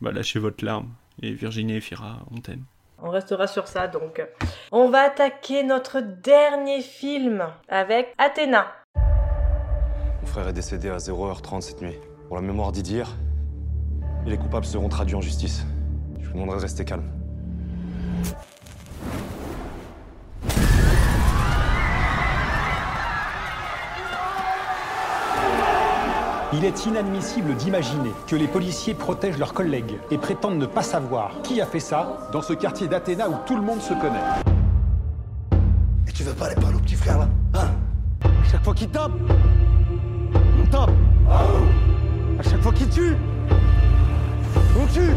bah, 0.00 0.10
lâchez 0.10 0.40
votre 0.40 0.64
larme. 0.64 0.88
Et 1.22 1.30
Virginie 1.32 1.74
et 1.74 1.80
Fira, 1.80 2.26
on 2.32 2.40
t'aime. 2.40 2.64
On 3.00 3.10
restera 3.10 3.46
sur 3.46 3.68
ça 3.68 3.86
donc. 3.86 4.20
On 4.72 4.88
va 4.88 5.02
attaquer 5.02 5.62
notre 5.62 6.00
dernier 6.00 6.82
film 6.82 7.44
avec 7.68 8.12
Athéna. 8.18 8.66
Mon 10.20 10.26
frère 10.26 10.48
est 10.48 10.52
décédé 10.52 10.88
à 10.88 10.96
0h30 10.96 11.60
cette 11.60 11.82
nuit. 11.82 11.94
Pour 12.26 12.34
la 12.34 12.42
mémoire 12.42 12.72
d'Idir, 12.72 13.14
et 14.26 14.30
les 14.30 14.38
coupables 14.38 14.66
seront 14.66 14.88
traduits 14.88 15.14
en 15.14 15.20
justice. 15.20 15.64
Je 16.20 16.26
vous 16.26 16.32
demanderai 16.32 16.56
de 16.56 16.62
rester 16.62 16.84
calme. 16.84 17.08
Il 26.56 26.64
est 26.64 26.86
inadmissible 26.86 27.56
d'imaginer 27.56 28.12
que 28.28 28.36
les 28.36 28.46
policiers 28.46 28.94
protègent 28.94 29.38
leurs 29.38 29.54
collègues 29.54 29.98
et 30.12 30.18
prétendent 30.18 30.58
ne 30.58 30.66
pas 30.66 30.84
savoir 30.84 31.32
qui 31.42 31.60
a 31.60 31.66
fait 31.66 31.80
ça 31.80 32.28
dans 32.32 32.42
ce 32.42 32.52
quartier 32.52 32.86
d'Athéna 32.86 33.28
où 33.28 33.34
tout 33.44 33.56
le 33.56 33.62
monde 33.62 33.80
se 33.80 33.92
connaît. 33.94 34.22
Et 36.06 36.12
tu 36.12 36.22
veux 36.22 36.32
pas 36.32 36.46
aller 36.46 36.54
parler 36.54 36.76
au 36.76 36.80
petit 36.80 36.94
frère 36.94 37.18
là 37.18 37.28
Hein? 37.54 38.28
Chaque 38.48 38.62
fois 38.62 38.72
qu'il 38.74 38.88
tape, 38.88 39.10
on 40.62 40.66
tape. 40.70 40.90
À 42.38 42.42
chaque 42.42 42.62
fois 42.62 42.72
qu'il 42.72 42.88
tue, 42.88 43.16
on 44.80 44.86
tue. 44.92 45.10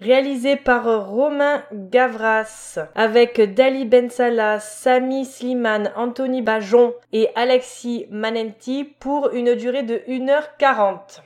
Réalisé 0.00 0.56
par 0.56 1.08
Romain 1.08 1.62
Gavras, 1.72 2.78
avec 2.94 3.54
Dali 3.54 3.84
Bensala, 3.84 4.60
Sami 4.60 5.24
Slimane, 5.24 5.92
Anthony 5.96 6.42
Bajon 6.42 6.94
et 7.12 7.28
Alexis 7.34 8.06
Manenti 8.10 8.84
pour 8.84 9.30
une 9.30 9.54
durée 9.54 9.82
de 9.82 9.96
1h40. 10.08 11.25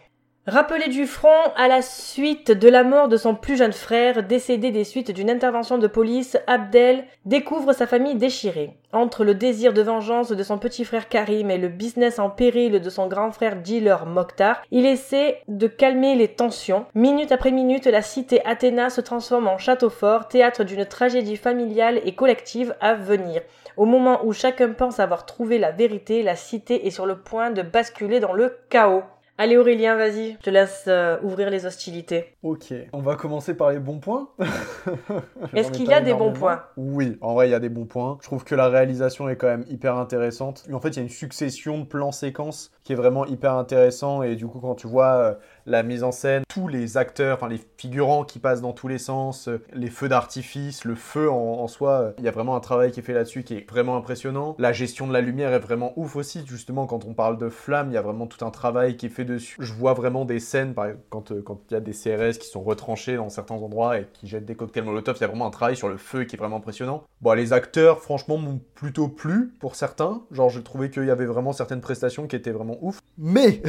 Rappelé 0.51 0.89
du 0.89 1.07
front 1.07 1.29
à 1.55 1.69
la 1.69 1.81
suite 1.81 2.51
de 2.51 2.69
la 2.69 2.83
mort 2.83 3.07
de 3.07 3.17
son 3.17 3.37
plus 3.37 3.57
jeune 3.57 3.73
frère, 3.73 4.25
décédé 4.25 4.73
des 4.73 4.83
suites 4.83 5.13
d'une 5.13 5.31
intervention 5.31 5.79
de 5.79 5.87
police, 5.87 6.37
Abdel 6.49 7.05
découvre 7.25 7.73
sa 7.73 7.87
famille 7.87 8.17
déchirée. 8.17 8.73
Entre 8.93 9.23
le 9.23 9.37
désir 9.37 9.73
de 9.73 9.81
vengeance 9.81 10.33
de 10.33 10.43
son 10.43 10.59
petit 10.59 10.85
frère 10.85 11.09
Karim 11.09 11.53
et 11.53 11.57
le 11.57 11.69
business 11.69 12.19
en 12.19 12.31
péril 12.31 12.81
de 12.81 12.91
son 12.91 13.07
grand 13.07 13.31
frère 13.31 13.63
dealer 13.63 14.07
Mokhtar, 14.07 14.61
il 14.73 14.87
essaie 14.87 15.41
de 15.47 15.69
calmer 15.69 16.17
les 16.17 16.27
tensions. 16.27 16.85
Minute 16.97 17.31
après 17.31 17.53
minute, 17.53 17.87
la 17.87 18.03
cité 18.03 18.45
Athéna 18.45 18.91
se 18.91 19.01
transforme 19.01 19.47
en 19.47 19.57
château 19.57 19.89
fort, 19.89 20.27
théâtre 20.27 20.65
d'une 20.65 20.85
tragédie 20.85 21.37
familiale 21.37 22.01
et 22.05 22.17
collective 22.17 22.75
à 22.81 22.95
venir. 22.95 23.41
Au 23.77 23.85
moment 23.85 24.19
où 24.25 24.33
chacun 24.33 24.71
pense 24.71 24.99
avoir 24.99 25.27
trouvé 25.27 25.59
la 25.59 25.71
vérité, 25.71 26.25
la 26.25 26.35
cité 26.35 26.89
est 26.89 26.91
sur 26.91 27.07
le 27.07 27.19
point 27.21 27.53
de 27.53 27.63
basculer 27.63 28.19
dans 28.19 28.33
le 28.33 28.59
chaos. 28.69 29.05
Allez 29.43 29.57
Aurélien, 29.57 29.97
vas-y, 29.97 30.33
je 30.33 30.37
te 30.37 30.51
laisse 30.51 30.85
euh, 30.87 31.17
ouvrir 31.23 31.49
les 31.49 31.65
hostilités. 31.65 32.37
Ok, 32.43 32.75
on 32.93 33.01
va 33.01 33.17
commencer 33.17 33.55
par 33.55 33.71
les 33.71 33.79
bons 33.79 33.99
points. 33.99 34.29
Est-ce 35.55 35.71
qu'il 35.71 35.89
y 35.89 35.95
a 35.95 36.03
des 36.03 36.13
bons 36.13 36.35
points 36.35 36.65
Oui, 36.77 37.17
en 37.23 37.33
vrai, 37.33 37.49
il 37.49 37.53
y 37.53 37.55
a 37.55 37.59
des 37.59 37.71
bons 37.71 37.87
points. 37.87 38.19
Je 38.21 38.27
trouve 38.27 38.45
que 38.45 38.55
la 38.55 38.69
réalisation 38.69 39.31
est 39.31 39.37
quand 39.37 39.47
même 39.47 39.65
hyper 39.71 39.97
intéressante. 39.97 40.67
En 40.71 40.79
fait, 40.79 40.91
il 40.91 40.97
y 40.97 40.99
a 40.99 41.03
une 41.05 41.09
succession 41.09 41.79
de 41.79 41.85
plans-séquences 41.85 42.71
qui 42.85 42.93
est 42.93 42.97
vraiment 42.97 43.25
hyper 43.25 43.55
intéressant 43.55 44.23
et 44.23 44.37
du 44.37 44.47
coup, 44.47 44.61
quand 44.61 44.75
tu 44.75 44.87
vois 44.87 45.15
euh, 45.15 45.35
la 45.67 45.83
mise 45.83 46.03
en 46.03 46.13
scène, 46.13 46.43
tous 46.49 46.69
les 46.69 46.97
acteurs, 46.97 47.37
enfin 47.37 47.49
les 47.49 47.61
figurants 47.77 48.25
qui 48.25 48.39
passent 48.39 48.61
dans 48.61 48.73
tous 48.73 48.89
les 48.89 48.99
sens, 48.99 49.49
euh, 49.49 49.63
les 49.73 49.89
feux 49.89 50.09
d'artifice, 50.09 50.85
le 50.85 50.95
feu 50.95 51.31
en, 51.31 51.67
soi, 51.69 51.93
euh, 51.93 52.13
il 52.19 52.25
y 52.25 52.29
a 52.29 52.31
vraiment 52.31 52.57
un 52.57 52.61
travail 52.61 52.91
qui 52.91 53.01
est 53.01 53.03
fait 53.03 53.13
là-dessus 53.13 53.43
qui 53.43 53.55
est 53.55 53.71
vraiment 53.71 53.97
impressionnant. 53.97 54.55
La 54.59 54.73
gestion 54.73 55.07
de 55.07 55.13
la 55.13 55.21
lumière 55.21 55.53
est 55.53 55.59
vraiment 55.59 55.93
ouf 55.97 56.17
aussi, 56.17 56.45
justement 56.47 56.87
quand 56.87 57.05
on 57.05 57.15
parle 57.15 57.39
de 57.39 57.49
flammes, 57.49 57.91
il 57.91 57.95
y 57.95 57.99
a 57.99 58.03
vraiment 58.03 58.27
tout 58.27 58.45
un 58.45 58.51
travail 58.51 58.97
qui 58.97 59.07
est 59.07 59.11
fait 59.11 59.25
dessus. 59.25 59.57
Je 59.61 59.73
vois 59.73 59.95
vraiment 59.95 60.25
des 60.25 60.41
scènes, 60.41 60.75
par 60.75 60.87
exemple, 60.87 61.05
quand 61.11 61.31
euh, 61.33 61.45
il 61.71 61.75
y 61.75 61.77
a 61.77 61.81
des 61.81 61.93
CRS 61.93 62.39
qui 62.39 62.49
sont 62.49 62.63
retranchés 62.63 63.17
dans 63.17 63.29
certains 63.29 63.55
endroits 63.55 63.99
et 63.99 64.07
qui 64.13 64.27
jettent 64.27 64.47
des 64.47 64.55
cocktails 64.55 64.85
Molotov, 64.85 65.17
il 65.19 65.21
y 65.21 65.25
a 65.25 65.29
vraiment 65.29 65.47
un 65.47 65.51
travail 65.51 65.77
sur 65.77 65.89
le 65.89 65.97
feu 65.97 66.25
qui 66.25 66.37
est 66.37 66.39
vraiment 66.39 66.57
impressionnant. 66.57 67.05
Bon, 67.21 67.33
les 67.33 67.53
acteurs, 67.53 68.01
franchement, 68.01 68.39
m'ont 68.39 68.61
plutôt 68.75 69.09
plu 69.09 69.55
pour 69.61 69.75
certains. 69.75 70.23
Genre, 70.31 70.49
j'ai 70.49 70.63
trouvé 70.63 70.91
qu'il 70.91 71.05
y 71.05 71.11
avait 71.11 71.27
vraiment 71.27 71.53
certaines 71.53 71.81
prestations 71.81 72.27
qui 72.27 72.37
étaient 72.37 72.51
vraiment 72.51 72.79
ouf. 72.81 73.01
Mais 73.19 73.63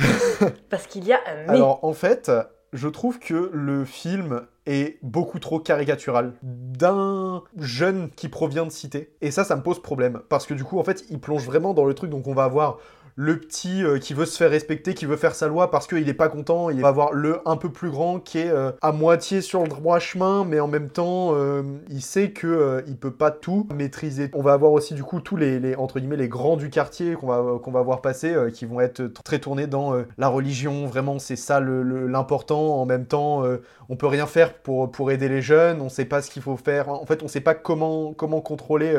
Parce 0.70 0.88
qu'il 0.88 1.06
y 1.06 1.14
a 1.14 1.20
un 1.28 1.42
mais. 1.48 1.50
Alors, 1.62 1.81
en 1.82 1.94
fait, 1.94 2.32
je 2.74 2.88
trouve 2.88 3.20
que 3.20 3.50
le 3.54 3.86
film 3.86 4.42
est 4.66 5.00
beaucoup 5.02 5.40
trop 5.40 5.60
caricatural 5.60 6.34
d'un 6.44 7.44
jeune 7.58 8.10
qui 8.12 8.30
provient 8.30 8.66
de 8.66 8.72
cité. 8.72 9.14
Et 9.22 9.32
ça, 9.32 9.44
ça 9.44 9.56
me 9.56 9.64
pose 9.64 9.82
problème. 9.82 10.22
Parce 10.30 10.46
que 10.46 10.54
du 10.54 10.64
coup, 10.64 10.80
en 10.80 10.84
fait, 10.84 11.06
il 11.10 11.20
plonge 11.20 11.46
vraiment 11.46 11.74
dans 11.74 11.86
le 11.86 11.94
truc. 11.94 12.10
Donc, 12.10 12.28
on 12.28 12.34
va 12.34 12.44
avoir 12.44 12.78
le 13.16 13.40
petit 13.40 13.84
euh, 13.84 14.00
qui 14.00 14.14
veut 14.14 14.26
se 14.26 14.38
faire 14.38 14.50
respecter, 14.50 14.94
qui 14.94 15.06
veut 15.06 15.18
faire 15.18 15.36
sa 15.36 15.48
loi 15.48 15.72
parce 15.72 15.88
qu'il 15.88 16.08
est 16.08 16.14
pas 16.14 16.30
content. 16.30 16.70
Il 16.70 16.82
va 16.82 16.90
avoir 16.90 17.14
le 17.14 17.40
un 17.46 17.58
peu 17.58 17.70
plus 17.70 17.90
grand 17.90 18.20
qui 18.20 18.40
est 18.40 18.50
euh, 18.50 18.72
à 18.82 18.92
moitié 18.92 19.42
sur 19.42 19.64
le 19.64 19.70
droit 19.70 20.00
chemin, 20.00 20.46
mais 20.46 20.60
en 20.60 20.68
même 20.68 20.90
temps, 20.90 21.32
euh, 21.34 21.64
il 21.90 22.02
sait 22.02 22.32
que 22.32 22.84
il 22.88 22.98
peut 22.98 23.12
pas 23.12 23.32
tout 23.32 23.68
maîtriser. 23.74 24.30
On 24.34 24.42
va 24.42 24.54
avoir 24.54 24.72
aussi 24.72 24.94
du 24.94 25.04
coup 25.04 25.20
tous 25.20 25.36
les, 25.36 25.76
entre 25.76 26.00
guillemets 26.00 26.18
les 26.18 26.28
grands 26.28 26.58
du 26.58 26.70
quartier 26.70 27.14
qu'on 27.14 27.28
va 27.28 27.60
qu'on 27.60 27.72
va 27.72 27.82
voir 27.82 28.02
passer, 28.02 28.36
qui 28.54 28.66
vont 28.66 28.80
être 28.80 29.08
très 29.24 29.40
tournés 29.40 29.68
dans 29.68 29.94
la 30.18 30.28
religion. 30.28 30.86
Vraiment, 30.86 31.20
c'est 31.20 31.36
ça 31.36 31.60
l'important. 31.60 32.80
En 32.82 32.86
même 32.86 33.06
temps, 33.06 33.44
on 33.90 33.96
peut 33.96 34.08
rien 34.08 34.26
faire 34.26 34.54
pour 34.54 34.92
pour 34.92 35.12
aider 35.12 35.30
les 35.30 35.42
jeunes. 35.42 35.82
On 35.82 35.90
sait 35.90 36.06
pas 36.06 36.22
ce 36.22 36.30
qu'il 36.30 36.42
faut 36.42 36.58
faire. 36.58 36.90
En 36.90 37.06
fait, 37.06 37.24
on 37.24 37.28
sait 37.28 37.42
pas 37.42 37.54
comment 37.54 38.14
comment 38.14 38.42
contrôler 38.42 38.94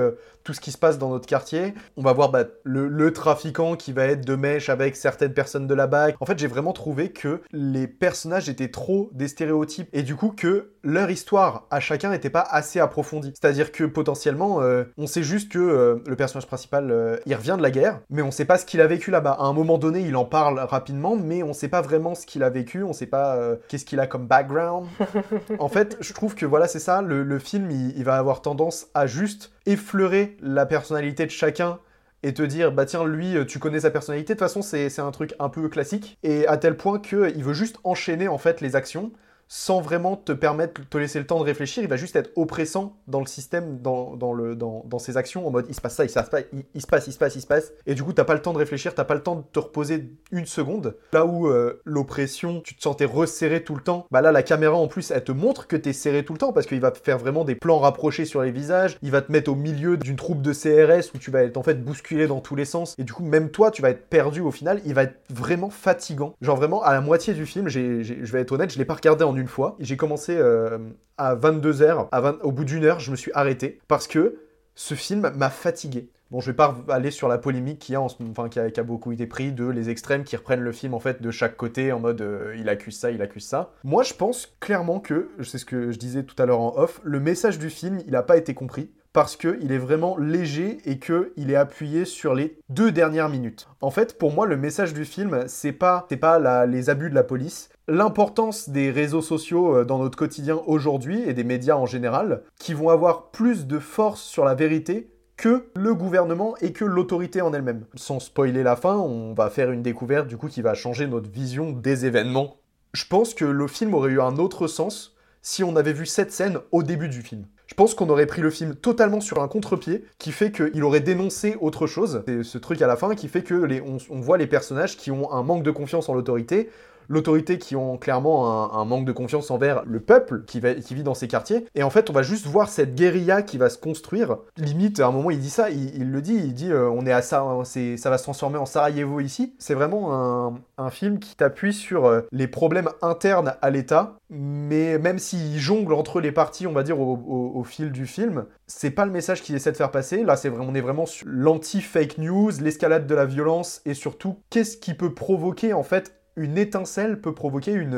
tout 0.44 0.52
ce 0.54 0.60
qui 0.60 0.72
se 0.72 0.78
passe 0.78 0.98
dans 0.98 1.10
notre 1.10 1.26
quartier. 1.26 1.74
On 1.96 2.02
va 2.02 2.12
voir 2.12 2.30
bah, 2.30 2.44
le, 2.64 2.88
le 2.88 3.12
trafiquant 3.12 3.76
qui 3.76 3.92
va 3.92 4.01
être 4.06 4.24
de 4.24 4.34
mèche 4.34 4.68
avec 4.68 4.96
certaines 4.96 5.34
personnes 5.34 5.66
de 5.66 5.74
la 5.74 5.86
BAC. 5.86 6.16
En 6.20 6.26
fait, 6.26 6.38
j'ai 6.38 6.46
vraiment 6.46 6.72
trouvé 6.72 7.10
que 7.10 7.42
les 7.52 7.86
personnages 7.86 8.48
étaient 8.48 8.70
trop 8.70 9.10
des 9.12 9.28
stéréotypes 9.28 9.88
et 9.92 10.02
du 10.02 10.16
coup 10.16 10.30
que 10.30 10.72
leur 10.84 11.10
histoire 11.10 11.66
à 11.70 11.80
chacun 11.80 12.10
n'était 12.10 12.30
pas 12.30 12.40
assez 12.40 12.80
approfondie. 12.80 13.32
C'est-à-dire 13.40 13.72
que 13.72 13.84
potentiellement, 13.84 14.60
euh, 14.62 14.84
on 14.98 15.06
sait 15.06 15.22
juste 15.22 15.52
que 15.52 15.58
euh, 15.58 15.96
le 16.06 16.16
personnage 16.16 16.46
principal, 16.46 16.90
euh, 16.90 17.16
il 17.26 17.34
revient 17.34 17.54
de 17.56 17.62
la 17.62 17.70
guerre, 17.70 18.00
mais 18.10 18.22
on 18.22 18.30
sait 18.30 18.44
pas 18.44 18.58
ce 18.58 18.66
qu'il 18.66 18.80
a 18.80 18.86
vécu 18.86 19.10
là-bas. 19.10 19.36
À 19.38 19.44
un 19.44 19.52
moment 19.52 19.78
donné, 19.78 20.00
il 20.00 20.16
en 20.16 20.24
parle 20.24 20.58
rapidement, 20.58 21.16
mais 21.16 21.42
on 21.42 21.52
sait 21.52 21.68
pas 21.68 21.82
vraiment 21.82 22.14
ce 22.14 22.26
qu'il 22.26 22.42
a 22.42 22.50
vécu, 22.50 22.82
on 22.82 22.92
sait 22.92 23.06
pas 23.06 23.38
qu'est-ce 23.68 23.84
qu'il 23.84 24.00
a 24.00 24.06
comme 24.06 24.26
background. 24.26 24.86
en 25.58 25.68
fait, 25.68 25.96
je 26.00 26.12
trouve 26.12 26.34
que 26.34 26.46
voilà, 26.46 26.66
c'est 26.66 26.78
ça, 26.78 27.02
le, 27.02 27.22
le 27.22 27.38
film, 27.38 27.70
il, 27.70 27.96
il 27.96 28.04
va 28.04 28.16
avoir 28.16 28.42
tendance 28.42 28.88
à 28.94 29.06
juste 29.06 29.52
effleurer 29.66 30.36
la 30.40 30.66
personnalité 30.66 31.26
de 31.26 31.30
chacun 31.30 31.78
et 32.22 32.34
te 32.34 32.42
dire, 32.42 32.72
bah 32.72 32.86
tiens, 32.86 33.04
lui, 33.04 33.36
euh, 33.36 33.44
tu 33.44 33.58
connais 33.58 33.80
sa 33.80 33.90
personnalité, 33.90 34.34
de 34.34 34.38
toute 34.38 34.46
façon, 34.46 34.62
c'est 34.62 34.98
un 35.00 35.10
truc 35.10 35.34
un 35.38 35.48
peu 35.48 35.68
classique, 35.68 36.18
et 36.22 36.46
à 36.46 36.56
tel 36.56 36.76
point 36.76 36.98
qu'il 36.98 37.42
veut 37.44 37.54
juste 37.54 37.78
enchaîner, 37.84 38.28
en 38.28 38.38
fait, 38.38 38.60
les 38.60 38.76
actions, 38.76 39.12
sans 39.54 39.82
vraiment 39.82 40.16
te 40.16 40.32
permettre, 40.32 40.80
te 40.88 40.96
laisser 40.96 41.18
le 41.18 41.26
temps 41.26 41.38
de 41.38 41.44
réfléchir, 41.44 41.82
il 41.82 41.88
va 41.90 41.98
juste 41.98 42.16
être 42.16 42.30
oppressant 42.36 42.96
dans 43.06 43.20
le 43.20 43.26
système, 43.26 43.82
dans, 43.82 44.16
dans, 44.16 44.32
le, 44.32 44.56
dans, 44.56 44.82
dans 44.86 44.98
ses 44.98 45.18
actions, 45.18 45.46
en 45.46 45.50
mode, 45.50 45.66
il 45.68 45.74
se 45.74 45.80
passe 45.82 45.94
ça, 45.94 46.04
il 46.04 46.08
se 46.08 46.14
passe 46.14 46.30
pas, 46.30 46.40
il, 46.54 46.64
il 46.74 46.80
se 46.80 46.86
passe, 46.86 47.06
il 47.06 47.12
se 47.12 47.18
passe, 47.18 47.36
il 47.36 47.42
se 47.42 47.46
passe, 47.46 47.70
et 47.84 47.94
du 47.94 48.02
coup, 48.02 48.14
t'as 48.14 48.24
pas 48.24 48.32
le 48.32 48.40
temps 48.40 48.54
de 48.54 48.58
réfléchir, 48.58 48.94
t'as 48.94 49.04
pas 49.04 49.14
le 49.14 49.22
temps 49.22 49.36
de 49.36 49.42
te 49.52 49.58
reposer 49.58 50.08
une 50.30 50.46
seconde, 50.46 50.96
là 51.12 51.26
où 51.26 51.48
euh, 51.48 51.82
l'oppression, 51.84 52.62
tu 52.62 52.74
te 52.74 52.80
sentais 52.80 53.04
resserré 53.04 53.62
tout 53.62 53.74
le 53.74 53.82
temps, 53.82 54.06
bah 54.10 54.22
là, 54.22 54.32
la 54.32 54.42
caméra, 54.42 54.74
en 54.74 54.88
plus, 54.88 55.10
elle 55.10 55.22
te 55.22 55.32
montre 55.32 55.66
que 55.66 55.76
t'es 55.76 55.92
serré 55.92 56.24
tout 56.24 56.32
le 56.32 56.38
temps, 56.38 56.54
parce 56.54 56.64
qu'il 56.64 56.80
va 56.80 56.90
faire 56.90 57.18
vraiment 57.18 57.44
des 57.44 57.54
plans 57.54 57.78
rapprochés 57.78 58.24
sur 58.24 58.40
les 58.40 58.52
visages, 58.52 58.96
il 59.02 59.10
va 59.10 59.20
te 59.20 59.30
mettre 59.30 59.50
au 59.50 59.54
milieu 59.54 59.98
d'une 59.98 60.16
troupe 60.16 60.40
de 60.40 60.54
CRS, 60.54 61.14
où 61.14 61.18
tu 61.18 61.30
vas 61.30 61.42
être, 61.42 61.58
en 61.58 61.62
fait, 61.62 61.84
bousculé 61.84 62.26
dans 62.26 62.40
tous 62.40 62.56
les 62.56 62.64
sens, 62.64 62.94
et 62.96 63.04
du 63.04 63.12
coup, 63.12 63.22
même 63.22 63.50
toi, 63.50 63.70
tu 63.70 63.82
vas 63.82 63.90
être 63.90 64.06
perdu 64.08 64.40
au 64.40 64.50
final, 64.50 64.80
il 64.86 64.94
va 64.94 65.02
être 65.02 65.18
vraiment 65.28 65.68
fatigant. 65.68 66.32
Genre 66.40 66.56
vraiment, 66.56 66.82
à 66.82 66.94
la 66.94 67.02
moitié 67.02 67.34
du 67.34 67.44
film, 67.44 67.68
je 67.68 68.32
vais 68.32 68.40
être 68.40 68.52
honnête, 68.52 68.72
je 68.72 68.78
l'ai 68.78 68.86
pas 68.86 68.94
regardé 68.94 69.24
en 69.24 69.41
fois. 69.48 69.76
J'ai 69.78 69.96
commencé 69.96 70.36
euh, 70.36 70.78
à 71.18 71.34
22h, 71.34 72.08
à 72.10 72.20
20 72.20 72.42
au 72.42 72.52
bout 72.52 72.64
d'une 72.64 72.84
heure, 72.84 73.00
je 73.00 73.10
me 73.10 73.16
suis 73.16 73.30
arrêté, 73.34 73.78
parce 73.88 74.06
que 74.06 74.38
ce 74.74 74.94
film 74.94 75.30
m'a 75.36 75.50
fatigué. 75.50 76.08
Bon, 76.30 76.40
je 76.40 76.50
vais 76.50 76.56
pas 76.56 76.74
aller 76.88 77.10
sur 77.10 77.28
la 77.28 77.36
polémique 77.36 77.78
qui 77.78 77.94
a, 77.94 78.82
beaucoup 78.82 79.12
été 79.12 79.26
pris 79.26 79.52
de 79.52 79.66
les 79.66 79.90
extrêmes 79.90 80.24
qui 80.24 80.34
reprennent 80.34 80.62
le 80.62 80.72
film 80.72 80.94
en 80.94 80.98
fait 80.98 81.20
de 81.20 81.30
chaque 81.30 81.58
côté 81.58 81.92
en 81.92 82.00
mode 82.00 82.22
euh, 82.22 82.56
il 82.58 82.70
accuse 82.70 82.98
ça, 82.98 83.10
il 83.10 83.20
accuse 83.20 83.44
ça. 83.44 83.72
Moi, 83.84 84.02
je 84.02 84.14
pense 84.14 84.56
clairement 84.58 84.98
que, 84.98 85.28
c'est 85.42 85.58
ce 85.58 85.66
que 85.66 85.92
je 85.92 85.98
disais 85.98 86.22
tout 86.22 86.34
à 86.42 86.46
l'heure 86.46 86.60
en 86.60 86.74
off, 86.78 87.02
le 87.04 87.20
message 87.20 87.58
du 87.58 87.68
film, 87.68 88.00
il 88.06 88.16
a 88.16 88.22
pas 88.22 88.38
été 88.38 88.54
compris 88.54 88.90
parce 89.12 89.36
que 89.36 89.58
il 89.60 89.72
est 89.72 89.78
vraiment 89.78 90.16
léger 90.16 90.78
et 90.86 90.98
que 90.98 91.32
il 91.36 91.50
est 91.50 91.56
appuyé 91.56 92.04
sur 92.04 92.34
les 92.34 92.56
deux 92.70 92.92
dernières 92.92 93.28
minutes. 93.28 93.68
En 93.80 93.90
fait, 93.90 94.16
pour 94.16 94.32
moi, 94.32 94.46
le 94.46 94.56
message 94.56 94.94
du 94.94 95.04
film, 95.04 95.44
c'est 95.48 95.72
pas, 95.72 96.06
pas 96.20 96.66
les 96.66 96.88
abus 96.88 97.10
de 97.10 97.14
la 97.14 97.24
police, 97.24 97.68
l'importance 97.88 98.68
des 98.68 98.90
réseaux 98.90 99.22
sociaux 99.22 99.76
euh, 99.76 99.84
dans 99.84 99.98
notre 99.98 100.16
quotidien 100.16 100.60
aujourd'hui 100.66 101.22
et 101.26 101.34
des 101.34 101.44
médias 101.44 101.76
en 101.76 101.86
général, 101.86 102.42
qui 102.58 102.74
vont 102.74 102.88
avoir 102.88 103.30
plus 103.30 103.66
de 103.66 103.78
force 103.78 104.22
sur 104.22 104.44
la 104.44 104.54
vérité 104.54 105.10
que 105.36 105.66
le 105.74 105.94
gouvernement 105.94 106.54
et 106.60 106.72
que 106.72 106.84
l'autorité 106.84 107.40
en 107.40 107.52
elle-même. 107.52 107.84
Sans 107.94 108.20
spoiler 108.20 108.62
la 108.62 108.76
fin, 108.76 108.96
on 108.96 109.34
va 109.34 109.50
faire 109.50 109.72
une 109.72 109.82
découverte 109.82 110.28
du 110.28 110.36
coup 110.36 110.48
qui 110.48 110.62
va 110.62 110.74
changer 110.74 111.06
notre 111.06 111.30
vision 111.30 111.72
des 111.72 112.06
événements. 112.06 112.58
Je 112.92 113.06
pense 113.06 113.34
que 113.34 113.44
le 113.44 113.66
film 113.66 113.94
aurait 113.94 114.12
eu 114.12 114.20
un 114.20 114.36
autre 114.36 114.66
sens 114.66 115.16
si 115.40 115.64
on 115.64 115.74
avait 115.74 115.92
vu 115.92 116.06
cette 116.06 116.30
scène 116.30 116.58
au 116.70 116.82
début 116.82 117.08
du 117.08 117.22
film. 117.22 117.46
Je 117.66 117.74
pense 117.74 117.94
qu'on 117.94 118.10
aurait 118.10 118.26
pris 118.26 118.42
le 118.42 118.50
film 118.50 118.74
totalement 118.74 119.20
sur 119.20 119.42
un 119.42 119.48
contre-pied 119.48 120.04
qui 120.18 120.30
fait 120.30 120.52
qu'il 120.52 120.84
aurait 120.84 121.00
dénoncé 121.00 121.56
autre 121.58 121.86
chose. 121.86 122.22
C'est 122.28 122.42
ce 122.44 122.58
truc 122.58 122.82
à 122.82 122.86
la 122.86 122.96
fin 122.96 123.14
qui 123.14 123.28
fait 123.28 123.42
que 123.42 123.80
on 124.10 124.20
voit 124.20 124.36
les 124.36 124.46
personnages 124.46 124.96
qui 124.96 125.10
ont 125.10 125.32
un 125.32 125.42
manque 125.42 125.62
de 125.62 125.70
confiance 125.70 126.08
en 126.08 126.14
l'autorité, 126.14 126.68
l'autorité 127.12 127.58
qui 127.58 127.76
ont 127.76 127.98
clairement 127.98 128.72
un, 128.74 128.84
manque 128.86 129.04
de 129.04 129.12
confiance 129.12 129.50
envers 129.50 129.82
le 129.84 130.00
peuple 130.00 130.44
qui, 130.46 130.60
vit 130.60 131.02
dans 131.02 131.14
ces 131.14 131.28
quartiers. 131.28 131.66
Et 131.74 131.82
en 131.82 131.90
fait, 131.90 132.08
on 132.08 132.12
va 132.12 132.22
juste 132.22 132.46
voir 132.46 132.70
cette 132.70 132.94
guérilla 132.94 133.42
qui 133.42 133.58
va 133.58 133.68
se 133.68 133.76
construire. 133.76 134.38
Limite, 134.56 134.98
à 134.98 135.06
un 135.06 135.10
moment, 135.12 135.30
il 135.30 135.38
dit 135.38 135.50
ça, 135.50 135.68
il, 135.70 136.10
le 136.10 136.22
dit, 136.22 136.34
il 136.34 136.54
dit 136.54 136.72
euh, 136.72 136.88
on 136.88 137.04
est 137.04 137.12
à 137.12 137.20
ça, 137.20 137.44
c'est, 137.64 137.98
ça 137.98 138.08
va 138.08 138.16
se 138.16 138.22
transformer 138.22 138.56
en 138.56 138.64
Sarajevo 138.64 139.20
ici. 139.20 139.54
C'est 139.58 139.74
vraiment 139.74 140.56
un, 140.78 140.90
film 140.90 141.20
qui 141.20 141.36
t'appuie 141.36 141.72
sur 141.72 142.06
euh, 142.06 142.22
les 142.32 142.48
problèmes 142.48 142.88
internes 143.00 143.54
à 143.62 143.70
l'État, 143.70 144.18
mais 144.28 144.98
même 144.98 145.18
s'il 145.18 145.58
jongle 145.58 145.94
entre 145.94 146.20
les 146.20 146.32
parties, 146.32 146.66
on 146.66 146.72
va 146.72 146.82
dire, 146.82 146.98
au, 146.98 147.62
fil 147.64 147.92
du 147.92 148.06
film, 148.06 148.46
c'est 148.66 148.90
pas 148.90 149.04
le 149.04 149.12
message 149.12 149.42
qu'il 149.42 149.54
essaie 149.54 149.72
de 149.72 149.76
faire 149.76 149.90
passer. 149.90 150.24
Là, 150.24 150.36
c'est 150.36 150.48
vraiment, 150.48 150.70
on 150.70 150.74
est 150.74 150.80
vraiment 150.80 151.06
sur 151.06 151.26
l'anti-fake 151.28 152.18
news, 152.18 152.50
l'escalade 152.60 153.06
de 153.06 153.14
la 153.14 153.26
violence, 153.26 153.80
et 153.84 153.94
surtout, 153.94 154.38
qu'est-ce 154.50 154.76
qui 154.76 154.94
peut 154.94 155.14
provoquer, 155.14 155.72
en 155.72 155.82
fait, 155.82 156.21
une 156.36 156.56
étincelle 156.58 157.20
peut 157.20 157.34
provoquer 157.34 157.72
une, 157.72 157.94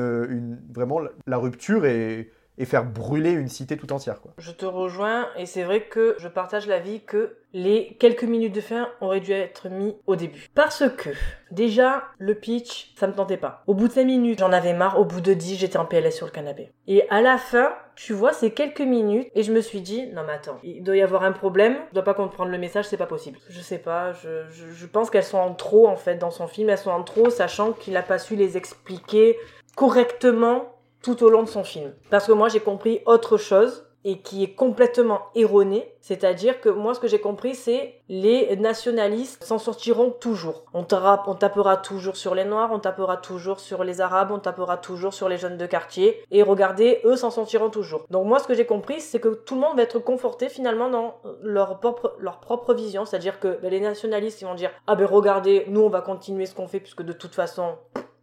vraiment 0.73 0.99
la- 1.01 1.11
la 1.27 1.37
rupture 1.39 1.87
et, 1.87 2.31
et 2.59 2.65
faire 2.65 2.85
brûler 2.85 3.33
une 3.33 3.49
cité 3.49 3.77
tout 3.77 3.93
entière. 3.93 4.21
Je 4.39 4.53
te 4.53 4.65
rejoins 4.65 5.29
et 5.37 5.47
c'est 5.47 5.65
vrai 5.65 5.83
que 5.83 6.17
je 6.19 6.29
partage 6.29 6.67
l'avis 6.67 7.01
que 7.01 7.37
les 7.53 7.97
quelques 8.01 8.25
minutes 8.25 8.55
de 8.55 8.61
fin 8.61 8.89
auraient 9.01 9.21
dû 9.21 9.33
être 9.33 9.69
mis 9.69 9.97
au 10.07 10.17
début. 10.17 10.51
Parce 10.55 10.85
que 10.97 11.11
déjà 11.51 12.05
le 12.19 12.35
pitch, 12.35 12.93
ça 12.97 13.07
me 13.07 13.13
tentait 13.13 13.37
pas. 13.37 13.63
Au 13.67 13.75
bout 13.75 13.89
de 13.89 13.93
5 13.93 14.05
minutes, 14.05 14.41
j'en 14.41 14.53
avais 14.53 14.73
marre. 14.73 14.99
Au 14.99 15.05
bout 15.05 15.21
de 15.21 15.35
10, 15.35 15.57
j'étais 15.57 15.77
en 15.77 15.85
PLS 15.85 16.13
sur 16.13 16.27
le 16.27 16.33
canapé. 16.33 16.73
Et 16.89 17.09
à 17.11 17.21
la 17.21 17.39
fin, 17.39 17.73
tu 17.95 18.13
vois, 18.13 18.33
c'est 18.33 18.51
quelques 18.51 18.81
minutes 18.81 19.29
et 19.35 19.45
je 19.45 19.53
me 19.53 19.61
suis 19.61 19.81
dit 19.81 20.07
non 20.09 20.23
mais 20.27 20.33
attends, 20.33 20.59
il 20.63 20.83
doit 20.83 20.97
y 20.97 21.03
avoir 21.03 21.23
un 21.23 21.33
problème. 21.33 21.77
Je 21.91 21.95
dois 21.95 22.05
pas 22.05 22.15
comprendre 22.15 22.51
le 22.51 22.59
message, 22.59 22.87
c'est 22.87 22.97
pas 22.97 23.07
possible. 23.07 23.39
Je 23.49 23.61
sais 23.61 23.79
pas, 23.79 24.13
je 24.13 24.87
pense 24.87 25.11
qu'elles 25.11 25.25
sont 25.25 25.39
en 25.39 25.55
trop 25.55 25.87
en 25.89 25.97
fait 25.97 26.17
dans 26.17 26.31
son 26.31 26.49
film. 26.49 26.71
Elles 26.71 26.79
sont 26.79 26.91
en 26.91 27.03
trop, 27.03 27.31
sachant 27.31 27.73
qu'il 27.73 27.97
a 27.97 28.03
pas 28.03 28.19
su 28.19 28.37
les 28.37 28.57
expliquer 28.57 29.37
correctement 29.77 30.74
tout 31.05 31.23
au 31.23 31.31
long 31.31 31.43
de 31.43 31.49
son 31.49 31.63
film. 31.63 31.93
Parce 32.11 32.27
que 32.27 32.33
moi 32.33 32.49
j'ai 32.49 32.61
compris 32.61 33.01
autre 33.07 33.37
chose 33.37 33.85
et 34.07 34.19
qui 34.19 34.43
est 34.43 34.55
complètement 34.55 35.21
erroné. 35.35 35.91
C'est-à-dire 36.01 36.61
que 36.61 36.69
moi 36.69 36.95
ce 36.95 37.01
que 37.01 37.09
j'ai 37.09 37.21
compris 37.21 37.55
c'est 37.55 38.01
les 38.09 38.57
nationalistes 38.57 39.45
s'en 39.45 39.59
sortiront 39.59 40.11
toujours. 40.11 40.65
On, 40.75 40.87
on 41.27 41.35
tapera 41.35 41.77
toujours 41.77 42.17
sur 42.17 42.35
les 42.35 42.45
noirs, 42.45 42.71
on 42.73 42.79
tapera 42.79 43.17
toujours 43.17 43.61
sur 43.61 43.85
les 43.85 44.01
arabes, 44.01 44.31
on 44.31 44.39
tapera 44.39 44.77
toujours 44.77 45.15
sur 45.15 45.29
les 45.29 45.39
jeunes 45.39 45.57
de 45.57 45.67
quartier. 45.67 46.23
Et 46.31 46.43
regardez, 46.43 47.01
eux 47.05 47.17
s'en 47.17 47.31
sortiront 47.31 47.71
toujours. 47.71 48.05
Donc 48.11 48.27
moi 48.27 48.39
ce 48.39 48.47
que 48.47 48.55
j'ai 48.55 48.67
compris 48.67 49.01
c'est 49.01 49.21
que 49.21 49.29
tout 49.29 49.55
le 49.55 49.61
monde 49.61 49.77
va 49.77 49.83
être 49.83 49.99
conforté 49.99 50.49
finalement 50.49 50.89
dans 50.89 51.17
leur 51.43 51.79
propre, 51.79 52.75
vision. 52.75 53.05
C'est-à-dire 53.05 53.41
que 53.41 53.59
ben, 53.61 53.71
les 53.71 53.81
nationalistes 53.81 54.41
ils 54.41 54.47
vont 54.47 54.55
dire 54.55 54.71
ah 54.87 54.97
ben 54.97 55.07
regardez, 55.07 55.65
nous 55.69 55.83
on 55.83 55.91
va 55.91 56.01
continuer 56.01 56.47
ce 56.47 56.55
qu'on 56.55 56.67
fait 56.67 56.81
puisque 56.81 57.03
de 57.03 57.13
toute 57.13 57.35
façon 57.35 57.77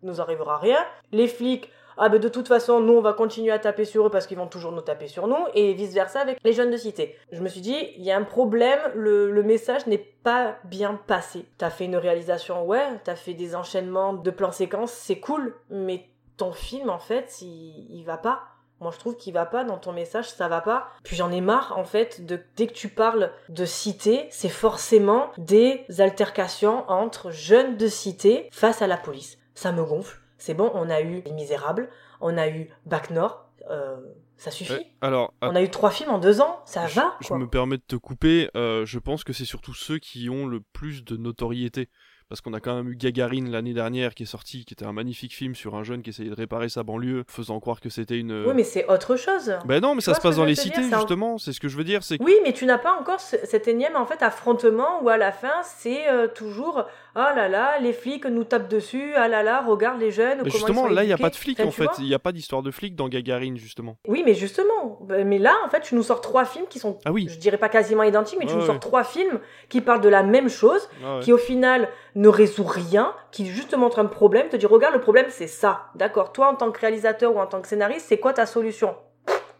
nous 0.03 0.21
arrivera 0.21 0.57
rien. 0.57 0.79
Les 1.11 1.27
flics 1.27 1.69
ah 2.03 2.09
ben 2.09 2.19
de 2.19 2.27
toute 2.27 2.47
façon 2.47 2.79
nous 2.79 2.93
on 2.93 3.01
va 3.01 3.13
continuer 3.13 3.51
à 3.51 3.59
taper 3.59 3.85
sur 3.85 4.07
eux 4.07 4.09
parce 4.09 4.25
qu'ils 4.25 4.37
vont 4.37 4.47
toujours 4.47 4.71
nous 4.71 4.81
taper 4.81 5.07
sur 5.07 5.27
nous 5.27 5.45
et 5.53 5.73
vice 5.73 5.93
versa 5.93 6.19
avec 6.19 6.39
les 6.43 6.51
jeunes 6.51 6.71
de 6.71 6.77
cité. 6.77 7.15
Je 7.31 7.41
me 7.41 7.47
suis 7.47 7.61
dit 7.61 7.77
il 7.95 8.03
y 8.03 8.11
a 8.11 8.17
un 8.17 8.23
problème, 8.23 8.79
le, 8.95 9.43
message 9.43 9.85
n'est 9.85 9.97
pas 9.97 10.57
bien 10.63 10.99
passé. 11.07 11.45
T'as 11.59 11.69
fait 11.69 11.85
une 11.85 11.95
réalisation 11.95 12.65
ouais, 12.65 12.85
t'as 13.03 13.15
fait 13.15 13.35
des 13.35 13.55
enchaînements 13.55 14.13
de 14.13 14.31
plans 14.31 14.51
séquences, 14.51 14.91
c'est 14.91 15.19
cool, 15.19 15.55
mais 15.69 16.07
ton 16.37 16.51
film 16.51 16.89
en 16.89 16.97
fait 16.97 17.41
il, 17.41 17.85
il 17.91 18.03
va 18.03 18.17
pas. 18.17 18.41
Moi, 18.79 18.89
je 18.91 18.97
trouve 18.97 19.15
qu'il 19.15 19.31
va 19.31 19.45
pas 19.45 19.63
dans 19.63 19.77
ton 19.77 19.93
message, 19.93 20.31
ça 20.31 20.47
va 20.47 20.59
pas. 20.59 20.87
Puis 21.03 21.15
j'en 21.15 21.31
ai 21.31 21.39
marre, 21.39 21.77
en 21.77 21.83
fait, 21.83 22.25
de 22.25 22.39
dès 22.57 22.65
que 22.65 22.73
tu 22.73 22.89
parles 22.89 23.31
de 23.47 23.63
cité, 23.63 24.25
c'est 24.31 24.49
forcément 24.49 25.29
des 25.37 25.85
altercations 25.99 26.83
entre 26.89 27.29
jeunes 27.29 27.77
de 27.77 27.87
cité 27.87 28.49
face 28.51 28.81
à 28.81 28.87
la 28.87 28.97
police. 28.97 29.37
Ça 29.53 29.71
me 29.71 29.83
gonfle. 29.83 30.20
C'est 30.41 30.55
bon, 30.55 30.71
on 30.73 30.89
a 30.89 31.01
eu 31.01 31.21
Les 31.23 31.31
Misérables, 31.33 31.87
on 32.19 32.35
a 32.37 32.47
eu 32.49 32.69
Bac 32.87 33.11
Nord, 33.11 33.45
euh, 33.69 33.95
ça 34.37 34.49
suffit. 34.49 34.73
Ouais, 34.73 34.87
alors, 35.01 35.33
On 35.43 35.55
a 35.55 35.61
eu 35.61 35.69
trois 35.69 35.91
films 35.91 36.09
en 36.09 36.17
deux 36.17 36.41
ans, 36.41 36.61
ça 36.65 36.87
je, 36.87 36.95
va 36.95 37.13
je 37.21 37.31
me 37.35 37.47
permets 37.47 37.77
de 37.77 37.83
te 37.87 37.95
couper. 37.95 38.49
euh, 38.57 38.83
je 38.85 38.97
pense 38.97 39.23
que 39.23 39.33
c'est 39.33 39.45
surtout 39.45 39.75
ceux 39.75 39.99
qui 39.99 40.29
ont 40.31 40.47
le 40.47 40.61
plus 40.73 41.03
de 41.03 41.15
notoriété. 41.15 41.89
parce 42.27 42.39
qu'on 42.39 42.53
a 42.53 42.61
quand 42.61 42.73
même 42.75 42.87
eu 42.87 42.95
Gagarine 42.95 43.51
l'année 43.51 43.73
dernière 43.73 44.15
qui 44.15 44.23
est 44.23 44.25
sorti, 44.25 44.63
qui 44.63 44.73
était 44.73 44.85
un 44.85 44.93
magnifique 44.93 45.35
film 45.35 45.53
sur 45.53 45.75
un 45.75 45.83
jeune 45.83 46.01
qui 46.01 46.11
essayait 46.11 46.29
de 46.29 46.33
réparer 46.35 46.69
sa 46.69 46.81
banlieue, 46.81 47.25
faisant 47.27 47.59
croire 47.59 47.81
que 47.81 47.89
c'était 47.89 48.17
une. 48.17 48.45
Oui, 48.47 48.53
mais 48.55 48.63
c'est 48.63 48.87
autre 48.89 49.17
chose. 49.17 49.53
Ben 49.65 49.81
non, 49.81 49.95
mais 49.95 49.99
Tu 50.01 50.05
ça 50.05 50.13
se 50.15 50.21
passe 50.21 50.37
dans 50.37 50.45
les 50.45 50.55
cités, 50.55 50.79
dire? 50.79 50.87
C'est 50.89 50.95
un- 50.95 50.99
justement. 50.99 51.37
C'est 51.37 51.51
ce 51.51 51.59
que 51.59 51.67
je 51.67 51.75
veux 51.75 51.83
dire, 51.83 52.03
c'est 52.03 52.17
que. 52.17 52.23
Oui, 52.23 52.33
mais 52.45 52.53
tu 52.53 52.65
n'as 52.65 52.77
pas 52.77 52.93
encore 52.97 53.19
ce- 53.19 53.35
cet 53.45 53.67
énième 53.67 53.97
en 53.97 54.05
fait 54.05 54.23
affrontement 54.23 55.03
où 55.03 55.09
à 55.09 55.17
la 55.17 55.33
fin 55.33 55.61
c'est 55.63 56.07
euh, 56.09 56.27
toujours 56.29 56.85
ah 57.15 57.33
là 57.35 57.47
là 57.49 57.77
les 57.79 57.93
flics 57.93 58.25
nous 58.25 58.43
tapent 58.43 58.67
dessus 58.69 59.13
ah 59.15 59.27
là 59.27 59.43
là 59.43 59.61
regarde 59.61 59.99
les 59.99 60.11
jeunes 60.11 60.41
Mais 60.43 60.49
justement, 60.49 60.87
là, 60.87 61.03
il 61.03 61.07
n'y 61.07 61.13
a 61.13 61.17
pas 61.17 61.29
de 61.29 61.35
flics 61.35 61.59
en 61.59 61.71
fait. 61.71 61.89
Il 61.99 62.05
n'y 62.05 62.13
a 62.13 62.19
pas 62.19 62.31
d'histoire 62.31 62.61
de 62.61 62.71
flics 62.71 62.95
dans 62.95 63.09
Gagarine, 63.09 63.57
justement. 63.57 63.97
Oui, 64.07 64.23
mais 64.25 64.33
justement, 64.33 64.99
Ben, 65.01 65.27
mais 65.27 65.37
là 65.37 65.53
en 65.65 65.69
fait 65.69 65.81
tu 65.81 65.95
nous 65.95 66.03
sors 66.03 66.21
trois 66.21 66.45
films 66.45 66.67
qui 66.69 66.79
sont, 66.79 66.99
Ah 67.05 67.11
oui. 67.11 67.27
je 67.29 67.37
dirais 67.37 67.57
pas 67.57 67.69
quasiment 67.69 68.03
identiques, 68.03 68.39
mais 68.39 68.45
tu 68.45 68.53
Ouais, 68.53 68.59
nous 68.59 68.65
sors 68.65 68.79
trois 68.79 69.03
films 69.03 69.39
qui 69.69 69.81
parlent 69.81 70.01
de 70.01 70.09
la 70.09 70.23
même 70.23 70.49
chose, 70.49 70.89
Ah 71.03 71.17
ouais. 71.17 71.21
qui 71.23 71.33
au 71.33 71.37
final 71.37 71.89
ne 72.15 72.27
résout 72.29 72.63
rien, 72.63 73.13
qui 73.31 73.45
juste 73.45 73.71
te 73.71 73.75
montre 73.75 73.99
un 73.99 74.05
problème, 74.05 74.49
te 74.49 74.55
dit 74.55 74.65
regarde 74.65 74.93
le 74.93 75.01
problème 75.01 75.25
c'est 75.29 75.47
ça, 75.47 75.87
d'accord. 75.95 76.31
Toi 76.33 76.47
en 76.49 76.55
tant 76.55 76.71
que 76.71 76.79
réalisateur 76.79 77.35
ou 77.35 77.39
en 77.39 77.47
tant 77.47 77.61
que 77.61 77.67
scénariste, 77.67 78.05
c'est 78.07 78.19
quoi 78.19 78.33
ta 78.33 78.45
solution? 78.45 78.95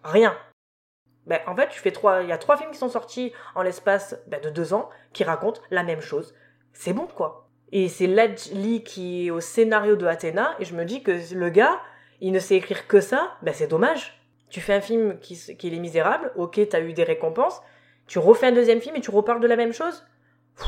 Rien. 0.03 0.35
Ben, 1.27 1.39
en 1.45 1.55
fait, 1.55 1.69
tu 1.69 1.79
fais 1.79 1.91
trois. 1.91 2.23
Il 2.23 2.29
y 2.29 2.31
a 2.31 2.37
trois 2.39 2.57
films 2.57 2.71
qui 2.71 2.79
sont 2.79 2.89
sortis 2.89 3.31
en 3.53 3.61
l'espace 3.61 4.19
ben, 4.27 4.41
de 4.41 4.49
deux 4.49 4.73
ans 4.73 4.89
qui 5.13 5.23
racontent 5.23 5.61
la 5.69 5.83
même 5.83 6.01
chose. 6.01 6.33
C'est 6.73 6.93
bon, 6.93 7.05
quoi. 7.05 7.40
Et 7.71 7.87
c'est 7.87 8.07
Ledge 8.07 8.51
Lee 8.53 8.83
qui 8.83 9.27
est 9.27 9.31
au 9.31 9.39
scénario 9.39 9.95
de 9.95 10.05
Athéna, 10.05 10.55
et 10.59 10.65
je 10.65 10.75
me 10.75 10.85
dis 10.85 11.03
que 11.03 11.11
le 11.33 11.49
gars, 11.49 11.79
il 12.19 12.31
ne 12.31 12.39
sait 12.39 12.55
écrire 12.55 12.87
que 12.87 12.99
ça, 12.99 13.35
ben 13.41 13.53
c'est 13.53 13.67
dommage. 13.67 14.21
Tu 14.49 14.59
fais 14.59 14.73
un 14.73 14.81
film 14.81 15.17
qui, 15.19 15.33
est 15.33 15.63
Les 15.63 15.79
Misérables, 15.79 16.31
ok, 16.35 16.59
t'as 16.69 16.81
eu 16.81 16.93
des 16.93 17.03
récompenses, 17.03 17.61
tu 18.07 18.19
refais 18.19 18.47
un 18.47 18.51
deuxième 18.51 18.81
film 18.81 18.95
et 18.97 19.01
tu 19.01 19.11
reparles 19.11 19.39
de 19.39 19.47
la 19.47 19.55
même 19.55 19.71
chose? 19.71 20.05
Pff, 20.57 20.67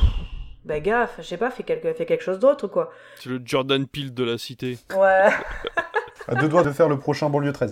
Ben 0.64 0.82
gaffe, 0.82 1.16
je 1.18 1.24
sais 1.24 1.38
pas, 1.38 1.51
fais 1.51 1.64
quelque, 1.64 1.91
fais 1.93 2.06
quelque 2.06 2.24
chose 2.24 2.39
d'autre, 2.39 2.68
quoi. 2.68 2.91
C'est 3.16 3.30
le 3.30 3.41
Jordan 3.43 3.86
Peele 3.86 4.14
de 4.14 4.24
la 4.24 4.38
cité. 4.38 4.78
Ouais. 4.95 5.30
À 6.28 6.36
deux 6.36 6.47
doigts 6.47 6.64
de 6.64 6.72
faire 6.72 6.88
le 6.88 6.97
prochain 6.97 7.30
banlieue 7.30 7.51
13. 7.51 7.72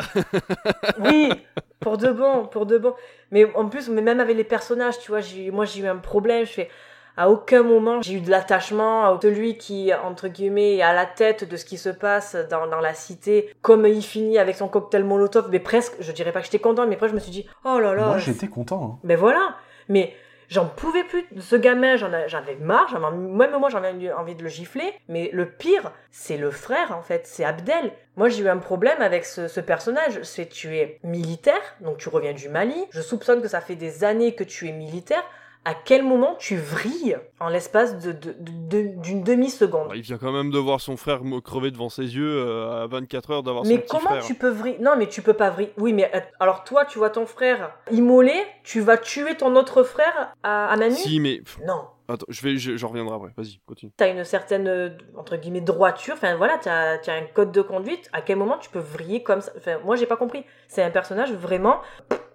Oui, 1.00 1.32
pour 1.80 1.98
de 1.98 2.12
bon, 2.12 2.48
pour 2.48 2.66
de 2.66 2.78
bon. 2.78 2.94
Mais 3.32 3.46
en 3.56 3.70
plus, 3.70 3.90
mais 3.90 4.02
même 4.02 4.20
avec 4.20 4.36
les 4.36 4.44
personnages, 4.44 5.00
tu 5.00 5.12
vois, 5.12 5.22
moi 5.52 5.66
j'ai 5.66 5.82
eu 5.82 5.88
un 5.88 5.98
problème. 5.98 6.46
Je 6.46 6.52
fais, 6.52 6.70
à 7.18 7.30
aucun 7.30 7.64
moment 7.64 8.02
j'ai 8.02 8.14
eu 8.16 8.22
de 8.22 8.30
l'attachement 8.30 9.06
à 9.06 9.20
celui 9.22 9.58
qui, 9.58 9.92
entre 9.94 10.28
guillemets, 10.28 10.78
est 10.78 10.82
à 10.82 10.94
la 10.94 11.06
tête 11.06 11.48
de 11.50 11.58
ce 11.58 11.66
qui 11.66 11.78
se 11.78 11.90
passe 11.90 12.36
dans, 12.50 12.68
dans 12.68 12.80
la 12.80 12.94
cité. 12.94 13.54
Comme 13.62 13.86
il 13.86 14.02
finit 14.02 14.38
avec 14.38 14.56
son 14.56 14.68
cocktail 14.68 15.04
Molotov, 15.04 15.50
mais 15.52 15.60
presque, 15.60 15.94
je 16.00 16.12
dirais 16.12 16.32
pas 16.32 16.40
que 16.40 16.46
j'étais 16.46 16.60
contente, 16.60 16.88
mais 16.90 16.96
après 16.96 17.10
je 17.10 17.14
me 17.14 17.20
suis 17.20 17.32
dit, 17.32 17.48
oh 17.66 17.80
là 17.80 17.94
là. 17.94 18.08
Moi, 18.08 18.18
j'étais 18.18 18.48
content. 18.48 18.84
hein. 18.96 19.00
Mais 19.04 19.16
voilà. 19.16 19.56
Mais 19.90 20.14
j'en 20.50 20.66
pouvais 20.66 21.04
plus 21.04 21.26
de 21.32 21.42
ce 21.42 21.56
gamin, 21.56 21.96
j'en 21.96 22.12
a- 22.14 22.28
j'avais 22.28 22.56
marre, 22.56 22.88
j'avais 22.90 23.06
envie- 23.06 23.18
même 23.18 23.58
moi 23.58 23.70
j'avais 23.70 23.90
envie- 23.90 24.12
envie 24.12 24.36
de 24.36 24.44
le 24.44 24.50
gifler. 24.50 24.94
Mais 25.10 25.30
le 25.34 25.50
pire, 25.50 25.92
c'est 26.12 26.38
le 26.38 26.52
frère 26.52 26.96
en 26.98 27.02
fait, 27.02 27.22
c'est 27.26 27.44
Abdel. 27.44 27.92
Moi 28.16 28.30
j'ai 28.30 28.44
eu 28.44 28.50
un 28.50 28.58
problème 28.58 29.02
avec 29.02 29.26
ce, 29.26 29.48
ce 29.48 29.60
personnage. 29.60 30.22
C'est 30.24 30.48
tu 30.48 30.78
es 30.78 31.00
militaire, 31.04 31.62
donc 31.82 31.98
tu 31.98 32.10
reviens 32.10 32.34
du 32.34 32.50
Mali. 32.50 32.76
Je 32.92 33.02
soupçonne 33.02 33.42
que 33.42 33.48
ça 33.48 33.62
fait 33.62 33.76
des 33.76 34.04
années 34.04 34.34
que 34.36 34.44
tu 34.44 34.68
es 34.70 34.72
militaire. 34.72 35.24
À 35.64 35.76
quel 35.76 36.02
moment 36.04 36.36
tu 36.40 36.56
vrilles 36.58 37.18
en 37.40 37.48
l'espace 37.48 38.00
de- 38.00 38.14
de- 38.14 38.34
de- 38.40 39.00
d'une 39.02 39.22
demi-seconde 39.24 39.90
Bah, 39.90 39.96
il 39.96 40.02
vient 40.02 40.18
quand 40.18 40.32
même 40.32 40.50
de 40.50 40.58
voir 40.58 40.82
son 40.82 40.98
frère 40.98 41.20
crever 41.44 41.70
devant 41.70 41.90
ses 41.90 42.16
yeux 42.16 42.36
euh, 42.48 42.84
à 42.84 42.88
24 42.88 43.30
heures 43.32 43.44
d'avoir 43.44 43.64
son 43.66 43.72
Mais 43.72 43.86
comment 43.88 44.10
frère. 44.10 44.24
tu 44.24 44.34
peux 44.34 44.50
vriller? 44.50 44.80
Non, 44.80 44.96
mais 44.98 45.08
tu 45.08 45.22
peux 45.22 45.34
pas 45.34 45.52
vriller. 45.52 45.72
Oui, 45.78 45.94
mais 45.94 46.12
alors 46.40 46.64
toi, 46.64 46.86
tu 46.86 46.98
vois 46.98 47.12
ton 47.12 47.28
frère 47.28 47.76
immolé, 47.92 48.34
tu 48.64 48.80
vas 48.82 48.98
tuer 48.98 49.38
ton 49.38 49.56
autre 49.56 49.84
frère 49.84 50.34
à, 50.42 50.68
à 50.70 50.76
Manu 50.78 50.96
Si, 50.96 51.20
mais. 51.20 51.42
Non. 51.68 51.84
Attends, 52.08 52.26
je 52.28 52.42
vais, 52.42 52.58
je- 52.58 52.76
j'en 52.76 52.88
reviendrai 52.90 53.16
après. 53.16 53.30
Vas-y, 53.38 53.60
continue. 53.68 53.92
T'as 53.96 54.10
une 54.12 54.24
certaine, 54.26 54.68
euh, 54.68 54.90
entre 55.16 55.38
guillemets, 55.38 55.62
droiture, 55.62 56.16
enfin 56.16 56.36
voilà, 56.36 56.58
t'as 56.58 56.96
as 56.96 57.12
un 57.14 57.26
code 57.34 57.52
de 57.52 57.62
conduite, 57.62 58.10
à 58.14 58.22
quel 58.22 58.38
moment 58.38 58.58
tu 58.58 58.70
peux 58.72 58.80
vriller 58.80 59.22
comme 59.22 59.42
ça? 59.42 59.52
Enfin, 59.56 59.78
moi 59.86 59.96
j'ai 59.96 60.08
pas 60.08 60.18
compris. 60.18 60.44
C'est 60.68 60.82
un 60.82 60.90
personnage 60.92 61.32
vraiment... 61.32 61.82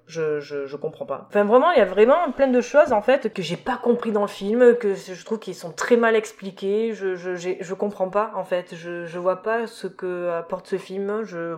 Je, 0.07 0.41
je, 0.41 0.67
je 0.67 0.77
comprends 0.77 1.07
pas. 1.07 1.27
Enfin 1.29 1.45
vraiment, 1.45 1.73
il 1.73 1.79
y 1.79 1.83
a 1.83 1.85
vraiment 1.87 2.31
plein 2.31 2.47
de 2.47 2.61
choses 2.61 2.93
en 2.93 3.03
fait 3.03 3.33
que 3.33 3.43
j'ai 3.43 3.57
pas 3.57 3.77
compris 3.77 4.13
dans 4.13 4.23
le 4.23 4.29
film, 4.29 4.77
que 4.77 4.95
je 4.95 5.25
trouve 5.25 5.41
qu'ils 5.41 5.55
sont 5.55 5.73
très 5.73 5.97
mal 5.97 6.15
expliqués, 6.15 6.93
je, 6.93 7.17
je, 7.17 7.35
je 7.61 7.75
comprends 7.75 8.09
pas 8.09 8.33
en 8.37 8.45
fait, 8.45 8.75
je, 8.75 9.05
je 9.05 9.19
vois 9.19 9.43
pas 9.43 9.67
ce 9.67 9.87
que 9.89 10.31
apporte 10.31 10.69
ce 10.69 10.79
film, 10.79 11.25
je... 11.25 11.57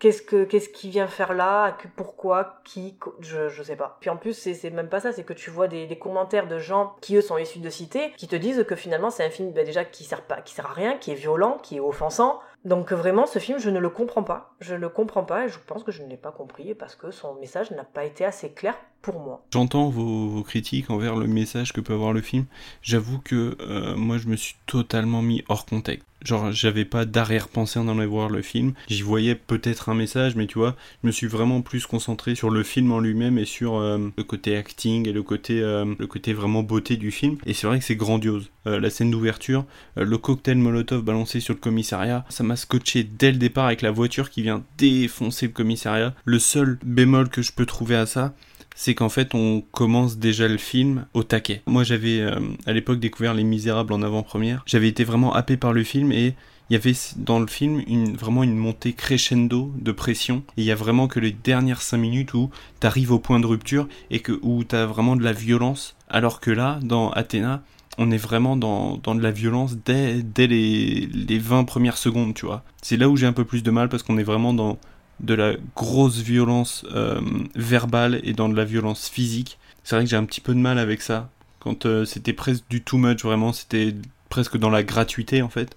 Qu'est-ce 0.00 0.22
que 0.22 0.44
qu'est-ce 0.44 0.68
qu'il 0.68 0.90
vient 0.90 1.06
faire 1.06 1.32
là? 1.32 1.78
Pourquoi? 1.96 2.56
Qui? 2.64 2.98
Je, 3.20 3.48
je 3.48 3.62
sais 3.62 3.76
pas. 3.76 3.96
Puis 4.00 4.10
en 4.10 4.16
plus, 4.18 4.34
c'est 4.34 4.70
même 4.70 4.88
pas 4.88 5.00
ça, 5.00 5.12
c'est 5.12 5.22
que 5.22 5.32
tu 5.32 5.48
vois 5.48 5.66
des, 5.66 5.86
des 5.86 5.96
commentaires 5.96 6.46
de 6.46 6.58
gens 6.58 6.96
qui 7.00 7.16
eux 7.16 7.22
sont 7.22 7.38
issus 7.38 7.60
de 7.60 7.70
cités, 7.70 8.12
qui 8.18 8.28
te 8.28 8.36
disent 8.36 8.64
que 8.68 8.74
finalement 8.74 9.08
c'est 9.08 9.24
un 9.24 9.30
film 9.30 9.52
bah, 9.52 9.62
déjà 9.64 9.84
qui 9.84 10.04
sert 10.04 10.22
pas, 10.22 10.42
qui 10.42 10.52
sert 10.52 10.66
à 10.66 10.74
rien, 10.74 10.98
qui 10.98 11.12
est 11.12 11.14
violent, 11.14 11.58
qui 11.62 11.76
est 11.76 11.80
offensant. 11.80 12.40
Donc 12.64 12.92
vraiment, 12.92 13.26
ce 13.26 13.38
film, 13.38 13.58
je 13.58 13.68
ne 13.68 13.78
le 13.78 13.90
comprends 13.90 14.22
pas. 14.22 14.54
Je 14.60 14.74
ne 14.74 14.80
le 14.80 14.88
comprends 14.88 15.24
pas 15.24 15.44
et 15.44 15.48
je 15.48 15.58
pense 15.58 15.84
que 15.84 15.92
je 15.92 16.02
ne 16.02 16.08
l'ai 16.08 16.16
pas 16.16 16.32
compris 16.32 16.74
parce 16.74 16.94
que 16.94 17.10
son 17.10 17.34
message 17.34 17.70
n'a 17.70 17.84
pas 17.84 18.04
été 18.04 18.24
assez 18.24 18.52
clair 18.52 18.74
pour 19.02 19.20
moi. 19.20 19.44
J'entends 19.52 19.90
vos, 19.90 20.42
critiques 20.42 20.90
envers 20.90 21.14
le 21.14 21.26
message 21.26 21.74
que 21.74 21.82
peut 21.82 21.92
avoir 21.92 22.14
le 22.14 22.22
film. 22.22 22.46
J'avoue 22.80 23.18
que 23.18 23.56
euh, 23.60 23.94
moi 23.96 24.16
je 24.16 24.28
me 24.28 24.36
suis 24.36 24.56
totalement 24.66 25.20
mis 25.20 25.44
hors 25.48 25.66
contexte. 25.66 26.06
Genre 26.24 26.52
j'avais 26.52 26.84
pas 26.84 27.04
d'arrière-pensée 27.04 27.78
en 27.78 27.88
allant 27.88 28.06
voir 28.06 28.28
le 28.28 28.42
film. 28.42 28.72
J'y 28.88 29.02
voyais 29.02 29.34
peut-être 29.34 29.88
un 29.88 29.94
message, 29.94 30.36
mais 30.36 30.46
tu 30.46 30.58
vois, 30.58 30.74
je 31.02 31.06
me 31.06 31.12
suis 31.12 31.26
vraiment 31.26 31.60
plus 31.60 31.86
concentré 31.86 32.34
sur 32.34 32.50
le 32.50 32.62
film 32.62 32.92
en 32.92 33.00
lui-même 33.00 33.38
et 33.38 33.44
sur 33.44 33.76
euh, 33.76 33.98
le 34.16 34.24
côté 34.24 34.56
acting 34.56 35.08
et 35.08 35.12
le 35.12 35.22
côté, 35.22 35.60
euh, 35.60 35.94
le 35.98 36.06
côté 36.06 36.32
vraiment 36.32 36.62
beauté 36.62 36.96
du 36.96 37.10
film. 37.10 37.36
Et 37.46 37.52
c'est 37.52 37.66
vrai 37.66 37.78
que 37.78 37.84
c'est 37.84 37.96
grandiose. 37.96 38.50
Euh, 38.66 38.80
la 38.80 38.90
scène 38.90 39.10
d'ouverture, 39.10 39.66
le 39.96 40.16
cocktail 40.16 40.56
Molotov 40.56 41.02
balancé 41.02 41.40
sur 41.40 41.54
le 41.54 41.60
commissariat, 41.60 42.24
ça 42.30 42.42
m'a 42.42 42.56
scotché 42.56 43.04
dès 43.04 43.30
le 43.30 43.38
départ 43.38 43.66
avec 43.66 43.82
la 43.82 43.90
voiture 43.90 44.30
qui 44.30 44.42
vient 44.42 44.64
défoncer 44.78 45.46
le 45.46 45.52
commissariat. 45.52 46.14
Le 46.24 46.38
seul 46.38 46.78
bémol 46.82 47.28
que 47.28 47.42
je 47.42 47.52
peux 47.52 47.66
trouver 47.66 47.96
à 47.96 48.06
ça, 48.06 48.34
c'est 48.74 48.94
qu'en 48.94 49.08
fait 49.08 49.34
on 49.34 49.62
commence 49.72 50.18
déjà 50.18 50.48
le 50.48 50.58
film 50.58 51.06
au 51.14 51.22
taquet. 51.22 51.62
Moi 51.66 51.84
j'avais 51.84 52.20
euh, 52.20 52.38
à 52.66 52.72
l'époque 52.72 53.00
découvert 53.00 53.34
Les 53.34 53.44
Misérables 53.44 53.92
en 53.92 54.02
avant-première, 54.02 54.62
j'avais 54.66 54.88
été 54.88 55.04
vraiment 55.04 55.32
happé 55.32 55.56
par 55.56 55.72
le 55.72 55.84
film 55.84 56.12
et 56.12 56.34
il 56.70 56.72
y 56.72 56.76
avait 56.76 56.94
dans 57.16 57.40
le 57.40 57.46
film 57.46 57.82
une, 57.86 58.16
vraiment 58.16 58.42
une 58.42 58.56
montée 58.56 58.94
crescendo 58.94 59.72
de 59.78 59.92
pression 59.92 60.42
et 60.56 60.62
il 60.62 60.64
y 60.64 60.72
a 60.72 60.74
vraiment 60.76 61.08
que 61.08 61.20
les 61.20 61.32
dernières 61.32 61.82
5 61.82 61.98
minutes 61.98 62.34
où 62.34 62.50
t'arrives 62.80 63.12
au 63.12 63.18
point 63.18 63.38
de 63.38 63.46
rupture 63.46 63.86
et 64.10 64.20
que 64.20 64.38
où 64.42 64.64
t'as 64.64 64.86
vraiment 64.86 65.16
de 65.16 65.22
la 65.22 65.32
violence 65.32 65.94
alors 66.08 66.40
que 66.40 66.50
là 66.50 66.78
dans 66.82 67.10
Athéna 67.10 67.62
on 67.98 68.10
est 68.10 68.16
vraiment 68.16 68.56
dans, 68.56 68.96
dans 68.96 69.14
de 69.14 69.22
la 69.22 69.30
violence 69.30 69.76
dès, 69.84 70.22
dès 70.22 70.46
les, 70.46 71.06
les 71.06 71.38
20 71.38 71.64
premières 71.64 71.96
secondes, 71.96 72.34
tu 72.34 72.46
vois. 72.46 72.64
C'est 72.82 72.96
là 72.96 73.08
où 73.08 73.16
j'ai 73.16 73.26
un 73.26 73.32
peu 73.32 73.44
plus 73.44 73.62
de 73.62 73.70
mal 73.70 73.88
parce 73.88 74.02
qu'on 74.02 74.18
est 74.18 74.24
vraiment 74.24 74.52
dans 74.52 74.78
de 75.20 75.34
la 75.34 75.54
grosse 75.76 76.18
violence 76.18 76.84
euh, 76.94 77.20
verbale 77.54 78.20
et 78.24 78.32
dans 78.32 78.48
de 78.48 78.56
la 78.56 78.64
violence 78.64 79.08
physique. 79.08 79.58
C'est 79.82 79.96
vrai 79.96 80.04
que 80.04 80.10
j'ai 80.10 80.16
un 80.16 80.24
petit 80.24 80.40
peu 80.40 80.54
de 80.54 80.58
mal 80.58 80.78
avec 80.78 81.02
ça. 81.02 81.30
Quand 81.60 81.86
euh, 81.86 82.04
c'était 82.04 82.32
presque 82.32 82.64
du 82.68 82.82
too 82.82 82.98
much, 82.98 83.22
vraiment, 83.22 83.52
c'était 83.52 83.94
presque 84.28 84.56
dans 84.56 84.70
la 84.70 84.82
gratuité 84.82 85.42
en 85.42 85.48
fait. 85.48 85.76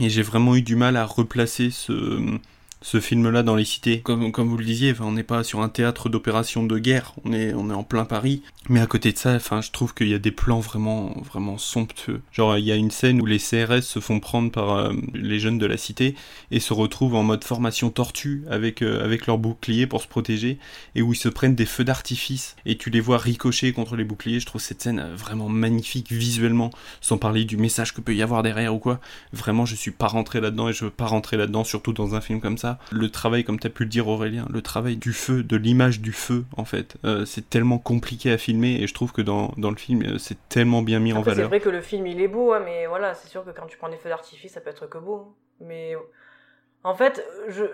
Et 0.00 0.10
j'ai 0.10 0.22
vraiment 0.22 0.54
eu 0.56 0.62
du 0.62 0.76
mal 0.76 0.96
à 0.96 1.04
replacer 1.04 1.70
ce, 1.70 2.38
ce 2.86 3.00
film-là 3.00 3.42
dans 3.42 3.56
les 3.56 3.64
cités. 3.64 4.00
Comme, 4.00 4.30
vous 4.30 4.56
le 4.56 4.64
disiez, 4.64 4.94
on 5.00 5.10
n'est 5.10 5.24
pas 5.24 5.42
sur 5.42 5.60
un 5.60 5.68
théâtre 5.68 6.08
d'opération 6.08 6.62
de 6.62 6.78
guerre, 6.78 7.14
on 7.24 7.32
est, 7.32 7.52
en 7.52 7.82
plein 7.82 8.04
Paris. 8.04 8.42
Mais 8.68 8.78
à 8.78 8.86
côté 8.86 9.12
de 9.12 9.18
ça, 9.18 9.38
je 9.38 9.70
trouve 9.72 9.92
qu'il 9.92 10.06
y 10.06 10.14
a 10.14 10.20
des 10.20 10.30
plans 10.30 10.60
vraiment, 10.60 11.58
somptueux. 11.58 12.22
Genre, 12.30 12.56
il 12.58 12.64
y 12.64 12.70
a 12.70 12.76
une 12.76 12.92
scène 12.92 13.20
où 13.20 13.26
les 13.26 13.38
CRS 13.38 13.82
se 13.82 13.98
font 13.98 14.20
prendre 14.20 14.52
par 14.52 14.70
euh, 14.70 14.92
les 15.14 15.40
jeunes 15.40 15.58
de 15.58 15.66
la 15.66 15.76
cité 15.76 16.14
et 16.52 16.60
se 16.60 16.72
retrouvent 16.72 17.16
en 17.16 17.24
mode 17.24 17.42
formation 17.42 17.90
tortue 17.90 18.44
avec, 18.48 18.82
euh, 18.82 19.04
avec 19.04 19.26
leurs 19.26 19.38
boucliers 19.38 19.88
pour 19.88 20.00
se 20.00 20.06
protéger 20.06 20.58
et 20.94 21.02
où 21.02 21.12
ils 21.12 21.16
se 21.16 21.28
prennent 21.28 21.56
des 21.56 21.66
feux 21.66 21.84
d'artifice 21.84 22.54
et 22.66 22.76
tu 22.76 22.90
les 22.90 23.00
vois 23.00 23.18
ricocher 23.18 23.72
contre 23.72 23.96
les 23.96 24.04
boucliers. 24.04 24.38
Je 24.38 24.46
trouve 24.46 24.60
cette 24.60 24.82
scène 24.82 25.00
euh, 25.00 25.16
vraiment 25.16 25.48
magnifique 25.48 26.12
visuellement, 26.12 26.70
sans 27.00 27.18
parler 27.18 27.44
du 27.44 27.56
message 27.56 27.92
que 27.94 28.00
peut 28.00 28.14
y 28.14 28.22
avoir 28.22 28.44
derrière 28.44 28.72
ou 28.72 28.78
quoi. 28.78 29.00
Vraiment, 29.32 29.66
je 29.66 29.74
suis 29.74 29.90
pas 29.90 30.06
rentré 30.06 30.40
là-dedans 30.40 30.68
et 30.68 30.72
je 30.72 30.84
veux 30.84 30.90
pas 30.92 31.06
rentrer 31.06 31.36
là-dedans, 31.36 31.64
surtout 31.64 31.92
dans 31.92 32.14
un 32.14 32.20
film 32.20 32.40
comme 32.40 32.58
ça. 32.58 32.75
Le 32.92 33.10
travail, 33.10 33.44
comme 33.44 33.58
tu 33.58 33.66
as 33.66 33.70
pu 33.70 33.84
le 33.84 33.88
dire 33.88 34.08
Aurélien, 34.08 34.46
le 34.50 34.62
travail 34.62 34.96
du 34.96 35.12
feu, 35.12 35.42
de 35.42 35.56
l'image 35.56 36.00
du 36.00 36.12
feu, 36.12 36.44
en 36.56 36.64
fait, 36.64 36.96
euh, 37.04 37.24
c'est 37.24 37.48
tellement 37.48 37.78
compliqué 37.78 38.30
à 38.32 38.38
filmer 38.38 38.80
et 38.82 38.86
je 38.86 38.94
trouve 38.94 39.12
que 39.12 39.22
dans, 39.22 39.52
dans 39.56 39.70
le 39.70 39.76
film, 39.76 40.02
euh, 40.02 40.18
c'est 40.18 40.38
tellement 40.48 40.82
bien 40.82 40.98
mis 41.00 41.12
en 41.12 41.18
Après, 41.20 41.30
c'est 41.30 41.34
valeur. 41.36 41.48
vrai 41.48 41.60
que 41.60 41.68
le 41.68 41.80
film 41.80 42.06
il 42.06 42.20
est 42.20 42.28
beau, 42.28 42.52
hein, 42.52 42.62
mais 42.64 42.86
voilà, 42.86 43.14
c'est 43.14 43.28
sûr 43.28 43.44
que 43.44 43.50
quand 43.50 43.66
tu 43.66 43.76
prends 43.78 43.88
des 43.88 43.96
feux 43.96 44.08
d'artifice, 44.08 44.52
ça 44.52 44.60
peut 44.60 44.70
être 44.70 44.86
que 44.88 44.98
beau. 44.98 45.16
hein. 45.16 45.34
Mais 45.60 45.94
en 46.84 46.94
fait, 46.94 47.24
je... 47.48 47.64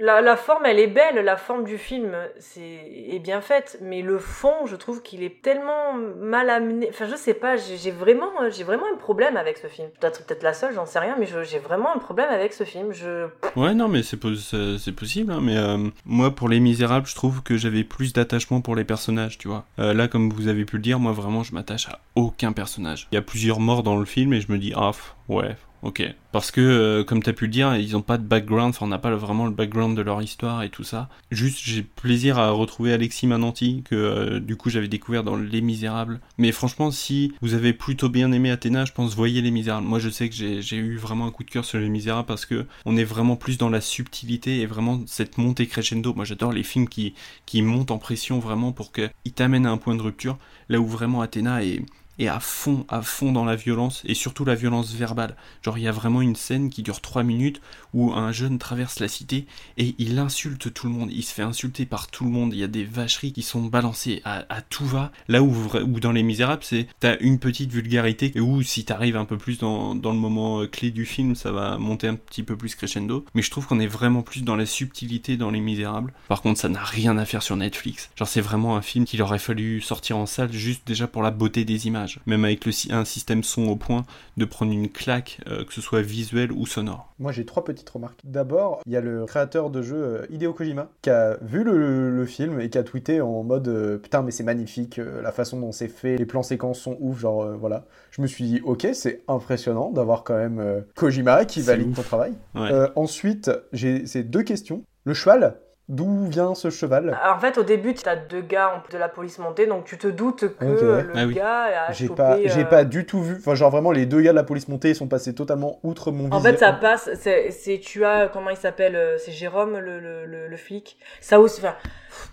la, 0.00 0.36
forme, 0.36 0.66
elle 0.66 0.78
est 0.78 0.86
belle, 0.86 1.24
la 1.24 1.36
forme 1.36 1.64
du 1.64 1.78
film 1.78 2.16
c'est 2.38 2.60
est 2.60 3.18
bien 3.18 3.40
faite, 3.40 3.78
mais 3.82 4.02
le 4.02 4.18
fond, 4.18 4.66
je 4.66 4.76
trouve 4.76 5.02
qu'il 5.02 5.22
est 5.22 5.42
tellement 5.42 5.94
mal 5.94 6.50
amené. 6.50 6.88
Enfin, 6.90 7.06
je 7.10 7.16
sais 7.16 7.34
pas, 7.34 7.56
j'ai 7.56 7.90
vraiment, 7.90 8.30
vraiment 8.64 8.86
un 8.92 8.96
problème 8.96 9.36
avec 9.36 9.58
ce 9.58 9.66
film. 9.66 9.88
Peut-être 10.00 10.24
peut-être 10.26 10.42
la 10.42 10.52
seule, 10.54 10.74
j'en 10.74 10.86
sais 10.86 10.98
rien, 10.98 11.16
mais 11.18 11.26
j'ai 11.44 11.58
vraiment 11.58 11.94
un 11.94 11.98
problème 11.98 12.30
avec 12.30 12.52
ce 12.52 12.64
film. 12.64 12.92
Je 12.92 13.28
Ouais, 13.56 13.74
non, 13.74 13.88
mais 13.88 14.02
c'est 14.02 14.16
pos- 14.16 14.34
c'est 14.34 14.78
c'est 14.78 14.92
possible. 14.92 15.32
hein, 15.32 15.40
mais 15.42 15.56
euh, 15.56 15.76
moi, 16.04 16.30
pour 16.34 16.48
Les 16.48 16.60
Misérables, 16.60 17.06
je 17.06 17.14
trouve 17.14 17.42
que 17.42 17.56
j'avais 17.56 17.84
plus 17.84 18.12
d'attachement 18.12 18.60
pour 18.60 18.76
les 18.76 18.84
personnages, 18.84 19.38
tu 19.38 19.48
vois. 19.48 19.64
Euh, 19.78 19.92
là, 19.94 20.08
comme 20.08 20.30
vous 20.30 20.48
avez 20.48 20.64
pu 20.64 20.76
le 20.76 20.82
dire, 20.82 20.98
moi, 20.98 21.12
vraiment, 21.12 21.42
je 21.42 21.54
m'attache 21.54 21.88
à 21.88 22.00
aucun 22.14 22.52
personnage. 22.52 23.08
Il 23.12 23.16
y 23.16 23.18
a 23.18 23.22
plusieurs 23.22 23.60
morts 23.60 23.82
dans 23.82 23.96
le 23.96 24.04
film 24.04 24.32
et 24.32 24.40
je 24.40 24.50
me 24.50 24.58
dis, 24.58 24.72
ah, 24.76 24.92
ouais, 25.28 25.56
ok. 25.82 26.02
Parce 26.32 26.50
que, 26.52 26.60
euh, 26.60 27.04
comme 27.04 27.22
t'as 27.22 27.32
pu 27.32 27.46
le 27.46 27.50
dire, 27.50 27.74
ils 27.76 27.96
ont 27.96 28.02
pas 28.02 28.16
de 28.16 28.22
background, 28.22 28.70
enfin, 28.70 28.86
on 28.86 28.88
n'a 28.88 28.98
pas 28.98 29.14
vraiment 29.16 29.46
le 29.46 29.50
background 29.50 29.96
de 29.96 30.02
leur 30.02 30.22
histoire 30.22 30.62
et 30.62 30.68
tout 30.68 30.84
ça. 30.84 31.08
Juste, 31.30 31.58
j'ai 31.62 31.82
plaisir 31.82 32.38
à 32.38 32.50
retrouver 32.50 32.92
Alexis 32.92 33.26
Mananti, 33.26 33.82
que 33.84 33.96
euh, 33.96 34.40
du 34.40 34.56
coup, 34.56 34.70
j'avais 34.70 34.88
découvert 34.88 35.24
dans 35.24 35.36
Les 35.36 35.60
Misérables. 35.60 36.20
Mais 36.38 36.52
franchement, 36.52 36.90
si 36.90 37.32
vous 37.42 37.54
avez 37.54 37.72
plutôt 37.72 38.08
bien 38.08 38.30
aimé 38.30 38.50
Athéna, 38.50 38.84
je 38.84 38.92
pense, 38.92 39.14
voyez 39.16 39.42
Les 39.42 39.50
Misérables. 39.50 39.86
Moi, 39.86 39.98
je 39.98 40.08
sais 40.08 40.28
que 40.28 40.34
j'ai 40.34 40.62
j'ai 40.62 40.76
eu 40.76 40.96
vraiment 40.96 41.26
un 41.26 41.30
coup 41.30 41.44
de 41.44 41.50
cœur 41.50 41.64
sur 41.64 41.78
Les 41.78 41.88
Misérables 41.88 42.26
parce 42.26 42.46
que 42.46 42.66
on 42.84 42.96
est 42.96 43.04
vraiment 43.04 43.36
plus 43.36 43.58
dans 43.58 43.70
la 43.70 43.80
subtilité 43.80 44.60
et 44.60 44.66
vraiment 44.66 45.00
cette 45.06 45.38
montée 45.38 45.66
crescendo. 45.66 46.14
Moi, 46.14 46.24
j'adore 46.24 46.52
les 46.52 46.62
films 46.62 46.88
qui, 46.88 47.14
qui 47.46 47.62
montent 47.62 47.90
en 47.90 47.98
pression 47.98 48.38
vraiment 48.38 48.72
pour 48.72 48.92
qu'ils 48.92 49.32
t'amènent 49.34 49.66
à 49.66 49.70
un 49.70 49.78
point 49.78 49.96
de 49.96 50.02
rupture, 50.02 50.38
là 50.68 50.80
où 50.80 50.86
vraiment 50.86 51.22
Athéna 51.22 51.64
est, 51.64 51.80
est 52.20 52.28
à 52.28 52.40
fond, 52.40 52.84
à 52.88 53.02
fond 53.02 53.32
dans 53.32 53.44
la 53.44 53.56
violence 53.56 54.02
et 54.04 54.14
surtout 54.14 54.44
la 54.44 54.54
violence 54.54 54.92
verbale. 54.92 55.36
Genre, 55.64 55.78
il 55.78 55.84
y 55.84 55.88
a 55.88 55.92
vraiment 55.92 56.22
une 56.22 56.36
scène 56.36 56.70
qui 56.70 56.82
dure 56.82 57.00
3 57.00 57.22
minutes 57.22 57.60
où 57.94 58.12
un 58.12 58.32
jeune 58.32 58.58
traverse 58.58 59.00
la 59.00 59.08
cité 59.08 59.46
et 59.76 59.94
il 59.98 60.18
insulte 60.18 60.72
tout 60.72 60.86
le 60.86 60.92
monde. 60.92 61.10
Il 61.12 61.22
se 61.22 61.32
fait 61.32 61.42
insulter 61.42 61.86
par 61.86 62.08
tout 62.08 62.24
le 62.24 62.30
monde. 62.30 62.52
Il 62.52 62.58
y 62.58 62.64
a 62.64 62.68
des 62.68 62.84
vacheries 62.84 63.32
qui 63.32 63.42
sont 63.42 63.62
balancées 63.62 64.22
à, 64.24 64.44
tout 64.62 64.84
va. 64.84 65.12
Là 65.28 65.42
où 65.42 65.52
dans 66.00 66.12
Les 66.12 66.22
Misérables, 66.22 66.64
c'est 66.64 66.86
t'as 67.00 67.16
une 67.20 67.38
petite 67.38 67.72
vulgarité 67.72 68.32
et 68.34 68.40
où 68.40 68.62
si 68.62 68.84
t'arrives 68.84 69.16
un 69.16 69.24
peu 69.24 69.38
plus 69.38 69.58
dans, 69.58 69.94
dans 69.94 70.12
le 70.12 70.18
moment 70.18 70.60
euh, 70.60 70.66
clé 70.66 70.90
du 70.90 71.04
film, 71.04 71.34
ça 71.34 71.52
va 71.52 71.78
monter 71.78 72.08
un 72.08 72.14
petit 72.14 72.42
peu 72.42 72.56
plus 72.56 72.74
crescendo. 72.74 73.24
Mais 73.34 73.42
je 73.42 73.50
trouve 73.50 73.66
qu'on 73.66 73.80
est 73.80 73.86
vraiment 73.86 74.22
plus 74.22 74.42
dans 74.42 74.56
la 74.56 74.66
subtilité 74.66 75.36
dans 75.36 75.50
Les 75.50 75.60
Misérables. 75.60 76.12
Par 76.28 76.42
contre, 76.42 76.60
ça 76.60 76.68
n'a 76.68 76.82
rien 76.82 77.16
à 77.18 77.24
faire 77.24 77.42
sur 77.42 77.56
Netflix. 77.56 78.10
Genre, 78.16 78.28
c'est 78.28 78.40
vraiment 78.40 78.76
un 78.76 78.82
film 78.82 79.04
qu'il 79.04 79.22
aurait 79.22 79.38
fallu 79.38 79.80
sortir 79.80 80.16
en 80.16 80.26
salle 80.26 80.52
juste 80.52 80.86
déjà 80.86 81.06
pour 81.06 81.22
la 81.22 81.30
beauté 81.30 81.64
des 81.64 81.86
images. 81.86 82.09
Même 82.26 82.44
avec 82.44 82.64
le, 82.66 82.72
un 82.90 83.04
système 83.04 83.42
son 83.42 83.68
au 83.68 83.76
point 83.76 84.04
de 84.36 84.44
prendre 84.44 84.72
une 84.72 84.88
claque, 84.88 85.40
euh, 85.48 85.64
que 85.64 85.72
ce 85.72 85.80
soit 85.80 86.02
visuel 86.02 86.52
ou 86.52 86.66
sonore. 86.66 87.14
Moi, 87.18 87.32
j'ai 87.32 87.44
trois 87.44 87.64
petites 87.64 87.88
remarques. 87.90 88.20
D'abord, 88.24 88.80
il 88.86 88.92
y 88.92 88.96
a 88.96 89.00
le 89.00 89.26
créateur 89.26 89.70
de 89.70 89.82
jeu 89.82 89.96
euh, 89.96 90.26
Hideo 90.30 90.52
Kojima 90.52 90.88
qui 91.02 91.10
a 91.10 91.36
vu 91.42 91.64
le, 91.64 92.10
le 92.10 92.26
film 92.26 92.60
et 92.60 92.70
qui 92.70 92.78
a 92.78 92.82
tweeté 92.82 93.20
en 93.20 93.42
mode 93.42 93.68
euh, 93.68 93.98
putain, 93.98 94.22
mais 94.22 94.30
c'est 94.30 94.44
magnifique, 94.44 94.98
euh, 94.98 95.20
la 95.22 95.32
façon 95.32 95.60
dont 95.60 95.72
c'est 95.72 95.88
fait, 95.88 96.16
les 96.16 96.26
plans 96.26 96.42
séquences 96.42 96.80
sont 96.80 96.96
ouf, 97.00 97.18
genre 97.18 97.46
voilà. 97.58 97.86
Je 98.10 98.22
me 98.22 98.26
suis 98.26 98.44
dit, 98.44 98.60
ok, 98.64 98.88
c'est 98.92 99.22
impressionnant 99.28 99.90
d'avoir 99.90 100.24
quand 100.24 100.36
même 100.36 100.84
Kojima 100.94 101.44
qui 101.44 101.60
valide 101.60 101.88
ouf. 101.90 101.96
ton 101.96 102.02
travail. 102.02 102.32
Ouais. 102.54 102.70
Ensuite, 102.96 103.50
j'ai 103.72 104.06
ces 104.06 104.24
deux 104.24 104.42
questions. 104.42 104.82
Le 105.04 105.14
cheval, 105.14 105.56
d'où 105.90 106.26
vient 106.26 106.54
ce 106.54 106.70
cheval 106.70 107.14
Alors, 107.22 107.36
en 107.36 107.40
fait, 107.40 107.58
au 107.58 107.62
début, 107.62 107.92
tu 107.94 108.08
as 108.08 108.16
deux 108.16 108.40
gars 108.40 108.70
en- 108.76 108.92
de 108.92 108.96
la 108.96 109.08
police 109.10 109.38
montée, 109.38 109.66
donc 109.66 109.84
tu 109.84 109.98
te 109.98 110.06
doutes 110.06 110.56
que 110.56 110.64
le 110.64 111.12
Ah 111.14 111.26
oui. 111.26 111.34
gars 111.34 111.88
a 111.88 111.92
J'ai 111.92 112.08
pas, 112.08 112.38
j'ai 112.42 112.60
euh, 112.62 112.64
pas 112.64 112.84
du 112.84 113.04
tout 113.04 113.22
vu. 113.22 113.36
Enfin, 113.38 113.54
genre 113.54 113.70
vraiment, 113.70 113.92
les 113.92 114.06
deux 114.06 114.22
gars 114.22 114.30
de 114.30 114.36
la 114.36 114.44
police 114.44 114.68
montée 114.68 114.90
ils 114.90 114.96
sont 114.96 115.08
passés 115.08 115.34
totalement 115.34 115.78
outre 115.82 116.12
mon 116.12 116.30
En 116.30 116.38
visuel. 116.38 116.54
fait, 116.54 116.58
ça 116.58 116.72
passe. 116.72 117.10
C'est, 117.14 117.78
tu 117.82 118.04
as 118.04 118.28
comment 118.28 118.50
il 118.50 118.56
s'appelle 118.56 118.96
euh, 118.96 119.18
C'est 119.18 119.32
Jérôme, 119.32 119.78
le, 119.78 120.00
le, 120.00 120.24
le, 120.26 120.48
le 120.48 120.56
flic. 120.56 120.96
Ça 121.20 121.40
aussi. 121.40 121.60
Enfin, 121.60 121.74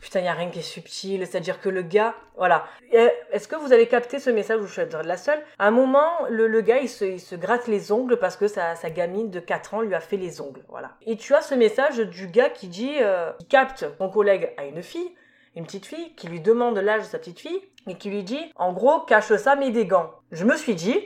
putain, 0.01 0.19
il 0.19 0.25
y 0.25 0.30
a 0.30 0.34
rien 0.34 0.49
qui 0.49 0.59
est 0.59 0.63
subtil. 0.63 1.25
C'est-à-dire 1.25 1.59
que 1.59 1.69
le 1.69 1.82
gars, 1.82 2.15
voilà. 2.36 2.65
Est-ce 2.91 3.47
que 3.47 3.55
vous 3.55 3.73
avez 3.73 3.88
capté 3.88 4.19
ce 4.19 4.30
message 4.30 4.61
où 4.61 4.67
je 4.67 4.73
suis 4.73 4.82
la 5.03 5.17
seule? 5.17 5.39
À 5.59 5.67
un 5.67 5.71
moment, 5.71 6.09
le, 6.30 6.47
le 6.47 6.61
gars, 6.61 6.80
il 6.80 6.89
se, 6.89 7.05
il 7.05 7.19
se 7.19 7.36
gratte 7.36 7.67
les 7.67 7.91
ongles 7.91 8.17
parce 8.17 8.38
que 8.38 8.47
sa, 8.47 8.75
sa 8.75 8.89
gamine 8.89 9.30
de 9.30 9.39
4 9.39 9.73
ans 9.75 9.82
lui 9.82 9.95
a 9.95 9.99
fait 9.99 10.17
les 10.17 10.41
ongles. 10.41 10.63
Voilà. 10.69 10.91
Et 11.05 11.17
tu 11.17 11.34
as 11.34 11.41
ce 11.41 11.55
message 11.55 11.97
du 11.97 12.28
gars 12.28 12.49
qui 12.49 12.67
dit, 12.67 12.95
euh, 12.99 13.32
qui 13.39 13.45
capte 13.45 13.86
son 13.97 14.09
collègue 14.09 14.53
à 14.57 14.65
une 14.65 14.82
fille, 14.82 15.15
une 15.55 15.65
petite 15.65 15.86
fille, 15.86 16.13
qui 16.15 16.28
lui 16.28 16.39
demande 16.39 16.78
l'âge 16.78 17.01
de 17.01 17.07
sa 17.07 17.19
petite 17.19 17.39
fille 17.39 17.61
et 17.88 17.95
qui 17.95 18.09
lui 18.09 18.23
dit, 18.23 18.51
en 18.55 18.73
gros, 18.73 18.99
cache 19.01 19.34
ça, 19.36 19.55
mets 19.55 19.71
des 19.71 19.86
gants. 19.86 20.11
Je 20.32 20.45
me 20.45 20.55
suis 20.55 20.75
dit, 20.75 20.99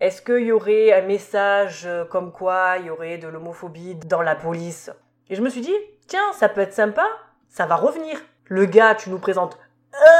est-ce 0.00 0.22
qu'il 0.22 0.46
y 0.46 0.52
aurait 0.52 0.92
un 0.92 1.02
message 1.02 1.84
euh, 1.86 2.04
comme 2.04 2.32
quoi 2.32 2.76
il 2.80 2.86
y 2.86 2.90
aurait 2.90 3.18
de 3.18 3.28
l'homophobie 3.28 3.94
dans 3.94 4.22
la 4.22 4.34
police? 4.34 4.90
Et 5.30 5.36
je 5.36 5.42
me 5.42 5.48
suis 5.48 5.60
dit, 5.60 5.76
tiens, 6.08 6.32
ça 6.32 6.48
peut 6.48 6.60
être 6.60 6.72
sympa, 6.72 7.06
ça 7.52 7.66
va 7.66 7.76
revenir. 7.76 8.18
Le 8.46 8.64
gars, 8.64 8.94
tu 8.94 9.10
nous 9.10 9.18
présentes 9.18 9.58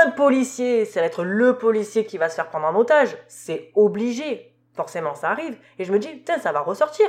un 0.05 0.11
policier, 0.11 0.85
ça 0.85 1.01
va 1.01 1.07
être 1.07 1.25
le 1.25 1.57
policier 1.57 2.05
qui 2.05 2.19
va 2.19 2.29
se 2.29 2.35
faire 2.35 2.49
prendre 2.49 2.67
en 2.67 2.77
otage, 2.79 3.17
c'est 3.27 3.71
obligé. 3.75 4.55
Forcément, 4.75 5.15
ça 5.15 5.31
arrive. 5.31 5.57
Et 5.79 5.85
je 5.85 5.93
me 5.93 5.99
dis, 5.99 6.23
tiens, 6.25 6.39
ça 6.39 6.53
va 6.53 6.61
ressortir. 6.61 7.07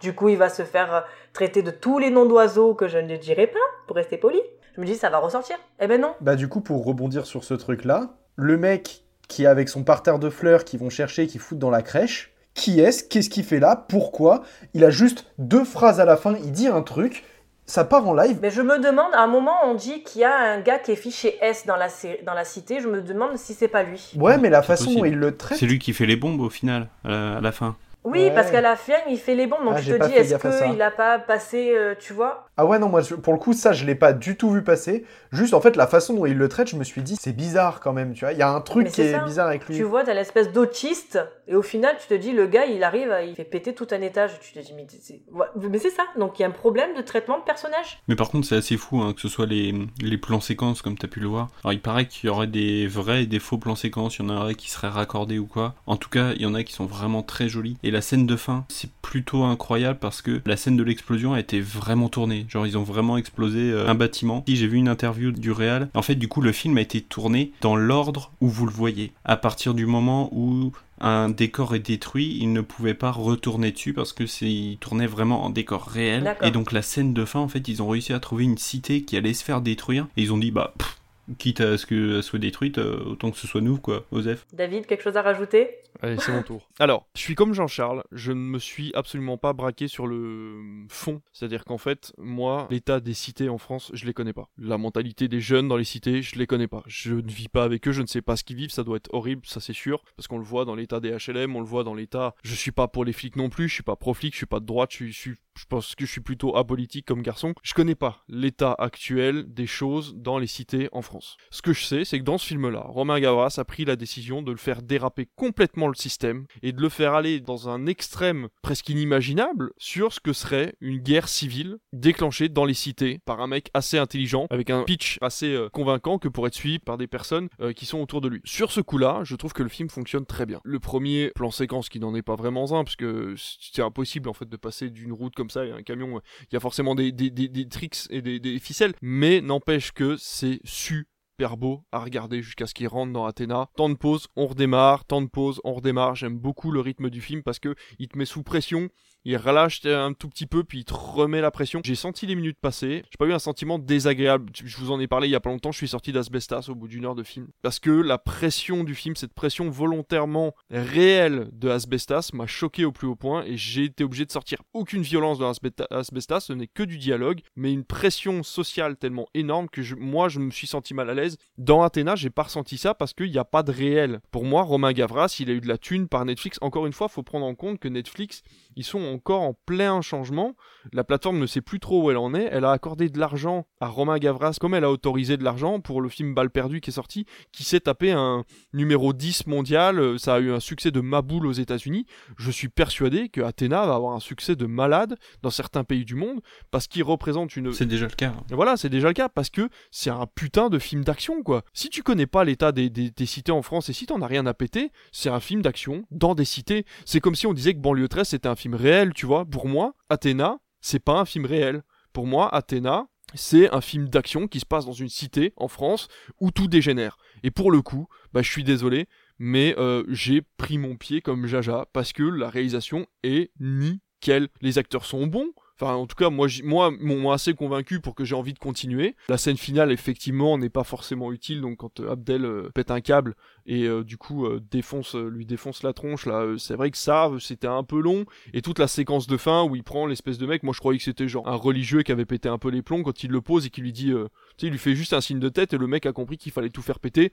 Du 0.00 0.14
coup, 0.14 0.28
il 0.28 0.36
va 0.36 0.48
se 0.48 0.62
faire 0.62 0.94
euh, 0.94 1.00
traiter 1.32 1.62
de 1.62 1.70
tous 1.70 1.98
les 1.98 2.10
noms 2.10 2.26
d'oiseaux 2.26 2.74
que 2.74 2.86
je 2.86 2.98
ne 2.98 3.16
dirai 3.16 3.46
pas, 3.46 3.58
pour 3.86 3.96
rester 3.96 4.18
poli. 4.18 4.40
Je 4.76 4.80
me 4.80 4.86
dis, 4.86 4.94
ça 4.94 5.10
va 5.10 5.18
ressortir. 5.18 5.56
Eh 5.80 5.86
ben 5.86 6.00
non. 6.00 6.14
Bah 6.20 6.36
du 6.36 6.48
coup, 6.48 6.60
pour 6.60 6.84
rebondir 6.84 7.26
sur 7.26 7.44
ce 7.44 7.54
truc-là, 7.54 8.10
le 8.36 8.56
mec 8.56 9.04
qui 9.28 9.44
est 9.44 9.46
avec 9.46 9.68
son 9.68 9.84
parterre 9.84 10.18
de 10.18 10.28
fleurs 10.28 10.64
qui 10.64 10.76
vont 10.76 10.90
chercher, 10.90 11.26
qui 11.26 11.38
foutent 11.38 11.58
dans 11.58 11.70
la 11.70 11.82
crèche, 11.82 12.34
qui 12.54 12.80
est-ce? 12.80 13.04
Qu'est-ce 13.04 13.30
qu'il 13.30 13.44
fait 13.44 13.60
là? 13.60 13.86
Pourquoi? 13.88 14.42
Il 14.74 14.84
a 14.84 14.90
juste 14.90 15.26
deux 15.38 15.64
phrases 15.64 16.00
à 16.00 16.04
la 16.04 16.16
fin, 16.16 16.34
il 16.36 16.52
dit 16.52 16.68
un 16.68 16.82
truc, 16.82 17.24
ça 17.72 17.84
part 17.84 18.06
en 18.06 18.12
live. 18.12 18.38
Mais 18.42 18.50
je 18.50 18.60
me 18.60 18.78
demande, 18.78 19.14
à 19.14 19.22
un 19.22 19.26
moment, 19.26 19.56
on 19.64 19.72
dit 19.72 20.02
qu'il 20.02 20.20
y 20.20 20.24
a 20.24 20.36
un 20.36 20.60
gars 20.60 20.78
qui 20.78 20.92
est 20.92 20.96
fiché 20.96 21.38
S 21.40 21.64
dans 21.64 21.76
la, 21.76 21.88
dans 22.26 22.34
la 22.34 22.44
cité. 22.44 22.80
Je 22.82 22.88
me 22.88 23.00
demande 23.00 23.38
si 23.38 23.54
c'est 23.54 23.66
pas 23.66 23.82
lui. 23.82 24.12
Ouais, 24.14 24.36
mais 24.36 24.50
la 24.50 24.60
façon 24.60 24.90
dont 24.90 25.00
possible. 25.00 25.08
il 25.08 25.18
le 25.18 25.34
traite... 25.38 25.58
C'est 25.58 25.64
lui 25.64 25.78
qui 25.78 25.94
fait 25.94 26.04
les 26.04 26.16
bombes 26.16 26.42
au 26.42 26.50
final, 26.50 26.88
à 27.02 27.08
la, 27.08 27.36
à 27.38 27.40
la 27.40 27.50
fin. 27.50 27.74
Oui, 28.04 28.18
Ouais. 28.18 28.34
parce 28.34 28.50
qu'à 28.50 28.60
la 28.60 28.74
fin, 28.76 28.94
il 29.08 29.16
fait 29.18 29.34
les 29.36 29.46
bombes. 29.46 29.64
Donc 29.64 29.74
Ah, 29.76 29.80
je 29.80 29.94
te 29.94 30.06
dis, 30.08 30.12
est-ce 30.14 30.34
qu'il 30.72 30.82
a 30.82 30.90
pas 30.90 31.18
passé, 31.20 31.72
euh, 31.76 31.94
tu 31.98 32.12
vois? 32.12 32.48
Ah 32.56 32.66
ouais, 32.66 32.78
non, 32.78 32.88
moi, 32.88 33.00
je- 33.00 33.14
pour 33.14 33.32
le 33.32 33.38
coup, 33.38 33.52
ça, 33.52 33.72
je 33.72 33.84
l'ai 33.86 33.94
pas 33.94 34.12
du 34.12 34.36
tout 34.36 34.50
vu 34.50 34.62
passer. 34.62 35.04
Juste, 35.30 35.54
en 35.54 35.60
fait, 35.60 35.76
la 35.76 35.86
façon 35.86 36.14
dont 36.14 36.26
il 36.26 36.36
le 36.36 36.48
traite, 36.48 36.68
je 36.68 36.76
me 36.76 36.84
suis 36.84 37.02
dit, 37.02 37.16
c'est 37.18 37.32
bizarre 37.32 37.80
quand 37.80 37.92
même, 37.92 38.12
tu 38.12 38.24
vois. 38.24 38.32
Il 38.32 38.38
y 38.38 38.42
a 38.42 38.50
un 38.50 38.60
truc 38.60 38.84
Mais 38.86 38.90
qui 38.90 39.02
est 39.02 39.12
ça. 39.12 39.20
bizarre 39.24 39.46
avec 39.48 39.66
lui. 39.68 39.76
Tu 39.76 39.84
vois, 39.84 40.02
t'as 40.04 40.14
l'espèce 40.14 40.52
d'autiste, 40.52 41.18
et 41.48 41.54
au 41.54 41.62
final, 41.62 41.96
tu 42.00 42.08
te 42.08 42.14
dis, 42.14 42.32
le 42.32 42.46
gars, 42.46 42.66
il 42.66 42.82
arrive, 42.82 43.14
il 43.26 43.34
fait 43.34 43.44
péter 43.44 43.74
tout 43.74 43.86
un 43.92 44.00
étage. 44.02 44.32
Tu 44.40 44.52
te 44.52 44.58
dis, 44.58 44.72
mais 44.74 44.86
c'est 45.00 45.22
ouais, 45.32 45.46
mais 45.70 45.78
c'est 45.78 45.90
ça. 45.90 46.02
Donc 46.18 46.38
il 46.38 46.42
y 46.42 46.44
a 46.44 46.48
un 46.48 46.52
problème 46.52 46.94
de 46.96 47.02
traitement 47.02 47.38
de 47.38 47.44
personnage. 47.44 48.00
Mais 48.08 48.16
par 48.16 48.30
contre, 48.30 48.46
c'est 48.46 48.56
assez 48.56 48.76
fou 48.76 49.00
hein, 49.00 49.12
que 49.14 49.20
ce 49.20 49.28
soit 49.28 49.46
les, 49.46 49.74
les 50.00 50.18
plans 50.18 50.40
séquences, 50.40 50.82
comme 50.82 50.98
tu 50.98 51.06
as 51.06 51.08
pu 51.08 51.20
le 51.20 51.28
voir. 51.28 51.48
Alors, 51.64 51.72
il 51.72 51.80
paraît 51.80 52.06
qu'il 52.06 52.26
y 52.28 52.30
aurait 52.30 52.46
des 52.48 52.86
vrais 52.86 53.22
et 53.22 53.26
des 53.26 53.38
faux 53.38 53.58
plans 53.58 53.76
séquences. 53.76 54.18
Il 54.18 54.26
y 54.26 54.30
en 54.30 54.36
aurait 54.36 54.54
qui 54.54 54.70
seraient 54.70 54.88
raccordés 54.88 55.38
ou 55.38 55.46
quoi. 55.46 55.74
En 55.86 55.96
tout 55.96 56.10
cas, 56.10 56.32
il 56.34 56.42
y 56.42 56.46
en 56.46 56.54
a 56.54 56.62
qui 56.64 56.72
sont 56.72 56.86
vraiment 56.86 57.22
très 57.22 57.48
jolis. 57.48 57.76
Et 57.82 57.91
la 57.92 58.00
scène 58.00 58.26
de 58.26 58.36
fin, 58.36 58.64
c'est 58.68 58.90
plutôt 59.02 59.44
incroyable 59.44 59.98
parce 60.00 60.22
que 60.22 60.42
la 60.46 60.56
scène 60.56 60.76
de 60.76 60.82
l'explosion 60.82 61.34
a 61.34 61.40
été 61.40 61.60
vraiment 61.60 62.08
tournée. 62.08 62.46
Genre, 62.48 62.66
ils 62.66 62.76
ont 62.76 62.82
vraiment 62.82 63.16
explosé 63.16 63.70
euh, 63.70 63.88
un 63.88 63.94
bâtiment. 63.94 64.42
Si 64.48 64.56
j'ai 64.56 64.66
vu 64.66 64.78
une 64.78 64.88
interview 64.88 65.30
du 65.30 65.52
réal, 65.52 65.88
en 65.94 66.02
fait, 66.02 66.14
du 66.14 66.28
coup, 66.28 66.40
le 66.40 66.52
film 66.52 66.78
a 66.78 66.80
été 66.80 67.00
tourné 67.00 67.52
dans 67.60 67.76
l'ordre 67.76 68.32
où 68.40 68.48
vous 68.48 68.66
le 68.66 68.72
voyez. 68.72 69.12
À 69.24 69.36
partir 69.36 69.74
du 69.74 69.86
moment 69.86 70.30
où 70.32 70.72
un 71.00 71.28
décor 71.28 71.74
est 71.74 71.80
détruit, 71.80 72.38
il 72.40 72.52
ne 72.52 72.60
pouvait 72.60 72.94
pas 72.94 73.10
retourner 73.10 73.72
dessus 73.72 73.92
parce 73.92 74.12
que 74.12 74.26
c'est 74.26 74.78
tournait 74.80 75.06
vraiment 75.06 75.44
en 75.44 75.50
décor 75.50 75.84
réel. 75.84 76.36
Et 76.42 76.50
donc 76.50 76.72
la 76.72 76.82
scène 76.82 77.12
de 77.12 77.24
fin, 77.24 77.40
en 77.40 77.48
fait, 77.48 77.68
ils 77.68 77.82
ont 77.82 77.88
réussi 77.88 78.12
à 78.12 78.20
trouver 78.20 78.44
une 78.44 78.58
cité 78.58 79.02
qui 79.02 79.16
allait 79.16 79.34
se 79.34 79.44
faire 79.44 79.60
détruire 79.60 80.06
et 80.16 80.22
ils 80.22 80.32
ont 80.32 80.38
dit 80.38 80.52
bah 80.52 80.72
pff, 80.78 81.01
quitte 81.38 81.60
à 81.60 81.78
ce 81.78 81.86
qu'elle 81.86 82.22
soit 82.22 82.38
détruite, 82.38 82.78
euh, 82.78 83.02
autant 83.04 83.30
que 83.30 83.36
ce 83.36 83.46
soit 83.46 83.60
nous 83.60 83.78
quoi, 83.78 84.06
Osef. 84.10 84.46
David, 84.52 84.86
quelque 84.86 85.02
chose 85.02 85.16
à 85.16 85.22
rajouter? 85.22 85.70
Allez, 86.00 86.16
c'est 86.18 86.32
mon 86.32 86.42
tour. 86.42 86.68
Alors, 86.78 87.06
je 87.14 87.20
suis 87.20 87.34
comme 87.34 87.54
Jean-Charles, 87.54 88.02
je 88.12 88.32
ne 88.32 88.38
me 88.38 88.58
suis 88.58 88.92
absolument 88.94 89.36
pas 89.36 89.52
braqué 89.52 89.88
sur 89.88 90.06
le 90.06 90.58
fond. 90.88 91.20
C'est-à-dire 91.32 91.64
qu'en 91.64 91.78
fait, 91.78 92.12
moi, 92.18 92.66
l'état 92.70 93.00
des 93.00 93.14
cités 93.14 93.48
en 93.48 93.58
France, 93.58 93.90
je 93.94 94.06
les 94.06 94.14
connais 94.14 94.32
pas. 94.32 94.48
La 94.58 94.78
mentalité 94.78 95.28
des 95.28 95.40
jeunes 95.40 95.68
dans 95.68 95.76
les 95.76 95.84
cités, 95.84 96.22
je 96.22 96.36
les 96.36 96.46
connais 96.46 96.68
pas. 96.68 96.82
Je 96.86 97.14
ne 97.14 97.30
vis 97.30 97.48
pas 97.48 97.64
avec 97.64 97.86
eux, 97.88 97.92
je 97.92 98.02
ne 98.02 98.06
sais 98.06 98.22
pas 98.22 98.36
ce 98.36 98.44
qu'ils 98.44 98.56
vivent, 98.56 98.70
ça 98.70 98.84
doit 98.84 98.96
être 98.96 99.12
horrible, 99.12 99.42
ça 99.44 99.60
c'est 99.60 99.72
sûr. 99.72 100.02
Parce 100.16 100.26
qu'on 100.26 100.38
le 100.38 100.44
voit 100.44 100.64
dans 100.64 100.74
l'état 100.74 101.00
des 101.00 101.10
HLM, 101.10 101.54
on 101.54 101.60
le 101.60 101.66
voit 101.66 101.84
dans 101.84 101.94
l'état. 101.94 102.34
Je 102.42 102.54
suis 102.54 102.72
pas 102.72 102.88
pour 102.88 103.04
les 103.04 103.12
flics 103.12 103.36
non 103.36 103.48
plus, 103.48 103.68
je 103.68 103.74
suis 103.74 103.82
pas 103.82 103.96
pro-flic, 103.96 104.32
je 104.32 104.38
suis 104.38 104.46
pas 104.46 104.60
de 104.60 104.66
droite, 104.66 104.90
je 104.92 105.10
suis. 105.10 105.34
Je 105.56 105.64
pense 105.66 105.94
que 105.94 106.06
je 106.06 106.10
suis 106.10 106.20
plutôt 106.20 106.56
apolitique 106.56 107.06
comme 107.06 107.22
garçon. 107.22 107.54
Je 107.62 107.74
connais 107.74 107.94
pas 107.94 108.24
l'état 108.28 108.74
actuel 108.78 109.44
des 109.52 109.66
choses 109.66 110.14
dans 110.16 110.38
les 110.38 110.46
cités 110.46 110.88
en 110.92 111.02
France. 111.02 111.36
Ce 111.50 111.62
que 111.62 111.72
je 111.72 111.84
sais, 111.84 112.04
c'est 112.04 112.18
que 112.18 112.24
dans 112.24 112.38
ce 112.38 112.46
film-là, 112.46 112.84
Romain 112.88 113.20
Gavras 113.20 113.54
a 113.58 113.64
pris 113.64 113.84
la 113.84 113.96
décision 113.96 114.42
de 114.42 114.50
le 114.50 114.58
faire 114.58 114.82
déraper 114.82 115.28
complètement 115.36 115.88
le 115.88 115.94
système 115.94 116.46
et 116.62 116.72
de 116.72 116.80
le 116.80 116.88
faire 116.88 117.14
aller 117.14 117.40
dans 117.40 117.68
un 117.68 117.86
extrême 117.86 118.48
presque 118.62 118.88
inimaginable 118.88 119.72
sur 119.78 120.12
ce 120.12 120.20
que 120.20 120.32
serait 120.32 120.74
une 120.80 120.98
guerre 120.98 121.28
civile 121.28 121.78
déclenchée 121.92 122.48
dans 122.48 122.64
les 122.64 122.74
cités 122.74 123.20
par 123.24 123.40
un 123.40 123.46
mec 123.46 123.70
assez 123.74 123.98
intelligent 123.98 124.46
avec 124.50 124.70
un 124.70 124.84
pitch 124.84 125.18
assez 125.20 125.54
euh, 125.54 125.68
convaincant 125.68 126.18
que 126.18 126.28
pour 126.28 126.46
être 126.46 126.54
suivi 126.54 126.78
par 126.78 126.98
des 126.98 127.06
personnes 127.06 127.48
euh, 127.60 127.72
qui 127.72 127.86
sont 127.86 128.00
autour 128.00 128.20
de 128.20 128.28
lui. 128.28 128.40
Sur 128.44 128.72
ce 128.72 128.80
coup-là, 128.80 129.20
je 129.24 129.36
trouve 129.36 129.52
que 129.52 129.62
le 129.62 129.68
film 129.68 129.88
fonctionne 129.88 130.26
très 130.26 130.46
bien. 130.46 130.60
Le 130.64 130.80
premier 130.80 131.30
plan 131.34 131.50
séquence 131.50 131.88
qui 131.88 132.00
n'en 132.00 132.14
est 132.14 132.22
pas 132.22 132.36
vraiment 132.36 132.72
un 132.78 132.84
parce 132.84 132.96
que 132.96 133.34
c'est 133.36 133.82
impossible 133.82 134.28
en 134.28 134.32
fait 134.32 134.48
de 134.48 134.56
passer 134.56 134.90
d'une 134.90 135.12
route 135.12 135.34
comme 135.34 135.41
ça 135.50 135.64
et 135.64 135.72
un 135.72 135.82
camion, 135.82 136.20
il 136.42 136.54
y 136.54 136.56
a 136.56 136.60
forcément 136.60 136.94
des, 136.94 137.12
des, 137.12 137.30
des, 137.30 137.68
tricks 137.68 138.06
et 138.10 138.22
des, 138.22 138.58
ficelles, 138.58 138.94
mais 139.02 139.40
n'empêche 139.40 139.92
que 139.92 140.16
c'est 140.16 140.60
super 140.64 141.56
beau 141.56 141.84
à 141.92 142.00
regarder 142.00 142.42
jusqu'à 142.42 142.66
ce 142.66 142.74
qu'il 142.74 142.88
rentre 142.88 143.12
dans 143.12 143.26
Athéna. 143.26 143.68
Temps 143.76 143.88
de 143.88 143.94
pause, 143.94 144.28
on 144.36 144.46
redémarre, 144.46 145.04
temps 145.04 145.22
de 145.22 145.28
pause, 145.28 145.60
on 145.64 145.74
redémarre. 145.74 146.14
J'aime 146.14 146.38
beaucoup 146.38 146.70
le 146.70 146.80
rythme 146.80 147.10
du 147.10 147.20
film 147.20 147.42
parce 147.42 147.58
que 147.58 147.74
il 147.98 148.08
te 148.08 148.18
met 148.18 148.24
sous 148.24 148.42
pression, 148.42 148.88
il 149.24 149.36
relâche 149.36 149.84
un 149.86 150.12
tout 150.12 150.28
petit 150.28 150.46
peu, 150.46 150.64
puis 150.64 150.80
il 150.80 150.84
te 150.84 150.94
remet 150.94 151.40
la 151.40 151.50
pression. 151.50 151.80
J'ai 151.84 151.94
senti 151.94 152.26
les 152.26 152.34
minutes 152.34 152.58
passer, 152.60 153.04
j'ai 153.10 153.16
pas 153.18 153.26
eu 153.26 153.32
un 153.32 153.38
sentiment 153.38 153.78
désagréable. 153.78 154.50
Je 154.54 154.76
vous 154.76 154.90
en 154.90 155.00
ai 155.00 155.06
parlé 155.06 155.28
il 155.28 155.30
y 155.30 155.36
a 155.36 155.40
pas 155.40 155.50
longtemps, 155.50 155.72
je 155.72 155.78
suis 155.78 155.88
sorti 155.88 156.12
d'Asbestas 156.12 156.66
au 156.68 156.74
bout 156.74 156.88
d'une 156.88 157.04
heure 157.04 157.14
de 157.14 157.22
film. 157.22 157.48
Parce 157.62 157.78
que 157.78 157.90
la 157.90 158.18
pression 158.18 158.84
du 158.84 158.94
film, 158.94 159.16
cette 159.16 159.34
pression 159.34 159.70
volontairement 159.70 160.54
réelle 160.70 161.48
de 161.52 161.68
Asbestas 161.68 162.30
m'a 162.32 162.46
choqué 162.46 162.84
au 162.84 162.92
plus 162.92 163.06
haut 163.06 163.16
point 163.16 163.44
et 163.44 163.56
j'ai 163.56 163.84
été 163.84 164.04
obligé 164.04 164.24
de 164.24 164.32
sortir. 164.32 164.62
Aucune 164.72 165.02
violence 165.02 165.38
dans 165.38 165.50
Asbestas, 165.90 166.40
ce 166.40 166.52
n'est 166.52 166.66
que 166.66 166.82
du 166.82 166.98
dialogue, 166.98 167.40
mais 167.56 167.72
une 167.72 167.84
pression 167.84 168.42
sociale 168.42 168.96
tellement 168.96 169.28
énorme 169.34 169.68
que 169.68 169.82
moi 169.94 170.28
je 170.28 170.38
me 170.40 170.50
suis 170.50 170.66
senti 170.66 170.94
mal 170.94 171.10
à 171.10 171.14
l'aise. 171.14 171.36
Dans 171.58 171.82
Athéna, 171.82 172.16
j'ai 172.16 172.30
pas 172.30 172.44
ressenti 172.44 172.78
ça 172.78 172.94
parce 172.94 173.12
qu'il 173.12 173.30
n'y 173.30 173.38
a 173.38 173.44
pas 173.44 173.62
de 173.62 173.72
réel. 173.72 174.20
Pour 174.30 174.44
moi, 174.44 174.62
Romain 174.62 174.92
Gavras, 174.92 175.36
il 175.38 175.50
a 175.50 175.52
eu 175.52 175.60
de 175.60 175.68
la 175.68 175.78
thune 175.78 176.08
par 176.08 176.24
Netflix. 176.24 176.58
Encore 176.60 176.86
une 176.86 176.92
fois, 176.92 177.08
faut 177.08 177.22
prendre 177.22 177.46
en 177.46 177.54
compte 177.54 177.78
que 177.78 177.88
Netflix, 177.88 178.42
ils 178.76 178.84
sont 178.84 179.11
encore 179.12 179.42
en 179.42 179.54
plein 179.66 180.00
changement. 180.00 180.56
La 180.92 181.04
plateforme 181.04 181.38
ne 181.38 181.46
sait 181.46 181.60
plus 181.60 181.80
trop 181.80 182.02
où 182.02 182.10
elle 182.10 182.16
en 182.16 182.34
est. 182.34 182.48
Elle 182.50 182.64
a 182.64 182.72
accordé 182.72 183.08
de 183.08 183.18
l'argent 183.18 183.66
à 183.80 183.86
Romain 183.86 184.18
Gavras, 184.18 184.56
comme 184.60 184.74
elle 184.74 184.84
a 184.84 184.90
autorisé 184.90 185.36
de 185.36 185.44
l'argent 185.44 185.80
pour 185.80 186.00
le 186.00 186.08
film 186.08 186.34
Balle 186.34 186.50
perdue 186.50 186.80
qui 186.80 186.90
est 186.90 186.94
sorti, 186.94 187.26
qui 187.52 187.64
s'est 187.64 187.80
tapé 187.80 188.12
un 188.12 188.44
numéro 188.72 189.12
10 189.12 189.46
mondial. 189.46 190.18
Ça 190.18 190.34
a 190.34 190.40
eu 190.40 190.52
un 190.52 190.60
succès 190.60 190.90
de 190.90 191.00
Maboule 191.00 191.46
aux 191.46 191.52
États-Unis. 191.52 192.06
Je 192.36 192.50
suis 192.50 192.68
persuadé 192.68 193.28
que 193.28 193.40
Athéna 193.40 193.86
va 193.86 193.94
avoir 193.94 194.14
un 194.14 194.20
succès 194.20 194.56
de 194.56 194.66
malade 194.66 195.16
dans 195.42 195.50
certains 195.50 195.84
pays 195.84 196.04
du 196.04 196.14
monde 196.14 196.40
parce 196.70 196.86
qu'il 196.86 197.02
représente 197.02 197.56
une. 197.56 197.72
C'est 197.72 197.86
déjà 197.86 198.06
le 198.06 198.12
cas. 198.12 198.34
Voilà, 198.50 198.76
c'est 198.76 198.88
déjà 198.88 199.08
le 199.08 199.14
cas 199.14 199.28
parce 199.28 199.50
que 199.50 199.68
c'est 199.90 200.10
un 200.10 200.26
putain 200.26 200.68
de 200.68 200.78
film 200.78 201.04
d'action, 201.04 201.42
quoi. 201.42 201.62
Si 201.72 201.88
tu 201.88 202.02
connais 202.02 202.26
pas 202.26 202.44
l'état 202.44 202.72
des, 202.72 202.90
des, 202.90 203.10
des, 203.10 203.26
cités 203.26 203.52
en 203.52 203.62
France 203.62 203.88
et 203.88 203.92
si 203.92 204.06
t'en 204.06 204.22
as 204.22 204.26
rien 204.26 204.46
à 204.46 204.54
péter, 204.54 204.90
c'est 205.12 205.30
un 205.30 205.40
film 205.40 205.62
d'action 205.62 206.04
dans 206.10 206.34
des 206.34 206.44
cités. 206.44 206.84
C'est 207.04 207.20
comme 207.20 207.34
si 207.34 207.46
on 207.46 207.52
disait 207.52 207.74
que 207.74 207.80
Banlieue 207.80 208.08
13 208.08 208.28
c'était 208.28 208.48
un 208.48 208.56
film 208.56 208.74
réel, 208.74 209.01
tu 209.10 209.26
vois. 209.26 209.44
Pour 209.44 209.66
moi, 209.66 209.94
Athéna, 210.08 210.58
c'est 210.80 211.02
pas 211.02 211.18
un 211.18 211.24
film 211.24 211.46
réel. 211.46 211.82
Pour 212.12 212.26
moi, 212.26 212.54
Athéna, 212.54 213.06
c'est 213.34 213.72
un 213.72 213.80
film 213.80 214.08
d'action 214.08 214.46
qui 214.46 214.60
se 214.60 214.66
passe 214.66 214.86
dans 214.86 214.92
une 214.92 215.08
cité 215.08 215.52
en 215.56 215.68
France 215.68 216.08
où 216.40 216.50
tout 216.50 216.68
dégénère. 216.68 217.16
Et 217.42 217.50
pour 217.50 217.70
le 217.70 217.82
coup, 217.82 218.06
bah, 218.32 218.42
je 218.42 218.50
suis 218.50 218.64
désolé, 218.64 219.08
mais 219.38 219.74
euh, 219.78 220.04
j'ai 220.08 220.42
pris 220.56 220.78
mon 220.78 220.96
pied 220.96 221.20
comme 221.20 221.46
Jaja 221.46 221.86
parce 221.92 222.12
que 222.12 222.22
la 222.22 222.50
réalisation 222.50 223.06
est 223.22 223.50
nickel. 223.58 224.48
Les 224.60 224.78
acteurs 224.78 225.04
sont 225.04 225.26
bons, 225.26 225.50
Enfin, 225.82 225.94
en 225.94 226.06
tout 226.06 226.14
cas, 226.14 226.30
moi, 226.30 226.46
moi, 226.62 226.92
m'ont 227.00 227.32
assez 227.32 227.54
convaincu 227.54 227.98
pour 227.98 228.14
que 228.14 228.24
j'ai 228.24 228.36
envie 228.36 228.52
de 228.52 228.58
continuer. 228.60 229.16
La 229.28 229.36
scène 229.36 229.56
finale, 229.56 229.90
effectivement, 229.90 230.56
n'est 230.56 230.68
pas 230.68 230.84
forcément 230.84 231.32
utile. 231.32 231.60
Donc, 231.60 231.78
quand 231.78 231.98
euh, 231.98 232.12
Abdel 232.12 232.44
euh, 232.44 232.70
pète 232.72 232.92
un 232.92 233.00
câble 233.00 233.34
et 233.66 233.84
euh, 233.84 234.04
du 234.04 234.16
coup 234.16 234.48
lui 234.48 235.44
défonce 235.44 235.82
la 235.82 235.92
tronche, 235.92 236.26
là, 236.26 236.54
c'est 236.56 236.76
vrai 236.76 236.92
que 236.92 236.98
ça, 236.98 237.30
c'était 237.40 237.66
un 237.66 237.82
peu 237.82 238.00
long. 238.00 238.26
Et 238.54 238.62
toute 238.62 238.78
la 238.78 238.86
séquence 238.86 239.26
de 239.26 239.36
fin 239.36 239.64
où 239.64 239.74
il 239.74 239.82
prend 239.82 240.06
l'espèce 240.06 240.38
de 240.38 240.46
mec, 240.46 240.62
moi, 240.62 240.72
je 240.72 240.78
croyais 240.78 240.98
que 240.98 241.04
c'était 241.04 241.26
genre 241.26 241.48
un 241.48 241.56
religieux 241.56 242.02
qui 242.02 242.12
avait 242.12 242.26
pété 242.26 242.48
un 242.48 242.58
peu 242.58 242.68
les 242.68 242.82
plombs 242.82 243.02
quand 243.02 243.24
il 243.24 243.32
le 243.32 243.40
pose 243.40 243.66
et 243.66 243.70
qui 243.70 243.80
lui 243.80 243.92
dit, 243.92 244.12
tu 244.12 244.16
sais, 244.58 244.66
il 244.68 244.70
lui 244.70 244.78
fait 244.78 244.94
juste 244.94 245.12
un 245.12 245.20
signe 245.20 245.40
de 245.40 245.48
tête 245.48 245.72
et 245.72 245.78
le 245.78 245.88
mec 245.88 246.06
a 246.06 246.12
compris 246.12 246.38
qu'il 246.38 246.52
fallait 246.52 246.70
tout 246.70 246.82
faire 246.82 247.00
péter 247.00 247.32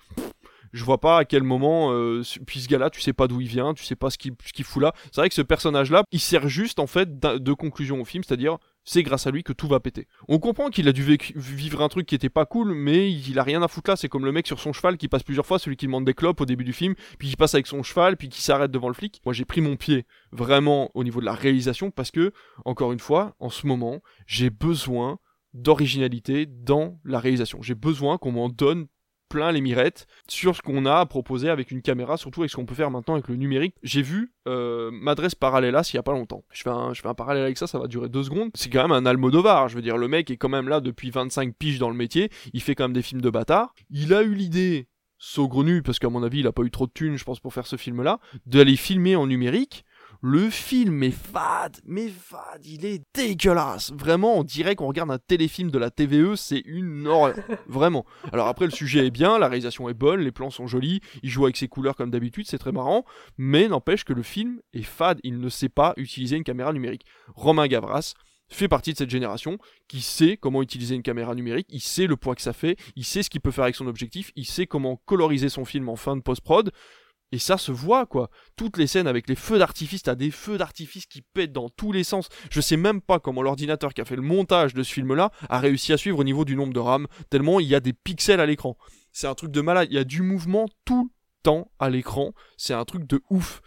je 0.72 0.84
vois 0.84 1.00
pas 1.00 1.18
à 1.18 1.26
quel 1.26 1.44
moment, 1.44 1.92
euh, 1.94 2.22
puis 2.46 2.62
ce 2.62 2.68
gars-là, 2.68 2.90
tu 2.90 3.02
sais 3.02 3.14
pas 3.14 3.28
d'où 3.28 3.42
il 3.42 3.48
vient, 3.48 3.74
tu 3.74 3.84
sais 3.84 3.96
pas 3.96 4.10
ce 4.10 4.18
qu'il 4.18 4.66
fout 4.66 4.82
là. 4.82 4.94
C'est 5.12 5.22
vrai 5.22 5.30
que 5.30 5.36
ce 5.36 5.42
personnage-là, 5.42 6.04
il 6.12 6.20
sert 6.20 6.48
juste 6.48 6.80
en 6.80 6.88
fait 6.88 7.20
de 7.20 7.54
conclusion 7.54 8.02
au 8.02 8.06
film, 8.06 8.24
c'est-à-dire 8.24 8.58
c'est 8.90 9.04
grâce 9.04 9.28
à 9.28 9.32
lui 9.32 9.44
que 9.44 9.54
tout 9.54 9.68
va 9.68 9.80
péter. 9.80 10.08
On 10.28 10.40
comprend 10.40 10.70
qu'il 10.70 10.88
a 10.88 10.92
dû 10.92 11.04
vivre 11.36 11.82
un 11.82 11.90
truc 11.90 12.08
qui 12.08 12.16
était 12.16 12.30
pas 12.30 12.46
cool, 12.46 12.74
mais 12.74 13.12
il 13.12 13.38
a 13.38 13.44
rien 13.44 13.62
à 13.62 13.68
foutre 13.68 13.92
là. 13.92 13.96
C'est 13.96 14.10
comme 14.10 14.26
le 14.26 14.32
mec 14.32 14.48
sur 14.48 14.60
son 14.60 14.74
cheval 14.74 14.98
qui 14.98 15.08
passe 15.08 15.22
plusieurs 15.22 15.46
fois, 15.46 15.60
celui 15.60 15.78
qui 15.78 15.86
demande 15.86 16.06
des 16.06 16.16
clopes 16.16 16.42
au 16.42 16.46
début 16.46 16.64
du 16.64 16.74
film, 16.74 16.96
puis 17.20 17.30
qui 17.30 17.36
passe 17.36 17.54
avec 17.54 17.68
son 17.68 17.84
cheval, 17.84 18.18
puis 18.18 18.30
qui 18.30 18.42
s'arrête 18.42 18.72
devant 18.72 18.88
le 18.88 18.96
flic. 18.96 19.22
Moi, 19.26 19.34
j'ai 19.34 19.46
pris 19.46 19.62
mon 19.62 19.76
pied 19.76 20.06
vraiment 20.32 20.90
au 20.96 21.04
niveau 21.04 21.20
de 21.20 21.26
la 21.26 21.34
réalisation 21.34 21.92
parce 21.92 22.10
que, 22.10 22.32
encore 22.66 22.92
une 22.92 23.00
fois, 23.00 23.36
en 23.40 23.50
ce 23.50 23.68
moment, 23.68 24.02
j'ai 24.26 24.50
besoin 24.50 25.20
d'originalité 25.54 26.46
dans 26.48 27.00
la 27.04 27.20
réalisation. 27.20 27.62
J'ai 27.62 27.76
besoin 27.76 28.18
qu'on 28.18 28.32
m'en 28.32 28.50
donne 28.50 28.88
plein 29.30 29.52
les 29.52 29.62
mirettes 29.62 30.08
sur 30.28 30.56
ce 30.56 30.62
qu'on 30.62 30.86
a 30.86 30.96
à 30.96 31.06
proposer 31.06 31.50
avec 31.50 31.72
une 31.72 31.82
caméra, 31.82 32.18
surtout 32.18 32.42
avec 32.42 32.52
ce 32.52 32.56
qu'on 32.56 32.66
peut 32.66 32.76
faire 32.76 32.92
maintenant 32.92 33.14
avec 33.14 33.28
le 33.28 33.36
numérique. 33.36 33.76
J'ai 33.84 34.02
vu 34.02 34.34
euh, 34.48 34.90
Madresse 34.92 35.36
Parallelas 35.36 35.90
il 35.94 35.96
y 35.96 36.00
a 36.00 36.04
pas 36.04 36.12
longtemps. 36.12 36.44
Je 36.52 36.64
fais, 36.64 36.70
un, 36.70 36.94
je 36.94 37.02
fais 37.02 37.08
un 37.08 37.14
parallèle 37.14 37.44
avec 37.44 37.58
ça, 37.58 37.68
ça 37.68 37.80
va 37.80 37.88
durer 37.88 38.10
deux 38.10 38.24
secondes. 38.24 38.50
C'est 38.56 38.70
quand 38.70 38.82
même 38.82 38.92
un 38.92 39.06
Almodovar, 39.06 39.70
je 39.70 39.76
veux 39.76 39.82
dire, 39.82 39.98
le 39.98 40.08
mec 40.08 40.30
est 40.32 40.38
quand 40.38 40.50
même 40.50 40.68
là 40.68 40.82
depuis 40.82 41.12
25 41.12 41.56
piges 41.56 41.80
dans 41.80 41.90
le 41.90 41.96
métier, 41.96 42.30
il 42.54 42.62
fait 42.62 42.76
quand 42.76 42.86
même 42.86 42.94
des 42.94 43.02
films 43.02 43.22
de 43.22 43.30
bâtard. 43.30 43.74
Il 43.90 44.14
a 44.14 44.24
eu 44.24 44.34
l'idée, 44.34 44.88
saugrenu, 45.18 45.84
parce 45.84 46.00
qu'à 46.00 46.10
mon 46.10 46.24
avis 46.24 46.40
il 46.40 46.48
a 46.48 46.52
pas 46.52 46.64
eu 46.64 46.72
trop 46.72 46.88
de 46.88 46.92
thunes, 46.92 47.18
je 47.18 47.24
pense, 47.24 47.40
pour 47.40 47.54
faire 47.54 47.68
ce 47.68 47.76
film-là, 47.76 48.20
d'aller 48.46 48.76
filmer 48.76 49.16
en 49.16 49.28
numérique 49.28 49.86
le 50.22 50.50
film 50.50 51.02
est 51.04 51.12
fade, 51.12 51.78
mais 51.86 52.10
fade, 52.10 52.66
il 52.66 52.86
est 52.86 53.02
dégueulasse. 53.14 53.92
Vraiment, 53.94 54.38
on 54.38 54.44
dirait 54.44 54.76
qu'on 54.76 54.88
regarde 54.88 55.12
un 55.12 55.18
téléfilm 55.18 55.72
de 55.72 55.80
la 55.80 55.92
TVE, 55.92 56.36
c'est 56.36 56.62
une 56.66 57.08
horreur. 57.08 57.36
Vraiment. 57.68 58.06
Alors 58.34 58.48
après, 58.48 58.66
le 58.66 58.72
sujet 58.72 59.08
est 59.08 59.12
bien, 59.12 59.40
la 59.40 59.48
réalisation 59.48 59.88
est 59.88 59.94
bonne, 59.94 60.20
les 60.20 60.32
plans 60.32 60.50
sont 60.50 60.68
jolis, 60.68 61.00
il 61.24 61.30
joue 61.30 61.46
avec 61.46 61.56
ses 61.56 61.70
couleurs 61.70 61.96
comme 61.96 62.12
d'habitude, 62.12 62.48
c'est 62.48 62.58
très 62.58 62.74
marrant, 62.74 63.06
mais 63.38 63.70
n'empêche 63.70 64.04
que 64.04 64.14
le 64.14 64.24
film 64.24 64.60
est 64.74 64.84
fade, 64.84 65.20
il 65.24 65.40
ne 65.40 65.50
sait 65.50 65.70
pas 65.70 65.94
utiliser 65.96 66.36
une 66.36 66.44
caméra 66.44 66.74
numérique. 66.74 67.06
Romain 67.36 67.68
Gavras, 67.68 68.14
fait 68.50 68.68
partie 68.68 68.94
de 68.94 68.98
cette 68.98 69.10
génération 69.10 69.58
qui 69.88 70.02
sait 70.02 70.36
comment 70.36 70.62
utiliser 70.62 70.96
une 70.96 71.04
caméra 71.04 71.36
numérique, 71.36 71.68
il 71.70 71.82
sait 71.82 72.08
le 72.08 72.18
poids 72.18 72.36
que 72.36 72.42
ça 72.42 72.54
fait, 72.54 72.76
il 72.96 73.06
sait 73.06 73.24
ce 73.24 73.30
qu'il 73.30 73.42
peut 73.42 73.52
faire 73.52 73.64
avec 73.64 73.76
son 73.76 73.88
objectif, 73.88 74.32
il 74.36 74.46
sait 74.46 74.66
comment 74.66 74.98
coloriser 75.06 75.50
son 75.50 75.66
film 75.66 75.88
en 75.88 75.96
fin 75.96 76.16
de 76.16 76.22
post-prod. 76.22 76.72
Et 77.32 77.40
ça 77.40 77.58
se 77.58 77.72
voit, 77.72 78.06
quoi. 78.06 78.30
Toutes 78.56 78.78
les 78.78 78.88
scènes 78.88 79.08
avec 79.08 79.30
les 79.30 79.36
feux 79.36 79.60
d'artifice, 79.60 80.04
t'as 80.04 80.16
des 80.16 80.32
feux 80.32 80.58
d'artifice 80.58 81.06
qui 81.06 81.22
pètent 81.22 81.52
dans 81.52 81.70
tous 81.70 81.92
les 81.92 82.04
sens. 82.04 82.30
Je 82.50 82.60
sais 82.60 82.78
même 82.78 83.02
pas 83.02 83.20
comment 83.20 83.44
l'ordinateur 83.44 83.94
qui 83.94 84.02
a 84.02 84.06
fait 84.06 84.16
le 84.16 84.22
montage 84.22 84.74
de 84.74 84.82
ce 84.82 84.94
film-là 84.94 85.32
a 85.48 85.60
réussi 85.60 85.94
à 85.94 85.98
suivre 85.98 86.20
au 86.20 86.24
niveau 86.24 86.44
du 86.44 86.56
nombre 86.56 86.74
de 86.74 86.80
RAM, 86.80 87.08
tellement 87.30 87.60
il 87.60 87.68
y 87.68 87.76
a 87.76 87.80
des 87.80 87.94
pixels 87.94 88.40
à 88.40 88.46
l'écran. 88.46 88.78
C'est 89.12 89.28
un 89.28 89.36
truc 89.36 89.52
de 89.52 89.62
malade. 89.62 89.88
Il 89.92 89.96
y 89.96 90.00
a 90.00 90.04
du 90.04 90.22
mouvement 90.22 90.68
tout 90.86 91.04
le 91.04 91.10
temps 91.44 91.72
à 91.80 91.90
l'écran. 91.90 92.34
C'est 92.58 92.74
un 92.74 92.86
truc 92.86 93.06
de 93.06 93.22
ouf. 93.30 93.62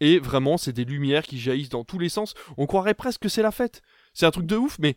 Et 0.00 0.18
vraiment, 0.20 0.58
c'est 0.58 0.72
des 0.72 0.84
lumières 0.84 1.24
qui 1.24 1.40
jaillissent 1.40 1.70
dans 1.70 1.84
tous 1.84 1.98
les 1.98 2.08
sens. 2.08 2.34
On 2.56 2.66
croirait 2.66 2.94
presque 2.94 3.22
que 3.22 3.28
c'est 3.28 3.42
la 3.42 3.50
fête. 3.50 3.82
C'est 4.14 4.26
un 4.26 4.30
truc 4.30 4.46
de 4.46 4.56
ouf, 4.56 4.78
mais 4.78 4.96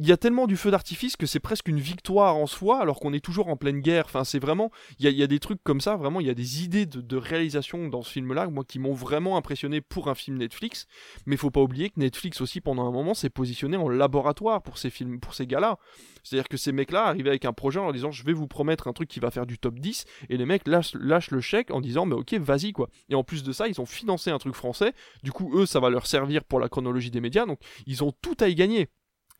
il 0.00 0.08
y 0.08 0.12
a 0.12 0.16
tellement 0.16 0.46
du 0.46 0.56
feu 0.56 0.70
d'artifice 0.70 1.14
que 1.18 1.26
c'est 1.26 1.40
presque 1.40 1.68
une 1.68 1.78
victoire 1.78 2.34
en 2.34 2.46
soi, 2.46 2.80
alors 2.80 2.98
qu'on 3.00 3.12
est 3.12 3.22
toujours 3.22 3.48
en 3.48 3.56
pleine 3.58 3.80
guerre. 3.80 4.06
Enfin, 4.06 4.24
c'est 4.24 4.38
vraiment, 4.38 4.70
il 4.98 5.10
y, 5.10 5.22
a, 5.22 5.26
des 5.26 5.38
trucs 5.38 5.62
comme 5.62 5.82
ça, 5.82 5.96
vraiment, 5.96 6.20
il 6.20 6.26
y 6.26 6.30
a 6.30 6.34
des 6.34 6.64
idées 6.64 6.86
de, 6.86 7.16
réalisation 7.18 7.86
dans 7.86 8.00
ce 8.00 8.10
film-là, 8.10 8.48
moi, 8.48 8.64
qui 8.64 8.78
m'ont 8.78 8.94
vraiment 8.94 9.36
impressionné 9.36 9.82
pour 9.82 10.08
un 10.08 10.14
film 10.14 10.38
Netflix. 10.38 10.86
Mais 11.26 11.36
faut 11.36 11.50
pas 11.50 11.60
oublier 11.60 11.90
que 11.90 12.00
Netflix 12.00 12.40
aussi, 12.40 12.62
pendant 12.62 12.88
un 12.88 12.90
moment, 12.90 13.12
s'est 13.12 13.28
positionné 13.28 13.76
en 13.76 13.90
laboratoire 13.90 14.62
pour 14.62 14.78
ces 14.78 14.88
films, 14.88 15.20
pour 15.20 15.34
ces 15.34 15.46
gars-là. 15.46 15.76
C'est-à-dire 16.22 16.48
que 16.48 16.56
ces 16.56 16.72
mecs-là 16.72 17.04
arrivaient 17.04 17.28
avec 17.28 17.44
un 17.44 17.52
projet 17.52 17.78
en 17.78 17.92
disant, 17.92 18.10
je 18.10 18.24
vais 18.24 18.32
vous 18.32 18.48
promettre 18.48 18.88
un 18.88 18.94
truc 18.94 19.10
qui 19.10 19.20
va 19.20 19.30
faire 19.30 19.44
du 19.44 19.58
top 19.58 19.78
10, 19.78 20.06
et 20.30 20.38
les 20.38 20.46
mecs 20.46 20.66
lâchent, 20.66 20.94
lâchent 20.94 21.30
le 21.30 21.42
chèque 21.42 21.70
en 21.70 21.82
disant, 21.82 22.06
mais 22.06 22.14
ok, 22.14 22.32
vas-y, 22.36 22.72
quoi. 22.72 22.88
Et 23.10 23.14
en 23.14 23.22
plus 23.22 23.42
de 23.42 23.52
ça, 23.52 23.68
ils 23.68 23.78
ont 23.82 23.86
financé 23.86 24.30
un 24.30 24.38
truc 24.38 24.54
français. 24.54 24.94
Du 25.22 25.30
coup, 25.30 25.52
eux, 25.58 25.66
ça 25.66 25.78
va 25.78 25.90
leur 25.90 26.06
servir 26.06 26.42
pour 26.44 26.58
la 26.58 26.70
chronologie 26.70 27.10
des 27.10 27.20
médias, 27.20 27.44
donc 27.44 27.58
ils 27.86 28.02
ont 28.02 28.12
tout 28.22 28.36
à 28.40 28.48
y 28.48 28.54
gagner. 28.54 28.88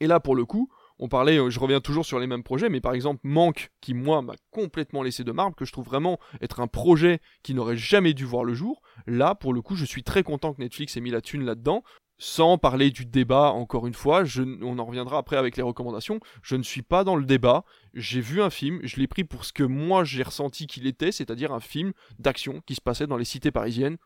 Et 0.01 0.07
là, 0.07 0.19
pour 0.19 0.35
le 0.35 0.45
coup, 0.45 0.71
on 1.03 1.09
parlait, 1.09 1.39
euh, 1.39 1.49
je 1.49 1.59
reviens 1.59 1.81
toujours 1.81 2.05
sur 2.05 2.19
les 2.19 2.27
mêmes 2.27 2.43
projets, 2.43 2.69
mais 2.69 2.83
par 2.83 2.93
exemple 2.93 3.21
Manque, 3.25 3.71
qui 3.81 3.95
moi 3.95 4.21
m'a 4.21 4.35
complètement 4.51 5.03
laissé 5.03 5.25
de 5.25 5.33
marbre, 5.33 5.57
que 5.57 5.65
je 5.65 5.73
trouve 5.73 5.87
vraiment 5.87 6.19
être 6.43 6.61
un 6.61 6.67
projet 6.67 7.21
qui 7.43 7.55
n'aurait 7.55 7.79
jamais 7.79 8.13
dû 8.13 8.27
voir 8.27 8.45
le 8.45 8.53
jour. 8.53 8.83
Là, 9.07 9.35
pour 9.35 9.55
le 9.55 9.63
coup, 9.63 9.77
je 9.77 9.87
suis 9.87 10.03
très 10.03 10.23
content 10.23 10.53
que 10.53 10.61
Netflix 10.61 10.97
ait 10.97 11.01
mis 11.01 11.11
la 11.11 11.23
thune 11.23 11.45
là-dedans. 11.45 11.83
Sans 12.19 12.59
parler 12.59 12.91
du 12.91 13.07
débat, 13.07 13.51
encore 13.53 13.87
une 13.87 13.95
fois, 13.95 14.25
on 14.61 14.79
en 14.79 14.85
reviendra 14.85 15.17
après 15.17 15.39
avec 15.39 15.57
les 15.57 15.63
recommandations. 15.63 16.21
Je 16.43 16.55
ne 16.55 16.63
suis 16.63 16.83
pas 16.83 17.03
dans 17.03 17.17
le 17.17 17.25
débat. 17.25 17.65
J'ai 17.95 18.21
vu 18.21 18.43
un 18.43 18.51
film, 18.51 18.81
je 18.83 18.97
l'ai 18.97 19.07
pris 19.07 19.25
pour 19.25 19.47
ce 19.47 19.55
que 19.55 19.63
moi 19.63 20.05
j'ai 20.05 20.23
ressenti 20.23 20.67
qu'il 20.67 20.87
était, 20.87 21.13
c'est-à-dire 21.13 21.51
un 21.51 21.61
film 21.61 21.95
d'action 22.19 22.61
qui 22.67 22.75
se 22.75 22.83
passait 22.83 23.07
dans 23.07 23.17
les 23.17 23.25
cités 23.25 23.51
parisiennes. 23.51 23.97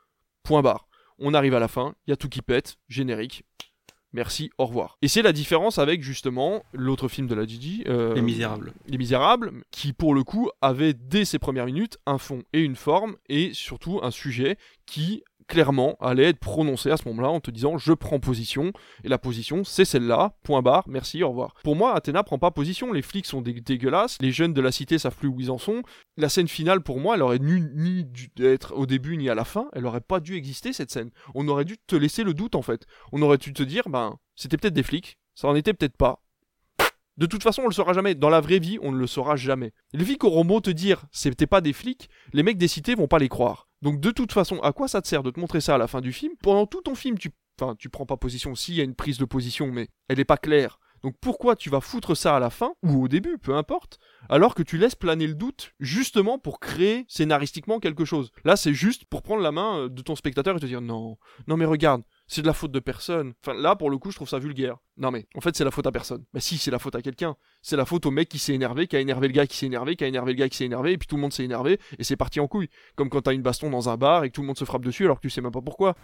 Point 0.45 0.63
barre. 0.63 0.87
On 1.19 1.35
arrive 1.35 1.55
à 1.55 1.59
la 1.59 1.67
fin, 1.67 1.97
il 2.07 2.11
y 2.11 2.13
a 2.13 2.17
tout 2.17 2.29
qui 2.29 2.41
pète, 2.41 2.77
générique, 2.89 3.45
Merci, 4.15 4.51
au 4.59 4.67
revoir. 4.67 4.97
Et 5.03 5.09
c'est 5.09 5.23
la 5.23 5.33
différence 5.33 5.79
avec 5.79 6.03
justement 6.03 6.63
l'autre 6.73 7.09
film 7.09 7.27
de 7.27 7.35
la 7.35 7.47
Didi. 7.47 7.83
Euh, 7.89 8.15
Les 8.15 8.23
Misérables. 8.23 8.73
Les 8.87 8.97
Misérables, 8.97 9.53
qui 9.73 9.93
pour 9.93 10.15
le 10.15 10.23
coup 10.23 10.51
avait 10.63 10.95
dès 10.95 11.25
ses 11.25 11.41
premières 11.41 11.67
minutes 11.67 11.99
un 12.07 12.19
fond 12.19 12.45
et 12.53 12.61
une 12.61 12.77
forme 12.77 13.17
et 13.29 13.53
surtout 13.53 13.99
un 14.05 14.13
sujet 14.13 14.57
qui 14.87 15.25
clairement 15.47 15.97
allait 16.01 16.31
être 16.31 16.39
prononcée 16.39 16.91
à 16.91 16.97
ce 16.97 17.09
moment-là 17.09 17.29
en 17.29 17.41
te 17.41 17.51
disant 17.51 17.79
je 17.79 17.93
prends 17.93 18.21
position 18.21 18.73
et 19.03 19.09
la 19.09 19.19
position 19.19 19.65
c'est 19.65 19.85
celle-là 19.85 20.37
point 20.43 20.63
barre 20.63 20.85
merci 20.89 21.23
au 21.23 21.29
revoir 21.29 21.55
pour 21.63 21.77
moi 21.77 21.95
Athéna 21.95 22.23
prend 22.23 22.39
pas 22.39 22.51
position 22.51 22.93
les 22.93 23.03
flics 23.03 23.27
sont 23.27 23.43
dégueulasses 23.43 24.19
les 24.21 24.33
jeunes 24.33 24.55
de 24.55 24.61
la 24.61 24.73
cité 24.73 24.99
savent 24.99 25.17
plus 25.17 25.29
où 25.29 25.41
ils 25.41 25.51
en 25.51 25.59
sont 25.59 25.83
la 26.17 26.29
scène 26.29 26.49
finale 26.49 26.81
pour 26.81 27.01
moi 27.01 27.17
elle 27.17 27.23
aurait 27.23 27.39
ni, 27.39 27.61
ni 27.75 28.05
dû 28.05 28.31
être 28.41 28.75
au 28.75 28.87
début 28.87 29.17
ni 29.17 29.29
à 29.29 29.35
la 29.35 29.45
fin 29.45 29.69
elle 29.73 29.87
aurait 29.87 30.01
pas 30.01 30.21
dû 30.21 30.37
exister 30.37 30.73
cette 30.73 30.91
scène 30.91 31.11
on 31.35 31.47
aurait 31.49 31.65
dû 31.65 31.77
te 31.79 31.97
laisser 31.97 32.25
le 32.25 32.35
doute 32.35 32.55
en 32.55 32.63
fait 32.63 32.87
on 33.13 33.23
aurait 33.23 33.39
dû 33.39 33.53
te 33.53 33.63
dire 33.63 33.89
ben 33.89 34.19
c'était 34.37 34.57
peut-être 34.57 34.75
des 34.75 34.83
flics 34.83 35.19
ça 35.35 35.49
en 35.49 35.55
était 35.55 35.75
peut-être 35.75 35.97
pas 35.97 36.21
de 37.17 37.27
toute 37.27 37.45
façon, 37.45 37.63
on 37.63 37.69
le 37.69 37.73
saura 37.73 37.93
jamais. 37.93 38.17
Dans 38.17 38.29
la 38.29 38.41
vraie 38.41 38.59
vie, 38.59 38.79
on 38.83 38.91
ne 38.91 38.99
le 38.99 39.07
saura 39.07 39.37
jamais. 39.37 39.73
Les 39.93 40.05
flics 40.05 40.25
auront 40.25 40.45
beau 40.45 40.61
te 40.61 40.71
dire 40.71 41.05
c'était 41.13 41.47
pas 41.47 41.61
des 41.61 41.73
flics, 41.73 42.11
les 42.33 42.43
mecs 42.43 42.59
des 42.59 42.67
cités 42.67 42.97
vont 42.97 43.07
pas 43.07 43.21
les 43.21 43.29
croire. 43.29 43.69
Donc 43.85 44.01
de 44.01 44.11
toute 44.11 44.33
façon, 44.33 44.59
à 44.61 44.73
quoi 44.73 44.89
ça 44.89 45.03
te 45.03 45.07
sert 45.07 45.23
de 45.23 45.31
te 45.31 45.39
montrer 45.39 45.61
ça 45.61 45.75
à 45.75 45.79
la 45.79 45.87
fin 45.87 46.01
du 46.01 46.11
film? 46.11 46.33
Pendant 46.43 46.67
tout 46.67 46.81
ton 46.81 46.95
film, 46.95 47.19
tu 47.19 47.31
enfin 47.61 47.77
tu 47.79 47.91
prends 47.91 48.07
pas 48.07 48.17
position. 48.17 48.55
S'il 48.55 48.75
y 48.75 48.81
a 48.81 48.85
une 48.85 48.95
prise 48.95 49.19
de 49.19 49.27
position 49.27 49.71
mais 49.71 49.89
elle 50.09 50.19
est 50.19 50.25
pas 50.25 50.39
claire. 50.39 50.81
Donc 51.03 51.17
pourquoi 51.21 51.55
tu 51.55 51.69
vas 51.69 51.83
foutre 51.83 52.17
ça 52.17 52.35
à 52.35 52.41
la 52.41 52.49
fin? 52.49 52.73
Ou 52.83 53.05
au 53.05 53.09
début, 53.09 53.37
peu 53.37 53.55
importe, 53.55 53.99
alors 54.31 54.55
que 54.55 54.63
tu 54.63 54.79
laisses 54.79 54.95
planer 54.95 55.27
le 55.27 55.35
doute 55.35 55.75
justement 55.79 56.39
pour 56.39 56.61
créer 56.61 57.05
scénaristiquement 57.09 57.79
quelque 57.79 58.07
chose. 58.07 58.31
Là, 58.43 58.57
c'est 58.57 58.73
juste 58.73 59.05
pour 59.05 59.21
prendre 59.21 59.43
la 59.43 59.53
main 59.53 59.81
euh, 59.81 59.89
de 59.91 60.01
ton 60.01 60.17
spectateur 60.17 60.57
et 60.57 60.61
te 60.61 60.65
dire 60.65 60.81
non, 60.81 61.19
non 61.47 61.59
mais 61.59 61.67
regarde, 61.67 62.05
c'est 62.27 62.43
de 62.43 62.47
la 62.47 62.55
faute 62.55 62.73
de 62.73 62.81
personne. 62.81 63.35
Enfin, 63.45 63.59
là, 63.59 63.77
pour 63.77 63.91
le 63.91 63.99
coup, 63.99 64.11
je 64.11 64.17
trouve 64.17 64.29
ça 64.29 64.39
vulgaire. 64.39 64.77
Non, 64.97 65.11
mais 65.11 65.27
en 65.35 65.41
fait, 65.41 65.57
c'est 65.57 65.65
la 65.65 65.73
faute 65.73 65.87
à 65.87 65.93
personne. 65.93 66.25
Bah, 66.33 66.41
si, 66.41 66.57
c'est 66.57 66.71
la 66.71 66.79
faute 66.79 66.95
à 66.95 67.03
quelqu'un. 67.03 67.37
C'est 67.63 67.77
la 67.77 67.85
faute 67.85 68.07
au 68.07 68.11
mec 68.11 68.29
qui 68.29 68.39
s'est 68.39 68.55
énervé, 68.55 68.87
qui 68.87 68.95
a 68.95 69.01
énervé 69.01 69.27
le 69.27 69.33
gars 69.33 69.47
qui 69.47 69.57
s'est 69.57 69.67
énervé, 69.67 69.97
qui 69.97 70.05
a 70.05 70.07
énervé 70.07 70.33
le 70.33 70.39
gars 70.39 70.49
qui 70.49 70.57
s'est 70.57 70.65
énervé, 70.65 70.93
et 70.93 70.99
puis 70.99 71.09
tout 71.09 71.17
le 71.17 71.23
monde 71.23 71.33
s'est 71.33 71.45
énervé, 71.45 71.81
et 71.99 72.05
c'est 72.05 72.17
parti 72.17 72.39
en 72.39 72.47
couille. 72.47 72.69
Comme 72.95 73.09
quand 73.09 73.23
t'as 73.23 73.33
une 73.33 73.43
baston 73.43 73.71
dans 73.71 73.89
un 73.89 73.97
bar 73.97 74.23
et 74.23 74.29
que 74.29 74.35
tout 74.35 74.43
le 74.43 74.47
monde 74.47 74.59
se 74.59 74.65
frappe 74.65 74.85
dessus 74.85 75.05
alors 75.05 75.17
que 75.17 75.23
tu 75.23 75.31
sais 75.31 75.41
même 75.41 75.51
pas 75.51 75.61
pourquoi. 75.61 75.97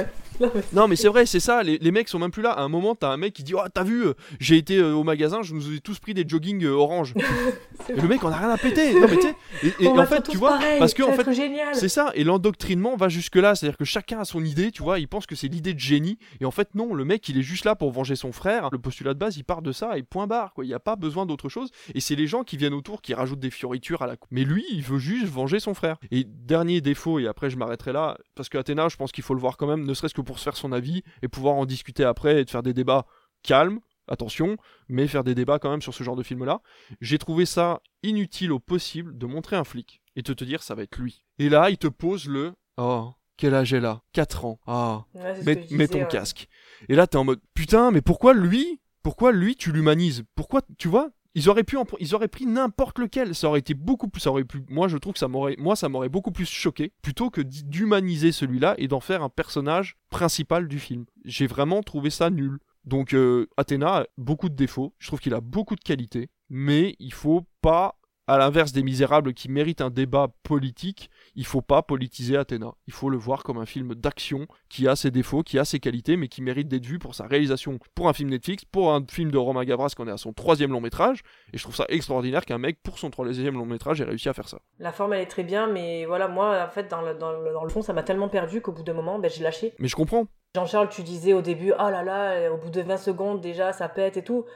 non, 0.72 0.86
mais 0.86 0.96
c'est 0.96 1.08
vrai, 1.08 1.24
c'est 1.24 1.40
ça. 1.40 1.62
Les, 1.62 1.78
les, 1.78 1.90
mecs 1.90 2.08
sont 2.08 2.18
même 2.18 2.30
plus 2.30 2.42
là. 2.42 2.50
À 2.50 2.62
un 2.62 2.68
moment, 2.68 2.94
t'as 2.94 3.10
un 3.10 3.16
mec 3.16 3.32
qui 3.32 3.42
dit 3.42 3.54
Oh, 3.54 3.60
t'as 3.72 3.84
vu, 3.84 4.06
euh, 4.06 4.14
j'ai 4.38 4.56
été 4.56 4.76
euh, 4.76 4.92
au 4.92 5.04
magasin, 5.04 5.42
je 5.42 5.54
nous 5.54 5.72
ai 5.72 5.80
tous 5.80 5.98
pris 5.98 6.12
des 6.12 6.24
jogging 6.28 6.62
euh, 6.64 6.72
orange. 6.72 7.14
et 7.88 8.00
le 8.00 8.08
mec, 8.08 8.22
on 8.22 8.28
a 8.28 8.36
rien 8.36 8.50
à 8.50 8.58
péter. 8.58 9.00
Non, 9.00 9.06
mais 9.08 9.18
tu 9.18 9.28
et, 9.66 9.84
et, 9.84 9.88
en 9.88 10.06
fait, 10.06 10.28
tu 10.28 10.36
vois, 10.36 10.58
parce 10.78 10.92
que 10.92 11.02
en 11.02 11.12
fait, 11.12 11.26
c'est 11.72 11.88
ça. 11.88 12.10
Et 12.14 12.24
l'endoctrinement 12.24 12.96
va 12.96 13.08
jusque-là. 13.08 13.54
C'est-à-dire 13.54 13.78
que 13.78 13.84
chacun 13.84 14.20
a 14.20 14.24
son 14.24 14.44
idée, 14.44 14.70
tu 14.72 14.82
vois, 14.82 14.98
il 14.98 15.08
pense 15.08 15.26
que 15.26 15.34
c'est 15.34 15.48
l'idée 15.56 15.74
de 15.74 15.80
génie. 15.80 16.18
Et 16.40 16.44
en 16.44 16.50
fait, 16.50 16.74
non, 16.74 16.94
le 16.94 17.04
mec, 17.04 17.28
il 17.28 17.38
est 17.38 17.42
juste 17.42 17.64
là 17.64 17.74
pour 17.74 17.90
venger 17.90 18.14
son 18.14 18.32
frère. 18.32 18.68
Le 18.70 18.78
postulat 18.78 19.14
de 19.14 19.18
base, 19.18 19.36
il 19.36 19.44
part 19.44 19.62
de 19.62 19.72
ça 19.72 19.98
et 19.98 20.02
point 20.02 20.26
barre, 20.26 20.52
quoi. 20.52 20.64
Il 20.64 20.68
n'y 20.68 20.74
a 20.74 20.80
pas 20.80 20.96
besoin 20.96 21.26
d'autre 21.26 21.48
chose. 21.48 21.70
Et 21.94 22.00
c'est 22.00 22.14
les 22.14 22.26
gens 22.26 22.44
qui 22.44 22.56
viennent 22.56 22.74
autour 22.74 23.02
qui 23.02 23.14
rajoutent 23.14 23.40
des 23.40 23.50
fioritures 23.50 24.02
à 24.02 24.06
la 24.06 24.16
coupe. 24.16 24.30
Mais 24.30 24.44
lui, 24.44 24.64
il 24.70 24.82
veut 24.82 24.98
juste 24.98 25.26
venger 25.26 25.60
son 25.60 25.74
frère. 25.74 25.96
Et 26.10 26.24
dernier 26.24 26.80
défaut, 26.80 27.18
et 27.18 27.26
après 27.26 27.50
je 27.50 27.56
m'arrêterai 27.56 27.92
là, 27.92 28.18
parce 28.34 28.48
que 28.48 28.58
Athéna, 28.58 28.88
je 28.88 28.96
pense 28.96 29.12
qu'il 29.12 29.24
faut 29.24 29.34
le 29.34 29.40
voir 29.40 29.56
quand 29.56 29.66
même, 29.66 29.84
ne 29.84 29.94
serait-ce 29.94 30.14
que 30.14 30.20
pour 30.20 30.38
se 30.38 30.44
faire 30.44 30.56
son 30.56 30.72
avis 30.72 31.02
et 31.22 31.28
pouvoir 31.28 31.54
en 31.54 31.66
discuter 31.66 32.04
après 32.04 32.40
et 32.40 32.44
de 32.44 32.50
faire 32.50 32.62
des 32.62 32.74
débats 32.74 33.06
calmes, 33.42 33.80
attention, 34.08 34.56
mais 34.88 35.06
faire 35.08 35.24
des 35.24 35.34
débats 35.34 35.58
quand 35.58 35.70
même 35.70 35.82
sur 35.82 35.94
ce 35.94 36.04
genre 36.04 36.16
de 36.16 36.22
film-là. 36.22 36.60
J'ai 37.00 37.18
trouvé 37.18 37.46
ça 37.46 37.80
inutile 38.02 38.52
au 38.52 38.58
possible 38.58 39.16
de 39.16 39.26
montrer 39.26 39.56
un 39.56 39.64
flic 39.64 40.02
et 40.14 40.22
de 40.22 40.32
te 40.32 40.44
dire 40.44 40.62
ça 40.62 40.74
va 40.74 40.82
être 40.82 40.98
lui. 40.98 41.24
Et 41.38 41.48
là, 41.48 41.70
il 41.70 41.78
te 41.78 41.88
pose 41.88 42.28
le 42.28 42.52
Oh, 42.78 43.14
quel 43.36 43.54
âge 43.54 43.72
elle 43.72 43.84
a? 43.84 44.02
4 44.12 44.44
ans. 44.44 44.58
Ah, 44.66 45.04
Ouais, 45.14 45.66
mets, 45.70 45.88
ton 45.88 45.98
ouais. 46.00 46.08
casque. 46.08 46.48
Et 46.88 46.94
là, 46.94 47.06
t'es 47.06 47.16
en 47.16 47.24
mode 47.24 47.40
Putain, 47.54 47.90
mais 47.90 48.00
pourquoi 48.00 48.34
lui 48.34 48.80
Pourquoi 49.02 49.32
lui, 49.32 49.56
tu 49.56 49.72
l'humanises? 49.72 50.24
Pourquoi, 50.34 50.62
tu 50.78 50.88
vois? 50.88 51.10
Ils 51.34 51.50
auraient 51.50 51.64
pu, 51.64 51.76
ils 52.00 52.14
auraient 52.14 52.28
pris 52.28 52.46
n'importe 52.46 52.98
lequel. 52.98 53.34
Ça 53.34 53.48
aurait 53.48 53.58
été 53.58 53.74
beaucoup 53.74 54.08
plus, 54.08 54.20
ça 54.22 54.30
aurait 54.30 54.44
pu. 54.44 54.62
Moi, 54.70 54.88
je 54.88 54.96
trouve 54.96 55.12
que 55.12 55.18
ça 55.18 55.28
m'aurait, 55.28 55.54
moi, 55.58 55.76
ça 55.76 55.90
m'aurait 55.90 56.08
beaucoup 56.08 56.30
plus 56.32 56.48
choqué 56.48 56.92
plutôt 57.02 57.28
que 57.28 57.42
d'humaniser 57.42 58.32
celui-là 58.32 58.74
et 58.78 58.88
d'en 58.88 59.00
faire 59.00 59.22
un 59.22 59.28
personnage 59.28 59.96
principal 60.08 60.66
du 60.66 60.78
film. 60.78 61.04
J'ai 61.26 61.46
vraiment 61.46 61.82
trouvé 61.82 62.08
ça 62.08 62.30
nul. 62.30 62.58
Donc, 62.84 63.12
euh, 63.12 63.48
Athéna 63.58 63.96
a 63.98 64.06
beaucoup 64.16 64.48
de 64.48 64.54
défauts. 64.54 64.94
Je 64.98 65.08
trouve 65.08 65.20
qu'il 65.20 65.34
a 65.34 65.40
beaucoup 65.42 65.74
de 65.74 65.80
qualités, 65.80 66.30
mais 66.48 66.96
il 67.00 67.12
faut 67.12 67.46
pas, 67.60 67.98
à 68.26 68.38
l'inverse 68.38 68.72
des 68.72 68.82
Misérables 68.82 69.34
qui 69.34 69.50
méritent 69.50 69.82
un 69.82 69.90
débat 69.90 70.28
politique, 70.42 71.10
il 71.36 71.46
faut 71.46 71.60
pas 71.60 71.82
politiser 71.82 72.36
Athéna. 72.36 72.72
Il 72.86 72.92
faut 72.92 73.10
le 73.10 73.18
voir 73.18 73.44
comme 73.44 73.58
un 73.58 73.66
film 73.66 73.94
d'action 73.94 74.46
qui 74.68 74.88
a 74.88 74.96
ses 74.96 75.10
défauts, 75.10 75.42
qui 75.42 75.58
a 75.58 75.64
ses 75.64 75.78
qualités, 75.78 76.16
mais 76.16 76.28
qui 76.28 76.42
mérite 76.42 76.66
d'être 76.66 76.86
vu 76.86 76.98
pour 76.98 77.14
sa 77.14 77.26
réalisation, 77.26 77.78
pour 77.94 78.08
un 78.08 78.12
film 78.12 78.30
Netflix, 78.30 78.64
pour 78.64 78.92
un 78.92 79.04
film 79.08 79.30
de 79.30 79.38
Romain 79.38 79.64
Gavras 79.64 79.92
qu'on 79.96 80.08
est 80.08 80.12
à 80.12 80.16
son 80.16 80.32
troisième 80.32 80.72
long 80.72 80.80
métrage. 80.80 81.20
Et 81.52 81.58
je 81.58 81.62
trouve 81.62 81.76
ça 81.76 81.84
extraordinaire 81.88 82.44
qu'un 82.44 82.58
mec, 82.58 82.82
pour 82.82 82.98
son 82.98 83.10
troisième 83.10 83.54
long 83.54 83.66
métrage, 83.66 84.00
ait 84.00 84.04
réussi 84.04 84.28
à 84.28 84.32
faire 84.32 84.48
ça. 84.48 84.60
La 84.78 84.92
forme 84.92 85.12
elle 85.12 85.20
est 85.20 85.26
très 85.26 85.44
bien, 85.44 85.66
mais 85.66 86.06
voilà, 86.06 86.26
moi 86.26 86.64
en 86.66 86.70
fait, 86.70 86.90
dans 86.90 87.02
le, 87.02 87.14
dans 87.14 87.32
le, 87.32 87.52
dans 87.52 87.64
le 87.64 87.70
fond, 87.70 87.82
ça 87.82 87.92
m'a 87.92 88.02
tellement 88.02 88.28
perdu 88.28 88.62
qu'au 88.62 88.72
bout 88.72 88.82
d'un 88.82 88.94
moment, 88.94 89.18
ben, 89.18 89.30
j'ai 89.30 89.42
lâché. 89.42 89.74
Mais 89.78 89.88
je 89.88 89.96
comprends. 89.96 90.26
Jean-Charles, 90.54 90.88
tu 90.88 91.02
disais 91.02 91.34
au 91.34 91.42
début, 91.42 91.72
oh 91.72 91.90
là 91.90 92.02
là, 92.02 92.30
euh, 92.32 92.50
au 92.54 92.56
bout 92.56 92.70
de 92.70 92.80
20 92.80 92.96
secondes 92.96 93.40
déjà, 93.42 93.74
ça 93.74 93.90
pète 93.90 94.16
et 94.16 94.24
tout. 94.24 94.46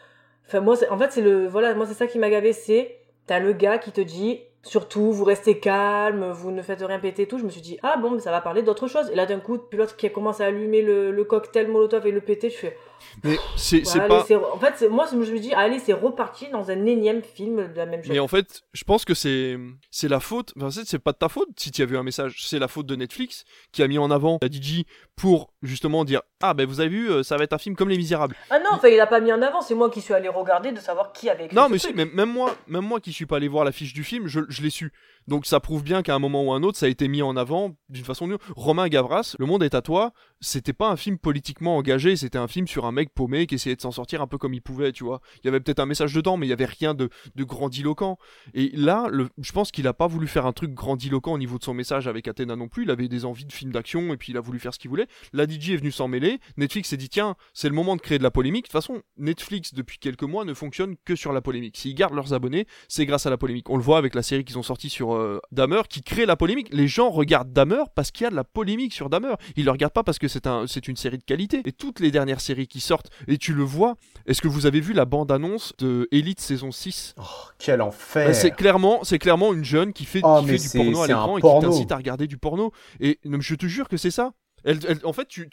Enfin, 0.46 0.60
moi, 0.60 0.76
en 0.90 0.96
fait, 0.96 1.12
c'est 1.12 1.20
le, 1.20 1.46
voilà, 1.46 1.74
moi, 1.74 1.84
c'est 1.84 1.94
ça 1.94 2.06
qui 2.06 2.18
m'a 2.18 2.30
gavé, 2.30 2.54
c'est, 2.54 2.96
t'as 3.26 3.38
le 3.38 3.52
gars 3.52 3.76
qui 3.76 3.92
te 3.92 4.00
dit, 4.00 4.40
surtout, 4.62 5.12
vous 5.12 5.24
restez 5.24 5.58
calme, 5.58 6.30
vous 6.32 6.50
ne 6.50 6.62
faites 6.62 6.82
rien 6.82 6.98
péter 6.98 7.22
et 7.22 7.28
tout. 7.28 7.38
Je 7.38 7.44
me 7.44 7.50
suis 7.50 7.60
dit, 7.60 7.78
ah 7.82 7.96
bon, 7.96 8.10
mais 8.12 8.20
ça 8.20 8.30
va 8.30 8.40
parler 8.40 8.62
d'autre 8.62 8.88
chose. 8.88 9.08
Et 9.10 9.14
là, 9.14 9.26
d'un 9.26 9.40
coup, 9.40 9.58
puis 9.58 9.78
l'autre 9.78 9.96
qui 9.96 10.10
commence 10.10 10.40
à 10.40 10.46
allumer 10.46 10.82
le, 10.82 11.10
le 11.10 11.24
cocktail 11.24 11.68
Molotov 11.68 12.06
et 12.06 12.10
le 12.10 12.20
péter, 12.20 12.50
je 12.50 12.56
fais, 12.56 12.76
Mais 13.24 13.36
c'est 13.56 13.86
Ouais, 13.98 14.08
pas. 14.08 14.24
En 14.52 14.58
fait, 14.58 14.88
moi, 14.88 15.06
je 15.10 15.16
me 15.16 15.38
dis, 15.38 15.52
allez, 15.54 15.78
c'est 15.78 15.92
reparti 15.92 16.48
dans 16.50 16.70
un 16.70 16.84
énième 16.86 17.22
film 17.22 17.72
de 17.72 17.76
la 17.76 17.86
même 17.86 18.02
chose. 18.02 18.12
Mais 18.12 18.18
en 18.18 18.28
fait, 18.28 18.62
je 18.72 18.84
pense 18.84 19.04
que 19.04 19.14
c'est 19.14 19.56
c'est 19.90 20.08
la 20.08 20.20
faute. 20.20 20.52
Enfin, 20.56 20.70
c'est 20.70 20.86
c'est 20.86 20.98
pas 20.98 21.12
de 21.12 21.18
ta 21.18 21.28
faute 21.28 21.48
si 21.56 21.70
tu 21.70 21.82
as 21.82 21.86
vu 21.86 21.96
un 21.96 22.02
message. 22.02 22.44
C'est 22.46 22.58
la 22.58 22.68
faute 22.68 22.86
de 22.86 22.96
Netflix 22.96 23.44
qui 23.72 23.82
a 23.82 23.88
mis 23.88 23.98
en 23.98 24.10
avant 24.10 24.38
la 24.42 24.48
DJ 24.48 24.84
pour 25.20 25.52
justement 25.62 26.06
dire 26.06 26.22
ah 26.40 26.54
ben 26.54 26.66
vous 26.66 26.80
avez 26.80 26.88
vu, 26.88 27.10
euh, 27.10 27.22
ça 27.22 27.36
va 27.36 27.44
être 27.44 27.52
un 27.52 27.58
film 27.58 27.76
comme 27.76 27.90
Les 27.90 27.98
Misérables. 27.98 28.34
Ah 28.48 28.58
non, 28.58 28.70
enfin, 28.72 28.88
il 28.88 28.98
a 28.98 29.06
pas 29.06 29.20
mis 29.20 29.30
en 29.30 29.42
avant, 29.42 29.60
c'est 29.60 29.74
moi 29.74 29.90
qui 29.90 30.00
suis 30.00 30.14
allé 30.14 30.30
regarder 30.30 30.72
de 30.72 30.80
savoir 30.80 31.12
qui 31.12 31.28
avait 31.28 31.44
écrit 31.44 31.54
Non, 31.54 31.68
mais 31.68 31.76
si, 31.76 31.92
même, 31.92 32.10
même 32.14 32.32
moi, 32.32 32.56
même 32.66 32.86
moi 32.86 33.00
qui 33.00 33.12
suis 33.12 33.26
pas 33.26 33.36
allé 33.36 33.46
voir 33.46 33.66
la 33.66 33.72
fiche 33.72 33.92
du 33.92 34.02
film, 34.02 34.28
je, 34.28 34.40
je 34.48 34.62
l'ai 34.62 34.70
su. 34.70 34.94
Donc 35.30 35.46
ça 35.46 35.60
prouve 35.60 35.84
bien 35.84 36.02
qu'à 36.02 36.12
un 36.16 36.18
moment 36.18 36.42
ou 36.42 36.52
un 36.52 36.64
autre, 36.64 36.76
ça 36.76 36.86
a 36.86 36.88
été 36.88 37.06
mis 37.06 37.22
en 37.22 37.36
avant 37.36 37.76
d'une 37.88 38.04
façon 38.04 38.24
ou 38.24 38.26
d'une 38.26 38.34
autre. 38.34 38.52
Romain 38.56 38.88
Gavras, 38.88 39.36
Le 39.38 39.46
Monde 39.46 39.62
est 39.62 39.76
à 39.76 39.80
toi, 39.80 40.12
c'était 40.40 40.72
pas 40.72 40.90
un 40.90 40.96
film 40.96 41.18
politiquement 41.18 41.76
engagé, 41.76 42.16
c'était 42.16 42.36
un 42.36 42.48
film 42.48 42.66
sur 42.66 42.84
un 42.84 42.90
mec 42.90 43.10
paumé 43.14 43.46
qui 43.46 43.54
essayait 43.54 43.76
de 43.76 43.80
s'en 43.80 43.92
sortir 43.92 44.22
un 44.22 44.26
peu 44.26 44.38
comme 44.38 44.54
il 44.54 44.60
pouvait, 44.60 44.90
tu 44.90 45.04
vois. 45.04 45.20
Il 45.36 45.46
y 45.46 45.48
avait 45.48 45.60
peut-être 45.60 45.78
un 45.78 45.86
message 45.86 46.12
dedans, 46.14 46.36
mais 46.36 46.46
il 46.46 46.50
y 46.50 46.52
avait 46.52 46.64
rien 46.64 46.94
de, 46.94 47.10
grandiloquent. 47.38 48.18
Et 48.54 48.72
là, 48.74 49.08
je 49.38 49.52
pense 49.52 49.70
qu'il 49.70 49.86
a 49.86 49.92
pas 49.92 50.08
voulu 50.08 50.26
faire 50.26 50.46
un 50.46 50.52
truc 50.52 50.74
grandiloquent 50.74 51.32
au 51.32 51.38
niveau 51.38 51.58
de 51.58 51.64
son 51.64 51.74
message 51.74 52.08
avec 52.08 52.26
Athéna 52.26 52.56
non 52.56 52.66
plus. 52.66 52.82
Il 52.82 52.90
avait 52.90 53.06
des 53.06 53.24
envies 53.24 53.44
de 53.44 53.52
film 53.52 53.70
d'action 53.70 54.12
et 54.12 54.16
puis 54.16 54.32
il 54.32 54.36
a 54.36 54.40
voulu 54.40 54.58
faire 54.58 54.74
ce 54.74 54.80
qu'il 54.80 54.90
voulait. 54.90 55.06
La 55.32 55.46
DJ 55.46 55.70
est 55.70 55.76
venue 55.76 55.92
s'en 55.92 56.08
mêler. 56.08 56.40
Netflix 56.56 56.88
s'est 56.88 56.96
dit 56.96 57.08
tiens, 57.08 57.36
c'est 57.54 57.68
le 57.68 57.74
moment 57.76 57.94
de 57.94 58.00
créer 58.00 58.18
de 58.18 58.24
la 58.24 58.32
polémique. 58.32 58.64
De 58.64 58.68
toute 58.68 58.72
façon, 58.72 59.00
Netflix 59.16 59.74
depuis 59.74 59.98
quelques 59.98 60.24
mois 60.24 60.44
ne 60.44 60.54
fonctionne 60.54 60.96
que 61.04 61.14
sur 61.14 61.32
la 61.32 61.40
polémique. 61.40 61.76
S'ils 61.76 61.94
gardent 61.94 62.14
leurs 62.14 62.34
abonnés, 62.34 62.66
c'est 62.88 63.06
grâce 63.06 63.26
à 63.26 63.30
la 63.30 63.36
polémique. 63.36 63.70
On 63.70 63.76
le 63.76 63.82
voit 63.82 63.98
avec 63.98 64.16
la 64.16 64.22
série 64.22 64.44
qu'ils 64.44 64.58
ont 64.58 64.64
sortie 64.64 64.90
sur 64.90 65.19
euh, 65.20 65.40
Dahmer 65.52 65.82
qui 65.88 66.02
crée 66.02 66.26
la 66.26 66.36
polémique. 66.36 66.68
Les 66.72 66.88
gens 66.88 67.10
regardent 67.10 67.52
Dahmer 67.52 67.82
parce 67.94 68.10
qu'il 68.10 68.24
y 68.24 68.26
a 68.26 68.30
de 68.30 68.34
la 68.36 68.44
polémique 68.44 68.92
sur 68.92 69.08
Dahmer. 69.10 69.34
Ils 69.56 69.64
le 69.64 69.70
regardent 69.70 69.92
pas 69.92 70.02
parce 70.02 70.18
que 70.18 70.28
c'est 70.28 70.46
un, 70.46 70.66
c'est 70.66 70.88
une 70.88 70.96
série 70.96 71.18
de 71.18 71.24
qualité. 71.24 71.62
Et 71.64 71.72
toutes 71.72 72.00
les 72.00 72.10
dernières 72.10 72.40
séries 72.40 72.66
qui 72.66 72.80
sortent, 72.80 73.10
et 73.28 73.38
tu 73.38 73.52
le 73.54 73.62
vois, 73.62 73.96
est-ce 74.26 74.40
que 74.42 74.48
vous 74.48 74.66
avez 74.66 74.80
vu 74.80 74.92
la 74.92 75.04
bande-annonce 75.04 75.72
de 75.78 76.08
Elite 76.10 76.40
saison 76.40 76.72
6 76.72 77.14
Quel 77.58 77.80
enfer 77.82 78.26
Bah, 78.28 78.34
c'est 78.34 78.50
clairement, 78.50 79.04
c'est 79.04 79.18
clairement 79.18 79.52
une 79.52 79.64
jeune 79.64 79.92
qui 79.92 80.04
fait, 80.04 80.20
Oh, 80.24 80.38
qui 80.40 80.46
fait 80.46 80.52
du 80.58 80.68
porno 80.84 81.02
à 81.02 81.06
l'écran 81.06 81.38
et 81.38 81.40
qui 81.40 81.46
t'incite 81.66 81.92
à 81.92 81.96
regarder 81.96 82.26
du 82.26 82.38
porno. 82.38 82.72
Et 83.00 83.18
je 83.24 83.54
te 83.54 83.66
jure 83.66 83.88
que 83.88 83.96
c'est 83.96 84.10
ça. 84.10 84.32
Elle, 84.64 84.78
elle- 84.86 85.00
en 85.04 85.12
fait, 85.12 85.26
tu, 85.26 85.48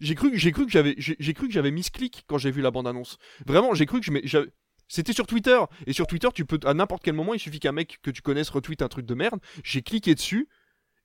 j'ai 0.00 0.14
cru, 0.14 0.30
j'ai 0.38 0.52
cru 0.52 0.66
que 0.66 0.70
j'avais, 0.70 0.94
j'ai, 0.98 1.34
cru 1.34 1.48
que 1.48 1.52
j'avais 1.52 1.70
mis 1.72 1.82
clic 1.82 2.22
quand 2.28 2.38
j'ai 2.38 2.50
vu 2.52 2.62
la 2.62 2.70
bande 2.70 2.86
annonce. 2.86 3.18
Vraiment, 3.46 3.74
j'ai 3.74 3.86
cru 3.86 4.00
que 4.00 4.06
je 4.06 4.38
C'était 4.94 5.14
sur 5.14 5.26
Twitter. 5.26 5.58
Et 5.86 5.94
sur 5.94 6.06
Twitter, 6.06 6.28
tu 6.34 6.44
peux, 6.44 6.60
à 6.66 6.74
n'importe 6.74 7.02
quel 7.02 7.14
moment, 7.14 7.32
il 7.32 7.40
suffit 7.40 7.60
qu'un 7.60 7.72
mec 7.72 7.98
que 8.02 8.10
tu 8.10 8.20
connaisses 8.20 8.50
retweet 8.50 8.82
un 8.82 8.88
truc 8.88 9.06
de 9.06 9.14
merde. 9.14 9.40
J'ai 9.64 9.80
cliqué 9.80 10.14
dessus. 10.14 10.48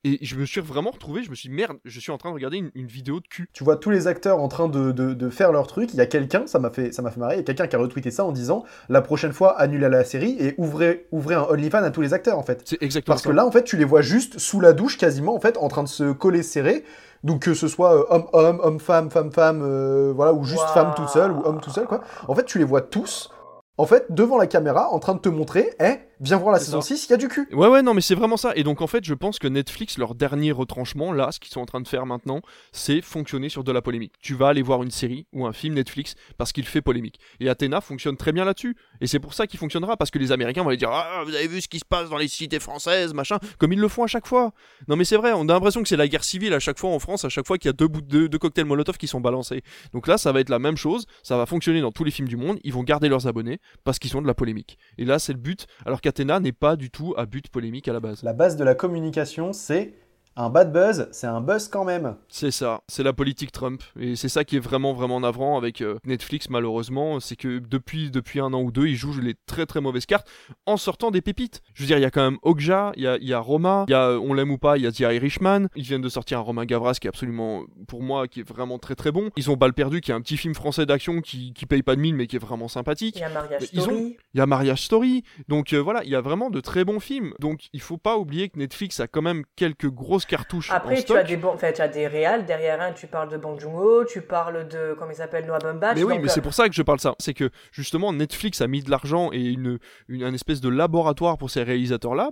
Et 0.04 0.20
je 0.22 0.36
me 0.36 0.46
suis 0.46 0.62
vraiment 0.62 0.92
retrouvé, 0.92 1.24
je 1.24 1.30
me 1.32 1.36
suis 1.36 1.50
dit, 1.50 1.56
merde, 1.56 1.78
je 1.84 2.00
suis 2.00 2.12
en 2.12 2.18
train 2.18 2.30
de 2.30 2.36
regarder 2.36 2.58
une, 2.58 2.70
une 2.76 2.86
vidéo 2.86 3.20
de 3.20 3.28
cul. 3.28 3.50
Tu 3.52 3.64
vois 3.64 3.78
tous 3.78 3.90
les 3.90 4.08
acteurs 4.08 4.40
en 4.40 4.48
train 4.48 4.68
de, 4.68 4.92
de- 4.92 5.14
de 5.14 5.30
faire 5.30 5.52
leur 5.52 5.68
truc. 5.68 5.90
Il 5.92 5.98
y 5.98 6.02
a 6.02 6.06
quelqu'un, 6.06 6.46
ça 6.48 6.60
m'a 6.60 6.70
fait, 6.70 6.92
ça 6.94 7.02
m'a 7.02 7.10
fait 7.12 7.20
marrer, 7.20 7.34
il 7.36 7.38
y 7.38 7.42
a 7.42 7.44
quelqu'un 7.44 7.68
qui 7.68 7.76
a 7.76 7.80
retweeté 7.80 8.12
ça 8.12 8.24
en 8.24 8.32
disant 8.32 8.64
la 8.90 9.02
prochaine 9.02 9.34
fois 9.34 9.60
annulez 9.60 9.90
la 9.90 10.04
série 10.04 10.36
et 10.40 10.54
ouvrez, 10.58 11.08
ouvrez 11.12 11.36
un 11.36 11.44
OnlyFans 11.50 11.84
à 11.84 11.90
tous 11.90 12.02
les 12.02 12.14
acteurs 12.14 12.38
en 12.38 12.44
fait. 12.44 12.62
C'est 12.64 12.82
exactement 12.82 13.14
Parce 13.16 13.24
ça. 13.24 13.30
que 13.32 13.36
là 13.36 13.46
en 13.46 13.52
fait 13.52 13.64
tu 13.64 13.76
les 13.76 13.86
vois 13.86 14.02
juste 14.02 14.38
sous 14.38 14.62
la 14.62 14.72
douche 14.74 14.98
quasiment 14.98 15.34
en 15.36 15.40
fait 15.40 15.58
en 15.58 15.68
train 15.68 15.84
de 15.84 15.90
se 15.90 16.12
coller 16.12 16.44
serré. 16.44 16.84
Donc 17.24 17.42
que 17.42 17.56
ce 17.56 17.68
soit 17.68 17.96
euh, 17.98 18.06
homme-homme, 18.10 18.60
homme-femme, 18.64 19.10
femme-femme, 19.10 19.62
euh, 19.64 20.14
voilà, 20.16 20.32
ou 20.34 20.44
juste 20.44 20.64
femme 20.76 20.94
toute 20.96 21.10
seule 21.10 21.32
ou 21.32 21.42
homme 21.44 21.60
tout 21.60 21.72
seul 21.72 21.88
quoi. 21.88 22.02
En 22.28 22.36
fait 22.36 22.46
tu 22.46 22.60
les 22.60 22.64
vois 22.66 22.82
tous 22.82 23.32
en 23.78 23.86
fait 23.86 24.06
devant 24.10 24.38
la 24.38 24.48
caméra 24.48 24.90
en 24.92 25.00
train 25.00 25.14
de 25.14 25.20
te 25.20 25.30
montrer, 25.30 25.74
eh 25.80 26.00
viens 26.20 26.38
voir 26.38 26.54
la 26.54 26.60
saison 26.60 26.82
ça. 26.82 26.96
6, 26.96 27.08
il 27.08 27.12
y 27.12 27.14
a 27.14 27.18
du 27.18 27.28
cul. 27.28 27.48
Ouais, 27.52 27.68
ouais, 27.68 27.82
non, 27.82 27.94
mais 27.94 28.02
c'est 28.02 28.16
vraiment 28.16 28.38
ça. 28.38 28.54
Et 28.56 28.64
donc, 28.64 28.82
en 28.82 28.88
fait, 28.88 29.04
je 29.04 29.14
pense 29.14 29.40
que 29.40 29.48
Netflix, 29.48 29.98
leur 29.98 30.16
dernier 30.16 30.52
retranchement, 30.52 31.12
là, 31.14 31.32
ce 31.32 31.40
qu'ils 31.40 31.52
sont 31.52 31.62
en 31.62 31.66
train 31.66 31.82
de 31.82 31.88
faire 31.88 32.06
maintenant, 32.06 32.42
c'est 32.72 33.02
fonctionner 33.02 33.50
sur 33.50 33.64
de 33.64 33.72
la 33.72 33.82
polémique. 33.82 34.14
Tu 34.22 34.34
vas 34.34 34.50
aller 34.50 34.62
voir 34.62 34.84
une 34.84 34.92
série 34.92 35.28
ou 35.34 35.46
un 35.46 35.54
film 35.54 35.76
Netflix 35.76 36.16
parce 36.38 36.52
qu'il 36.52 36.66
fait 36.66 36.82
polémique. 36.82 37.20
Et 37.40 37.50
Athéna 37.50 37.82
fonctionne 37.82 38.18
très 38.18 38.32
bien 38.32 38.46
là-dessus. 38.46 38.76
Et 39.02 39.08
c'est 39.08 39.20
pour 39.20 39.34
ça 39.34 39.48
qu'il 39.48 39.60
fonctionnera, 39.60 39.98
parce 39.98 40.12
que 40.12 40.20
les 40.20 40.32
Américains 40.32 40.64
vont 40.64 40.70
aller 40.70 40.78
dire 40.78 40.92
Ah, 40.92 41.24
vous 41.26 41.36
avez 41.36 41.48
vu 41.48 41.62
ce 41.62 41.68
qui 41.68 41.80
se 41.80 41.86
passe 41.86 42.10
dans 42.10 42.18
les 42.18 42.28
cités 42.28 42.60
françaises, 42.60 43.14
machin, 43.14 43.38
comme 43.58 43.74
ils 43.74 43.80
le 43.80 43.88
font 43.88 44.04
à 44.04 44.08
chaque 44.08 44.28
fois. 44.28 44.54
Non, 44.88 44.96
mais 44.96 45.06
c'est 45.06 45.18
vrai, 45.18 45.34
on 45.34 45.48
a 45.50 45.54
l'impression 45.54 45.82
que 45.82 45.90
c'est 45.90 45.98
la 45.98 46.08
guerre 46.08 46.24
civile 46.24 46.54
à 46.54 46.60
chaque 46.60 46.80
fois 46.80 46.90
en 46.90 47.00
France, 47.00 47.26
à 47.26 47.30
chaque 47.30 47.46
fois 47.46 47.58
qu'il 47.58 47.70
y 47.70 47.70
a 47.70 47.74
deux, 47.74 47.88
bouts 47.88 48.02
de, 48.02 48.28
deux 48.28 48.38
cocktails 48.38 48.66
Molotov 48.66 48.98
qui 48.98 49.08
sont 49.08 49.22
balancés. 49.22 49.62
Donc 49.94 50.08
là, 50.08 50.18
ça 50.18 50.32
va 50.32 50.40
être 50.40 50.50
la 50.50 50.60
même 50.60 50.78
chose, 50.78 51.06
ça 51.24 51.38
va 51.38 51.46
fonctionner 51.46 51.82
dans 51.82 51.92
tous 51.92 52.04
les 52.04 52.12
films 52.12 52.28
du 52.28 52.38
monde, 52.38 52.60
ils 52.64 52.74
vont 52.74 52.84
garder 52.84 53.10
leurs 53.10 53.28
abonnés 53.28 53.60
parce 53.84 54.00
qu'ils 54.00 54.12
sont 54.12 54.22
de 54.22 54.28
la 54.28 54.34
polémique. 54.34 54.78
Et 54.98 55.06
là, 55.06 55.20
c'est 55.20 55.34
le 55.34 55.40
but, 55.40 55.68
alors 55.86 56.02
n'est 56.40 56.52
pas 56.52 56.76
du 56.76 56.90
tout 56.90 57.14
à 57.18 57.26
but 57.26 57.48
polémique 57.50 57.88
à 57.88 57.94
la 57.94 58.00
base. 58.00 58.24
La 58.24 58.34
base 58.34 58.56
de 58.58 58.64
la 58.64 58.76
communication, 58.76 59.54
c'est 59.54 59.94
un 60.38 60.50
bad 60.50 60.72
buzz, 60.72 61.08
c'est 61.12 61.28
un 61.28 61.42
buzz 61.42 61.68
quand 61.68 61.84
même. 61.84 62.16
C'est 62.30 62.52
ça, 62.52 62.82
c'est 62.88 63.04
la 63.04 63.12
politique 63.12 63.52
Trump. 63.52 63.82
Et 64.00 64.16
c'est 64.16 64.30
ça 64.30 64.44
qui 64.46 64.56
est 64.56 64.60
vraiment, 64.60 64.94
vraiment 64.94 65.20
navrant 65.20 65.58
avec 65.58 65.82
euh, 65.82 65.98
Netflix, 66.06 66.50
malheureusement. 66.50 67.20
C'est 67.20 67.36
que 67.36 67.60
depuis, 67.60 68.12
depuis 68.12 68.40
un 68.40 68.54
an 68.54 68.62
ou 68.62 68.72
deux, 68.72 68.88
ils 68.88 68.96
jouent 68.96 69.20
les 69.20 69.34
très, 69.48 69.66
très 69.66 69.82
mauvaises 69.82 70.06
cartes 70.06 70.28
en 70.68 70.78
sortant 70.78 71.12
des 71.12 71.22
pépites. 71.22 71.62
Je 71.74 71.82
veux 71.84 71.88
dire, 71.88 71.98
il 71.98 72.02
y 72.02 72.06
a 72.06 72.12
quand 72.12 72.24
même 72.24 72.38
Okja, 72.44 72.92
il 72.96 73.04
y 73.04 73.08
a, 73.08 73.18
il 73.18 73.28
y 73.28 73.34
a 73.34 73.40
Roma, 73.40 73.86
il 73.88 73.92
y 73.92 73.96
a, 73.96 74.12
on 74.20 74.34
l'aime 74.34 74.52
ou 74.52 74.58
pas, 74.58 74.78
il 74.78 74.84
y 74.84 74.88
a 74.88 74.92
The 74.92 75.00
Irishman. 75.00 75.68
Ils 75.76 75.84
viennent 75.84 76.02
de 76.02 76.10
sortir 76.10 76.38
un 76.38 76.42
Romain 76.42 76.66
Gavras 76.66 76.94
qui 77.02 77.08
est 77.08 77.10
absolument, 77.10 77.64
pour 77.88 78.04
moi, 78.04 78.28
qui 78.28 78.42
est 78.42 78.48
vraiment 78.48 78.78
très, 78.78 78.94
très 78.96 79.12
bon. 79.12 79.32
Ils 79.38 79.50
ont 79.50 79.56
Balle 79.56 79.74
Perdue, 79.74 80.02
qui 80.02 80.12
est 80.12 80.14
un 80.14 80.22
petit 80.22 80.38
film 80.38 80.54
français 80.54 80.86
d'action 80.86 81.22
qui, 81.22 81.54
qui 81.54 81.66
paye 81.66 81.82
pas 81.82 81.96
de 81.96 82.02
mine, 82.02 82.16
mais 82.16 82.28
qui 82.28 82.36
est 82.36 82.40
vraiment 82.40 82.68
sympathique. 82.68 83.16
Il 83.16 83.22
y 83.22 83.24
a 83.24 83.30
Mariage 83.30 83.64
ils 83.74 83.80
ont- 83.80 83.84
Story. 83.84 84.18
il 84.36 84.38
y 84.38 84.42
a 84.42 84.46
Mariage 84.46 84.84
Story. 84.84 85.24
Donc 85.48 85.74
euh, 85.74 85.78
voilà, 85.80 86.04
il 86.04 86.10
y 86.12 86.16
a 86.16 86.22
vraiment 86.22 86.52
de 86.52 86.60
très 86.62 86.86
bons 86.86 87.00
films. 87.00 87.34
Donc 87.40 87.70
il 87.74 87.82
faut 87.82 87.98
pas 87.98 88.18
oublier 88.18 88.50
que 88.50 88.60
Netflix 88.60 89.00
a 89.00 89.08
quand 89.08 89.24
même 89.24 89.44
quelques 89.56 89.90
grosses 89.90 90.26
cartouches 90.28 90.70
en 90.72 90.76
Après, 90.76 90.96
tu 90.96 91.02
stock. 91.02 91.18
as 91.18 91.24
des 91.24 91.38
bons, 91.38 91.54
enfin, 91.54 91.72
tu 91.72 91.82
as 91.82 91.88
des 91.88 92.08
réals 92.08 92.46
derrière. 92.46 92.78
Tu 92.94 93.08
parles 93.08 93.30
de 93.30 93.38
Bong 93.38 93.60
Joon-ho, 93.60 94.06
tu 94.06 94.22
parles 94.22 94.68
de 94.68 94.96
comment 94.98 95.12
il 95.12 95.16
s'appelle 95.16 95.46
Noah 95.46 95.60
Baumbach. 95.60 95.96
Mais 95.96 96.04
oui, 96.04 96.14
donc, 96.14 96.24
mais 96.24 96.30
euh, 96.30 96.34
c'est 96.34 96.42
pour 96.42 96.54
ça 96.54 96.68
que 96.68 96.76
je 96.76 96.82
parle 96.84 97.00
ça. 97.00 97.16
C'est 97.20 97.34
que 97.34 97.50
justement 97.72 98.14
Netflix 98.14 98.62
a 98.62 98.68
mis 98.68 98.84
de 98.84 98.92
l'argent 98.92 99.30
et 99.32 99.42
une, 99.42 99.80
une 100.08 100.24
un 100.24 100.34
espèce 100.34 100.62
de 100.62 100.70
laboratoire 100.70 101.38
pour 101.38 101.50
ces 101.50 101.64
réalisateurs-là. 101.64 102.30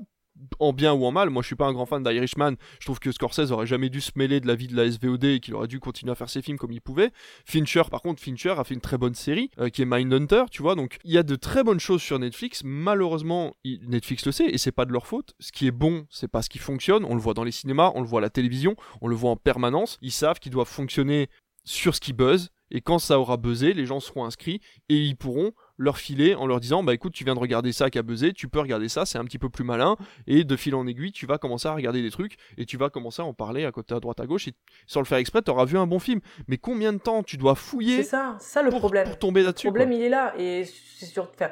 En 0.60 0.74
bien 0.74 0.94
ou 0.94 1.06
en 1.06 1.12
mal, 1.12 1.30
moi 1.30 1.42
je 1.42 1.48
suis 1.48 1.56
pas 1.56 1.66
un 1.66 1.74
grand 1.74 1.86
fan 1.86 2.04
d'Irishman. 2.04 2.54
Je 2.80 2.86
trouve 2.86 3.00
que 3.00 3.12
Scorsese 3.12 3.52
aurait 3.52 3.66
jamais 3.66 3.90
dû 3.90 4.02
se 4.02 4.12
mêler 4.16 4.40
de 4.40 4.48
la 4.48 4.56
vie 4.56 4.68
de 4.68 4.76
la 4.76 4.90
SVOD 4.90 5.24
et 5.24 5.40
qu'il 5.40 5.56
aurait 5.56 5.68
dû 5.68 5.80
continuer 5.80 6.12
à 6.12 6.16
faire 6.16 6.30
ses 6.30 6.42
films 6.42 6.58
comme 6.58 6.72
il 6.72 6.82
pouvait. 6.82 7.12
Fincher, 7.46 7.84
par 7.90 8.02
contre, 8.02 8.22
Fincher 8.22 8.56
a 8.58 8.64
fait 8.64 8.74
une 8.74 8.82
très 8.82 8.98
bonne 8.98 9.16
série 9.16 9.50
euh, 9.60 9.70
qui 9.70 9.82
est 9.82 9.86
Mindhunter, 9.86 10.44
tu 10.52 10.62
vois. 10.62 10.76
Donc 10.76 10.98
il 11.04 11.12
y 11.12 11.18
a 11.18 11.24
de 11.24 11.36
très 11.36 11.64
bonnes 11.64 11.80
choses 11.80 12.02
sur 12.02 12.20
Netflix. 12.20 12.62
Malheureusement, 12.64 13.54
Netflix 13.66 14.26
le 14.26 14.32
sait 14.32 14.48
et 14.48 14.58
c'est 14.58 14.72
pas 14.72 14.86
de 14.86 14.92
leur 14.92 15.08
faute. 15.08 15.34
Ce 15.40 15.52
qui 15.52 15.68
est 15.68 15.72
bon, 15.72 16.06
c'est 16.10 16.28
pas 16.28 16.42
ce 16.42 16.50
qui 16.50 16.60
fonctionne. 16.60 17.06
On 17.06 17.16
le 17.16 17.22
voit 17.22 17.34
dans 17.34 17.44
les 17.44 17.52
cinémas, 17.52 17.92
on 17.96 18.02
le 18.02 18.08
voit 18.08 18.20
à 18.20 18.22
la 18.22 18.30
télévision, 18.30 18.76
on 19.02 19.08
le 19.08 19.16
voit 19.16 19.32
en 19.32 19.38
permanence. 19.38 19.98
Ils 20.02 20.12
savent 20.12 20.40
qu'ils 20.40 20.52
doivent 20.52 20.68
fonctionner 20.68 21.30
sur 21.64 21.96
ce 21.96 22.00
qui 22.00 22.14
buzz 22.14 22.50
et 22.72 22.82
quand 22.82 23.00
ça 23.00 23.20
aura 23.20 23.38
buzzé, 23.38 23.74
les 23.74 23.86
gens 23.86 24.00
seront 24.00 24.26
inscrits 24.26 24.60
et 24.90 24.98
ils 24.98 25.16
pourront 25.16 25.54
leur 25.78 25.98
filer 25.98 26.36
en 26.36 26.48
leur 26.48 26.60
disant 26.60 26.84
bah 26.84 26.94
écoute 26.94 27.14
tu 27.14 27.24
viens 27.24 27.36
de 27.36 27.40
regarder 27.40 27.72
ça 27.74 27.90
qui 27.90 27.98
a 27.98 28.04
buzzé, 28.04 28.34
tu 28.34 28.48
peux 28.48 28.60
regarder 28.60 28.88
ça, 28.90 29.06
c'est 29.06 29.18
un 29.18 29.26
petit 29.26 29.40
peu 29.40 29.50
plus 29.50 29.64
malin 29.64 29.96
et 30.28 30.44
de 30.44 30.56
fil 30.56 30.74
en 30.76 30.88
aiguille 30.88 31.12
tu 31.12 31.26
vas 31.26 31.38
commencer 31.38 31.68
à 31.68 31.74
regarder 31.74 32.02
des 32.02 32.12
trucs 32.12 32.38
et 32.58 32.66
tu 32.66 32.78
vas 32.78 32.90
commencer 32.90 33.22
à 33.22 33.26
en 33.26 33.34
parler 33.34 33.66
à 33.66 33.72
côté 33.72 33.94
à 33.94 34.00
droite 34.00 34.20
à 34.20 34.26
gauche 34.26 34.48
et 34.48 34.54
sans 34.88 35.00
le 35.02 35.06
faire 35.06 35.18
exprès 35.18 35.42
tu 35.42 35.52
auras 35.52 35.66
vu 35.66 35.78
un 35.78 35.88
bon 35.88 36.00
film. 36.00 36.20
Mais 36.48 36.58
combien 36.58 36.94
de 36.94 36.98
temps 36.98 37.24
tu 37.24 37.38
dois 37.38 37.56
fouiller 37.56 37.98
C'est 37.98 38.10
ça, 38.10 38.36
ça 38.40 38.62
le 38.62 38.70
problème. 38.70 39.06
pour 39.08 39.20
tomber 39.20 39.44
là-dessus 39.44 39.68
Le 39.68 39.72
problème, 39.72 39.90
quoi. 39.90 39.98
il 39.98 40.04
est 40.04 40.10
là. 40.10 40.34
Et 40.38 40.66
c'est 40.98 41.06
sûr, 41.06 41.30
enfin, 41.34 41.50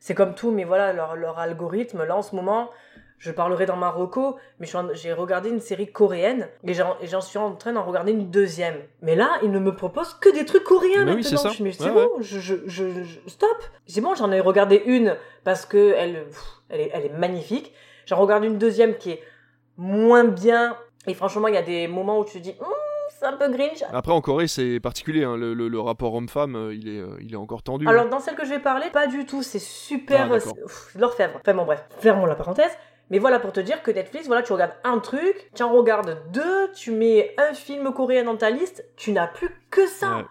c'est 0.00 0.14
comme 0.14 0.34
tout, 0.34 0.50
mais 0.50 0.64
voilà, 0.64 0.92
leur, 0.92 1.16
leur 1.16 1.38
algorithme, 1.38 2.04
là, 2.04 2.16
en 2.16 2.22
ce 2.22 2.34
moment, 2.36 2.70
je 3.24 3.32
parlerai 3.32 3.64
dans 3.64 3.76
Marocco, 3.76 4.36
mais 4.60 4.66
j'ai 4.92 5.14
regardé 5.14 5.48
une 5.48 5.60
série 5.60 5.90
coréenne 5.90 6.46
et 6.62 6.74
j'en 6.74 7.20
suis 7.22 7.38
en 7.38 7.54
train 7.54 7.72
d'en 7.72 7.82
regarder 7.82 8.12
une 8.12 8.28
deuxième. 8.30 8.76
Mais 9.00 9.16
là, 9.16 9.30
ils 9.42 9.50
ne 9.50 9.58
me 9.58 9.74
proposent 9.74 10.12
que 10.12 10.28
des 10.28 10.44
trucs 10.44 10.64
coréens 10.64 11.06
Mais 11.06 11.14
oui, 11.14 11.22
maintenant. 11.22 11.50
dis, 11.50 11.72
c'est 11.72 11.84
Ouais, 11.84 11.90
bon, 11.92 12.10
je, 12.20 12.38
je, 12.38 12.54
je- 12.66 13.02
je- 13.02 13.18
stop. 13.26 13.56
C'est 13.86 14.02
bon, 14.02 14.14
j'en 14.14 14.30
ai 14.30 14.40
regardé 14.40 14.82
une 14.84 15.16
parce 15.42 15.64
que 15.64 15.94
elle, 15.96 16.24
pff, 16.26 16.42
elle, 16.68 16.80
est, 16.82 16.90
elle 16.92 17.06
est 17.06 17.16
magnifique. 17.18 17.72
J'en 18.04 18.16
regarde 18.18 18.44
une 18.44 18.58
deuxième 18.58 18.94
qui 18.98 19.12
est 19.12 19.22
moins 19.78 20.24
bien. 20.24 20.76
Et 21.06 21.14
franchement, 21.14 21.48
il 21.48 21.54
y 21.54 21.58
a 21.58 21.62
des 21.62 21.88
moments 21.88 22.18
où 22.18 22.26
tu 22.26 22.34
te 22.34 22.38
dis, 22.42 22.54
Hum, 22.60 22.66
c'est 23.18 23.24
un 23.24 23.32
peu 23.38 23.48
grinch. 23.50 23.82
Après 23.90 24.12
en 24.12 24.20
Corée 24.20 24.48
c'est 24.48 24.80
particulier, 24.80 25.24
hein. 25.24 25.36
le, 25.38 25.54
le- 25.54 25.68
le 25.68 25.80
rapport 25.80 26.12
homme-femme 26.12 26.56
euh, 26.56 26.74
il, 26.74 26.88
est, 26.88 27.00
euh, 27.00 27.16
il 27.22 27.32
est 27.32 27.36
encore 27.36 27.62
tendu. 27.62 27.88
Alors 27.88 28.04
hein. 28.04 28.08
dans 28.10 28.18
celle 28.20 28.34
que 28.34 28.44
je 28.44 28.50
vais 28.50 28.58
parler, 28.58 28.90
pas 28.92 29.06
du 29.06 29.24
tout, 29.24 29.42
c'est 29.42 29.58
super 29.58 30.28
Ah, 30.30 30.38
l'orfèvre. 30.98 31.40
Enfin 31.40 31.54
bon 31.54 31.64
bref, 31.64 31.82
fermons 32.00 32.26
la 32.26 32.34
parenthèse. 32.34 32.72
Mais 33.10 33.18
voilà 33.18 33.38
pour 33.38 33.52
te 33.52 33.60
dire 33.60 33.82
que 33.82 33.90
Netflix, 33.90 34.26
voilà, 34.26 34.42
tu 34.42 34.52
regardes 34.52 34.74
un 34.82 34.98
truc, 34.98 35.50
tu 35.54 35.62
en 35.62 35.72
regardes 35.72 36.18
deux, 36.32 36.72
tu 36.72 36.90
mets 36.90 37.34
un 37.38 37.52
film 37.54 37.92
coréen 37.92 38.24
dans 38.24 38.36
ta 38.36 38.50
liste, 38.50 38.84
tu 38.96 39.12
n'as 39.12 39.26
plus 39.26 39.50
que 39.70 39.86
ça. 39.86 40.16
Ouais, 40.18 40.24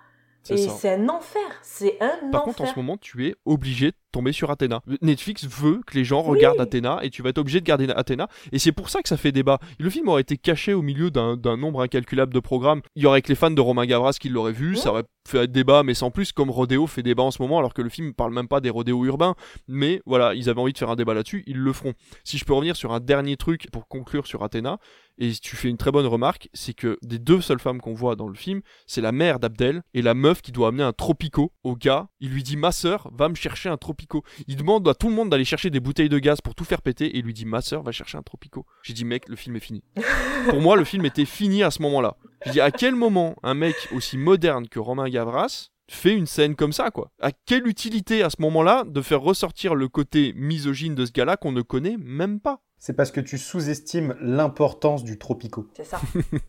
Et 0.49 0.57
c'est 0.69 0.93
un 0.93 1.07
enfer, 1.09 1.41
c'est 1.61 1.97
un 2.01 2.09
Par 2.31 2.41
enfer. 2.41 2.43
contre, 2.43 2.61
en 2.61 2.65
ce 2.65 2.75
moment, 2.75 2.97
tu 2.97 3.27
es 3.27 3.35
obligé 3.45 3.93
tomber 4.13 4.31
sur 4.31 4.49
Athéna. 4.49 4.81
Netflix 5.01 5.45
veut 5.45 5.81
que 5.85 5.95
les 5.95 6.05
gens 6.05 6.21
regardent 6.21 6.61
Athéna 6.61 6.99
et 7.01 7.09
tu 7.09 7.21
vas 7.21 7.29
être 7.29 7.39
obligé 7.39 7.59
de 7.59 7.65
garder 7.65 7.89
Athéna. 7.89 8.29
Et 8.53 8.59
c'est 8.59 8.71
pour 8.71 8.89
ça 8.89 9.01
que 9.01 9.09
ça 9.09 9.17
fait 9.17 9.33
débat. 9.33 9.59
Le 9.79 9.89
film 9.89 10.07
aurait 10.07 10.21
été 10.21 10.37
caché 10.37 10.73
au 10.73 10.81
milieu 10.81 11.11
d'un 11.11 11.57
nombre 11.57 11.81
incalculable 11.81 12.33
de 12.33 12.39
programmes. 12.39 12.81
Il 12.95 13.03
y 13.03 13.05
aurait 13.05 13.21
que 13.21 13.29
les 13.29 13.35
fans 13.35 13.51
de 13.51 13.59
Romain 13.59 13.85
Gavras 13.85 14.17
qui 14.19 14.29
l'auraient 14.29 14.53
vu. 14.53 14.77
Ça 14.77 14.91
aurait 14.91 15.03
fait 15.27 15.47
débat, 15.47 15.83
mais 15.83 15.93
sans 15.93 16.11
plus, 16.11 16.31
comme 16.31 16.51
Rodéo 16.51 16.87
fait 16.87 17.03
débat 17.03 17.23
en 17.23 17.31
ce 17.31 17.41
moment, 17.41 17.57
alors 17.57 17.73
que 17.73 17.81
le 17.81 17.89
film 17.89 18.13
parle 18.13 18.33
même 18.33 18.47
pas 18.47 18.61
des 18.61 18.69
rodéos 18.69 19.03
urbains. 19.05 19.35
Mais 19.67 20.01
voilà, 20.05 20.33
ils 20.33 20.49
avaient 20.49 20.61
envie 20.61 20.73
de 20.73 20.77
faire 20.77 20.89
un 20.89 20.95
débat 20.95 21.13
là-dessus, 21.13 21.43
ils 21.47 21.57
le 21.57 21.73
feront. 21.73 21.93
Si 22.23 22.37
je 22.37 22.45
peux 22.45 22.53
revenir 22.53 22.75
sur 22.75 22.93
un 22.93 22.99
dernier 22.99 23.35
truc 23.37 23.67
pour 23.71 23.87
conclure 23.87 24.27
sur 24.27 24.43
Athéna, 24.43 24.77
et 25.17 25.31
tu 25.31 25.55
fais 25.55 25.69
une 25.69 25.77
très 25.77 25.91
bonne 25.91 26.07
remarque, 26.07 26.49
c'est 26.53 26.73
que 26.73 26.97
des 27.03 27.19
deux 27.19 27.39
seules 27.39 27.59
femmes 27.59 27.79
qu'on 27.79 27.93
voit 27.93 28.15
dans 28.15 28.27
le 28.27 28.35
film, 28.35 28.61
c'est 28.87 29.01
la 29.01 29.11
mère 29.11 29.39
d'Abdel 29.39 29.83
et 29.93 30.01
la 30.01 30.13
meuf 30.13 30.41
qui 30.41 30.51
doit 30.51 30.69
amener 30.69 30.83
un 30.83 30.93
tropico 30.93 31.53
au 31.63 31.75
gars. 31.75 32.07
Il 32.19 32.31
lui 32.31 32.43
dit 32.43 32.57
ma 32.57 32.71
sœur 32.71 33.09
va 33.13 33.29
me 33.29 33.35
chercher 33.35 33.69
un 33.69 33.77
tropico. 33.77 34.02
Il 34.47 34.55
demande 34.55 34.87
à 34.87 34.93
tout 34.93 35.07
le 35.07 35.13
monde 35.13 35.29
d'aller 35.29 35.45
chercher 35.45 35.69
des 35.69 35.79
bouteilles 35.79 36.09
de 36.09 36.19
gaz 36.19 36.41
pour 36.41 36.55
tout 36.55 36.65
faire 36.65 36.81
péter 36.81 37.05
et 37.05 37.19
il 37.19 37.25
lui 37.25 37.33
dit 37.33 37.45
ma 37.45 37.61
sœur 37.61 37.83
va 37.83 37.91
chercher 37.91 38.17
un 38.17 38.21
tropico. 38.21 38.65
J'ai 38.83 38.93
dit 38.93 39.05
mec 39.05 39.27
le 39.29 39.35
film 39.35 39.55
est 39.55 39.61
fini. 39.61 39.83
pour 40.49 40.61
moi 40.61 40.75
le 40.75 40.83
film 40.83 41.05
était 41.05 41.25
fini 41.25 41.63
à 41.63 41.71
ce 41.71 41.81
moment-là. 41.81 42.17
J'ai 42.45 42.51
dit 42.51 42.61
à 42.61 42.71
quel 42.71 42.95
moment 42.95 43.35
un 43.43 43.53
mec 43.53 43.75
aussi 43.93 44.17
moderne 44.17 44.67
que 44.67 44.79
Romain 44.79 45.09
Gavras 45.09 45.69
fait 45.89 46.13
une 46.13 46.27
scène 46.27 46.55
comme 46.55 46.73
ça 46.73 46.91
quoi? 46.91 47.11
À 47.21 47.31
quelle 47.31 47.67
utilité 47.67 48.23
à 48.23 48.29
ce 48.29 48.41
moment-là 48.41 48.83
de 48.85 49.01
faire 49.01 49.21
ressortir 49.21 49.75
le 49.75 49.87
côté 49.87 50.33
misogyne 50.35 50.95
de 50.95 51.05
ce 51.05 51.11
gars-là 51.11 51.37
qu'on 51.37 51.51
ne 51.51 51.61
connaît 51.61 51.97
même 51.97 52.39
pas? 52.39 52.61
C'est 52.85 52.91
parce 52.91 53.11
que 53.11 53.21
tu 53.21 53.37
sous-estimes 53.37 54.13
l'importance 54.19 55.05
du 55.05 55.17
tropico. 55.17 55.69
C'est 55.73 55.85
ça. 55.85 56.01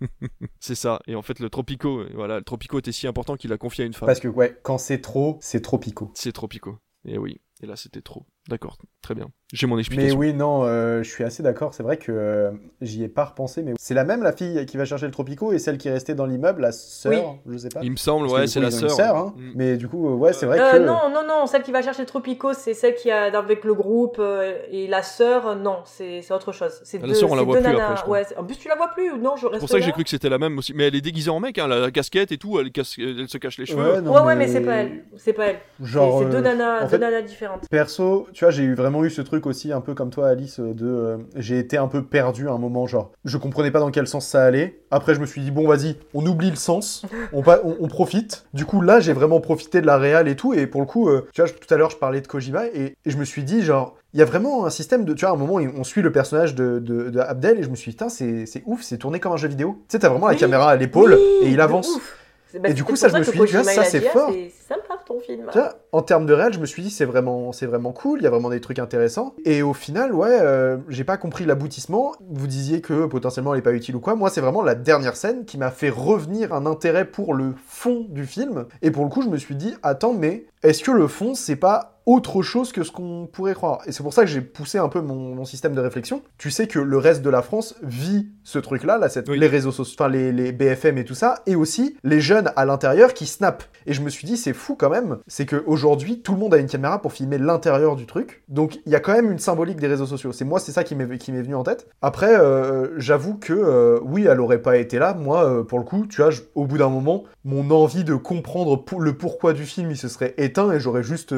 C'est 0.59 0.74
ça. 0.74 0.98
Et 1.06 1.14
en 1.14 1.22
fait, 1.22 1.39
le 1.39 1.48
Tropico, 1.48 2.01
euh, 2.01 2.10
voilà, 2.12 2.39
le 2.39 2.43
Tropico 2.43 2.76
était 2.81 2.90
si 2.90 3.06
important 3.06 3.36
qu'il 3.36 3.51
l'a 3.51 3.56
confié 3.56 3.85
à 3.85 3.86
une 3.86 3.94
femme. 3.94 4.09
Parce 4.09 4.18
que 4.18 4.26
ouais, 4.26 4.59
quand 4.64 4.76
c'est 4.78 5.01
trop, 5.01 5.39
c'est 5.40 5.60
tropico. 5.60 6.10
C'est 6.14 6.32
Tropico. 6.32 6.78
Et 7.05 7.18
oui. 7.18 7.40
Et 7.60 7.66
là, 7.66 7.76
c'était 7.76 8.02
trop. 8.02 8.26
D'accord, 8.48 8.76
très 9.00 9.14
bien. 9.14 9.28
J'ai 9.54 9.66
mon 9.66 9.76
Mais 9.76 9.80
explication. 9.82 10.18
oui, 10.18 10.34
non, 10.34 10.64
euh, 10.64 11.02
je 11.02 11.08
suis 11.08 11.24
assez 11.24 11.42
d'accord. 11.42 11.72
C'est 11.72 11.82
vrai 11.82 11.96
que 11.96 12.10
euh, 12.12 12.50
j'y 12.82 13.02
ai 13.04 13.08
pas 13.08 13.24
repensé, 13.24 13.62
mais 13.62 13.72
c'est 13.78 13.94
la 13.94 14.04
même 14.04 14.22
la 14.22 14.32
fille 14.32 14.66
qui 14.66 14.76
va 14.76 14.84
chercher 14.84 15.06
le 15.06 15.12
tropico 15.12 15.52
et 15.52 15.58
celle 15.58 15.78
qui 15.78 15.88
est 15.88 15.92
restée 15.92 16.14
dans 16.14 16.26
l'immeuble, 16.26 16.60
la 16.60 16.72
sœur, 16.72 17.36
je 17.46 17.56
sais 17.56 17.68
pas. 17.70 17.80
Il 17.82 17.92
me 17.92 17.96
semble, 17.96 18.26
ouais, 18.26 18.46
c'est 18.46 18.60
la 18.60 18.70
sœur. 18.70 18.90
sœur, 18.90 19.16
hein. 19.16 19.34
Mm. 19.36 19.50
Mais 19.54 19.76
du 19.78 19.88
coup, 19.88 20.08
ouais, 20.16 20.32
c'est 20.34 20.44
vrai 20.44 20.58
Euh, 20.60 20.72
que. 20.72 20.78
non, 20.78 21.08
non, 21.10 21.26
non, 21.26 21.46
celle 21.46 21.62
qui 21.62 21.72
va 21.72 21.80
chercher 21.80 22.02
le 22.02 22.06
Tropico, 22.06 22.52
c'est 22.52 22.74
celle 22.74 22.96
qui 22.96 23.10
a 23.10 23.34
avec 23.38 23.64
le 23.64 23.72
groupe 23.74 24.16
euh, 24.18 24.58
et 24.70 24.88
la 24.88 25.02
sœur, 25.02 25.56
non, 25.56 25.78
c'est 25.84 26.20
c'est 26.20 26.34
autre 26.34 26.52
chose. 26.52 26.80
C'est 26.84 26.98
Ah, 26.98 27.02
la 27.06 27.08
deux, 27.08 27.14
sœur, 27.14 27.30
on 27.30 27.34
la 27.36 27.42
voit 27.44 27.56
plus 27.58 27.66
après, 27.66 28.02
je 28.04 28.10
ouais, 28.10 28.26
en 28.36 28.44
plus 28.44 28.56
tu 28.58 28.68
la 28.68 28.74
vois 28.76 28.88
plus, 28.88 29.16
non, 29.18 29.36
je 29.36 29.42
C'est 29.42 29.46
reste 29.48 29.60
pour 29.60 29.68
ça 29.70 29.78
que 29.78 29.84
j'ai 29.84 29.92
cru 29.92 30.04
que 30.04 30.10
c'était 30.10 30.28
la 30.28 30.38
même 30.38 30.58
aussi. 30.58 30.74
Mais 30.74 30.88
elle 30.88 30.96
est 30.96 31.00
déguisée 31.00 31.30
en 31.30 31.40
mec, 31.40 31.58
hein, 31.58 31.68
la 31.68 31.90
casquette 31.90 32.30
et 32.32 32.36
tout, 32.38 32.58
elle, 32.60 32.72
casse- 32.72 32.96
elle 32.98 33.28
se 33.28 33.38
cache 33.38 33.56
les 33.58 33.64
cheveux. 33.66 33.92
Ouais, 33.94 34.00
non, 34.02 34.12
Ouais, 34.12 34.20
ouais, 34.20 34.34
mais 34.34 34.46
mais- 34.46 34.52
c'est 34.52 34.60
pas 34.60 34.74
elle, 34.74 35.04
c'est 35.16 35.32
pas 35.32 35.46
elle. 35.46 35.58
Genre, 35.82 36.18
C'est 36.24 36.30
deux 36.30 36.40
nanas 36.40 37.22
différentes. 37.22 37.68
Perso, 37.70 38.26
tu 38.35 38.44
vois, 38.44 38.51
j'ai 38.51 38.62
eu 38.65 38.74
vraiment 38.74 39.05
eu 39.05 39.11
ce 39.11 39.23
truc 39.23 39.47
aussi, 39.47 39.73
un 39.73 39.81
peu 39.81 39.94
comme 39.94 40.11
toi, 40.11 40.28
Alice, 40.28 40.61
euh, 40.61 40.74
de. 40.74 40.86
euh, 40.86 41.16
j'ai 41.36 41.59
été 41.59 41.77
un 41.78 41.89
peu 41.89 42.02
perdu 42.05 42.48
à 42.48 42.52
un 42.52 42.59
moment, 42.59 42.86
genre. 42.86 43.12
Je 43.24 43.39
comprenais 43.39 43.70
pas 43.70 43.81
dans 43.81 43.90
quel 43.90 44.06
sens 44.06 44.27
ça 44.27 44.44
allait. 44.44 44.81
Après, 44.90 45.15
je 45.15 45.20
me 45.20 45.27
suis 45.27 45.40
dit, 45.40 45.51
bon, 45.51 45.66
vas-y, 45.66 45.97
on 46.12 46.27
oublie 46.27 46.51
le 46.51 46.56
sens, 46.56 47.05
on, 47.32 47.43
pa- 47.43 47.61
on, 47.65 47.77
on 47.81 47.89
profite. 47.89 48.44
Du 48.52 48.66
coup, 48.66 48.81
là, 48.82 49.01
j'ai 49.01 49.12
vraiment 49.12 49.40
profité 49.40 49.81
de 49.81 49.86
la 49.86 49.97
réal 49.97 50.28
et 50.28 50.36
tout. 50.36 50.52
Et 50.52 50.66
pour 50.66 50.81
le 50.82 50.86
coup, 50.86 51.09
euh, 51.09 51.27
tu 51.32 51.40
vois, 51.40 51.47
je- 51.48 51.55
tout 51.55 51.73
à 51.73 51.77
l'heure, 51.78 51.90
je 51.90 51.97
parlais 51.97 52.20
de 52.20 52.27
Kojima 52.27 52.66
et, 52.66 52.94
et 53.05 53.11
je 53.11 53.16
me 53.16 53.24
suis 53.24 53.43
dit, 53.44 53.62
genre. 53.62 53.97
Il 54.12 54.19
y 54.19 54.23
a 54.23 54.27
vraiment 54.27 54.65
un 54.65 54.70
système 54.70 55.05
de. 55.05 55.12
Tu 55.12 55.23
vois, 55.24 55.31
à 55.31 55.32
un 55.35 55.36
moment, 55.36 55.55
on 55.77 55.82
suit 55.82 56.01
le 56.01 56.12
personnage 56.12 56.55
de, 56.55 56.78
de, 56.78 57.11
de 57.11 57.19
Abdel 57.19 57.59
et 57.59 57.62
je 57.65 57.69
me 57.69 57.74
suis 57.74 57.90
dit, 57.90 57.97
putain, 57.97 58.09
c'est 58.09 58.44
ouf, 58.65 58.82
c'est 58.82 58.97
tourné 58.98 59.19
comme 59.19 59.32
un 59.32 59.36
jeu 59.36 59.48
vidéo. 59.48 59.78
Tu 59.89 59.93
sais, 59.94 59.98
t'as 59.98 60.09
vraiment 60.09 60.28
la 60.28 60.36
caméra 60.36 60.70
à 60.70 60.77
l'épaule 60.77 61.19
oui, 61.40 61.48
et 61.48 61.51
il 61.51 61.61
avance. 61.61 61.97
ouf. 61.97 62.16
Bah, 62.60 62.68
Et 62.68 62.74
du 62.74 62.85
coup, 62.85 62.97
ça, 62.97 63.09
je 63.09 63.16
me 63.16 63.22
suis 63.22 63.39
dit, 63.39 63.64
ça, 63.64 63.85
c'est 63.85 64.06
ah, 64.06 64.10
fort. 64.10 64.31
C'est 64.32 64.51
sympa 64.68 64.94
ton 65.05 65.20
film. 65.20 65.51
En 65.93 66.02
termes 66.02 66.26
de 66.26 66.32
réel, 66.32 66.52
je 66.52 66.59
me 66.59 66.66
suis 66.66 66.82
dit 66.82 66.90
c'est 66.90 67.05
vraiment, 67.05 67.52
c'est 67.52 67.66
vraiment 67.66 67.93
cool, 67.93 68.20
il 68.20 68.24
y 68.24 68.26
a 68.26 68.31
vraiment 68.31 68.51
des 68.51 68.60
trucs 68.60 68.78
intéressants. 68.78 69.35
Et 69.44 69.62
au 69.62 69.74
final, 69.74 70.14
ouais, 70.14 70.39
euh, 70.40 70.78
j'ai 70.89 71.05
pas 71.05 71.16
compris 71.16 71.44
l'aboutissement. 71.44 72.12
Vous 72.31 72.47
disiez 72.47 72.81
que 72.81 73.06
potentiellement 73.06 73.55
elle 73.55 73.60
est 73.60 73.62
pas 73.62 73.72
utile 73.72 73.97
ou 73.97 74.01
quoi. 74.01 74.14
Moi, 74.14 74.31
c'est 74.31 74.40
vraiment 74.40 74.62
la 74.62 74.74
dernière 74.74 75.16
scène 75.16 75.44
qui 75.44 75.59
m'a 75.59 75.70
fait 75.70 75.90
revenir 75.90 76.52
un 76.52 76.66
intérêt 76.66 77.05
pour 77.05 77.35
le 77.35 77.55
fond 77.66 78.06
du 78.09 78.26
film. 78.26 78.66
Et 78.82 78.90
pour 78.90 79.05
le 79.05 79.10
coup, 79.10 79.22
je 79.22 79.28
me 79.28 79.36
suis 79.36 79.56
dit, 79.56 79.74
attends, 79.82 80.14
mais 80.14 80.47
est-ce 80.62 80.82
que 80.82 80.90
le 80.90 81.06
fond, 81.06 81.35
c'est 81.35 81.56
pas 81.56 82.01
autre 82.06 82.43
chose 82.43 82.72
que 82.72 82.82
ce 82.82 82.90
qu'on 82.90 83.28
pourrait 83.31 83.55
croire? 83.55 83.81
Et 83.86 83.93
c'est 83.93 84.02
pour 84.02 84.12
ça 84.12 84.22
que 84.22 84.31
j'ai 84.31 84.40
poussé 84.40 84.78
un 84.78 84.89
peu 84.89 85.01
mon, 85.01 85.35
mon 85.35 85.44
système 85.44 85.74
de 85.74 85.81
réflexion. 85.81 86.22
Tu 86.39 86.51
sais 86.51 86.66
que 86.66 86.78
le 86.78 86.98
reste 86.98 87.22
de 87.22 87.31
la 87.31 87.43
France 87.43 87.76
vit 87.82 88.28
ce 88.44 88.58
truc-là, 88.58 88.98
là, 88.98 89.08
cette- 89.08 89.28
les 89.28 89.46
réseaux 89.48 89.72
sociaux, 89.72 89.96
enfin 89.98 90.08
les, 90.08 90.30
les 90.32 90.52
BFM 90.52 90.98
et 90.98 91.04
tout 91.04 91.14
ça, 91.14 91.42
et 91.46 91.56
aussi 91.56 91.96
les 92.04 92.20
jeunes 92.20 92.50
à 92.56 92.64
l'intérieur 92.64 93.12
qui 93.14 93.26
snap. 93.26 93.64
Et 93.86 93.92
je 93.92 94.02
me 94.02 94.08
suis 94.10 94.26
dit, 94.26 94.36
c'est 94.36 94.52
fou 94.52 94.76
quand 94.76 94.90
même, 94.90 95.18
c'est 95.26 95.46
qu'aujourd'hui, 95.46 96.20
tout 96.22 96.32
le 96.32 96.38
monde 96.38 96.54
a 96.54 96.58
une 96.58 96.68
caméra 96.68 97.02
pour 97.02 97.12
filmer 97.12 97.38
l'intérieur 97.38 97.96
du 97.96 98.06
truc. 98.06 98.44
Donc 98.48 98.78
il 98.86 98.92
y 98.92 98.94
a 98.94 99.00
quand 99.00 99.12
même 99.14 99.30
une 99.32 99.38
symbolique 99.38 99.80
des 99.80 99.86
réseaux 99.88 100.06
sociaux. 100.06 100.32
C'est 100.32 100.44
moi, 100.44 100.60
c'est 100.60 100.72
ça 100.72 100.84
qui 100.84 100.94
m'est 100.94 101.04
venu 101.04 101.54
en 101.54 101.62
tête. 101.64 101.88
Après, 102.02 102.34
euh, 102.38 102.88
j'avoue 102.98 103.34
que 103.34 103.52
euh, 103.52 103.98
oui, 104.04 104.26
elle 104.30 104.40
aurait 104.40 104.62
pas 104.62 104.76
été 104.76 104.98
là. 104.98 105.14
Moi, 105.14 105.44
euh, 105.44 105.62
pour 105.64 105.78
le 105.78 105.84
coup, 105.84 106.06
tu 106.06 106.20
vois, 106.22 106.30
je- 106.30 106.42
au 106.54 106.66
bout 106.66 106.78
d'un 106.78 106.88
moment, 106.90 107.24
mon 107.44 107.70
envie 107.70 108.04
de 108.04 108.14
comprendre 108.14 108.76
pour- 108.76 109.00
le 109.00 109.14
pourquoi 109.16 109.52
du 109.52 109.64
film, 109.64 109.90
il 109.90 109.96
se 109.96 110.08
serait 110.08 110.34
éteint 110.38 110.70
et 110.72 110.80
j'aurais 110.80 111.02
juste, 111.02 111.34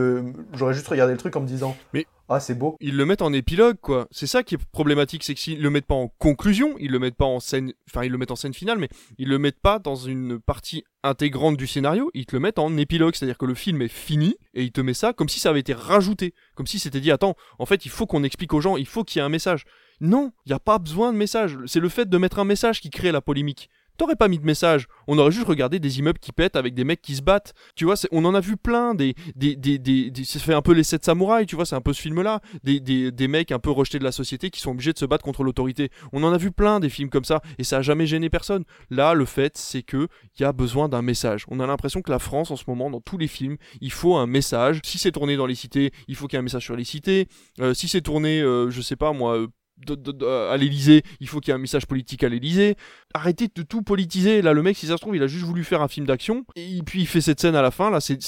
j'aurais 0.54 0.74
juste 0.74 0.88
regardé 0.88 1.12
le 1.12 1.18
truc 1.18 1.36
en 1.36 1.40
me 1.40 1.46
disant, 1.46 1.76
Mais 1.94 2.04
ah 2.28 2.40
c'est 2.40 2.54
beau. 2.54 2.76
Ils 2.80 2.96
le 2.96 3.06
mettent 3.06 3.22
en 3.22 3.32
épilogue, 3.32 3.76
quoi. 3.80 4.08
C'est 4.10 4.26
ça 4.26 4.42
qui 4.42 4.56
est 4.56 4.64
problématique, 4.72 5.22
c'est 5.22 5.34
qu'ils 5.34 5.60
le 5.60 5.70
mettent 5.70 5.86
pas 5.86 5.94
en 5.94 6.08
conclusion, 6.08 6.74
ils 6.78 6.90
le 6.90 6.98
mettent 6.98 7.16
pas 7.16 7.24
en 7.24 7.40
scène, 7.40 7.72
enfin 7.88 8.04
ils 8.04 8.10
le 8.10 8.18
mettent 8.18 8.32
en 8.32 8.36
scène 8.36 8.54
finale, 8.54 8.78
mais 8.78 8.88
ils 9.18 9.28
le 9.28 9.38
mettent 9.38 9.60
pas 9.60 9.78
dans 9.78 9.94
une 9.94 10.40
partie 10.40 10.84
intégrante 11.04 11.56
du 11.56 11.66
scénario, 11.66 12.10
ils 12.14 12.26
te 12.26 12.34
le 12.34 12.40
mettent 12.40 12.58
en 12.58 12.76
épilogue, 12.76 13.14
c'est-à-dire 13.14 13.38
que 13.38 13.46
le 13.46 13.54
film 13.54 13.80
est 13.80 13.88
fini 13.88 14.36
et 14.54 14.64
il 14.64 14.72
te 14.72 14.80
met 14.80 14.94
ça 14.94 15.12
comme 15.12 15.28
si 15.28 15.38
ça 15.38 15.50
avait 15.50 15.60
été 15.60 15.72
rajouté, 15.72 16.34
comme 16.56 16.66
si 16.66 16.80
c'était 16.80 17.00
dit 17.00 17.12
attends, 17.12 17.36
en 17.60 17.66
fait 17.66 17.86
il 17.86 17.90
faut 17.90 18.06
qu'on 18.06 18.24
explique 18.24 18.52
aux 18.52 18.60
gens, 18.60 18.76
il 18.76 18.86
faut 18.86 19.04
qu'il 19.04 19.20
y 19.20 19.22
ait 19.22 19.26
un 19.26 19.28
message. 19.28 19.64
Non, 20.00 20.32
il 20.44 20.50
n'y 20.50 20.54
a 20.54 20.60
pas 20.60 20.78
besoin 20.78 21.10
de 21.12 21.16
message. 21.16 21.56
C'est 21.66 21.80
le 21.80 21.88
fait 21.88 22.06
de 22.06 22.18
mettre 22.18 22.38
un 22.38 22.44
message 22.44 22.82
qui 22.82 22.90
crée 22.90 23.12
la 23.12 23.22
polémique. 23.22 23.70
T'aurais 23.96 24.16
pas 24.16 24.28
mis 24.28 24.38
de 24.38 24.44
message. 24.44 24.86
On 25.06 25.18
aurait 25.18 25.30
juste 25.30 25.46
regardé 25.46 25.78
des 25.78 25.98
immeubles 25.98 26.18
qui 26.18 26.32
pètent 26.32 26.56
avec 26.56 26.74
des 26.74 26.84
mecs 26.84 27.02
qui 27.02 27.16
se 27.16 27.22
battent. 27.22 27.54
Tu 27.74 27.84
vois, 27.84 27.94
on 28.12 28.24
en 28.24 28.34
a 28.34 28.40
vu 28.40 28.56
plein. 28.56 28.94
Des, 28.94 29.14
des, 29.34 29.56
des, 29.56 29.78
des, 29.78 30.12
ça 30.24 30.38
fait 30.38 30.54
un 30.54 30.62
peu 30.62 30.72
les 30.72 30.84
sept 30.84 31.04
samouraïs. 31.04 31.46
Tu 31.46 31.56
vois, 31.56 31.66
c'est 31.66 31.76
un 31.76 31.80
peu 31.80 31.92
ce 31.92 32.00
film-là. 32.00 32.40
Des, 32.64 32.80
des, 32.80 33.12
des 33.12 33.28
mecs 33.28 33.52
un 33.52 33.58
peu 33.58 33.70
rejetés 33.70 33.98
de 33.98 34.04
la 34.04 34.12
société 34.12 34.50
qui 34.50 34.60
sont 34.60 34.72
obligés 34.72 34.92
de 34.92 34.98
se 34.98 35.04
battre 35.04 35.24
contre 35.24 35.44
l'autorité. 35.44 35.90
On 36.12 36.22
en 36.22 36.32
a 36.32 36.38
vu 36.38 36.50
plein 36.50 36.80
des 36.80 36.88
films 36.88 37.10
comme 37.10 37.24
ça 37.24 37.40
et 37.58 37.64
ça 37.64 37.78
a 37.78 37.82
jamais 37.82 38.06
gêné 38.06 38.30
personne. 38.30 38.64
Là, 38.90 39.14
le 39.14 39.24
fait, 39.24 39.56
c'est 39.56 39.82
que 39.82 40.08
il 40.38 40.42
y 40.42 40.44
a 40.44 40.52
besoin 40.52 40.88
d'un 40.88 41.02
message. 41.02 41.44
On 41.48 41.60
a 41.60 41.66
l'impression 41.66 42.02
que 42.02 42.10
la 42.10 42.18
France, 42.18 42.50
en 42.50 42.56
ce 42.56 42.64
moment, 42.66 42.90
dans 42.90 43.00
tous 43.00 43.18
les 43.18 43.28
films, 43.28 43.56
il 43.80 43.92
faut 43.92 44.16
un 44.16 44.26
message. 44.26 44.80
Si 44.84 44.98
c'est 44.98 45.12
tourné 45.12 45.36
dans 45.36 45.46
les 45.46 45.54
cités, 45.54 45.92
il 46.08 46.16
faut 46.16 46.26
qu'il 46.26 46.36
y 46.36 46.38
ait 46.38 46.40
un 46.40 46.42
message 46.42 46.64
sur 46.64 46.76
les 46.76 46.84
cités. 46.84 47.28
Euh, 47.60 47.74
si 47.74 47.88
c'est 47.88 48.02
tourné, 48.02 48.40
euh, 48.40 48.70
je 48.70 48.80
sais 48.80 48.96
pas 48.96 49.12
moi. 49.12 49.46
Euh, 49.80 49.84
de- 49.86 49.94
de- 49.94 50.12
de- 50.12 50.26
à 50.26 50.56
l'Elysée, 50.56 51.02
il 51.20 51.28
faut 51.28 51.40
qu'il 51.40 51.50
y 51.50 51.52
ait 51.52 51.54
un 51.54 51.60
message 51.60 51.86
politique 51.86 52.22
à 52.24 52.28
l'Elysée. 52.28 52.76
Arrêtez 53.14 53.48
de 53.54 53.62
tout 53.62 53.82
politiser. 53.82 54.42
Là, 54.42 54.52
le 54.52 54.62
mec, 54.62 54.76
si 54.76 54.86
ça 54.86 54.96
se 54.96 55.00
trouve, 55.00 55.16
il 55.16 55.22
a 55.22 55.26
juste 55.26 55.44
voulu 55.44 55.64
faire 55.64 55.82
un 55.82 55.88
film 55.88 56.06
d'action. 56.06 56.44
Et 56.56 56.80
puis, 56.84 57.00
il 57.00 57.06
fait 57.06 57.20
cette 57.20 57.40
scène 57.40 57.54
à 57.54 57.62
la 57.62 57.70
fin. 57.70 57.90
Là, 57.90 58.00
c'est- 58.00 58.20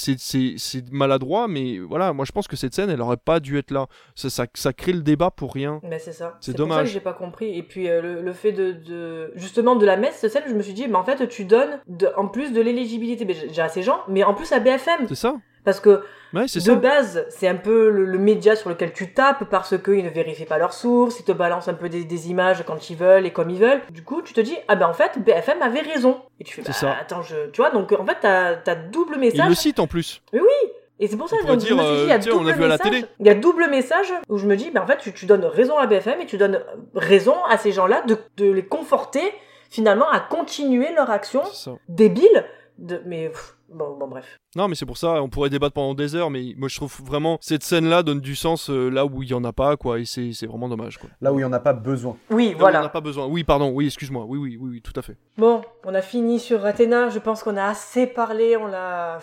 maladroit, 0.91 1.47
mais 1.47 1.79
voilà, 1.79 2.13
moi, 2.13 2.25
je 2.25 2.31
pense 2.31 2.47
que 2.47 2.55
cette 2.55 2.73
scène, 2.73 2.89
elle 2.89 3.01
aurait 3.01 3.17
pas 3.17 3.39
dû 3.39 3.57
être 3.57 3.71
là. 3.71 3.87
Ça, 4.15 4.29
ça, 4.29 4.45
ça 4.53 4.73
crée 4.73 4.93
le 4.93 5.01
débat 5.01 5.31
pour 5.31 5.53
rien. 5.53 5.79
Mais 5.83 5.99
c'est 5.99 6.11
ça. 6.13 6.37
C'est 6.41 6.51
pour 6.55 6.59
ça 6.59 6.63
que 6.65 6.69
dommage. 6.69 6.91
j'ai 6.91 6.99
pas 6.99 7.13
compris. 7.13 7.57
Et 7.57 7.63
puis 7.63 7.89
euh, 7.89 8.01
le, 8.01 8.21
le 8.21 8.33
fait 8.33 8.51
de, 8.51 8.71
de- 8.73 9.31
justement 9.35 9.75
de 9.75 9.85
la 9.85 9.97
mettre 9.97 10.15
cette 10.15 10.31
scène, 10.31 10.43
je 10.47 10.53
me 10.53 10.61
suis 10.61 10.73
dit, 10.73 10.87
mais 10.87 10.95
en 10.95 11.03
fait 11.03 11.27
tu 11.27 11.45
donnes 11.45 11.79
en 12.17 12.27
plus 12.27 12.51
de 12.51 12.61
l'éligibilité 12.61 13.27
j'ai 13.51 13.61
à 13.61 13.69
ces 13.69 13.83
gens, 13.83 13.99
mais 14.07 14.23
en 14.23 14.33
plus 14.33 14.51
à 14.51 14.59
BFM. 14.59 15.07
C'est 15.07 15.15
ça. 15.15 15.35
Parce 15.65 15.79
que 15.79 16.03
Ouais, 16.31 16.43
de 16.43 16.47
ça. 16.47 16.75
base, 16.75 17.25
c'est 17.29 17.47
un 17.47 17.55
peu 17.55 17.89
le, 17.89 18.05
le 18.05 18.17
média 18.19 18.55
sur 18.55 18.69
lequel 18.69 18.93
tu 18.93 19.13
tapes 19.13 19.45
parce 19.49 19.75
qu'ils 19.81 20.03
ne 20.05 20.09
vérifient 20.11 20.45
pas 20.45 20.59
leurs 20.59 20.73
sources, 20.73 21.19
ils 21.19 21.23
te 21.23 21.31
balancent 21.31 21.69
un 21.69 21.73
peu 21.73 21.89
des, 21.89 22.03
des 22.03 22.29
images 22.29 22.63
quand 22.67 22.91
ils 22.91 22.95
veulent 22.95 23.25
et 23.25 23.31
comme 23.31 23.49
ils 23.49 23.59
veulent. 23.59 23.81
Du 23.89 24.03
coup, 24.03 24.21
tu 24.21 24.33
te 24.33 24.41
dis, 24.41 24.55
ah 24.67 24.75
ben 24.75 24.87
en 24.87 24.93
fait, 24.93 25.17
BFM 25.17 25.61
avait 25.63 25.79
raison. 25.81 26.21
Et 26.39 26.43
tu 26.43 26.53
fais, 26.53 26.61
bah, 26.61 26.71
ça. 26.71 26.95
attends, 27.01 27.23
je... 27.23 27.49
tu 27.49 27.61
vois, 27.61 27.71
donc 27.71 27.91
en 27.93 28.05
fait, 28.05 28.17
t'as 28.21 28.57
as 28.71 28.75
double 28.75 29.17
message. 29.17 29.49
le 29.49 29.55
cite 29.55 29.79
en 29.79 29.87
plus. 29.87 30.21
Mais 30.31 30.39
oui 30.39 30.71
Et 30.99 31.07
c'est 31.07 31.17
pour 31.17 31.27
ça 31.29 31.37
que 31.37 31.47
je 31.47 31.51
me 31.51 31.59
suis 31.59 31.73
dit, 31.75 31.79
euh, 31.81 32.03
il 32.03 32.09
y 32.09 32.11
a 32.11 32.17
on 32.35 32.37
double 32.37 32.49
a 32.51 32.53
vu 32.53 32.63
à 32.63 32.67
la 32.67 32.73
message. 32.77 32.91
télé. 32.91 33.05
Il 33.19 33.25
y 33.25 33.29
a 33.31 33.33
double 33.33 33.67
message 33.67 34.13
où 34.29 34.37
je 34.37 34.45
me 34.45 34.55
dis, 34.55 34.69
ben 34.69 34.83
en 34.83 34.85
fait, 34.87 34.97
tu, 34.97 35.11
tu 35.13 35.25
donnes 35.25 35.45
raison 35.45 35.79
à 35.79 35.87
BFM 35.87 36.21
et 36.21 36.25
tu 36.27 36.37
donnes 36.37 36.61
raison 36.93 37.35
à 37.49 37.57
ces 37.57 37.71
gens-là 37.71 38.03
de, 38.03 38.17
de 38.37 38.51
les 38.51 38.65
conforter 38.67 39.33
finalement 39.71 40.09
à 40.09 40.19
continuer 40.19 40.93
leur 40.93 41.09
action 41.09 41.41
débile. 41.87 42.45
De... 42.77 43.01
Mais 43.07 43.29
pff, 43.29 43.55
bon, 43.73 43.97
bon, 43.97 44.07
bref. 44.07 44.37
Non, 44.55 44.67
mais 44.67 44.75
c'est 44.75 44.85
pour 44.85 44.97
ça, 44.97 45.21
on 45.21 45.29
pourrait 45.29 45.49
débattre 45.49 45.73
pendant 45.73 45.93
des 45.93 46.15
heures, 46.15 46.29
mais 46.29 46.53
moi 46.57 46.67
je 46.69 46.75
trouve 46.75 46.93
vraiment 47.03 47.37
cette 47.41 47.63
scène-là 47.63 48.03
donne 48.03 48.19
du 48.19 48.35
sens 48.35 48.69
euh, 48.69 48.89
là 48.89 49.05
où 49.05 49.21
il 49.23 49.29
y 49.29 49.33
en 49.33 49.43
a 49.43 49.53
pas, 49.53 49.77
quoi, 49.77 49.99
et 49.99 50.05
c'est 50.05 50.33
c'est 50.33 50.47
vraiment 50.47 50.69
dommage, 50.69 50.97
quoi. 50.97 51.09
Là 51.21 51.31
où 51.33 51.39
il 51.39 51.43
y 51.43 51.45
en 51.45 51.53
a 51.53 51.59
pas 51.59 51.73
besoin. 51.73 52.17
Oui, 52.31 52.49
Là 52.49 52.55
où 52.55 52.59
voilà. 52.59 52.79
Il 52.79 52.81
y 52.81 52.85
en 52.85 52.87
a 52.87 52.91
pas 52.91 53.01
besoin. 53.01 53.27
Oui, 53.27 53.43
pardon, 53.43 53.71
oui, 53.71 53.85
excuse-moi, 53.87 54.25
oui, 54.27 54.37
oui, 54.37 54.57
oui, 54.59 54.69
oui, 54.73 54.81
tout 54.81 54.93
à 54.95 55.01
fait. 55.01 55.17
Bon, 55.37 55.61
on 55.85 55.93
a 55.93 56.01
fini 56.01 56.39
sur 56.39 56.65
Athéna. 56.65 57.09
Je 57.09 57.19
pense 57.19 57.43
qu'on 57.43 57.57
a 57.57 57.65
assez 57.65 58.07
parlé. 58.07 58.57
On 58.57 58.65
l'a, 58.67 59.19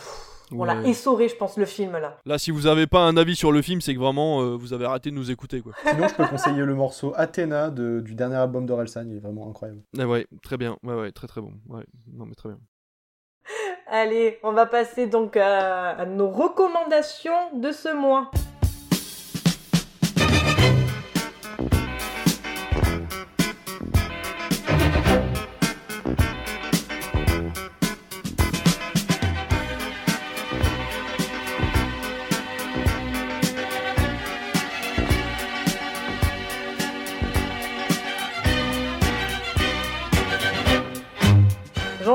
on 0.52 0.62
l'a 0.64 0.80
essoré, 0.86 1.28
je 1.28 1.34
pense, 1.34 1.56
le 1.56 1.64
film 1.64 1.92
là. 1.98 2.18
Là, 2.24 2.38
si 2.38 2.52
vous 2.52 2.68
avez 2.68 2.86
pas 2.86 3.00
un 3.00 3.16
avis 3.16 3.34
sur 3.34 3.50
le 3.50 3.62
film, 3.62 3.80
c'est 3.80 3.94
que 3.94 3.98
vraiment 3.98 4.42
euh, 4.42 4.56
vous 4.56 4.72
avez 4.72 4.84
arrêté 4.84 5.10
de 5.10 5.16
nous 5.16 5.30
écouter, 5.32 5.60
quoi. 5.60 5.72
Sinon, 5.84 6.06
je 6.06 6.14
peux 6.14 6.26
conseiller 6.26 6.64
le 6.64 6.74
morceau 6.74 7.12
Athéna 7.16 7.70
de- 7.70 8.00
du 8.00 8.14
dernier 8.14 8.36
album 8.36 8.64
d'Orelsan, 8.64 9.06
il 9.10 9.16
est 9.16 9.20
vraiment 9.20 9.48
incroyable. 9.50 9.80
Ah 9.98 10.06
ouais, 10.06 10.26
très 10.44 10.56
bien, 10.56 10.76
ouais, 10.84 10.94
ouais, 10.94 11.10
très 11.10 11.26
très 11.26 11.40
bon. 11.40 11.52
Ouais, 11.68 11.84
non, 12.12 12.26
mais 12.26 12.34
très 12.36 12.48
bien. 12.50 12.58
Allez, 13.86 14.38
on 14.42 14.52
va 14.52 14.66
passer 14.66 15.06
donc 15.06 15.36
à, 15.36 16.04
nos 16.06 16.28
recommandations 16.28 17.50
de 17.54 17.72
ce 17.72 17.92
mois. 17.92 18.30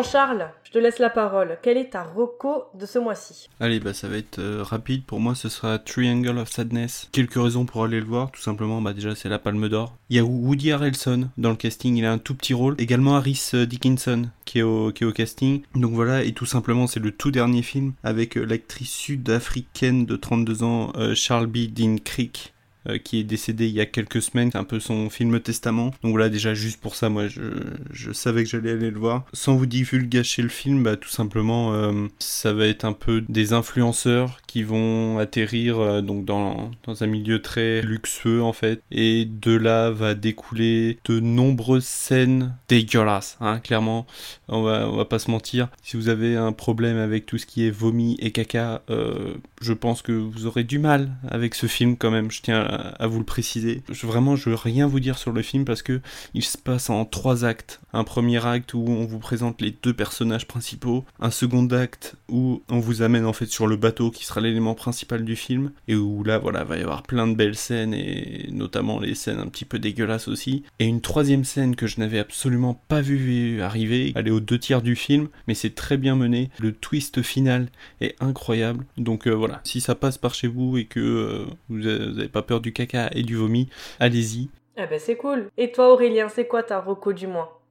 Jean-Charles, 0.01 0.49
je 0.63 0.71
te 0.71 0.79
laisse 0.79 0.97
la 0.97 1.11
parole. 1.11 1.59
Quelle 1.61 1.77
est 1.77 1.91
ta 1.91 2.01
reco 2.01 2.63
de 2.73 2.87
ce 2.87 2.97
mois-ci? 2.97 3.49
Allez, 3.59 3.79
bah 3.79 3.93
ça 3.93 4.07
va 4.07 4.17
être 4.17 4.39
euh, 4.39 4.63
rapide. 4.63 5.03
Pour 5.05 5.19
moi, 5.19 5.35
ce 5.35 5.47
sera 5.47 5.77
Triangle 5.77 6.39
of 6.39 6.49
Sadness. 6.49 7.07
Quelques 7.11 7.35
raisons 7.35 7.65
pour 7.65 7.83
aller 7.83 7.99
le 7.99 8.07
voir. 8.07 8.31
Tout 8.31 8.41
simplement, 8.41 8.81
bah 8.81 8.93
déjà, 8.93 9.13
c'est 9.13 9.29
la 9.29 9.37
Palme 9.37 9.69
d'Or. 9.69 9.95
Il 10.09 10.15
y 10.15 10.19
a 10.19 10.23
Woody 10.23 10.71
Harrelson 10.71 11.29
dans 11.37 11.51
le 11.51 11.55
casting. 11.55 11.95
Il 11.97 12.05
a 12.05 12.11
un 12.11 12.17
tout 12.17 12.33
petit 12.33 12.55
rôle. 12.55 12.73
Également 12.79 13.15
Harris 13.15 13.51
euh, 13.53 13.67
Dickinson 13.67 14.29
qui 14.43 14.57
est 14.57 14.63
au 14.63 14.91
casting. 14.91 15.61
Donc 15.75 15.93
voilà. 15.93 16.23
Et 16.23 16.33
tout 16.33 16.47
simplement, 16.47 16.87
c'est 16.87 16.99
le 16.99 17.11
tout 17.11 17.29
dernier 17.29 17.61
film 17.61 17.93
avec 18.03 18.37
euh, 18.37 18.43
l'actrice 18.43 18.89
sud-africaine 18.89 20.07
de 20.07 20.15
32 20.15 20.63
ans, 20.63 20.93
Charles 21.13 21.45
B. 21.45 21.67
Dean 21.71 21.97
Creek. 22.03 22.53
Euh, 22.89 22.97
qui 22.97 23.19
est 23.19 23.23
décédé 23.23 23.67
il 23.67 23.73
y 23.73 23.79
a 23.79 23.85
quelques 23.85 24.23
semaines, 24.23 24.49
c'est 24.51 24.57
un 24.57 24.63
peu 24.63 24.79
son 24.79 25.11
film 25.11 25.39
testament. 25.39 25.91
Donc 26.01 26.13
voilà, 26.13 26.29
déjà 26.29 26.55
juste 26.55 26.81
pour 26.81 26.95
ça, 26.95 27.09
moi 27.09 27.27
je, 27.27 28.11
savais 28.11 28.43
que 28.43 28.49
j'allais 28.49 28.71
aller 28.71 28.89
le 28.89 28.97
voir. 28.97 29.25
Sans 29.33 29.55
vous 29.55 29.67
divulgacher 29.67 30.41
le 30.41 30.49
film, 30.49 30.81
bah 30.81 30.95
tout 30.95 31.09
simplement, 31.09 31.73
euh, 31.73 32.07
ça 32.17 32.53
va 32.53 32.65
être 32.65 32.83
un 32.83 32.93
peu 32.93 33.21
des 33.29 33.53
influenceurs 33.53 34.41
qui 34.47 34.63
vont 34.63 35.19
atterrir 35.19 35.79
euh, 35.79 36.01
donc 36.01 36.25
dans, 36.25 36.71
dans 36.83 37.03
un 37.03 37.07
milieu 37.07 37.43
très 37.43 37.83
luxueux 37.83 38.41
en 38.41 38.51
fait. 38.51 38.81
Et 38.89 39.25
de 39.25 39.55
là 39.55 39.91
va 39.91 40.15
découler 40.15 40.97
de 41.05 41.19
nombreuses 41.19 41.85
scènes 41.85 42.55
dégueulasses, 42.67 43.37
hein, 43.41 43.59
clairement. 43.59 44.07
On 44.47 44.63
va, 44.63 45.05
pas 45.05 45.19
se 45.19 45.29
mentir. 45.29 45.69
Si 45.83 45.97
vous 45.97 46.09
avez 46.09 46.35
un 46.35 46.51
problème 46.51 46.97
avec 46.97 47.27
tout 47.27 47.37
ce 47.37 47.45
qui 47.45 47.67
est 47.67 47.71
vomi 47.71 48.17
et 48.19 48.31
caca, 48.31 48.81
je 48.89 49.73
pense 49.73 50.01
que 50.01 50.11
vous 50.11 50.45
aurez 50.47 50.63
du 50.63 50.79
mal 50.79 51.11
avec 51.27 51.55
ce 51.55 51.67
film 51.67 51.95
quand 51.95 52.11
même. 52.11 52.31
Je 52.31 52.41
tiens 52.41 52.70
à 52.71 53.07
vous 53.07 53.19
le 53.19 53.25
préciser. 53.25 53.81
Je, 53.89 54.05
vraiment, 54.07 54.35
je 54.35 54.49
veux 54.49 54.55
rien 54.55 54.87
vous 54.87 54.99
dire 54.99 55.17
sur 55.17 55.31
le 55.31 55.41
film 55.41 55.65
parce 55.65 55.81
que 55.81 56.01
il 56.33 56.43
se 56.43 56.57
passe 56.57 56.89
en 56.89 57.05
trois 57.05 57.45
actes. 57.45 57.81
Un 57.93 58.03
premier 58.03 58.45
acte 58.45 58.73
où 58.73 58.85
on 58.87 59.05
vous 59.05 59.19
présente 59.19 59.61
les 59.61 59.71
deux 59.83 59.93
personnages 59.93 60.47
principaux. 60.47 61.05
Un 61.19 61.31
second 61.31 61.67
acte 61.67 62.15
où 62.29 62.63
on 62.69 62.79
vous 62.79 63.01
amène 63.01 63.25
en 63.25 63.33
fait 63.33 63.47
sur 63.47 63.67
le 63.67 63.75
bateau 63.75 64.11
qui 64.11 64.25
sera 64.25 64.41
l'élément 64.41 64.75
principal 64.75 65.23
du 65.23 65.35
film 65.35 65.71
et 65.87 65.95
où 65.95 66.23
là, 66.23 66.37
voilà, 66.37 66.63
va 66.63 66.77
y 66.77 66.81
avoir 66.81 67.03
plein 67.03 67.27
de 67.27 67.35
belles 67.35 67.55
scènes 67.55 67.93
et 67.93 68.49
notamment 68.51 68.99
les 68.99 69.15
scènes 69.15 69.39
un 69.39 69.47
petit 69.47 69.65
peu 69.65 69.79
dégueulasses 69.79 70.27
aussi. 70.27 70.63
Et 70.79 70.85
une 70.85 71.01
troisième 71.01 71.43
scène 71.43 71.75
que 71.75 71.87
je 71.87 71.99
n'avais 71.99 72.19
absolument 72.19 72.81
pas 72.87 73.01
vu 73.01 73.61
arriver. 73.61 74.13
Elle 74.15 74.27
est 74.27 74.31
aux 74.31 74.39
deux 74.39 74.59
tiers 74.59 74.81
du 74.81 74.95
film, 74.95 75.27
mais 75.47 75.53
c'est 75.53 75.75
très 75.75 75.97
bien 75.97 76.15
mené. 76.15 76.49
Le 76.59 76.71
twist 76.71 77.21
final 77.21 77.67
est 77.99 78.15
incroyable. 78.19 78.85
Donc 78.97 79.27
euh, 79.27 79.31
voilà, 79.31 79.61
si 79.63 79.81
ça 79.81 79.95
passe 79.95 80.17
par 80.17 80.33
chez 80.33 80.47
vous 80.47 80.77
et 80.77 80.85
que 80.85 80.99
euh, 80.99 81.45
vous 81.69 81.79
n'avez 81.79 82.27
pas 82.27 82.41
peur 82.41 82.60
du 82.61 82.73
caca 82.73 83.09
et 83.13 83.23
du 83.23 83.35
vomi, 83.35 83.69
allez-y. 83.99 84.49
Ah 84.77 84.85
ben 84.87 84.99
c'est 84.99 85.17
cool. 85.17 85.49
Et 85.57 85.71
toi 85.71 85.91
Aurélien, 85.91 86.29
c'est 86.29 86.47
quoi 86.47 86.63
ta 86.63 86.79
reco 86.79 87.13
du 87.13 87.27
mois? 87.27 87.61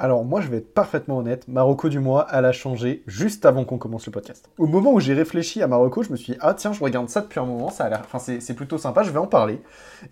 Alors 0.00 0.24
moi 0.24 0.40
je 0.40 0.46
vais 0.46 0.58
être 0.58 0.72
parfaitement 0.72 1.18
honnête, 1.18 1.48
Marocco 1.48 1.88
du 1.88 1.98
mois, 1.98 2.28
elle 2.32 2.44
a 2.44 2.52
changé 2.52 3.02
juste 3.08 3.44
avant 3.44 3.64
qu'on 3.64 3.78
commence 3.78 4.06
le 4.06 4.12
podcast. 4.12 4.48
Au 4.56 4.66
moment 4.66 4.92
où 4.92 5.00
j'ai 5.00 5.12
réfléchi 5.12 5.60
à 5.60 5.66
Marocco, 5.66 6.04
je 6.04 6.12
me 6.12 6.16
suis 6.16 6.34
dit 6.34 6.38
ah 6.40 6.54
tiens 6.54 6.72
je 6.72 6.78
regarde 6.78 7.08
ça 7.08 7.20
depuis 7.20 7.40
un 7.40 7.44
moment, 7.44 7.70
ça 7.70 7.84
a 7.84 7.88
l'air, 7.88 8.02
enfin 8.04 8.20
c'est 8.20 8.38
c'est 8.38 8.54
plutôt 8.54 8.78
sympa, 8.78 9.02
je 9.02 9.10
vais 9.10 9.18
en 9.18 9.26
parler. 9.26 9.60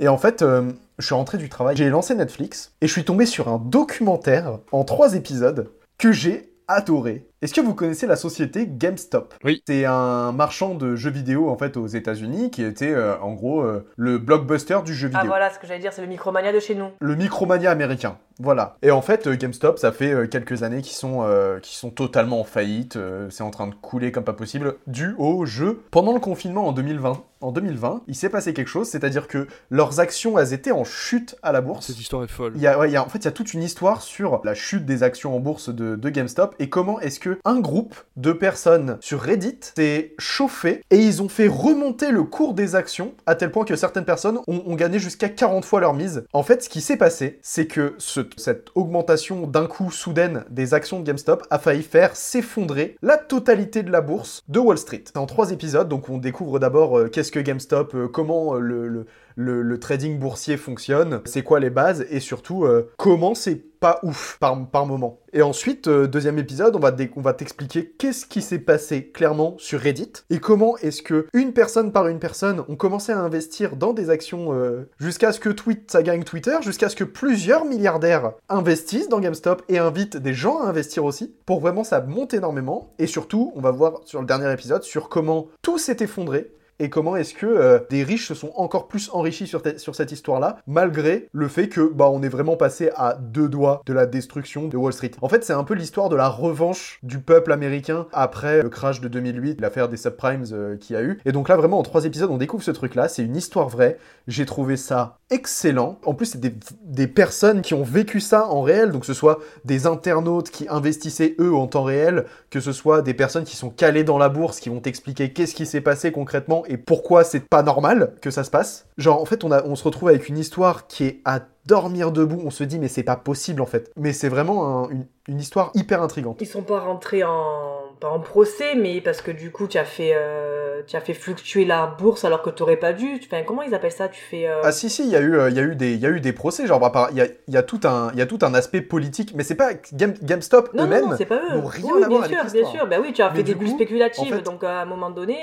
Et 0.01 0.09
en 0.09 0.19
fait 0.19 0.43
euh, 0.43 0.73
je 0.99 1.07
suis 1.07 1.15
rentré 1.15 1.39
du 1.39 1.49
travail, 1.49 1.77
j'ai 1.77 1.89
lancé 1.89 2.17
Netflix 2.17 2.75
et 2.81 2.89
je 2.89 2.93
suis 2.93 3.05
tombé 3.05 3.27
sur 3.27 3.47
un 3.47 3.59
documentaire 3.59 4.59
en 4.73 4.83
trois 4.83 5.15
épisodes 5.15 5.71
que 5.99 6.11
j'ai 6.11 6.53
adoré. 6.67 7.26
Est-ce 7.47 7.55
que 7.55 7.61
vous 7.61 7.75
connaissez 7.75 8.09
la 8.09 8.17
société 8.17 8.67
GameStop? 8.67 9.33
Oui. 9.45 9.63
C'est 9.69 9.85
un 9.85 10.33
marchand 10.33 10.75
de 10.75 10.97
jeux 10.97 11.13
vidéo 11.13 11.49
en 11.49 11.57
fait 11.57 11.77
aux 11.77 11.87
États-Unis 11.87 12.51
qui 12.51 12.65
était 12.65 12.91
euh, 12.91 13.17
en 13.21 13.35
gros 13.35 13.61
euh, 13.61 13.87
le 13.97 14.19
blockbuster 14.19 14.79
du 14.85 14.93
jeu 14.93 15.07
vidéo. 15.07 15.21
Ah 15.23 15.29
voilà 15.29 15.51
ce 15.51 15.61
que 15.61 15.67
j'allais 15.69 15.79
dire, 15.79 15.93
c'est 15.93 16.03
le 16.03 16.09
Micromania 16.09 16.53
de 16.53 16.59
chez 16.59 16.75
nous. 16.75 16.89
Le 16.99 17.15
Micromania 17.15 17.71
américain. 17.71 18.19
Voilà. 18.39 18.77
Et 18.83 18.91
en 18.91 19.01
fait, 19.03 19.27
euh, 19.27 19.37
GameStop, 19.37 19.79
ça 19.79 19.93
fait 19.93 20.13
euh, 20.13 20.27
quelques 20.27 20.63
années 20.63 20.83
qu'ils 20.83 20.97
sont, 20.97 21.23
euh, 21.23 21.59
sont 21.63 21.91
totalement 21.91 22.41
en 22.41 22.45
faillite. 22.45 22.97
euh, 22.97 23.29
c'est 23.31 23.43
en 23.43 23.51
train 23.51 23.67
de 23.67 23.75
couler 23.75 24.13
comme 24.13 24.25
pas 24.25 24.33
possible, 24.35 24.77
dû 24.87 25.15
au 25.19 25.47
jeu. 25.47 25.83
Pendant 25.91 26.13
le 26.13 26.21
confinement 26.21 26.67
en 26.69 26.73
2020, 26.73 27.23
en 27.43 27.53
2020, 27.53 28.03
il 28.09 28.15
s'est 28.15 28.29
passé 28.31 28.55
quelque 28.55 28.69
chose, 28.69 28.89
c'est-à-dire 28.89 29.29
que 29.29 29.47
leurs 29.71 30.01
actions, 30.01 30.39
elles 30.39 30.53
étaient 30.55 30.73
en 30.73 30.85
chute 30.85 31.37
à 31.43 31.53
la 31.53 31.61
bourse. 31.61 31.87
Cette 31.87 32.01
histoire 32.01 32.25
est 32.25 32.29
folle. 32.29 32.53
Il 32.57 32.63
y 32.63 32.67
a, 32.67 32.79
ouais, 32.79 32.89
il 32.89 32.93
y 32.93 32.97
a- 32.97 33.05
en 33.05 33.09
fait, 33.09 33.19
il 33.19 33.25
y 33.27 33.29
a 33.29 33.33
toute 33.33 33.53
une 33.55 33.63
histoire 33.63 34.01
sur 34.03 34.41
la 34.45 34.55
chute 34.55 34.85
des 34.87 35.03
actions 35.03 35.35
en 35.37 35.41
bourse 35.41 35.69
de, 35.69 35.97
de 35.97 36.09
GameStop 36.09 36.55
et 36.59 36.69
comment 36.69 36.99
est-ce 37.01 37.21
que 37.21 37.39
un 37.45 37.61
groupe 37.61 37.95
de 38.17 38.33
personnes 38.33 38.97
sur 39.01 39.21
Reddit 39.21 39.59
s'est 39.77 40.15
chauffé 40.19 40.83
et 40.91 40.97
ils 40.99 41.23
ont 41.23 41.29
fait 41.29 41.49
remonter 41.49 42.11
le 42.11 42.23
cours 42.23 42.55
des 42.55 42.75
actions 42.75 43.13
à 43.27 43.35
tel 43.35 43.51
point 43.51 43.65
que 43.65 43.77
certaines 43.77 44.05
personnes 44.07 44.39
ont, 44.47 44.63
ont 44.67 44.75
gagné 44.75 44.99
jusqu'à 44.99 45.29
40 45.29 45.65
fois 45.65 45.81
leur 45.81 45.95
mise. 45.95 46.25
En 46.33 46.43
fait, 46.43 46.63
ce 46.65 46.69
qui 46.69 46.81
s'est 46.81 46.97
passé, 46.97 47.39
c'est 47.43 47.67
que 47.67 47.95
ce- 47.99 48.21
cette 48.37 48.69
augmentation 48.75 49.47
d'un 49.47 49.67
coup 49.67 49.91
soudaine 49.91 50.45
des 50.51 50.75
actions 50.75 51.01
de 51.01 51.05
GameStop 51.05 51.45
a 51.51 51.59
failli 51.59 51.83
faire 51.83 52.15
s'effondrer 52.17 52.97
la 53.03 53.17
totalité 53.17 53.83
de 53.83 53.91
la 53.91 54.01
bourse 54.01 54.43
de 54.49 54.59
Wall 54.59 54.79
Street. 54.79 55.03
C'est 55.05 55.17
en 55.17 55.27
trois 55.27 55.51
épisodes, 55.53 55.89
donc 55.89 56.09
on 56.09 56.19
découvre 56.19 56.59
d'abord 56.59 56.99
euh, 56.99 57.09
qu'est-ce 57.09 57.33
que 57.33 57.41
GameStop, 57.41 57.95
euh, 57.95 58.09
comment 58.09 58.55
euh, 58.55 58.59
le- 58.61 58.89
le, 58.89 59.07
le, 59.37 59.79
trading 59.79 60.19
boursier 60.19 60.57
fonctionne, 60.57 61.21
c'est 61.27 61.43
quoi 61.43 61.61
les 61.61 61.71
bases, 61.71 62.07
et 62.11 62.21
surtout 62.21 62.65
euh, 62.65 62.91
comment 62.97 63.35
c'est 63.35 63.63
pas 63.79 64.01
ouf 64.03 64.39
par, 64.41 64.69
par 64.71 64.87
moment. 64.87 65.21
Et 65.35 65.43
ensuite, 65.43 65.87
euh, 65.87 66.07
deuxième 66.07 66.39
épisode, 66.39 66.75
on 66.75 66.79
va, 66.79 66.97
va 67.17 67.33
t'expliquer 67.35 67.93
qu'est-ce 67.99 68.25
qui 68.25 68.41
s'est 68.41 68.59
passé 68.59 69.09
clairement 69.09 69.55
sur 69.59 69.81
Reddit, 69.81 70.13
et 70.31 70.39
comment 70.39 70.79
est-ce 70.79 71.03
que 71.03 71.27
une 71.35 71.53
personne 71.53 71.93
par 71.93 72.09
une 72.09 72.19
personne 72.19 72.65
ont 72.69 72.77
commencé 72.77 73.13
à 73.13 73.21
investir 73.21 73.77
dans 73.77 73.93
des 73.93 74.09
actions 74.09 74.55
euh, 74.55 74.89
jusqu'à 74.99 75.33
ce 75.33 75.41
que 75.41 75.51
tweet, 75.51 75.91
ça 75.91 76.03
gagne 76.03 76.25
Twitter, 76.25 76.57
jusqu'à 76.63 76.89
ce 76.89 76.97
que 76.97 77.05
plusieurs 77.05 77.67
milliardaires 77.67 78.33
investissent 78.49 79.11
dans 79.11 79.21
GameStop 79.21 79.63
et 79.69 79.79
invitent 79.79 80.17
des 80.17 80.35
gens 80.35 80.63
à 80.63 80.69
investir 80.69 81.05
aussi, 81.05 81.35
pour 81.45 81.61
vraiment 81.61 81.85
ça 81.85 82.01
monte 82.01 82.33
énormément, 82.33 82.95
et 82.99 83.07
surtout, 83.07 83.53
on 83.55 83.61
va 83.61 83.71
voir 83.71 84.01
sur 84.07 84.21
le 84.21 84.27
dernier 84.27 84.51
épisode 84.51 84.83
sur 84.83 85.11
comment 85.11 85.49
tout 85.61 85.77
s'est 85.77 85.99
effondré, 86.01 86.51
et 86.79 86.91
comment 86.91 87.17
est-ce 87.17 87.35
que 87.35 87.47
euh, 87.47 87.79
des 87.91 88.03
riches 88.05 88.29
se 88.29 88.35
sont 88.35 88.53
encore 88.57 88.89
plus 88.89 89.11
enrichis 89.13 89.47
sur, 89.47 89.63
te- 89.63 89.79
sur 89.79 89.95
cette 89.95 90.13
histoire-là, 90.13 90.59
malgré 90.67 91.29
le 91.33 91.49
fait 91.49 91.69
que 91.69 91.81
bah 91.93 92.09
on 92.11 92.23
est 92.23 92.29
vraiment 92.29 92.57
passé 92.57 92.91
à 92.97 93.15
deux 93.21 93.49
doigts 93.49 93.83
de 93.87 93.93
la 93.93 94.07
destruction 94.07 94.69
de 94.69 94.77
Wall 94.77 94.93
Street. 94.93 95.11
En 95.23 95.29
fait, 95.29 95.45
c'est 95.45 95.53
un 95.53 95.65
peu 95.65 95.75
l'histoire 95.75 96.09
de 96.09 96.17
la 96.17 96.29
revanche 96.29 96.99
du 97.03 97.19
peuple 97.19 97.53
américain 97.53 98.07
après 98.13 98.63
le 98.63 98.69
crash 98.69 99.01
de 99.01 99.09
2008, 99.09 99.61
l'affaire 99.61 99.89
des 99.89 99.97
subprimes 99.97 100.45
euh, 100.53 100.77
qu'il 100.77 100.97
a 100.97 101.03
eu. 101.03 101.19
Et 101.25 101.33
donc 101.33 101.49
là, 101.49 101.57
vraiment, 101.57 101.79
en 101.79 101.83
trois 101.83 102.05
épisodes, 102.05 102.31
on 102.31 102.37
découvre 102.39 102.63
ce 102.63 102.71
truc-là. 102.71 103.09
C'est 103.09 103.23
une 103.23 103.37
histoire 103.37 103.69
vraie. 103.69 103.99
J'ai 104.29 104.47
trouvé 104.47 104.77
ça 104.77 105.19
excellent. 105.31 105.99
En 106.05 106.15
plus, 106.15 106.27
c'est 106.27 106.41
des, 106.41 106.55
des 106.85 107.07
personnes 107.07 107.63
qui 107.63 107.75
ont 107.75 107.83
vécu 107.83 108.21
ça 108.21 108.49
en 108.49 108.63
réel, 108.63 108.91
donc 108.93 109.01
que 109.03 109.07
ce 109.07 109.15
soit 109.15 109.39
des 109.65 109.87
internautes 109.87 110.51
qui 110.51 110.67
investissaient 110.69 111.35
eux 111.41 111.55
en 111.55 111.67
temps 111.67 111.83
réel, 111.83 112.27
que 112.51 112.61
ce 112.61 112.73
soit 112.73 113.03
des 113.03 113.15
personnes 113.15 113.45
qui 113.45 113.57
sont 113.57 113.71
calées 113.71 114.05
dans 114.05 114.19
la 114.19 114.29
bourse, 114.29 114.61
qui 114.61 114.69
vont 114.69 114.81
t'expliquer 114.81 115.33
qu'est-ce 115.33 115.55
qui 115.55 115.67
s'est 115.67 115.81
passé 115.81 116.13
concrètement 116.13 116.65
et 116.69 116.77
pourquoi 116.77 117.25
c'est 117.25 117.41
pas 117.49 117.63
normal 117.63 118.15
que 118.21 118.31
ça 118.31 118.45
se 118.45 118.51
passe. 118.51 118.87
Genre, 118.99 119.21
en 119.21 119.25
fait, 119.25 119.45
on, 119.45 119.53
a, 119.53 119.65
on 119.65 119.75
se 119.77 119.85
retrouve 119.85 120.09
avec 120.09 120.29
une 120.29 120.39
histoire 120.39 120.87
qui 120.87 121.05
est 121.05 121.21
à 121.25 121.41
dormir 121.67 122.13
debout. 122.13 122.41
On 122.45 122.51
se 122.51 122.65
dit, 122.65 122.79
mais 122.79 122.89
c'est 122.89 123.03
pas 123.03 123.17
possible 123.17 123.61
en 123.61 123.67
fait. 123.67 123.91
Mais 123.97 124.13
c'est 124.13 124.29
vraiment 124.29 124.85
un- 124.85 124.91
une, 124.91 125.07
une 125.29 125.41
histoire 125.41 125.71
hyper 125.75 126.01
intrigante. 126.03 126.39
Ils 126.41 126.47
sont 126.47 126.63
pas 126.63 126.79
rentrés 126.81 127.25
en 127.25 127.73
pas 127.99 128.11
en 128.11 128.21
procès, 128.21 128.75
mais 128.77 129.01
parce 129.01 129.23
que 129.23 129.31
du 129.31 129.51
coup 129.51 129.67
tu 129.67 129.79
as 129.79 129.87
fait 129.87 130.11
euh, 130.15 130.83
tu 130.87 130.97
as 130.97 131.01
fait 131.01 131.15
fluctuer 131.15 131.65
la 131.65 131.87
bourse 131.87 132.27
alors 132.27 132.43
que 132.43 132.51
t'aurais 132.51 132.77
pas 132.77 132.93
dû. 132.93 133.19
Enfin, 133.25 133.43
comment 133.43 133.63
ils 133.63 133.75
appellent 133.75 133.91
ça? 133.91 134.09
Tu 134.09 134.21
fais 134.21 134.47
euh, 134.47 134.61
Ah 134.63 134.71
si 134.71 134.91
si, 134.91 135.03
il 135.05 135.09
y 135.11 135.17
a 135.17 135.21
eu 135.21 135.35
euh, 135.35 135.49
y 135.49 135.59
a 135.59 135.63
eu 135.63 135.75
des 135.75 135.95
il 135.95 136.01
y 136.01 136.05
a 136.07 136.11
eu 136.11 136.21
des 136.21 136.35
procès 136.35 136.67
genre 136.67 136.79
bah, 136.79 137.09
il 137.11 137.17
y 137.17 137.23
a, 137.23 137.27
y 137.49 137.57
a 137.57 137.63
tout 137.63 137.81
un 137.85 138.11
il 138.13 138.19
y 138.19 138.23
a 138.23 138.27
tout 138.27 138.39
un 138.43 138.53
aspect 138.53 138.83
politique 138.83 139.33
mais 139.35 139.43
c'est 139.45 139.55
pas 139.55 139.71
Game, 139.95 140.13
GameStop 140.23 140.75
non, 140.75 140.83
non, 140.83 140.87
eux-mêmes 140.89 141.05
non, 141.11 141.17
c'est 141.17 141.25
pas 141.25 141.37
eux. 141.37 141.59
rien 141.65 141.85
Oui, 141.95 142.03
à 142.05 142.09
voir 142.09 142.09
bien 142.09 142.19
avec 142.19 142.31
sûr, 142.33 142.43
l'histoire. 142.45 142.71
bien 142.73 142.81
sûr. 142.81 142.87
Bah 142.87 142.97
oui, 143.01 143.13
tu 143.15 143.23
as 143.23 143.31
Mais 143.31 143.37
fait 143.37 143.43
des 143.45 143.55
bulles 143.55 143.69
coup, 143.71 143.75
spéculatives, 143.77 144.33
en 144.35 144.37
fait- 144.37 144.43
donc 144.43 144.63
à 144.63 144.83
un 144.83 144.85
moment 144.85 145.09
donné, 145.11 145.39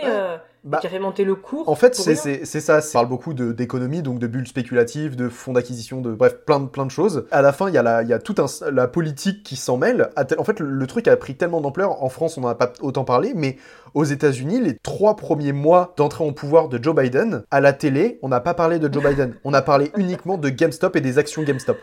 Bah, 0.66 0.78
tu 0.80 0.88
as 0.88 0.90
fait 0.90 1.00
monter 1.00 1.26
le 1.26 1.36
cours. 1.36 1.68
En 1.68 1.76
fait, 1.76 1.94
c'est 1.94 2.12
rien. 2.12 2.16
c'est- 2.22 2.46
c'est 2.46 2.62
ça. 2.62 2.80
Ça 2.80 2.94
parle 2.94 3.10
beaucoup 3.10 3.34
d'économie, 3.34 4.02
donc 4.02 4.20
de 4.20 4.28
bulles 4.28 4.48
spéculatives, 4.48 5.16
de 5.18 5.28
fonds 5.28 5.52
d'acquisition, 5.54 6.00
de 6.00 6.14
bref, 6.14 6.38
plein 6.46 6.62
de, 6.62 6.68
plein 6.68 6.86
de 6.86 6.92
choses. 6.92 7.26
À 7.32 7.42
la 7.42 7.52
fin, 7.52 7.68
il 7.68 7.76
y 7.76 7.78
a, 7.78 7.84
la, 7.84 8.02
il 8.02 8.08
y 8.08 8.14
a 8.14 8.20
tout 8.20 8.36
un, 8.38 8.46
la 8.72 8.88
politique 8.88 9.44
qui 9.44 9.56
s'en 9.58 9.76
mêle. 9.78 10.10
En 10.38 10.44
fait, 10.46 10.60
le, 10.62 10.70
le 10.70 10.88
truc 10.88 11.08
a 11.10 11.18
pris 11.18 11.36
tellement 11.36 11.60
d'ampleur. 11.60 12.02
En 12.02 12.08
France, 12.10 12.38
on 12.38 12.42
n'en 12.42 12.48
a 12.48 12.56
pas 12.56 12.72
autant 12.82 13.04
parlé, 13.04 13.34
mais 13.36 13.58
aux 13.94 14.06
États-Unis, 14.06 14.62
les 14.62 14.78
trois 14.82 15.16
premiers 15.18 15.52
mois 15.52 15.94
d'entrée 15.98 16.24
en 16.24 16.32
pouvoir 16.32 16.70
de 16.70 16.82
Joe 16.82 16.96
Biden, 16.96 17.44
à 17.52 17.60
la 17.60 17.74
télé, 17.74 18.20
on 18.22 18.30
n'a 18.30 18.40
pas 18.40 18.54
parlé 18.54 18.80
de 18.80 18.92
Joe 18.92 19.04
Biden. 19.04 19.36
On 19.44 19.54
a 19.54 19.62
parlé 19.62 19.92
uniquement 19.98 20.38
de 20.38 20.50
GameStop 20.50 20.96
et 20.96 21.02
des 21.02 21.18
actions 21.18 21.44
GameStop. 21.44 21.78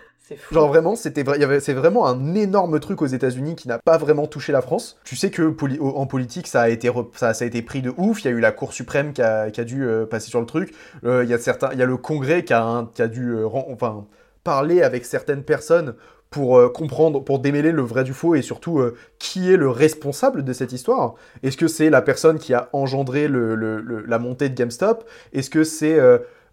Genre 0.52 0.69
vraiment, 0.69 0.97
c'était 0.97 1.23
vrai, 1.23 1.61
c'est 1.61 1.73
vraiment 1.73 2.07
un 2.07 2.35
énorme 2.35 2.81
truc 2.81 3.02
aux 3.02 3.07
États-Unis 3.07 3.57
qui 3.57 3.69
n'a 3.69 3.78
pas 3.78 3.98
vraiment 3.98 4.27
touché 4.27 4.52
la 4.52 4.62
France. 4.62 4.98
Tu 5.05 5.16
sais 5.16 5.31
que 5.31 5.55
en 5.81 6.07
politique, 6.07 6.47
ça 6.47 6.62
a 6.62 6.69
été 6.69 6.90
ça, 7.15 7.28
a 7.28 7.44
été 7.44 7.62
pris 7.62 7.82
de 7.82 7.93
ouf. 7.97 8.23
Il 8.23 8.24
y 8.27 8.28
a 8.28 8.31
eu 8.32 8.40
la 8.40 8.52
Cour 8.52 8.73
suprême 8.73 9.12
qui 9.12 9.23
a, 9.23 9.51
dû 9.51 9.85
euh, 9.85 10.07
passer 10.07 10.31
sur 10.31 10.40
le 10.40 10.47
truc. 10.47 10.74
Euh, 11.05 11.24
Il 11.24 11.31
y 11.31 11.35
a 11.35 11.39
certains, 11.39 11.70
il 11.73 11.78
y 11.78 11.82
a 11.82 11.86
le 11.86 11.97
Congrès 11.97 12.44
qui 12.44 12.52
a, 12.52 13.09
dû 13.09 13.32
euh, 13.32 13.47
enfin 13.52 14.07
parler 14.44 14.82
avec 14.82 15.05
certaines 15.05 15.43
personnes 15.43 15.94
pour 16.31 16.73
comprendre, 16.73 17.24
pour 17.24 17.40
démêler 17.40 17.73
le 17.73 17.82
vrai 17.82 18.05
du 18.05 18.12
faux 18.12 18.36
et 18.36 18.43
surtout 18.43 18.81
qui 19.19 19.52
est 19.52 19.57
le 19.57 19.69
responsable 19.69 20.44
de 20.44 20.52
cette 20.52 20.73
histoire. 20.73 21.16
Est-ce 21.43 21.57
que 21.57 21.66
c'est 21.66 21.90
la 21.90 22.02
personne 22.02 22.39
qui 22.39 22.55
a 22.55 22.69
engendré 22.73 23.27
la 23.28 24.19
montée 24.20 24.48
de 24.48 24.55
GameStop? 24.55 25.05
Est-ce 25.32 25.51
que 25.51 25.65
c'est 25.65 25.98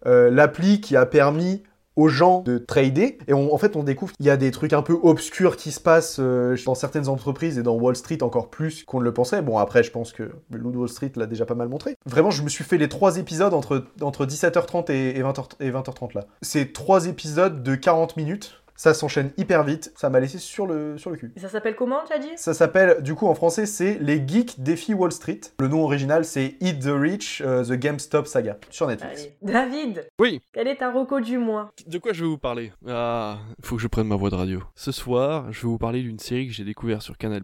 l'appli 0.04 0.80
qui 0.80 0.96
a 0.96 1.06
permis 1.06 1.62
aux 1.98 2.08
gens 2.08 2.42
de 2.42 2.58
trader. 2.58 3.18
Et 3.26 3.34
on- 3.34 3.52
en 3.52 3.58
fait 3.58 3.74
on 3.76 3.82
découvre 3.82 4.12
qu'il 4.12 4.26
y 4.26 4.30
a 4.30 4.36
des 4.36 4.50
trucs 4.50 4.72
un 4.72 4.82
peu 4.82 4.96
obscurs 5.02 5.56
qui 5.56 5.72
se 5.72 5.80
passent 5.80 6.18
euh, 6.20 6.56
dans 6.64 6.74
certaines 6.74 7.08
entreprises 7.08 7.58
et 7.58 7.62
dans 7.62 7.74
Wall 7.74 7.96
Street 7.96 8.22
encore 8.22 8.48
plus 8.50 8.84
qu'on 8.84 9.00
ne 9.00 9.04
le 9.04 9.12
pensait. 9.12 9.42
Bon 9.42 9.58
après 9.58 9.82
je 9.82 9.90
pense 9.90 10.12
que 10.12 10.30
le 10.50 10.62
Wall 10.62 10.88
Street 10.88 11.12
l'a 11.16 11.26
déjà 11.26 11.44
pas 11.44 11.54
mal 11.54 11.68
montré. 11.68 11.96
Vraiment 12.06 12.30
je 12.30 12.42
me 12.42 12.48
suis 12.48 12.64
fait 12.64 12.78
les 12.78 12.88
trois 12.88 13.18
épisodes 13.18 13.52
entre, 13.52 13.84
entre 14.00 14.26
17h30 14.26 14.90
et, 14.92 15.18
et 15.18 15.22
20h, 15.22 15.44
et 15.60 15.70
20h30 15.70 16.14
là. 16.14 16.24
C'est 16.42 16.72
trois 16.72 17.06
épisodes 17.06 17.62
de 17.62 17.74
40 17.74 18.16
minutes 18.16 18.62
ça 18.78 18.94
s'enchaîne 18.94 19.32
hyper 19.36 19.64
vite 19.64 19.92
ça 19.96 20.08
m'a 20.08 20.20
laissé 20.20 20.38
sur 20.38 20.66
le, 20.66 20.96
sur 20.96 21.10
le 21.10 21.16
cul 21.16 21.32
Et 21.36 21.40
ça 21.40 21.48
s'appelle 21.50 21.74
comment, 21.76 21.98
tu 22.06 22.12
as 22.14 22.18
dit? 22.18 22.30
Ça 22.36 22.54
s'appelle, 22.54 23.02
du 23.02 23.14
coup 23.14 23.26
en 23.26 23.34
français, 23.34 23.66
c'est 23.66 23.98
Les 24.00 24.26
Geeks 24.26 24.60
défient 24.62 24.94
Wall 24.94 25.12
Street. 25.12 25.40
Le 25.60 25.68
nom 25.68 25.82
original, 25.82 26.24
c'est 26.24 26.56
Eat 26.60 26.78
the 26.80 26.88
Rich, 26.92 27.42
euh, 27.44 27.64
The 27.64 27.72
GameStop 27.72 28.26
Saga, 28.26 28.56
sur 28.70 28.86
Netflix. 28.86 29.20
Allez. 29.22 29.52
David, 29.52 30.08
Oui. 30.20 30.40
quel 30.52 30.68
est 30.68 30.76
ta 30.76 30.90
reco 30.92 31.20
du 31.20 31.36
mois? 31.38 31.72
De 31.86 31.98
quoi 31.98 32.12
je 32.12 32.22
vais 32.22 32.30
vous 32.30 32.38
parler? 32.38 32.72
Ah, 32.88 33.38
faut 33.62 33.76
que 33.76 33.82
je 33.82 33.88
prenne 33.88 34.06
ma 34.06 34.16
voix 34.16 34.30
de 34.30 34.36
radio. 34.36 34.62
Ce 34.76 34.92
soir, 34.92 35.52
je 35.52 35.60
vais 35.62 35.68
vous 35.68 35.78
parler 35.78 36.00
d'une 36.02 36.18
série 36.20 36.46
que 36.46 36.52
j'ai 36.54 36.64
découverte 36.64 37.02
sur 37.02 37.18
Canal+. 37.18 37.42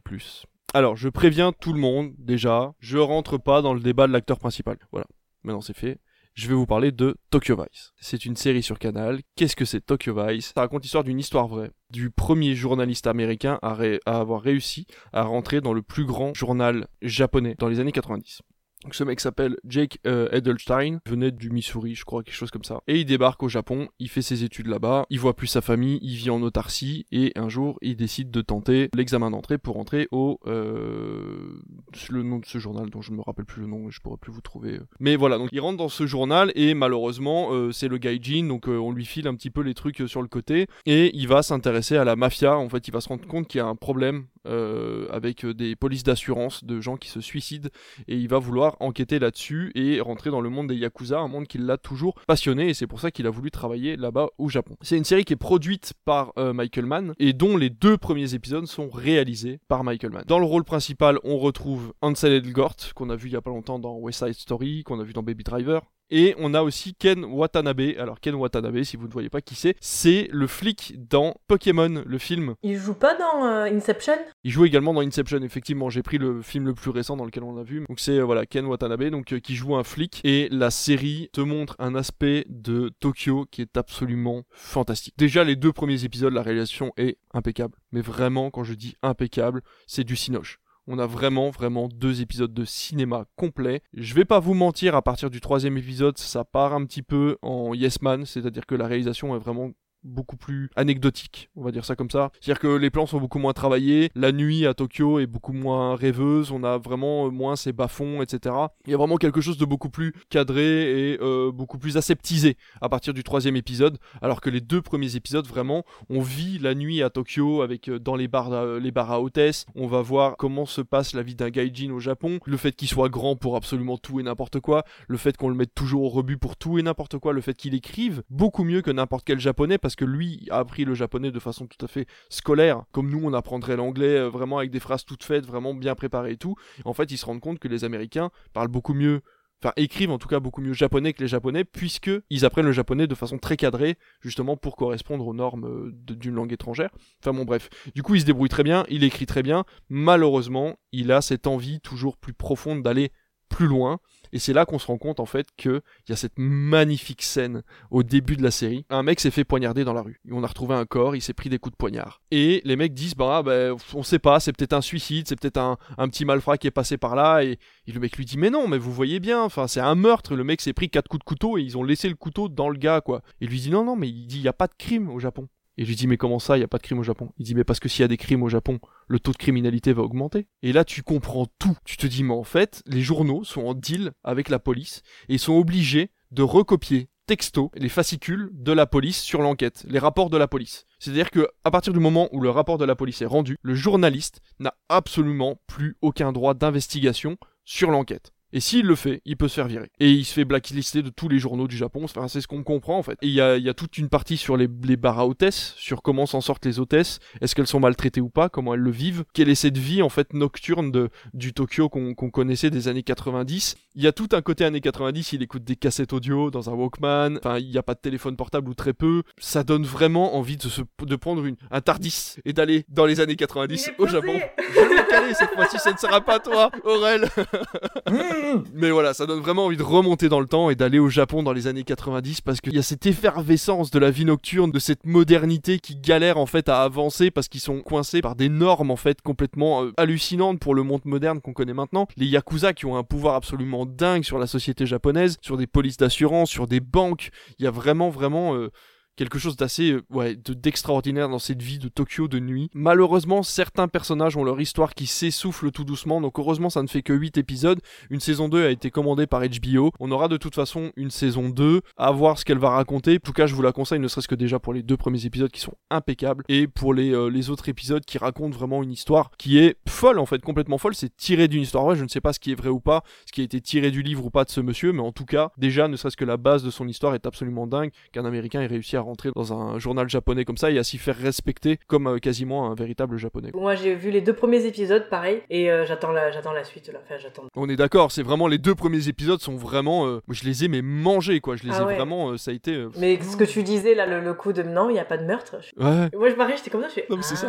Alors, 0.73 0.97
je 0.97 1.09
préviens 1.09 1.53
tout 1.53 1.73
le 1.73 1.81
monde, 1.81 2.13
déjà, 2.19 2.73
je 2.81 2.99
rentre 2.99 3.39
pas 3.39 3.61
dans 3.63 3.75
le 3.75 3.81
débat 3.81 4.07
de 4.07 4.13
l'acteur 4.13 4.39
principal. 4.39 4.77
Voilà, 4.93 5.07
maintenant 5.43 5.61
c'est 5.61 5.77
fait. 5.77 5.99
Je 6.35 6.49
vais 6.49 6.55
vous 6.55 6.67
parler 6.67 6.91
de 6.91 7.17
Tokyo 7.31 7.57
Vice. 7.57 7.93
C'est 8.01 8.25
une 8.25 8.35
série 8.35 8.65
sur 8.65 8.81
Canal. 8.81 9.21
Qu'est-ce 9.37 9.55
que 9.55 9.65
c'est 9.65 9.81
Tokyo 9.81 10.15
Vice? 10.17 10.51
Ça 10.53 10.63
raconte 10.63 10.83
l'histoire 10.83 11.05
d'une 11.05 11.21
histoire 11.21 11.47
vraie, 11.47 11.71
du 11.91 12.11
premier 12.11 12.57
journaliste 12.57 13.07
américain 13.07 13.61
à, 13.63 13.79
à 14.05 14.19
avoir 14.19 14.43
réussi 14.43 14.89
à 15.13 15.23
rentrer 15.23 15.61
dans 15.61 15.73
le 15.73 15.83
plus 15.83 16.05
grand 16.05 16.35
journal 16.35 16.89
japonais 17.03 17.55
dans 17.57 17.69
les 17.69 17.79
années 17.79 17.93
90. 17.93 18.43
Donc, 18.85 18.95
ce 18.95 19.05
mec 19.05 19.21
s'appelle 19.21 19.57
Jake 19.67 19.99
euh, 20.07 20.29
Edelstein, 20.31 20.99
venait 21.07 21.31
du 21.31 21.51
Missouri, 21.51 21.95
je 21.95 22.05
crois, 22.05 22.23
quelque 22.23 22.35
chose 22.35 22.51
comme 22.51 22.65
ça. 22.65 22.83
Et 22.87 23.01
il 23.01 23.07
débarque 23.07 23.43
au 23.43 23.49
Japon, 23.49 23.89
il 23.99 24.09
fait 24.09 24.23
ses 24.23 24.45
études 24.45 24.67
là-bas, 24.67 25.07
il 25.11 25.19
voit 25.19 25.35
plus 25.35 25.47
sa 25.47 25.63
famille, 25.63 25.99
il 26.03 26.15
vit 26.17 26.31
en 26.31 26.43
autarcie, 26.43 27.07
et 27.11 27.33
un 27.37 27.49
jour, 27.49 27.79
il 27.81 27.97
décide 27.97 28.31
de 28.31 28.43
tenter 28.43 28.91
l'examen 28.95 29.31
d'entrée 29.31 29.59
pour 29.59 29.79
entrer 29.79 30.07
au... 30.13 30.39
Euh, 30.47 31.63
le 32.11 32.23
nom 32.23 32.39
de 32.39 32.47
ce 32.47 32.59
journal, 32.59 32.91
dont 32.91 33.03
je 33.03 33.11
ne 33.11 33.17
me 33.17 33.23
rappelle 33.23 33.47
plus 33.47 33.63
le 33.63 33.69
nom, 33.69 33.91
je 33.91 34.01
pourrais 34.01 34.19
plus 34.19 34.33
vous 34.33 34.41
trouver. 34.41 34.79
Mais 35.01 35.17
voilà, 35.17 35.39
donc 35.39 35.49
il 35.53 35.61
rentre 35.61 35.79
dans 35.79 35.89
ce 35.89 36.07
journal, 36.07 36.53
et 36.55 36.75
malheureusement, 36.75 37.53
euh, 37.53 37.73
c'est 37.73 37.89
le 37.89 37.99
gaijin, 37.99 38.47
donc 38.47 38.69
euh, 38.69 38.77
on 38.77 38.93
lui 38.93 39.07
file 39.07 39.27
un 39.29 39.35
petit 39.35 39.51
peu 39.51 39.63
les 39.63 39.75
trucs 39.75 40.03
euh, 40.03 40.07
sur 40.07 40.21
le 40.21 40.29
côté, 40.29 40.67
et 40.87 41.11
il 41.17 41.27
va 41.27 41.43
s'intéresser 41.43 41.97
à 41.97 42.05
la 42.05 42.17
mafia, 42.17 42.57
en 42.59 42.69
fait, 42.69 42.87
il 42.87 42.91
va 42.91 43.01
se 43.01 43.09
rendre 43.09 43.27
compte 43.27 43.49
qu'il 43.49 43.59
y 43.59 43.63
a 43.63 43.67
un 43.67 43.77
problème 43.77 44.27
euh, 44.47 45.07
avec 45.11 45.45
euh, 45.45 45.55
des 45.55 45.75
polices 45.75 46.03
d'assurance 46.03 46.65
de 46.65 46.79
gens 46.79 46.97
qui 46.97 47.09
se 47.09 47.23
suicident. 47.23 47.71
Et 48.09 48.17
il 48.17 48.29
va 48.29 48.39
vouloir 48.39 48.74
enquêter 48.81 49.19
là-dessus 49.19 49.73
et 49.75 50.01
rentrer 50.01 50.31
dans 50.31 50.41
le 50.41 50.51
monde 50.51 50.69
des 50.69 50.77
Yakuza, 50.77 51.19
un 51.19 51.29
monde 51.29 51.47
qui 51.47 51.59
l'a 51.59 51.79
toujours 51.79 52.15
passionné 52.27 52.69
et 52.69 52.75
c'est 52.75 52.87
pour 52.87 53.01
ça 53.01 53.11
qu'il 53.11 53.27
a 53.27 53.31
voulu 53.31 53.51
travailler 53.51 53.97
là-bas 53.97 54.29
au 54.39 54.49
Japon. 54.49 54.77
C'est 54.83 54.97
une 54.97 55.05
série 55.05 55.25
qui 55.25 55.33
est 55.33 55.37
produite 55.37 55.93
par 56.05 56.33
euh, 56.39 56.53
Michael 56.53 56.87
Mann 56.87 57.15
et 57.19 57.33
dont 57.33 57.57
les 57.57 57.71
deux 57.71 57.97
premiers 57.97 58.35
épisodes 58.35 58.67
sont 58.67 58.89
réalisés 58.89 59.61
par 59.69 59.85
Michael 59.85 60.11
Mann. 60.11 60.25
Dans 60.27 60.39
le 60.39 60.47
rôle 60.47 60.65
principal, 60.65 61.19
on 61.25 61.39
retrouve 61.39 61.93
Ansel 62.01 62.33
Elgort 62.33 62.77
qu'on 62.95 63.11
a 63.11 63.17
vu 63.17 63.29
il 63.29 63.33
y 63.33 63.37
a 63.37 63.43
pas 63.43 63.51
longtemps 63.51 63.79
dans 63.79 63.97
West 63.97 64.25
Side 64.25 64.35
Story, 64.35 64.83
qu'on 64.85 65.01
a 65.01 65.05
vu 65.05 65.13
dans 65.13 65.23
Baby 65.23 65.45
Driver, 65.45 65.83
Et 66.11 66.35
on 66.39 66.55
a 66.55 66.63
aussi 66.63 66.95
Ken 66.95 67.25
Watanabe. 67.25 67.95
Alors 67.99 68.21
Ken 68.21 68.35
Watanabe, 68.35 68.83
si 68.83 68.97
vous 68.97 69.07
ne 69.07 69.13
voyez 69.13 69.31
pas 69.31 69.41
qui 69.41 69.55
c'est, 69.55 69.77
c'est 69.81 70.29
le 70.31 70.47
flic 70.47 70.95
dans 71.09 71.37
Pokémon, 71.47 72.03
le 72.05 72.19
film. 72.19 72.55
Il 72.63 72.77
joue 72.77 72.95
pas 72.95 73.17
dans 73.17 73.45
euh, 73.45 73.65
Inception? 73.65 74.15
Il 74.45 74.51
joue 74.51 74.65
également 74.65 74.95
dans 74.95 75.01
Inception, 75.01 75.43
effectivement. 75.43 75.91
J'ai 75.91 76.03
pris 76.03 76.19
le 76.19 76.43
film 76.43 76.67
le 76.67 76.75
plus 76.75 76.91
récent 76.91 77.17
dans 77.17 77.25
lequel 77.25 77.43
on 77.43 77.55
l'a 77.55 77.63
vu. 77.63 77.85
Donc 77.89 78.01
c'est 78.01 78.19
euh, 78.19 78.25
voilà 78.25 78.47
Ken 78.47 78.67
Watanabe, 78.67 79.05
donc 79.05 79.33
euh, 79.33 79.41
qui 79.41 79.55
joue 79.55 79.77
un 79.77 79.85
flic. 79.85 80.21
Et 80.25 80.49
la 80.51 80.71
série 80.71 81.31
te 81.33 81.41
montre 81.41 81.75
un 81.79 81.95
aspect 81.95 82.45
de 82.49 82.91
Tokyo 83.01 83.47
qui 83.51 83.63
est 83.63 83.77
absolument 83.77 84.43
fantastique. 84.51 85.15
Déjà 85.17 85.45
les 85.45 85.57
deux 85.57 85.73
premiers 85.73 86.05
épisodes, 86.05 86.33
la 86.33 86.43
réalisation 86.43 86.93
est 86.97 87.19
impeccable. 87.33 87.77
Mais 87.93 88.01
vraiment, 88.01 88.51
quand 88.51 88.65
je 88.65 88.75
dis 88.75 88.97
impeccable, 89.03 89.63
c'est 89.87 90.05
du 90.05 90.17
cinoche. 90.17 90.59
On 90.87 90.99
a 90.99 91.07
vraiment, 91.07 91.51
vraiment 91.51 91.89
deux 91.89 92.21
épisodes 92.21 92.53
de 92.53 92.65
cinéma 92.65 93.25
complet. 93.37 93.83
Je 93.95 94.15
vais 94.15 94.25
pas 94.25 94.39
vous 94.39 94.55
mentir, 94.55 94.95
à 94.95 95.03
partir 95.03 95.31
du 95.31 95.41
troisième 95.41 95.79
épisode, 95.79 96.19
ça 96.19 96.45
part 96.45 96.75
un 96.75 96.85
petit 96.85 97.03
peu 97.03 97.39
en 97.43 97.73
Yes 97.75 98.03
Man, 98.03 98.27
c'est-à-dire 98.27 98.67
que 98.67 98.75
la 98.75 98.87
réalisation 98.87 99.35
est 99.35 99.39
vraiment 99.39 99.71
beaucoup 100.05 100.37
plus 100.37 100.71
anecdotique, 100.77 101.51
on 101.57 101.63
va 101.63 101.73
dire 101.73 101.85
ça 101.85 101.97
comme 101.97 102.11
ça. 102.11 102.31
C'est-à-dire 102.41 102.61
que 102.61 102.77
les 102.77 102.91
plans 102.91 103.07
sont 103.07 103.19
beaucoup 103.19 103.39
moins 103.39 103.53
travaillés, 103.53 104.11
la 104.15 104.33
nuit 104.33 104.67
à 104.67 104.75
Tokyo 104.75 105.19
est 105.19 105.27
beaucoup 105.27 105.53
moins 105.53 105.97
rêveuse, 105.97 106.53
on 106.53 106.63
a 106.63 106.79
vraiment 106.79 107.31
moins 107.31 107.57
ces 107.57 107.73
bas-fonds, 107.73 108.23
etc. 108.23 108.55
Il 108.87 108.91
y 108.91 108.95
a 108.95 108.97
vraiment 108.97 109.17
quelque 109.17 109.41
chose 109.41 109.59
de 109.59 109.65
beaucoup 109.65 109.91
plus 109.91 110.13
cadré 110.29 111.13
et 111.13 111.19
euh, 111.21 111.51
beaucoup 111.51 111.79
plus 111.79 111.97
aseptisé 111.97 112.57
à 112.81 112.89
partir 112.89 113.15
du 113.15 113.25
troisième 113.25 113.57
épisode, 113.57 113.99
alors 114.21 114.41
que 114.41 114.51
les 114.51 114.61
deux 114.61 114.83
premiers 114.83 115.17
épisodes, 115.17 115.47
vraiment, 115.47 115.85
on 116.11 116.21
vit 116.21 116.59
la 116.59 116.75
nuit 116.75 117.03
à 117.03 117.11
Tokyo 117.11 117.63
avec 117.63 117.89
euh, 117.89 117.99
dans 117.99 118.17
les 118.17 118.29
bars, 118.29 118.53
euh, 118.53 118.79
les 118.79 118.91
bars 118.91 119.11
à 119.11 119.21
hôtesse, 119.21 119.67
on 119.75 119.87
va 119.87 120.03
voir 120.03 120.37
comment 120.37 120.67
se 120.67 120.81
passe 120.81 121.15
la 121.15 121.23
vie 121.23 121.35
d'un 121.35 121.51
gaijin 121.51 121.91
au 121.91 122.01
Japon, 122.01 122.39
le 122.45 122.57
fait 122.57 122.73
qu'il 122.73 122.89
soit 122.89 123.09
grand 123.09 123.37
pour 123.37 123.57
absolument 123.57 123.97
tout 123.97 124.21
et 124.21 124.23
n'importe 124.23 124.61
quoi, 124.61 124.85
le 125.09 125.17
fait 125.17 125.37
qu'on 125.37 125.49
le 125.49 125.55
mette 125.55 125.75
toujours 125.75 126.05
au 126.05 126.09
rebut 126.09 126.37
pour 126.37 126.57
tout 126.57 126.79
et 126.79 126.83
n'importe 126.83 127.19
quoi, 127.19 127.33
le 127.33 127.41
fait 127.41 127.55
qu'il 127.55 127.75
écrive 127.75 128.23
beaucoup 128.31 128.65
mieux 128.65 128.83
que 128.83 128.91
n'importe 128.91 129.25
quel 129.25 129.41
japonais 129.41 129.79
parce 129.79 129.94
que 129.97 130.05
lui 130.05 130.47
a 130.51 130.59
appris 130.59 130.85
le 130.85 130.95
japonais 130.95 131.31
de 131.31 131.39
façon 131.39 131.67
tout 131.67 131.85
à 131.85 131.89
fait 131.89 132.07
scolaire, 132.29 132.85
comme 132.93 133.11
nous 133.11 133.21
on 133.23 133.33
apprendrait 133.33 133.77
l'anglais 133.77 134.19
euh, 134.19 134.29
vraiment 134.29 134.59
avec 134.59 134.71
des 134.71 134.81
phrases 134.81 135.05
toutes 135.05 135.25
faites, 135.25 135.47
vraiment 135.47 135.75
bien 135.75 135.95
préparées 135.95 136.33
et 136.33 136.37
tout. 136.37 136.55
En 136.85 136.93
fait, 136.93 137.11
ils 137.11 137.19
se 137.19 137.27
rendent 137.27 137.41
compte 137.41 137.59
que 137.59 137.69
les 137.69 137.85
Américains 137.85 138.31
parlent 138.53 138.69
beaucoup 138.69 138.95
mieux 138.95 139.23
enfin 139.63 139.73
écrivent 139.77 140.11
en 140.11 140.19
tout 140.19 140.29
cas 140.29 140.41
beaucoup 140.41 140.61
mieux 140.61 140.73
japonais 140.73 141.13
que 141.13 141.23
les 141.23 141.29
japonais 141.29 141.65
puisque 141.65 142.11
ils 142.29 142.45
apprennent 142.45 142.67
le 142.67 142.73
japonais 142.73 143.07
de 143.07 143.15
façon 143.15 143.39
très 143.39 143.57
cadrée 143.57 143.97
justement 144.21 144.57
pour 144.57 144.77
correspondre 144.77 145.27
aux 145.27 145.33
normes 145.35 145.65
euh, 145.65 145.91
d'une 146.15 146.35
langue 146.35 146.53
étrangère. 146.53 146.91
Enfin 147.23 147.33
bon 147.33 147.45
bref, 147.45 147.71
du 147.95 148.03
coup 148.03 148.15
il 148.15 148.21
se 148.21 148.27
débrouille 148.27 148.49
très 148.49 148.63
bien, 148.63 148.85
il 148.89 149.05
écrit 149.05 149.27
très 149.27 149.43
bien. 149.43 149.65
Malheureusement, 149.89 150.77
il 150.93 151.13
a 151.13 151.23
cette 151.23 151.47
envie 151.47 151.81
toujours 151.81 152.17
plus 152.17 152.35
profonde 152.35 152.83
d'aller 152.83 153.11
plus 153.49 153.67
loin 153.67 154.01
et 154.35 154.41
c'est 154.41 154.53
là 154.53 154.67
qu'on 154.67 154.81
se 154.81 154.87
rend 154.89 154.99
compte 154.99 155.21
en 155.21 155.27
fait 155.27 155.47
que 155.57 155.81
il 156.07 156.11
y 156.11 156.13
a 156.13 156.17
cette 156.17 156.39
magnifique 156.39 157.23
scène 157.23 157.63
au 157.93 158.03
début 158.03 158.37
de 158.37 158.43
la 158.43 158.51
série. 158.51 158.85
Un 158.91 159.05
mec 159.05 159.21
s'est 159.21 159.31
fait 159.31 159.45
poignarder 159.45 159.85
dans 159.85 159.93
la 159.93 160.03
rue. 160.03 160.21
On 160.31 160.43
a 160.43 160.47
retrouvé 160.49 160.75
un 160.75 160.85
corps, 160.85 161.15
il 161.15 161.23
s'est 161.23 161.33
pris 161.33 161.49
des 161.49 161.59
coups 161.59 161.73
de 161.73 161.77
poignard. 161.77 162.21
Et 162.33 162.61
les 162.65 162.75
mecs 162.75 162.95
disent 162.95 163.15
bah, 163.15 163.43
bah 163.43 163.77
on 163.95 164.03
sait 164.03 164.19
pas, 164.19 164.41
c'est 164.41 164.53
peut-être 164.53 164.73
un 164.73 164.81
suicide, 164.81 165.29
c'est 165.29 165.39
peut-être 165.39 165.59
un, 165.59 166.09
petit 166.09 166.25
malfrat 166.25 166.59
qui 166.59 166.67
est 166.67 166.73
passé 166.73 166.99
par 166.99 167.15
là. 167.15 167.45
Et, 167.45 167.59
le 167.87 168.01
mec 168.01 168.17
lui 168.17 168.25
dit 168.25 168.37
mais 168.37 168.51
non, 168.51 168.67
mais 168.67 168.77
vous 168.77 168.93
voyez 168.93 169.21
bien, 169.21 169.41
enfin 169.41 169.69
c'est 169.69 169.81
un 169.81 169.95
meurtre. 169.95 170.35
Le 170.35 170.43
mec 170.43 170.61
s'est 170.61 170.73
pris 170.73 170.91
quatre 170.91 171.07
coups 171.07 171.21
de 171.21 171.25
couteau 171.25 171.57
et 171.57 171.63
ils 171.63 171.79
ont 171.79 171.85
laissé 171.85 172.09
le 172.09 172.17
couteau 172.17 172.49
dans 172.49 172.69
le 172.69 172.77
gars 172.77 173.01
quoi. 173.01 173.23
Et 173.41 173.47
lui 173.47 173.61
dit 173.61 173.71
non 173.71 173.85
non 173.85 173.95
mais 173.95 174.09
il 174.09 174.27
dit 174.27 174.39
il 174.39 174.43
y 174.43 174.49
a 174.49 174.53
pas 174.53 174.67
de 174.67 174.75
crime 174.77 175.11
au 175.11 175.21
Japon. 175.21 175.49
Et 175.77 175.85
je 175.85 175.89
lui 175.89 175.97
dis 175.97 176.07
mais 176.07 176.17
comment 176.17 176.39
ça, 176.39 176.57
il 176.57 176.61
y 176.61 176.65
a 176.65 176.69
pas 176.69 176.79
de 176.79 176.83
crime 176.83 176.99
au 176.99 177.05
Japon? 177.05 177.33
Il 177.39 177.45
dit 177.45 177.55
mais 177.55 177.65
parce 177.65 177.81
que 177.81 177.89
s'il 177.89 178.03
y 178.03 178.05
a 178.05 178.09
des 178.09 178.17
crimes 178.17 178.43
au 178.43 178.49
Japon, 178.49 178.79
le 179.09 179.19
taux 179.19 179.33
de 179.33 179.37
criminalité 179.37 179.93
va 179.93 180.03
augmenter. 180.03 180.47
Et 180.63 180.73
là 180.73 180.85
tu 180.85 181.03
comprends 181.03 181.47
tout. 181.59 181.77
Tu 181.85 181.97
te 181.97 182.07
dis 182.07 182.23
mais 182.23 182.35
en 182.35 182.45
fait, 182.45 182.83
les 182.87 183.03
journaux 183.03 183.45
sont 183.45 183.63
en 183.63 183.75
deal 183.75 184.13
avec 184.23 184.49
la 184.49 184.59
police 184.59 185.03
et 185.29 185.35
ils 185.35 185.39
sont 185.39 185.55
obligés 185.55 186.11
de 186.31 186.43
recopier 186.43 187.09
texto 187.27 187.71
les 187.75 187.89
fascicules 187.89 188.51
de 188.53 188.73
la 188.73 188.87
police 188.87 189.21
sur 189.21 189.41
l'enquête, 189.41 189.85
les 189.89 189.99
rapports 189.99 190.31
de 190.31 190.37
la 190.37 190.49
police. 190.49 190.85
C'est-à-dire 190.99 191.31
que 191.31 191.49
à 191.65 191.71
partir 191.71 191.93
du 191.93 192.01
moment 192.01 192.29
où 192.33 192.41
le 192.41 192.51
rapport 192.51 192.79
de 192.79 192.85
la 192.85 192.97
police 192.97 193.23
est 193.23 193.27
rendu, 193.27 193.57
le 193.63 193.75
journaliste 193.75 194.41
n'a 194.59 194.75
absolument 194.89 195.61
plus 195.67 195.97
aucun 196.03 196.33
droit 196.33 196.55
d'investigation 196.55 197.37
sur 197.65 197.91
l'enquête. 197.91 198.33
Et 198.55 198.61
s'il 198.61 198.87
le 198.87 198.95
fait, 198.95 199.21
il 199.25 199.37
peut 199.37 199.49
se 199.49 199.55
faire 199.55 199.67
virer. 199.67 199.91
Et 199.99 200.13
il 200.13 200.25
se 200.25 200.33
fait 200.33 200.45
blacklister 200.45 201.03
de 201.03 201.11
tous 201.11 201.29
les 201.29 201.41
journaux 201.41 201.67
du 201.67 201.77
Japon. 201.77 202.05
Enfin, 202.05 202.29
c'est 202.29 202.41
ce 202.41 202.47
qu'on 202.47 202.63
comprend 202.63 202.97
en 202.97 203.03
fait. 203.03 203.19
Et 203.21 203.27
il 203.27 203.33
y 203.35 203.41
a, 203.41 203.59
y 203.59 203.69
a 203.69 203.75
toute 203.75 203.99
une 203.99 204.09
partie 204.09 204.37
sur 204.37 204.57
les, 204.57 204.69
les 204.85 204.97
bars 204.97 205.19
à 205.19 205.27
hôtesses, 205.27 205.75
sur 205.77 206.03
comment 206.03 206.25
s'en 206.25 206.41
sortent 206.41 206.65
les 206.65 206.79
hôtesses, 206.79 207.19
est-ce 207.41 207.57
qu'elles 207.57 207.67
sont 207.67 207.81
maltraitées 207.81 208.21
ou 208.21 208.31
pas, 208.31 208.49
comment 208.49 208.73
elles 208.75 208.81
le 208.81 208.93
vivent, 208.93 209.25
quelle 209.33 209.49
est 209.49 209.57
cette 209.57 209.77
vie 209.77 210.03
en 210.03 210.09
fait 210.09 210.35
nocturne 210.35 210.93
de, 210.93 211.11
du 211.33 211.53
Tokyo 211.53 211.89
qu'on 211.89 212.15
connaissait 212.15 212.71
des 212.71 212.87
années 212.87 213.03
90. 213.03 213.75
Il 213.97 214.03
y 214.03 214.07
a 214.07 214.13
tout 214.13 214.29
un 214.31 214.41
côté 214.41 214.65
années 214.65 214.81
90, 214.81 215.33
il 215.33 215.43
écoute 215.43 215.65
des 215.65 215.75
cassettes 215.75 216.13
audio 216.13 216.53
dans 216.53 216.71
un 216.71 216.75
Walkman, 216.75 217.39
enfin 217.39 217.59
il 217.59 217.71
n'y 217.71 217.79
a 217.79 217.83
pas 217.83 217.95
de 217.95 218.01
téléphone 218.01 218.37
portable 218.37 218.69
ou 218.69 218.75
très 218.75 218.93
peu. 218.93 219.25
Ça 219.39 219.65
donne 219.65 219.85
vraiment 219.85 220.37
envie 220.37 220.57
de, 220.57 220.69
se, 220.69 220.83
de 221.03 221.17
prendre 221.17 221.45
une, 221.45 221.57
un 221.73 221.81
Tardis 221.81 222.37
et 222.45 222.53
d'aller 222.53 222.85
dans 222.89 223.07
les 223.07 223.19
années 223.19 223.37
90 223.37 223.95
au 223.99 224.07
Japon. 224.07 224.39
Je 224.59 224.81
vais 224.81 224.95
le 224.95 225.11
caler 225.11 225.35
cette 225.35 225.51
fois-ci, 225.51 225.79
ça 225.81 225.93
ne 225.93 225.99
sera 225.99 226.21
pas 226.21 226.39
toi, 226.39 226.71
Aurel. 226.85 227.29
Mais 228.75 228.91
voilà, 228.91 229.15
ça 229.15 229.27
donne 229.27 229.41
vraiment 229.41 229.67
envie 229.67 229.77
de 229.77 229.83
remonter 229.83 230.29
dans 230.29 230.41
le 230.41 230.47
temps 230.47 230.71
et 230.71 230.75
d'aller 230.75 230.99
au 230.99 231.09
Japon 231.09 231.43
dans 231.43 231.53
les 231.53 231.67
années 231.67 231.85
90 231.85 232.41
parce 232.41 232.61
qu'il 232.61 232.75
y 232.75 232.79
a 232.79 232.83
cette 232.83 233.07
effervescence 233.07 233.91
de 233.91 233.99
la 233.99 234.11
vie 234.11 234.25
nocturne, 234.25 234.71
de 234.71 234.79
cette 234.79 235.05
modernité 235.07 235.79
qui 235.79 235.97
galère 235.97 236.39
en 236.39 236.47
fait 236.47 236.69
à 236.69 236.83
avancer 236.83 237.31
parce 237.31 237.49
qu'ils 237.49 237.61
sont 237.61 237.81
coincés 237.81 238.21
par 238.21 238.37
des 238.37 238.49
normes 238.49 238.91
en 238.91 238.97
fait 238.97 239.23
complètement 239.23 239.85
euh, 239.85 239.93
hallucinantes 239.97 240.61
pour 240.61 240.75
le 240.75 240.83
monde 240.83 241.03
moderne 241.05 241.41
qu'on 241.41 241.53
connaît 241.53 241.75
maintenant. 241.75 242.07
Les 242.17 242.27
Yakuza 242.27 242.73
qui 242.73 242.87
ont 242.87 242.97
un 242.97 243.05
pouvoir 243.05 243.35
absolument 243.35 243.87
dingue 243.87 244.25
sur 244.25 244.39
la 244.39 244.47
société 244.47 244.87
japonaise, 244.87 245.37
sur 245.41 245.57
des 245.57 245.67
polices 245.67 245.97
d'assurance, 245.97 246.51
sur 246.51 246.67
des 246.67 246.81
banques. 246.81 247.31
Il 247.59 247.65
y 247.65 247.69
a 247.69 247.71
vraiment, 247.71 248.11
vraiment... 248.11 248.55
euh, 248.55 248.71
quelque 249.17 249.39
chose 249.39 249.57
d'assez 249.57 249.93
euh, 249.93 250.03
ouais 250.11 250.37
de- 250.37 250.55
d'extraordinaire 250.55 251.29
dans 251.29 251.39
cette 251.39 251.63
vie 251.63 251.79
de 251.79 251.89
Tokyo 251.89 252.29
de 252.29 252.39
nuit. 252.41 252.69
Malheureusement, 252.75 253.43
certains 253.43 253.89
personnages 253.89 254.37
ont 254.37 254.45
leur 254.45 254.61
histoire 254.61 254.95
qui 254.95 255.07
s'essouffle 255.07 255.71
tout 255.71 255.85
doucement, 255.85 256.21
donc 256.21 256.39
heureusement 256.39 256.71
ça 256.71 256.83
ne 256.83 256.89
fait 256.89 257.03
que 257.03 257.13
8 257.13 257.39
épisodes. 257.39 257.81
Une 258.11 258.21
saison 258.21 258.49
2 258.49 258.65
a 258.67 258.71
été 258.71 258.91
commandée 258.91 259.27
par 259.27 259.43
HBO. 259.43 259.91
On 260.01 260.11
aura 260.11 260.29
de 260.29 260.37
toute 260.37 260.55
façon 260.55 260.93
une 260.97 261.11
saison 261.11 261.49
2, 261.49 261.81
à 261.97 262.11
voir 262.11 262.39
ce 262.39 262.45
qu'elle 262.45 262.59
va 262.59 262.71
raconter. 262.71 263.15
En 263.17 263.25
tout 263.27 263.33
cas, 263.33 263.47
je 263.47 263.55
vous 263.55 263.63
la 263.63 263.73
conseille 263.73 264.01
ne 264.01 264.09
serait-ce 264.09 264.29
que 264.29 264.35
déjà 264.35 264.59
pour 264.59 264.73
les 264.73 264.83
deux 264.83 264.97
premiers 264.97 265.25
épisodes 265.27 265.51
qui 265.51 265.61
sont 265.61 265.75
impeccables 265.91 266.45
et 266.49 266.67
pour 266.67 266.95
les, 266.95 267.13
euh, 267.15 267.29
les 267.29 267.51
autres 267.51 267.69
épisodes 267.69 268.05
qui 268.05 268.19
racontent 268.19 268.57
vraiment 268.57 268.83
une 268.83 268.91
histoire 268.93 269.31
qui 269.39 269.59
est 269.59 269.77
folle 269.89 270.19
en 270.19 270.27
fait, 270.27 270.43
complètement 270.43 270.79
folle. 270.79 270.95
C'est 270.95 271.17
tiré 271.17 271.49
d'une 271.49 271.63
histoire 271.63 271.85
vraie, 271.85 271.97
je 271.97 272.05
ne 272.05 272.09
sais 272.09 272.21
pas 272.21 272.33
ce 272.33 272.41
qui 272.41 272.53
est 272.53 272.57
vrai 272.57 272.69
ou 272.69 272.81
pas, 272.81 273.03
ce 273.27 273.33
qui 273.33 273.41
a 273.41 273.45
été 273.45 273.61
tiré 273.61 273.91
du 273.91 274.03
livre 274.03 274.25
ou 274.25 274.31
pas 274.31 274.45
de 274.45 274.51
ce 274.51 274.61
monsieur, 274.61 274.93
mais 274.93 275.03
en 275.03 275.13
tout 275.13 275.25
cas, 275.25 275.51
déjà 275.57 275.89
ne 275.89 275.97
serait-ce 275.97 276.17
que 276.17 276.25
la 276.25 276.37
base 276.37 276.63
de 276.63 276.71
son 276.71 276.89
histoire 276.89 277.15
est 277.15 277.27
absolument 277.27 277.67
dingue 277.67 277.91
qu'un 278.13 278.25
américain 278.25 278.61
ait 278.61 278.67
réussi 278.67 278.97
à 278.97 279.01
rentrer 279.05 279.31
dans 279.35 279.53
un 279.53 279.79
journal 279.79 280.09
japonais 280.09 280.45
comme 280.45 280.57
ça 280.57 280.71
et 280.71 280.79
à 280.79 280.85
s'y 280.85 280.99
faire 280.99 281.17
respecter 281.17 281.79
comme 281.87 282.07
euh, 282.09 282.19
quasiment 282.19 282.71
un 282.71 282.75
véritable 282.75 283.17
japonais. 283.19 283.51
Moi 283.55 283.75
j'ai 283.77 283.95
vu 283.95 284.11
les 284.11 284.21
deux 284.21 284.33
premiers 284.33 284.65
épisodes 284.67 285.09
pareil 285.09 285.43
et 285.51 285.71
euh, 285.71 285.85
j'attends 285.87 286.11
la 286.13 286.31
j'attends 286.33 286.53
la 286.53 286.65
suite 286.65 286.91
là. 286.93 286.99
Enfin 287.05 287.17
j'attends. 287.21 287.45
On 287.57 287.69
est 287.69 287.77
d'accord, 287.77 288.11
c'est 288.11 288.23
vraiment 288.23 288.49
les 288.49 288.59
deux 288.59 288.75
premiers 288.75 289.09
épisodes 289.09 289.41
sont 289.41 289.57
vraiment, 289.57 290.07
euh, 290.07 290.21
je 290.31 290.45
les 290.45 290.65
ai 290.65 290.69
mais 290.69 290.83
mangés 290.83 291.41
quoi, 291.41 291.57
je 291.57 291.65
les 291.65 291.73
Ah 291.73 291.83
ai 291.83 291.85
ouais. 291.85 291.97
vraiment, 291.97 292.31
euh, 292.31 292.37
ça 292.39 292.51
a 292.51 292.55
été. 292.55 292.87
Mais 292.99 293.21
ce 293.23 293.37
que 293.37 293.45
tu 293.45 293.63
disais 293.63 293.95
là 293.95 294.07
le, 294.07 294.21
le 294.21 294.35
coup 294.35 294.53
de 294.53 294.63
non 294.63 294.91
il 294.91 294.97
y 294.97 294.99
a 294.99 295.05
pas 295.05 295.19
de 295.19 295.25
meurtre. 295.25 295.57
je- 295.61 295.85
Ouais. 295.85 296.09
Moi 296.17 296.31
je 296.31 296.35
pareil 296.35 296.55
j'étais 296.57 296.71
comme 296.71 296.83
ça 296.83 296.89
je 296.89 296.95
fais. 296.95 297.07
Non, 297.11 297.17
mais 297.17 297.23
c'est 297.23 297.37
ça. 297.37 297.49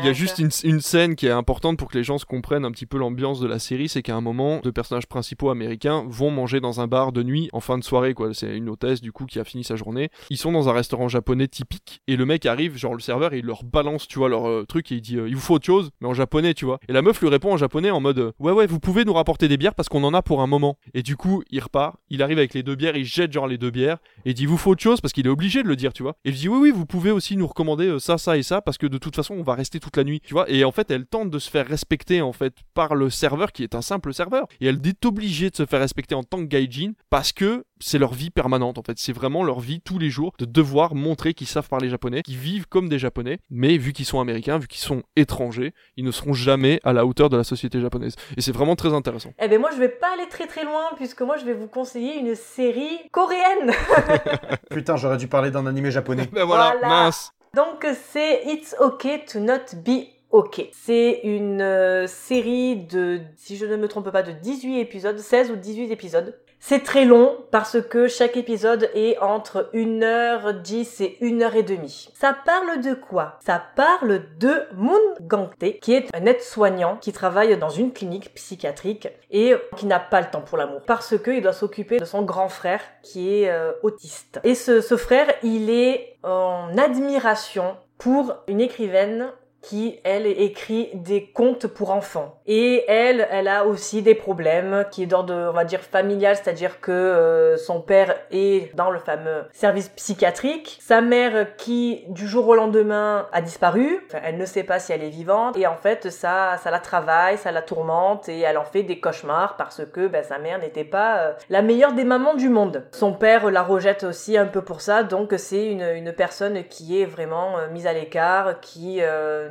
Il 0.00 0.06
y 0.06 0.08
a 0.08 0.12
juste 0.12 0.38
une, 0.38 0.50
une 0.64 0.80
scène 0.80 1.16
qui 1.16 1.26
est 1.26 1.30
importante 1.30 1.78
pour 1.78 1.88
que 1.88 1.96
les 1.96 2.04
gens 2.04 2.18
se 2.18 2.24
comprennent 2.24 2.64
un 2.64 2.70
petit 2.70 2.86
peu 2.86 2.98
l'ambiance 2.98 3.40
de 3.40 3.46
la 3.46 3.58
série, 3.58 3.88
c'est 3.88 4.02
qu'à 4.02 4.16
un 4.16 4.20
moment, 4.20 4.60
deux 4.62 4.72
personnages 4.72 5.06
principaux 5.06 5.50
américains 5.50 6.04
vont 6.08 6.30
manger 6.30 6.60
dans 6.60 6.80
un 6.80 6.86
bar 6.86 7.12
de 7.12 7.22
nuit 7.22 7.48
en 7.52 7.60
fin 7.60 7.78
de 7.78 7.84
soirée, 7.84 8.14
quoi. 8.14 8.34
C'est 8.34 8.56
une 8.56 8.68
hôtesse 8.68 9.00
du 9.00 9.12
coup 9.12 9.26
qui 9.26 9.38
a 9.38 9.44
fini 9.44 9.64
sa 9.64 9.76
journée. 9.76 10.10
Ils 10.30 10.36
sont 10.36 10.52
dans 10.52 10.68
un 10.68 10.72
restaurant 10.72 11.08
japonais 11.08 11.48
typique 11.48 12.02
et 12.06 12.16
le 12.16 12.26
mec 12.26 12.46
arrive, 12.46 12.76
genre 12.76 12.94
le 12.94 13.00
serveur, 13.00 13.32
et 13.32 13.38
il 13.38 13.44
leur 13.44 13.64
balance, 13.64 14.08
tu 14.08 14.18
vois, 14.18 14.28
leur 14.28 14.48
euh, 14.48 14.64
truc 14.66 14.90
et 14.92 14.96
il 14.96 15.00
dit 15.00 15.16
euh, 15.16 15.28
il 15.28 15.34
vous 15.34 15.40
faut 15.40 15.54
autre 15.54 15.66
chose, 15.66 15.90
mais 16.00 16.08
en 16.08 16.14
japonais, 16.14 16.54
tu 16.54 16.64
vois. 16.64 16.80
Et 16.88 16.92
la 16.92 17.02
meuf 17.02 17.20
lui 17.20 17.28
répond 17.28 17.52
en 17.52 17.56
japonais 17.56 17.90
en 17.90 18.00
mode 18.00 18.18
euh, 18.18 18.32
ouais 18.38 18.52
ouais 18.52 18.66
vous 18.66 18.80
pouvez 18.80 19.04
nous 19.04 19.14
rapporter 19.14 19.48
des 19.48 19.56
bières 19.56 19.74
parce 19.74 19.88
qu'on 19.88 20.04
en 20.04 20.14
a 20.14 20.22
pour 20.22 20.42
un 20.42 20.46
moment. 20.46 20.78
Et 20.94 21.02
du 21.02 21.16
coup 21.16 21.42
il 21.50 21.60
repart, 21.60 21.96
il 22.10 22.22
arrive 22.22 22.38
avec 22.38 22.54
les 22.54 22.62
deux 22.62 22.74
bières, 22.74 22.96
il 22.96 23.04
jette 23.04 23.32
genre 23.32 23.46
les 23.46 23.58
deux 23.58 23.70
bières 23.70 23.98
et 24.24 24.30
il 24.30 24.34
dit 24.34 24.46
vous 24.46 24.56
faut 24.56 24.72
autre 24.72 24.82
chose 24.82 25.00
parce 25.00 25.12
qu'il 25.12 25.26
est 25.26 25.30
obligé 25.30 25.62
de 25.62 25.68
le 25.68 25.76
dire, 25.76 25.92
tu 25.92 26.02
vois. 26.02 26.16
Et 26.24 26.30
il 26.30 26.34
dit 26.34 26.48
oui 26.48 26.58
oui 26.60 26.70
vous 26.74 26.86
pouvez 26.86 27.10
aussi 27.10 27.36
nous 27.36 27.46
recommander 27.46 27.98
ça 27.98 28.18
ça 28.18 28.36
et 28.36 28.42
ça 28.42 28.60
parce 28.60 28.78
que 28.78 28.86
de 28.86 28.98
toute 28.98 29.14
façon 29.14 29.34
on 29.34 29.42
va 29.42 29.54
rester 29.54 29.75
toute 29.80 29.96
la 29.96 30.04
nuit, 30.04 30.20
tu 30.20 30.34
vois. 30.34 30.48
Et 30.50 30.64
en 30.64 30.72
fait 30.72 30.90
elle 30.90 31.06
tente 31.06 31.30
de 31.30 31.38
se 31.38 31.50
faire 31.50 31.66
respecter 31.66 32.22
en 32.22 32.32
fait 32.32 32.54
par 32.74 32.94
le 32.94 33.10
serveur 33.10 33.52
qui 33.52 33.62
est 33.62 33.74
un 33.74 33.82
simple 33.82 34.12
serveur 34.14 34.46
et 34.60 34.66
elle 34.66 34.80
est 34.86 35.04
obligée 35.06 35.50
de 35.50 35.56
se 35.56 35.66
faire 35.66 35.80
respecter 35.80 36.14
en 36.14 36.22
tant 36.22 36.38
que 36.38 36.44
gaijin 36.44 36.92
parce 37.10 37.32
que 37.32 37.64
c'est 37.80 37.98
leur 37.98 38.14
vie 38.14 38.30
permanente 38.30 38.78
en 38.78 38.82
fait, 38.82 38.98
c'est 38.98 39.12
vraiment 39.12 39.42
leur 39.44 39.60
vie 39.60 39.80
tous 39.80 39.98
les 39.98 40.08
jours 40.10 40.32
de 40.38 40.44
devoir 40.46 40.94
montrer 40.94 41.34
qu'ils 41.34 41.46
savent 41.46 41.68
parler 41.68 41.88
japonais, 41.90 42.22
qu'ils 42.22 42.38
vivent 42.38 42.66
comme 42.68 42.88
des 42.88 42.98
japonais, 42.98 43.38
mais 43.50 43.76
vu 43.76 43.92
qu'ils 43.92 44.06
sont 44.06 44.18
américains, 44.20 44.58
vu 44.58 44.66
qu'ils 44.66 44.80
sont 44.80 45.02
étrangers, 45.16 45.74
ils 45.96 46.04
ne 46.04 46.10
seront 46.10 46.32
jamais 46.32 46.80
à 46.84 46.92
la 46.94 47.04
hauteur 47.04 47.28
de 47.28 47.36
la 47.36 47.44
société 47.44 47.80
japonaise. 47.80 48.14
Et 48.36 48.40
c'est 48.40 48.52
vraiment 48.52 48.76
très 48.76 48.94
intéressant. 48.94 49.32
Eh 49.38 49.48
ben 49.48 49.60
moi 49.60 49.70
je 49.74 49.78
vais 49.78 49.88
pas 49.90 50.12
aller 50.14 50.28
très 50.30 50.46
très 50.46 50.64
loin 50.64 50.84
puisque 50.96 51.20
moi 51.22 51.36
je 51.36 51.44
vais 51.44 51.52
vous 51.54 51.68
conseiller 51.68 52.18
une 52.18 52.34
série 52.34 52.98
coréenne. 53.12 53.72
Putain, 54.70 54.96
j'aurais 54.96 55.16
dû 55.18 55.28
parler 55.28 55.50
d'un 55.50 55.66
animé 55.66 55.90
japonais. 55.90 56.28
Ben 56.32 56.44
voilà, 56.44 56.76
Voilà. 56.80 56.88
mince. 57.04 57.32
Donc 57.56 57.86
c'est 58.12 58.42
It's 58.44 58.76
Okay 58.78 59.24
to 59.24 59.40
Not 59.40 59.76
Be 59.82 60.08
Ok, 60.30 60.68
c'est 60.72 61.20
une 61.24 61.62
euh, 61.62 62.06
série 62.06 62.76
de, 62.76 63.22
si 63.36 63.56
je 63.56 63.64
ne 63.64 63.76
me 63.76 63.88
trompe 63.88 64.10
pas, 64.10 64.22
de 64.22 64.32
18 64.32 64.80
épisodes, 64.80 65.18
16 65.18 65.52
ou 65.52 65.56
18 65.56 65.90
épisodes. 65.90 66.38
C'est 66.68 66.82
très 66.82 67.04
long 67.04 67.44
parce 67.52 67.80
que 67.80 68.08
chaque 68.08 68.36
épisode 68.36 68.90
est 68.92 69.18
entre 69.18 69.70
1h10 69.72 71.00
et 71.00 71.16
1h30. 71.22 72.08
Ça 72.12 72.36
parle 72.44 72.80
de 72.80 72.92
quoi? 72.94 73.38
Ça 73.46 73.62
parle 73.76 74.22
de 74.40 74.64
Moon 74.74 74.98
Gangte, 75.20 75.78
qui 75.80 75.94
est 75.94 76.08
un 76.12 76.26
aide-soignant 76.26 76.96
qui 76.96 77.12
travaille 77.12 77.56
dans 77.56 77.68
une 77.68 77.92
clinique 77.92 78.34
psychiatrique 78.34 79.06
et 79.30 79.54
qui 79.76 79.86
n'a 79.86 80.00
pas 80.00 80.20
le 80.20 80.26
temps 80.28 80.40
pour 80.40 80.58
l'amour 80.58 80.80
parce 80.84 81.16
qu'il 81.16 81.40
doit 81.40 81.52
s'occuper 81.52 82.00
de 82.00 82.04
son 82.04 82.22
grand 82.22 82.48
frère 82.48 82.80
qui 83.04 83.32
est 83.32 83.48
euh, 83.48 83.70
autiste. 83.84 84.40
Et 84.42 84.56
ce, 84.56 84.80
ce 84.80 84.96
frère, 84.96 85.32
il 85.44 85.70
est 85.70 86.18
en 86.24 86.76
admiration 86.76 87.76
pour 87.96 88.34
une 88.48 88.60
écrivaine 88.60 89.30
qui, 89.66 89.98
elle, 90.04 90.28
écrit 90.28 90.90
des 90.94 91.26
contes 91.26 91.66
pour 91.66 91.90
enfants. 91.90 92.38
Et 92.46 92.84
elle, 92.86 93.26
elle 93.32 93.48
a 93.48 93.66
aussi 93.66 94.00
des 94.00 94.14
problèmes 94.14 94.84
qui 94.92 95.02
est 95.02 95.06
d'ordre, 95.06 95.34
on 95.34 95.52
va 95.52 95.64
dire, 95.64 95.80
familial, 95.80 96.36
c'est-à-dire 96.36 96.80
que 96.80 96.92
euh, 96.92 97.56
son 97.56 97.80
père 97.80 98.14
est 98.30 98.72
dans 98.76 98.92
le 98.92 99.00
fameux 99.00 99.42
service 99.52 99.88
psychiatrique, 99.88 100.78
sa 100.80 101.00
mère 101.00 101.56
qui, 101.56 102.04
du 102.06 102.28
jour 102.28 102.46
au 102.46 102.54
lendemain, 102.54 103.26
a 103.32 103.40
disparu, 103.40 104.06
elle 104.22 104.36
ne 104.36 104.46
sait 104.46 104.62
pas 104.62 104.78
si 104.78 104.92
elle 104.92 105.02
est 105.02 105.08
vivante, 105.08 105.56
et 105.56 105.66
en 105.66 105.74
fait, 105.74 106.10
ça, 106.10 106.58
ça 106.62 106.70
la 106.70 106.78
travaille, 106.78 107.36
ça 107.36 107.50
la 107.50 107.62
tourmente, 107.62 108.28
et 108.28 108.38
elle 108.42 108.58
en 108.58 108.64
fait 108.64 108.84
des 108.84 109.00
cauchemars 109.00 109.56
parce 109.56 109.82
que 109.84 110.06
ben, 110.06 110.22
sa 110.22 110.38
mère 110.38 110.60
n'était 110.60 110.84
pas 110.84 111.18
euh, 111.18 111.32
la 111.50 111.62
meilleure 111.62 111.92
des 111.92 112.04
mamans 112.04 112.34
du 112.34 112.50
monde. 112.50 112.84
Son 112.92 113.12
père 113.12 113.50
la 113.50 113.64
rejette 113.64 114.04
aussi 114.04 114.38
un 114.38 114.46
peu 114.46 114.62
pour 114.62 114.80
ça, 114.80 115.02
donc 115.02 115.34
c'est 115.36 115.66
une, 115.66 115.82
une 115.82 116.12
personne 116.12 116.62
qui 116.70 117.02
est 117.02 117.06
vraiment 117.06 117.58
euh, 117.58 117.68
mise 117.72 117.88
à 117.88 117.92
l'écart, 117.92 118.60
qui 118.60 119.00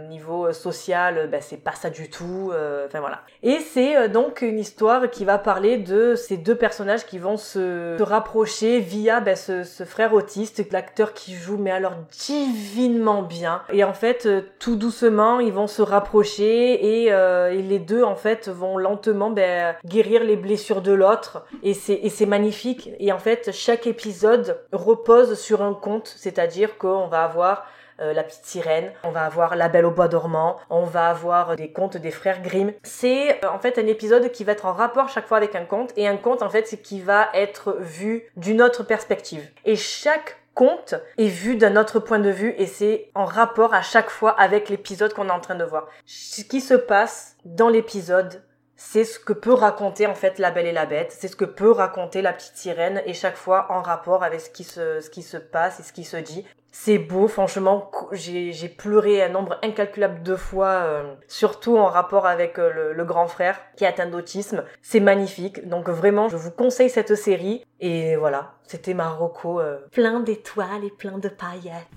niveau 0.07 0.47
euh, 0.47 0.53
social, 0.53 1.27
ben, 1.31 1.41
c'est 1.41 1.57
pas 1.63 1.73
ça 1.73 1.89
du 1.89 2.09
tout. 2.09 2.51
euh, 2.53 2.85
Enfin 2.87 2.99
voilà. 2.99 3.21
Et 3.43 3.59
c'est 3.59 4.09
donc 4.09 4.41
une 4.41 4.59
histoire 4.59 5.09
qui 5.09 5.25
va 5.25 5.37
parler 5.37 5.77
de 5.77 6.15
ces 6.15 6.37
deux 6.37 6.55
personnages 6.55 7.05
qui 7.05 7.17
vont 7.19 7.37
se, 7.37 7.95
se 7.97 8.03
rapprocher 8.03 8.79
via 8.79 9.19
ben, 9.19 9.35
ce, 9.35 9.63
ce 9.63 9.83
frère 9.83 10.13
autiste, 10.13 10.71
l'acteur 10.71 11.13
qui 11.13 11.33
joue 11.35 11.57
mais 11.57 11.71
alors 11.71 11.93
divinement 12.11 13.21
bien. 13.21 13.61
Et 13.71 13.83
en 13.83 13.93
fait, 13.93 14.27
tout 14.59 14.75
doucement, 14.75 15.39
ils 15.39 15.53
vont 15.53 15.67
se 15.67 15.81
rapprocher 15.81 17.03
et, 17.03 17.11
euh, 17.13 17.51
et 17.51 17.61
les 17.61 17.79
deux 17.79 18.03
en 18.03 18.15
fait 18.15 18.47
vont 18.49 18.77
lentement 18.77 19.29
ben, 19.29 19.75
guérir 19.85 20.23
les 20.23 20.35
blessures 20.35 20.81
de 20.81 20.91
l'autre. 20.91 21.45
Et 21.63 21.73
c'est 21.73 22.25
magnifique. 22.25 22.89
Et 22.99 23.11
en 23.11 23.19
fait, 23.19 23.51
chaque 23.51 23.87
épisode 23.87 24.59
repose 24.71 25.39
sur 25.39 25.61
un 25.61 25.73
conte, 25.73 26.13
c'est-à-dire 26.17 26.77
qu'on 26.77 27.07
va 27.07 27.23
avoir 27.23 27.65
euh, 27.99 28.13
la 28.13 28.23
petite 28.23 28.45
sirène, 28.45 28.91
on 29.03 29.11
va 29.11 29.23
avoir 29.23 29.55
la 29.55 29.69
belle 29.69 29.85
au 29.85 29.91
bois 29.91 30.07
dormant, 30.07 30.57
on 30.69 30.83
va 30.83 31.09
avoir 31.09 31.55
des 31.55 31.71
contes 31.71 31.97
des 31.97 32.11
frères 32.11 32.41
Grimm. 32.41 32.73
C'est 32.83 33.43
euh, 33.43 33.49
en 33.49 33.59
fait 33.59 33.77
un 33.77 33.87
épisode 33.87 34.31
qui 34.31 34.43
va 34.43 34.51
être 34.51 34.65
en 34.65 34.73
rapport 34.73 35.09
chaque 35.09 35.27
fois 35.27 35.37
avec 35.37 35.55
un 35.55 35.65
conte 35.65 35.91
et 35.95 36.07
un 36.07 36.17
conte 36.17 36.41
en 36.41 36.49
fait 36.49 36.81
qui 36.81 37.01
va 37.01 37.29
être 37.33 37.77
vu 37.79 38.23
d'une 38.35 38.61
autre 38.61 38.83
perspective. 38.83 39.49
Et 39.63 39.75
chaque 39.75 40.37
conte 40.53 40.95
est 41.17 41.27
vu 41.27 41.57
d'un 41.57 41.75
autre 41.77 41.99
point 41.99 42.19
de 42.19 42.29
vue 42.29 42.53
et 42.57 42.65
c'est 42.65 43.11
en 43.15 43.25
rapport 43.25 43.73
à 43.73 43.81
chaque 43.81 44.09
fois 44.09 44.31
avec 44.31 44.69
l'épisode 44.69 45.13
qu'on 45.13 45.27
est 45.27 45.31
en 45.31 45.39
train 45.39 45.55
de 45.55 45.63
voir. 45.63 45.87
Ce 46.05 46.41
qui 46.43 46.61
se 46.61 46.73
passe 46.73 47.35
dans 47.45 47.69
l'épisode 47.69 48.41
c'est 48.77 49.05
ce 49.05 49.19
que 49.19 49.33
peut 49.33 49.53
raconter 49.53 50.05
en 50.05 50.15
fait 50.15 50.37
la 50.37 50.51
belle 50.51 50.67
et 50.67 50.71
la 50.71 50.85
bête, 50.85 51.13
c'est 51.17 51.27
ce 51.27 51.35
que 51.35 51.45
peut 51.45 51.71
raconter 51.71 52.21
la 52.21 52.33
petite 52.33 52.57
sirène 52.57 53.01
et 53.05 53.13
chaque 53.13 53.37
fois 53.37 53.67
en 53.69 53.81
rapport 53.81 54.23
avec 54.23 54.41
ce 54.41 54.49
qui 54.49 54.63
se, 54.63 54.99
ce 54.99 55.09
qui 55.09 55.21
se 55.21 55.37
passe 55.37 55.79
et 55.79 55.83
ce 55.83 55.93
qui 55.93 56.03
se 56.03 56.17
dit. 56.17 56.45
C'est 56.77 56.97
beau, 56.99 57.29
franchement, 57.29 57.89
j'ai 58.11 58.67
pleuré 58.67 59.23
un 59.23 59.29
nombre 59.29 59.57
incalculable 59.63 60.21
de 60.23 60.35
fois, 60.35 60.67
euh, 60.83 61.15
surtout 61.29 61.77
en 61.77 61.85
rapport 61.85 62.27
avec 62.27 62.59
euh, 62.59 62.69
le, 62.69 62.93
le 62.93 63.05
grand 63.05 63.27
frère 63.27 63.57
qui 63.77 63.85
est 63.85 63.87
atteint 63.87 64.07
d'autisme. 64.07 64.65
C'est 64.81 64.99
magnifique, 64.99 65.69
donc 65.69 65.87
vraiment, 65.87 66.27
je 66.27 66.35
vous 66.35 66.51
conseille 66.51 66.89
cette 66.89 67.15
série. 67.15 67.63
Et 67.79 68.17
voilà, 68.17 68.55
c'était 68.63 68.93
Marocco, 68.93 69.61
euh, 69.61 69.77
plein 69.93 70.19
d'étoiles 70.19 70.83
et 70.83 70.91
plein 70.91 71.17
de 71.17 71.29
paillettes. 71.29 71.87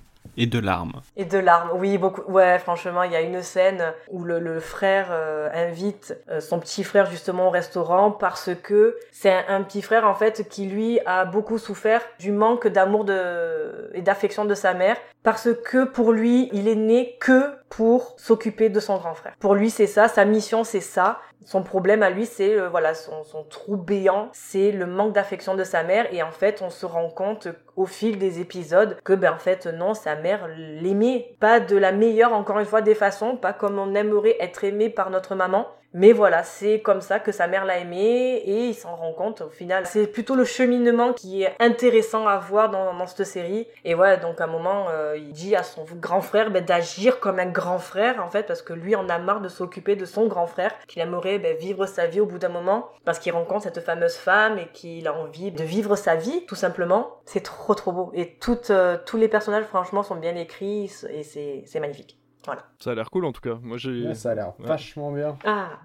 Et 0.41 0.47
de 0.47 0.61
larmes. 0.61 1.03
Et 1.17 1.25
de 1.25 1.37
larmes, 1.37 1.71
oui, 1.75 1.99
beaucoup. 1.99 2.23
Ouais, 2.31 2.61
franchement, 2.61 3.03
il 3.03 3.11
y 3.11 3.17
a 3.17 3.21
une 3.21 3.43
scène 3.43 3.93
où 4.09 4.23
le, 4.23 4.61
frère 4.61 5.09
euh, 5.11 5.49
invite 5.53 6.17
euh, 6.31 6.41
son 6.41 6.61
petit 6.61 6.85
frère 6.85 7.11
justement 7.11 7.49
au 7.49 7.51
restaurant 7.51 8.13
parce 8.13 8.51
que 8.63 8.97
c'est 9.11 9.33
un, 9.33 9.45
un 9.49 9.63
petit 9.63 9.83
frère 9.83 10.07
en 10.07 10.15
fait 10.15 10.49
qui 10.49 10.67
lui 10.67 11.01
a 11.07 11.25
beaucoup 11.25 11.59
souffert 11.59 12.03
du 12.21 12.31
manque 12.31 12.69
d'amour 12.69 13.05
de 13.05 13.91
et 13.95 14.03
d'affection 14.03 14.45
de 14.45 14.55
sa 14.55 14.75
mère 14.75 14.97
parce 15.23 15.49
que 15.53 15.85
pour 15.85 16.13
lui, 16.13 16.49
il 16.53 16.69
est 16.69 16.75
né 16.75 17.17
que 17.21 17.51
pour 17.69 18.15
s'occuper 18.17 18.69
de 18.69 18.81
son 18.81 18.97
grand 18.97 19.15
frère. 19.15 19.35
Pour 19.41 19.55
lui, 19.55 19.71
c'est 19.71 19.87
ça, 19.87 20.09
sa 20.09 20.25
mission, 20.25 20.65
c'est 20.65 20.81
ça. 20.81 21.21
Son 21.45 21.63
problème 21.63 22.03
à 22.03 22.11
lui, 22.11 22.27
c'est 22.27 22.59
euh, 22.59 22.69
voilà 22.69 22.95
son, 22.95 23.25
son 23.25 23.45
trou 23.45 23.77
béant, 23.77 24.29
c'est 24.33 24.73
le 24.73 24.87
manque 24.87 25.13
d'affection 25.13 25.55
de 25.55 25.65
sa 25.65 25.83
mère. 25.83 26.13
Et 26.13 26.23
en 26.23 26.31
fait, 26.31 26.63
on 26.63 26.71
se 26.71 26.85
rend 26.85 27.09
compte 27.09 27.49
au 27.77 27.87
fil 27.87 28.19
des 28.19 28.41
épisodes 28.41 28.99
que 29.05 29.13
ben 29.13 29.33
en 29.33 29.39
fait 29.39 29.67
non, 29.67 29.95
sa 29.95 30.17
mère 30.17 30.49
l'aimait 30.49 31.37
pas 31.41 31.61
de 31.61 31.77
la 31.77 31.93
meilleure, 31.93 32.33
encore 32.33 32.59
une 32.59 32.67
fois, 32.67 32.83
des 32.83 32.95
façons, 32.95 33.37
pas 33.37 33.53
comme 33.53 33.79
on 33.79 33.95
aimerait 33.95 34.37
être 34.41 34.65
aimé 34.65 34.91
par 34.91 35.11
notre 35.11 35.35
maman. 35.35 35.67
Mais 35.95 36.13
voilà, 36.13 36.43
c'est 36.43 36.81
comme 36.81 37.01
ça 37.01 37.19
que 37.19 37.33
sa 37.33 37.47
mère 37.47 37.65
l'a 37.65 37.79
aimé 37.79 38.43
et 38.45 38.67
il 38.67 38.75
s'en 38.75 38.95
rend 38.95 39.13
compte 39.13 39.41
au 39.41 39.49
final. 39.49 39.87
C'est 39.87 40.07
plutôt 40.07 40.35
le 40.35 40.45
cheminement 40.45 41.15
qui 41.15 41.43
est 41.43 41.55
intéressant 41.61 42.27
à 42.27 42.39
voir 42.39 42.71
dans, 42.71 42.93
dans 42.93 43.07
cette 43.07 43.27
série. 43.27 43.67
Et 43.85 43.95
ouais, 43.95 44.19
donc 44.19 44.41
à 44.41 44.45
un 44.45 44.49
moment, 44.49 44.89
euh, 44.91 45.17
il 45.17 45.33
dit 45.33 45.57
à 45.57 45.63
son 45.63 45.87
grand 45.97 46.21
frère 46.21 46.51
ben, 46.51 46.63
d'agir 46.63 47.21
comme 47.21 47.39
un 47.39 47.47
grand 47.47 47.79
frère 47.79 48.23
en 48.23 48.29
fait, 48.29 48.43
parce 48.45 48.61
que 48.61 48.75
lui 48.75 48.97
en 48.97 49.09
a 49.09 49.19
marre 49.19 49.41
de 49.41 49.49
s'occuper 49.49 49.97
de 49.97 50.05
son 50.05 50.27
grand 50.27 50.47
frère, 50.47 50.75
qu'il 50.87 51.01
aimerait 51.01 51.39
ben, 51.39 51.57
vivre 51.57 51.87
sa 51.87 52.07
vie 52.07 52.21
au 52.21 52.27
bout 52.27 52.39
d'un 52.39 52.51
moment, 52.51 52.91
parce 53.07 53.19
qu'il 53.19 53.33
rencontre 53.33 53.65
cette 53.65 53.81
fameuse 53.81 54.17
femme 54.17 54.59
et 54.59 54.69
qu'il 54.75 55.09
a 55.09 55.15
envie 55.15 55.53
de 55.53 55.65
vivre 55.65 55.97
sa 55.97 56.17
vie, 56.17 56.45
tout 56.47 56.55
simplement. 56.55 57.19
C'est 57.25 57.43
trop 57.43 57.75
trop 57.75 57.93
beau. 57.93 58.13
Et 58.15 58.39
euh, 58.71 58.99
tous 59.07 59.17
les 59.17 59.29
personnages, 59.29 59.65
franchement, 59.65 60.03
sont 60.03 60.17
bien 60.17 60.37
écrits 60.37 60.93
et 61.09 61.23
c'est 61.23 61.81
magnifique. 61.81 62.18
Voilà. 62.45 62.63
Ça 62.79 62.93
a 62.93 62.95
l'air 62.95 63.11
cool 63.11 63.25
en 63.25 63.33
tout 63.33 63.41
cas. 63.41 63.59
Moi 63.63 63.77
j'ai. 63.79 64.07
Ouais, 64.09 64.15
ça 64.15 64.31
a 64.31 64.35
l'air 64.35 64.59
Ouais. 64.61 64.67
vachement 64.67 65.13
bien. 65.13 65.37
Ah, 65.45 65.81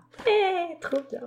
trop 0.81 0.97
bien. 1.09 1.21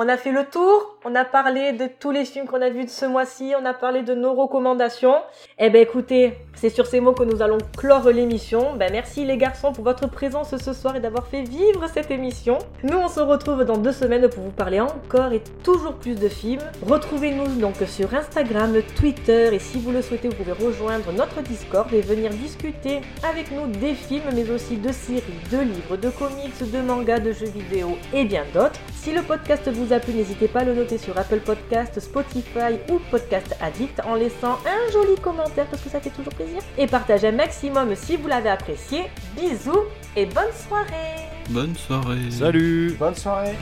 On 0.00 0.08
a 0.08 0.16
fait 0.16 0.30
le 0.30 0.44
tour, 0.44 0.96
on 1.04 1.12
a 1.16 1.24
parlé 1.24 1.72
de 1.72 1.88
tous 1.88 2.12
les 2.12 2.24
films 2.24 2.46
qu'on 2.46 2.62
a 2.62 2.70
vus 2.70 2.84
de 2.84 2.88
ce 2.88 3.04
mois-ci, 3.04 3.52
on 3.60 3.64
a 3.64 3.74
parlé 3.74 4.02
de 4.02 4.14
nos 4.14 4.32
recommandations. 4.32 5.16
Eh 5.58 5.70
ben 5.70 5.82
écoutez, 5.82 6.34
c'est 6.54 6.68
sur 6.68 6.86
ces 6.86 7.00
mots 7.00 7.14
que 7.14 7.24
nous 7.24 7.42
allons 7.42 7.58
clore 7.76 8.08
l'émission. 8.10 8.76
Ben 8.76 8.92
merci 8.92 9.24
les 9.24 9.36
garçons 9.36 9.72
pour 9.72 9.82
votre 9.82 10.08
présence 10.08 10.56
ce 10.56 10.72
soir 10.72 10.94
et 10.94 11.00
d'avoir 11.00 11.26
fait 11.26 11.42
vivre 11.42 11.88
cette 11.92 12.12
émission. 12.12 12.58
Nous 12.84 12.96
on 12.96 13.08
se 13.08 13.18
retrouve 13.18 13.64
dans 13.64 13.76
deux 13.76 13.90
semaines 13.90 14.28
pour 14.28 14.44
vous 14.44 14.52
parler 14.52 14.78
encore 14.78 15.32
et 15.32 15.42
toujours 15.64 15.94
plus 15.94 16.14
de 16.14 16.28
films. 16.28 16.62
Retrouvez-nous 16.86 17.60
donc 17.60 17.74
sur 17.88 18.14
Instagram, 18.14 18.76
Twitter 18.94 19.52
et 19.52 19.58
si 19.58 19.80
vous 19.80 19.90
le 19.90 20.02
souhaitez 20.02 20.28
vous 20.28 20.36
pouvez 20.36 20.52
rejoindre 20.52 21.10
notre 21.10 21.40
Discord 21.40 21.92
et 21.92 22.02
venir 22.02 22.30
discuter 22.30 23.00
avec 23.28 23.50
nous 23.50 23.66
des 23.66 23.94
films 23.94 24.30
mais 24.32 24.48
aussi 24.48 24.76
de 24.76 24.92
séries, 24.92 25.24
de 25.50 25.58
livres, 25.58 25.96
de 25.96 26.10
comics, 26.10 26.70
de 26.70 26.80
mangas, 26.82 27.18
de 27.18 27.32
jeux 27.32 27.50
vidéo 27.50 27.98
et 28.14 28.24
bien 28.24 28.44
d'autres. 28.54 28.78
Si 28.94 29.12
le 29.12 29.22
podcast 29.22 29.68
vous 29.88 29.94
a 29.94 30.00
plu, 30.00 30.12
n'hésitez 30.12 30.48
pas 30.48 30.60
à 30.60 30.64
le 30.64 30.74
noter 30.74 30.98
sur 30.98 31.16
Apple 31.16 31.40
Podcast, 31.40 31.98
Spotify 31.98 32.76
ou 32.90 32.98
Podcast 33.10 33.56
Addict 33.60 34.00
en 34.04 34.16
laissant 34.16 34.58
un 34.66 34.92
joli 34.92 35.16
commentaire 35.16 35.66
parce 35.66 35.82
que 35.82 35.88
ça 35.88 35.98
fait 35.98 36.10
toujours 36.10 36.34
plaisir. 36.34 36.60
Et 36.76 36.86
partagez 36.86 37.28
un 37.28 37.32
maximum 37.32 37.94
si 37.94 38.16
vous 38.16 38.28
l'avez 38.28 38.50
apprécié. 38.50 39.04
Bisous 39.34 39.84
et 40.14 40.26
bonne 40.26 40.52
soirée 40.68 41.28
Bonne 41.48 41.74
soirée. 41.74 42.30
Salut 42.30 42.96
Bonne 42.98 43.14
soirée 43.14 43.54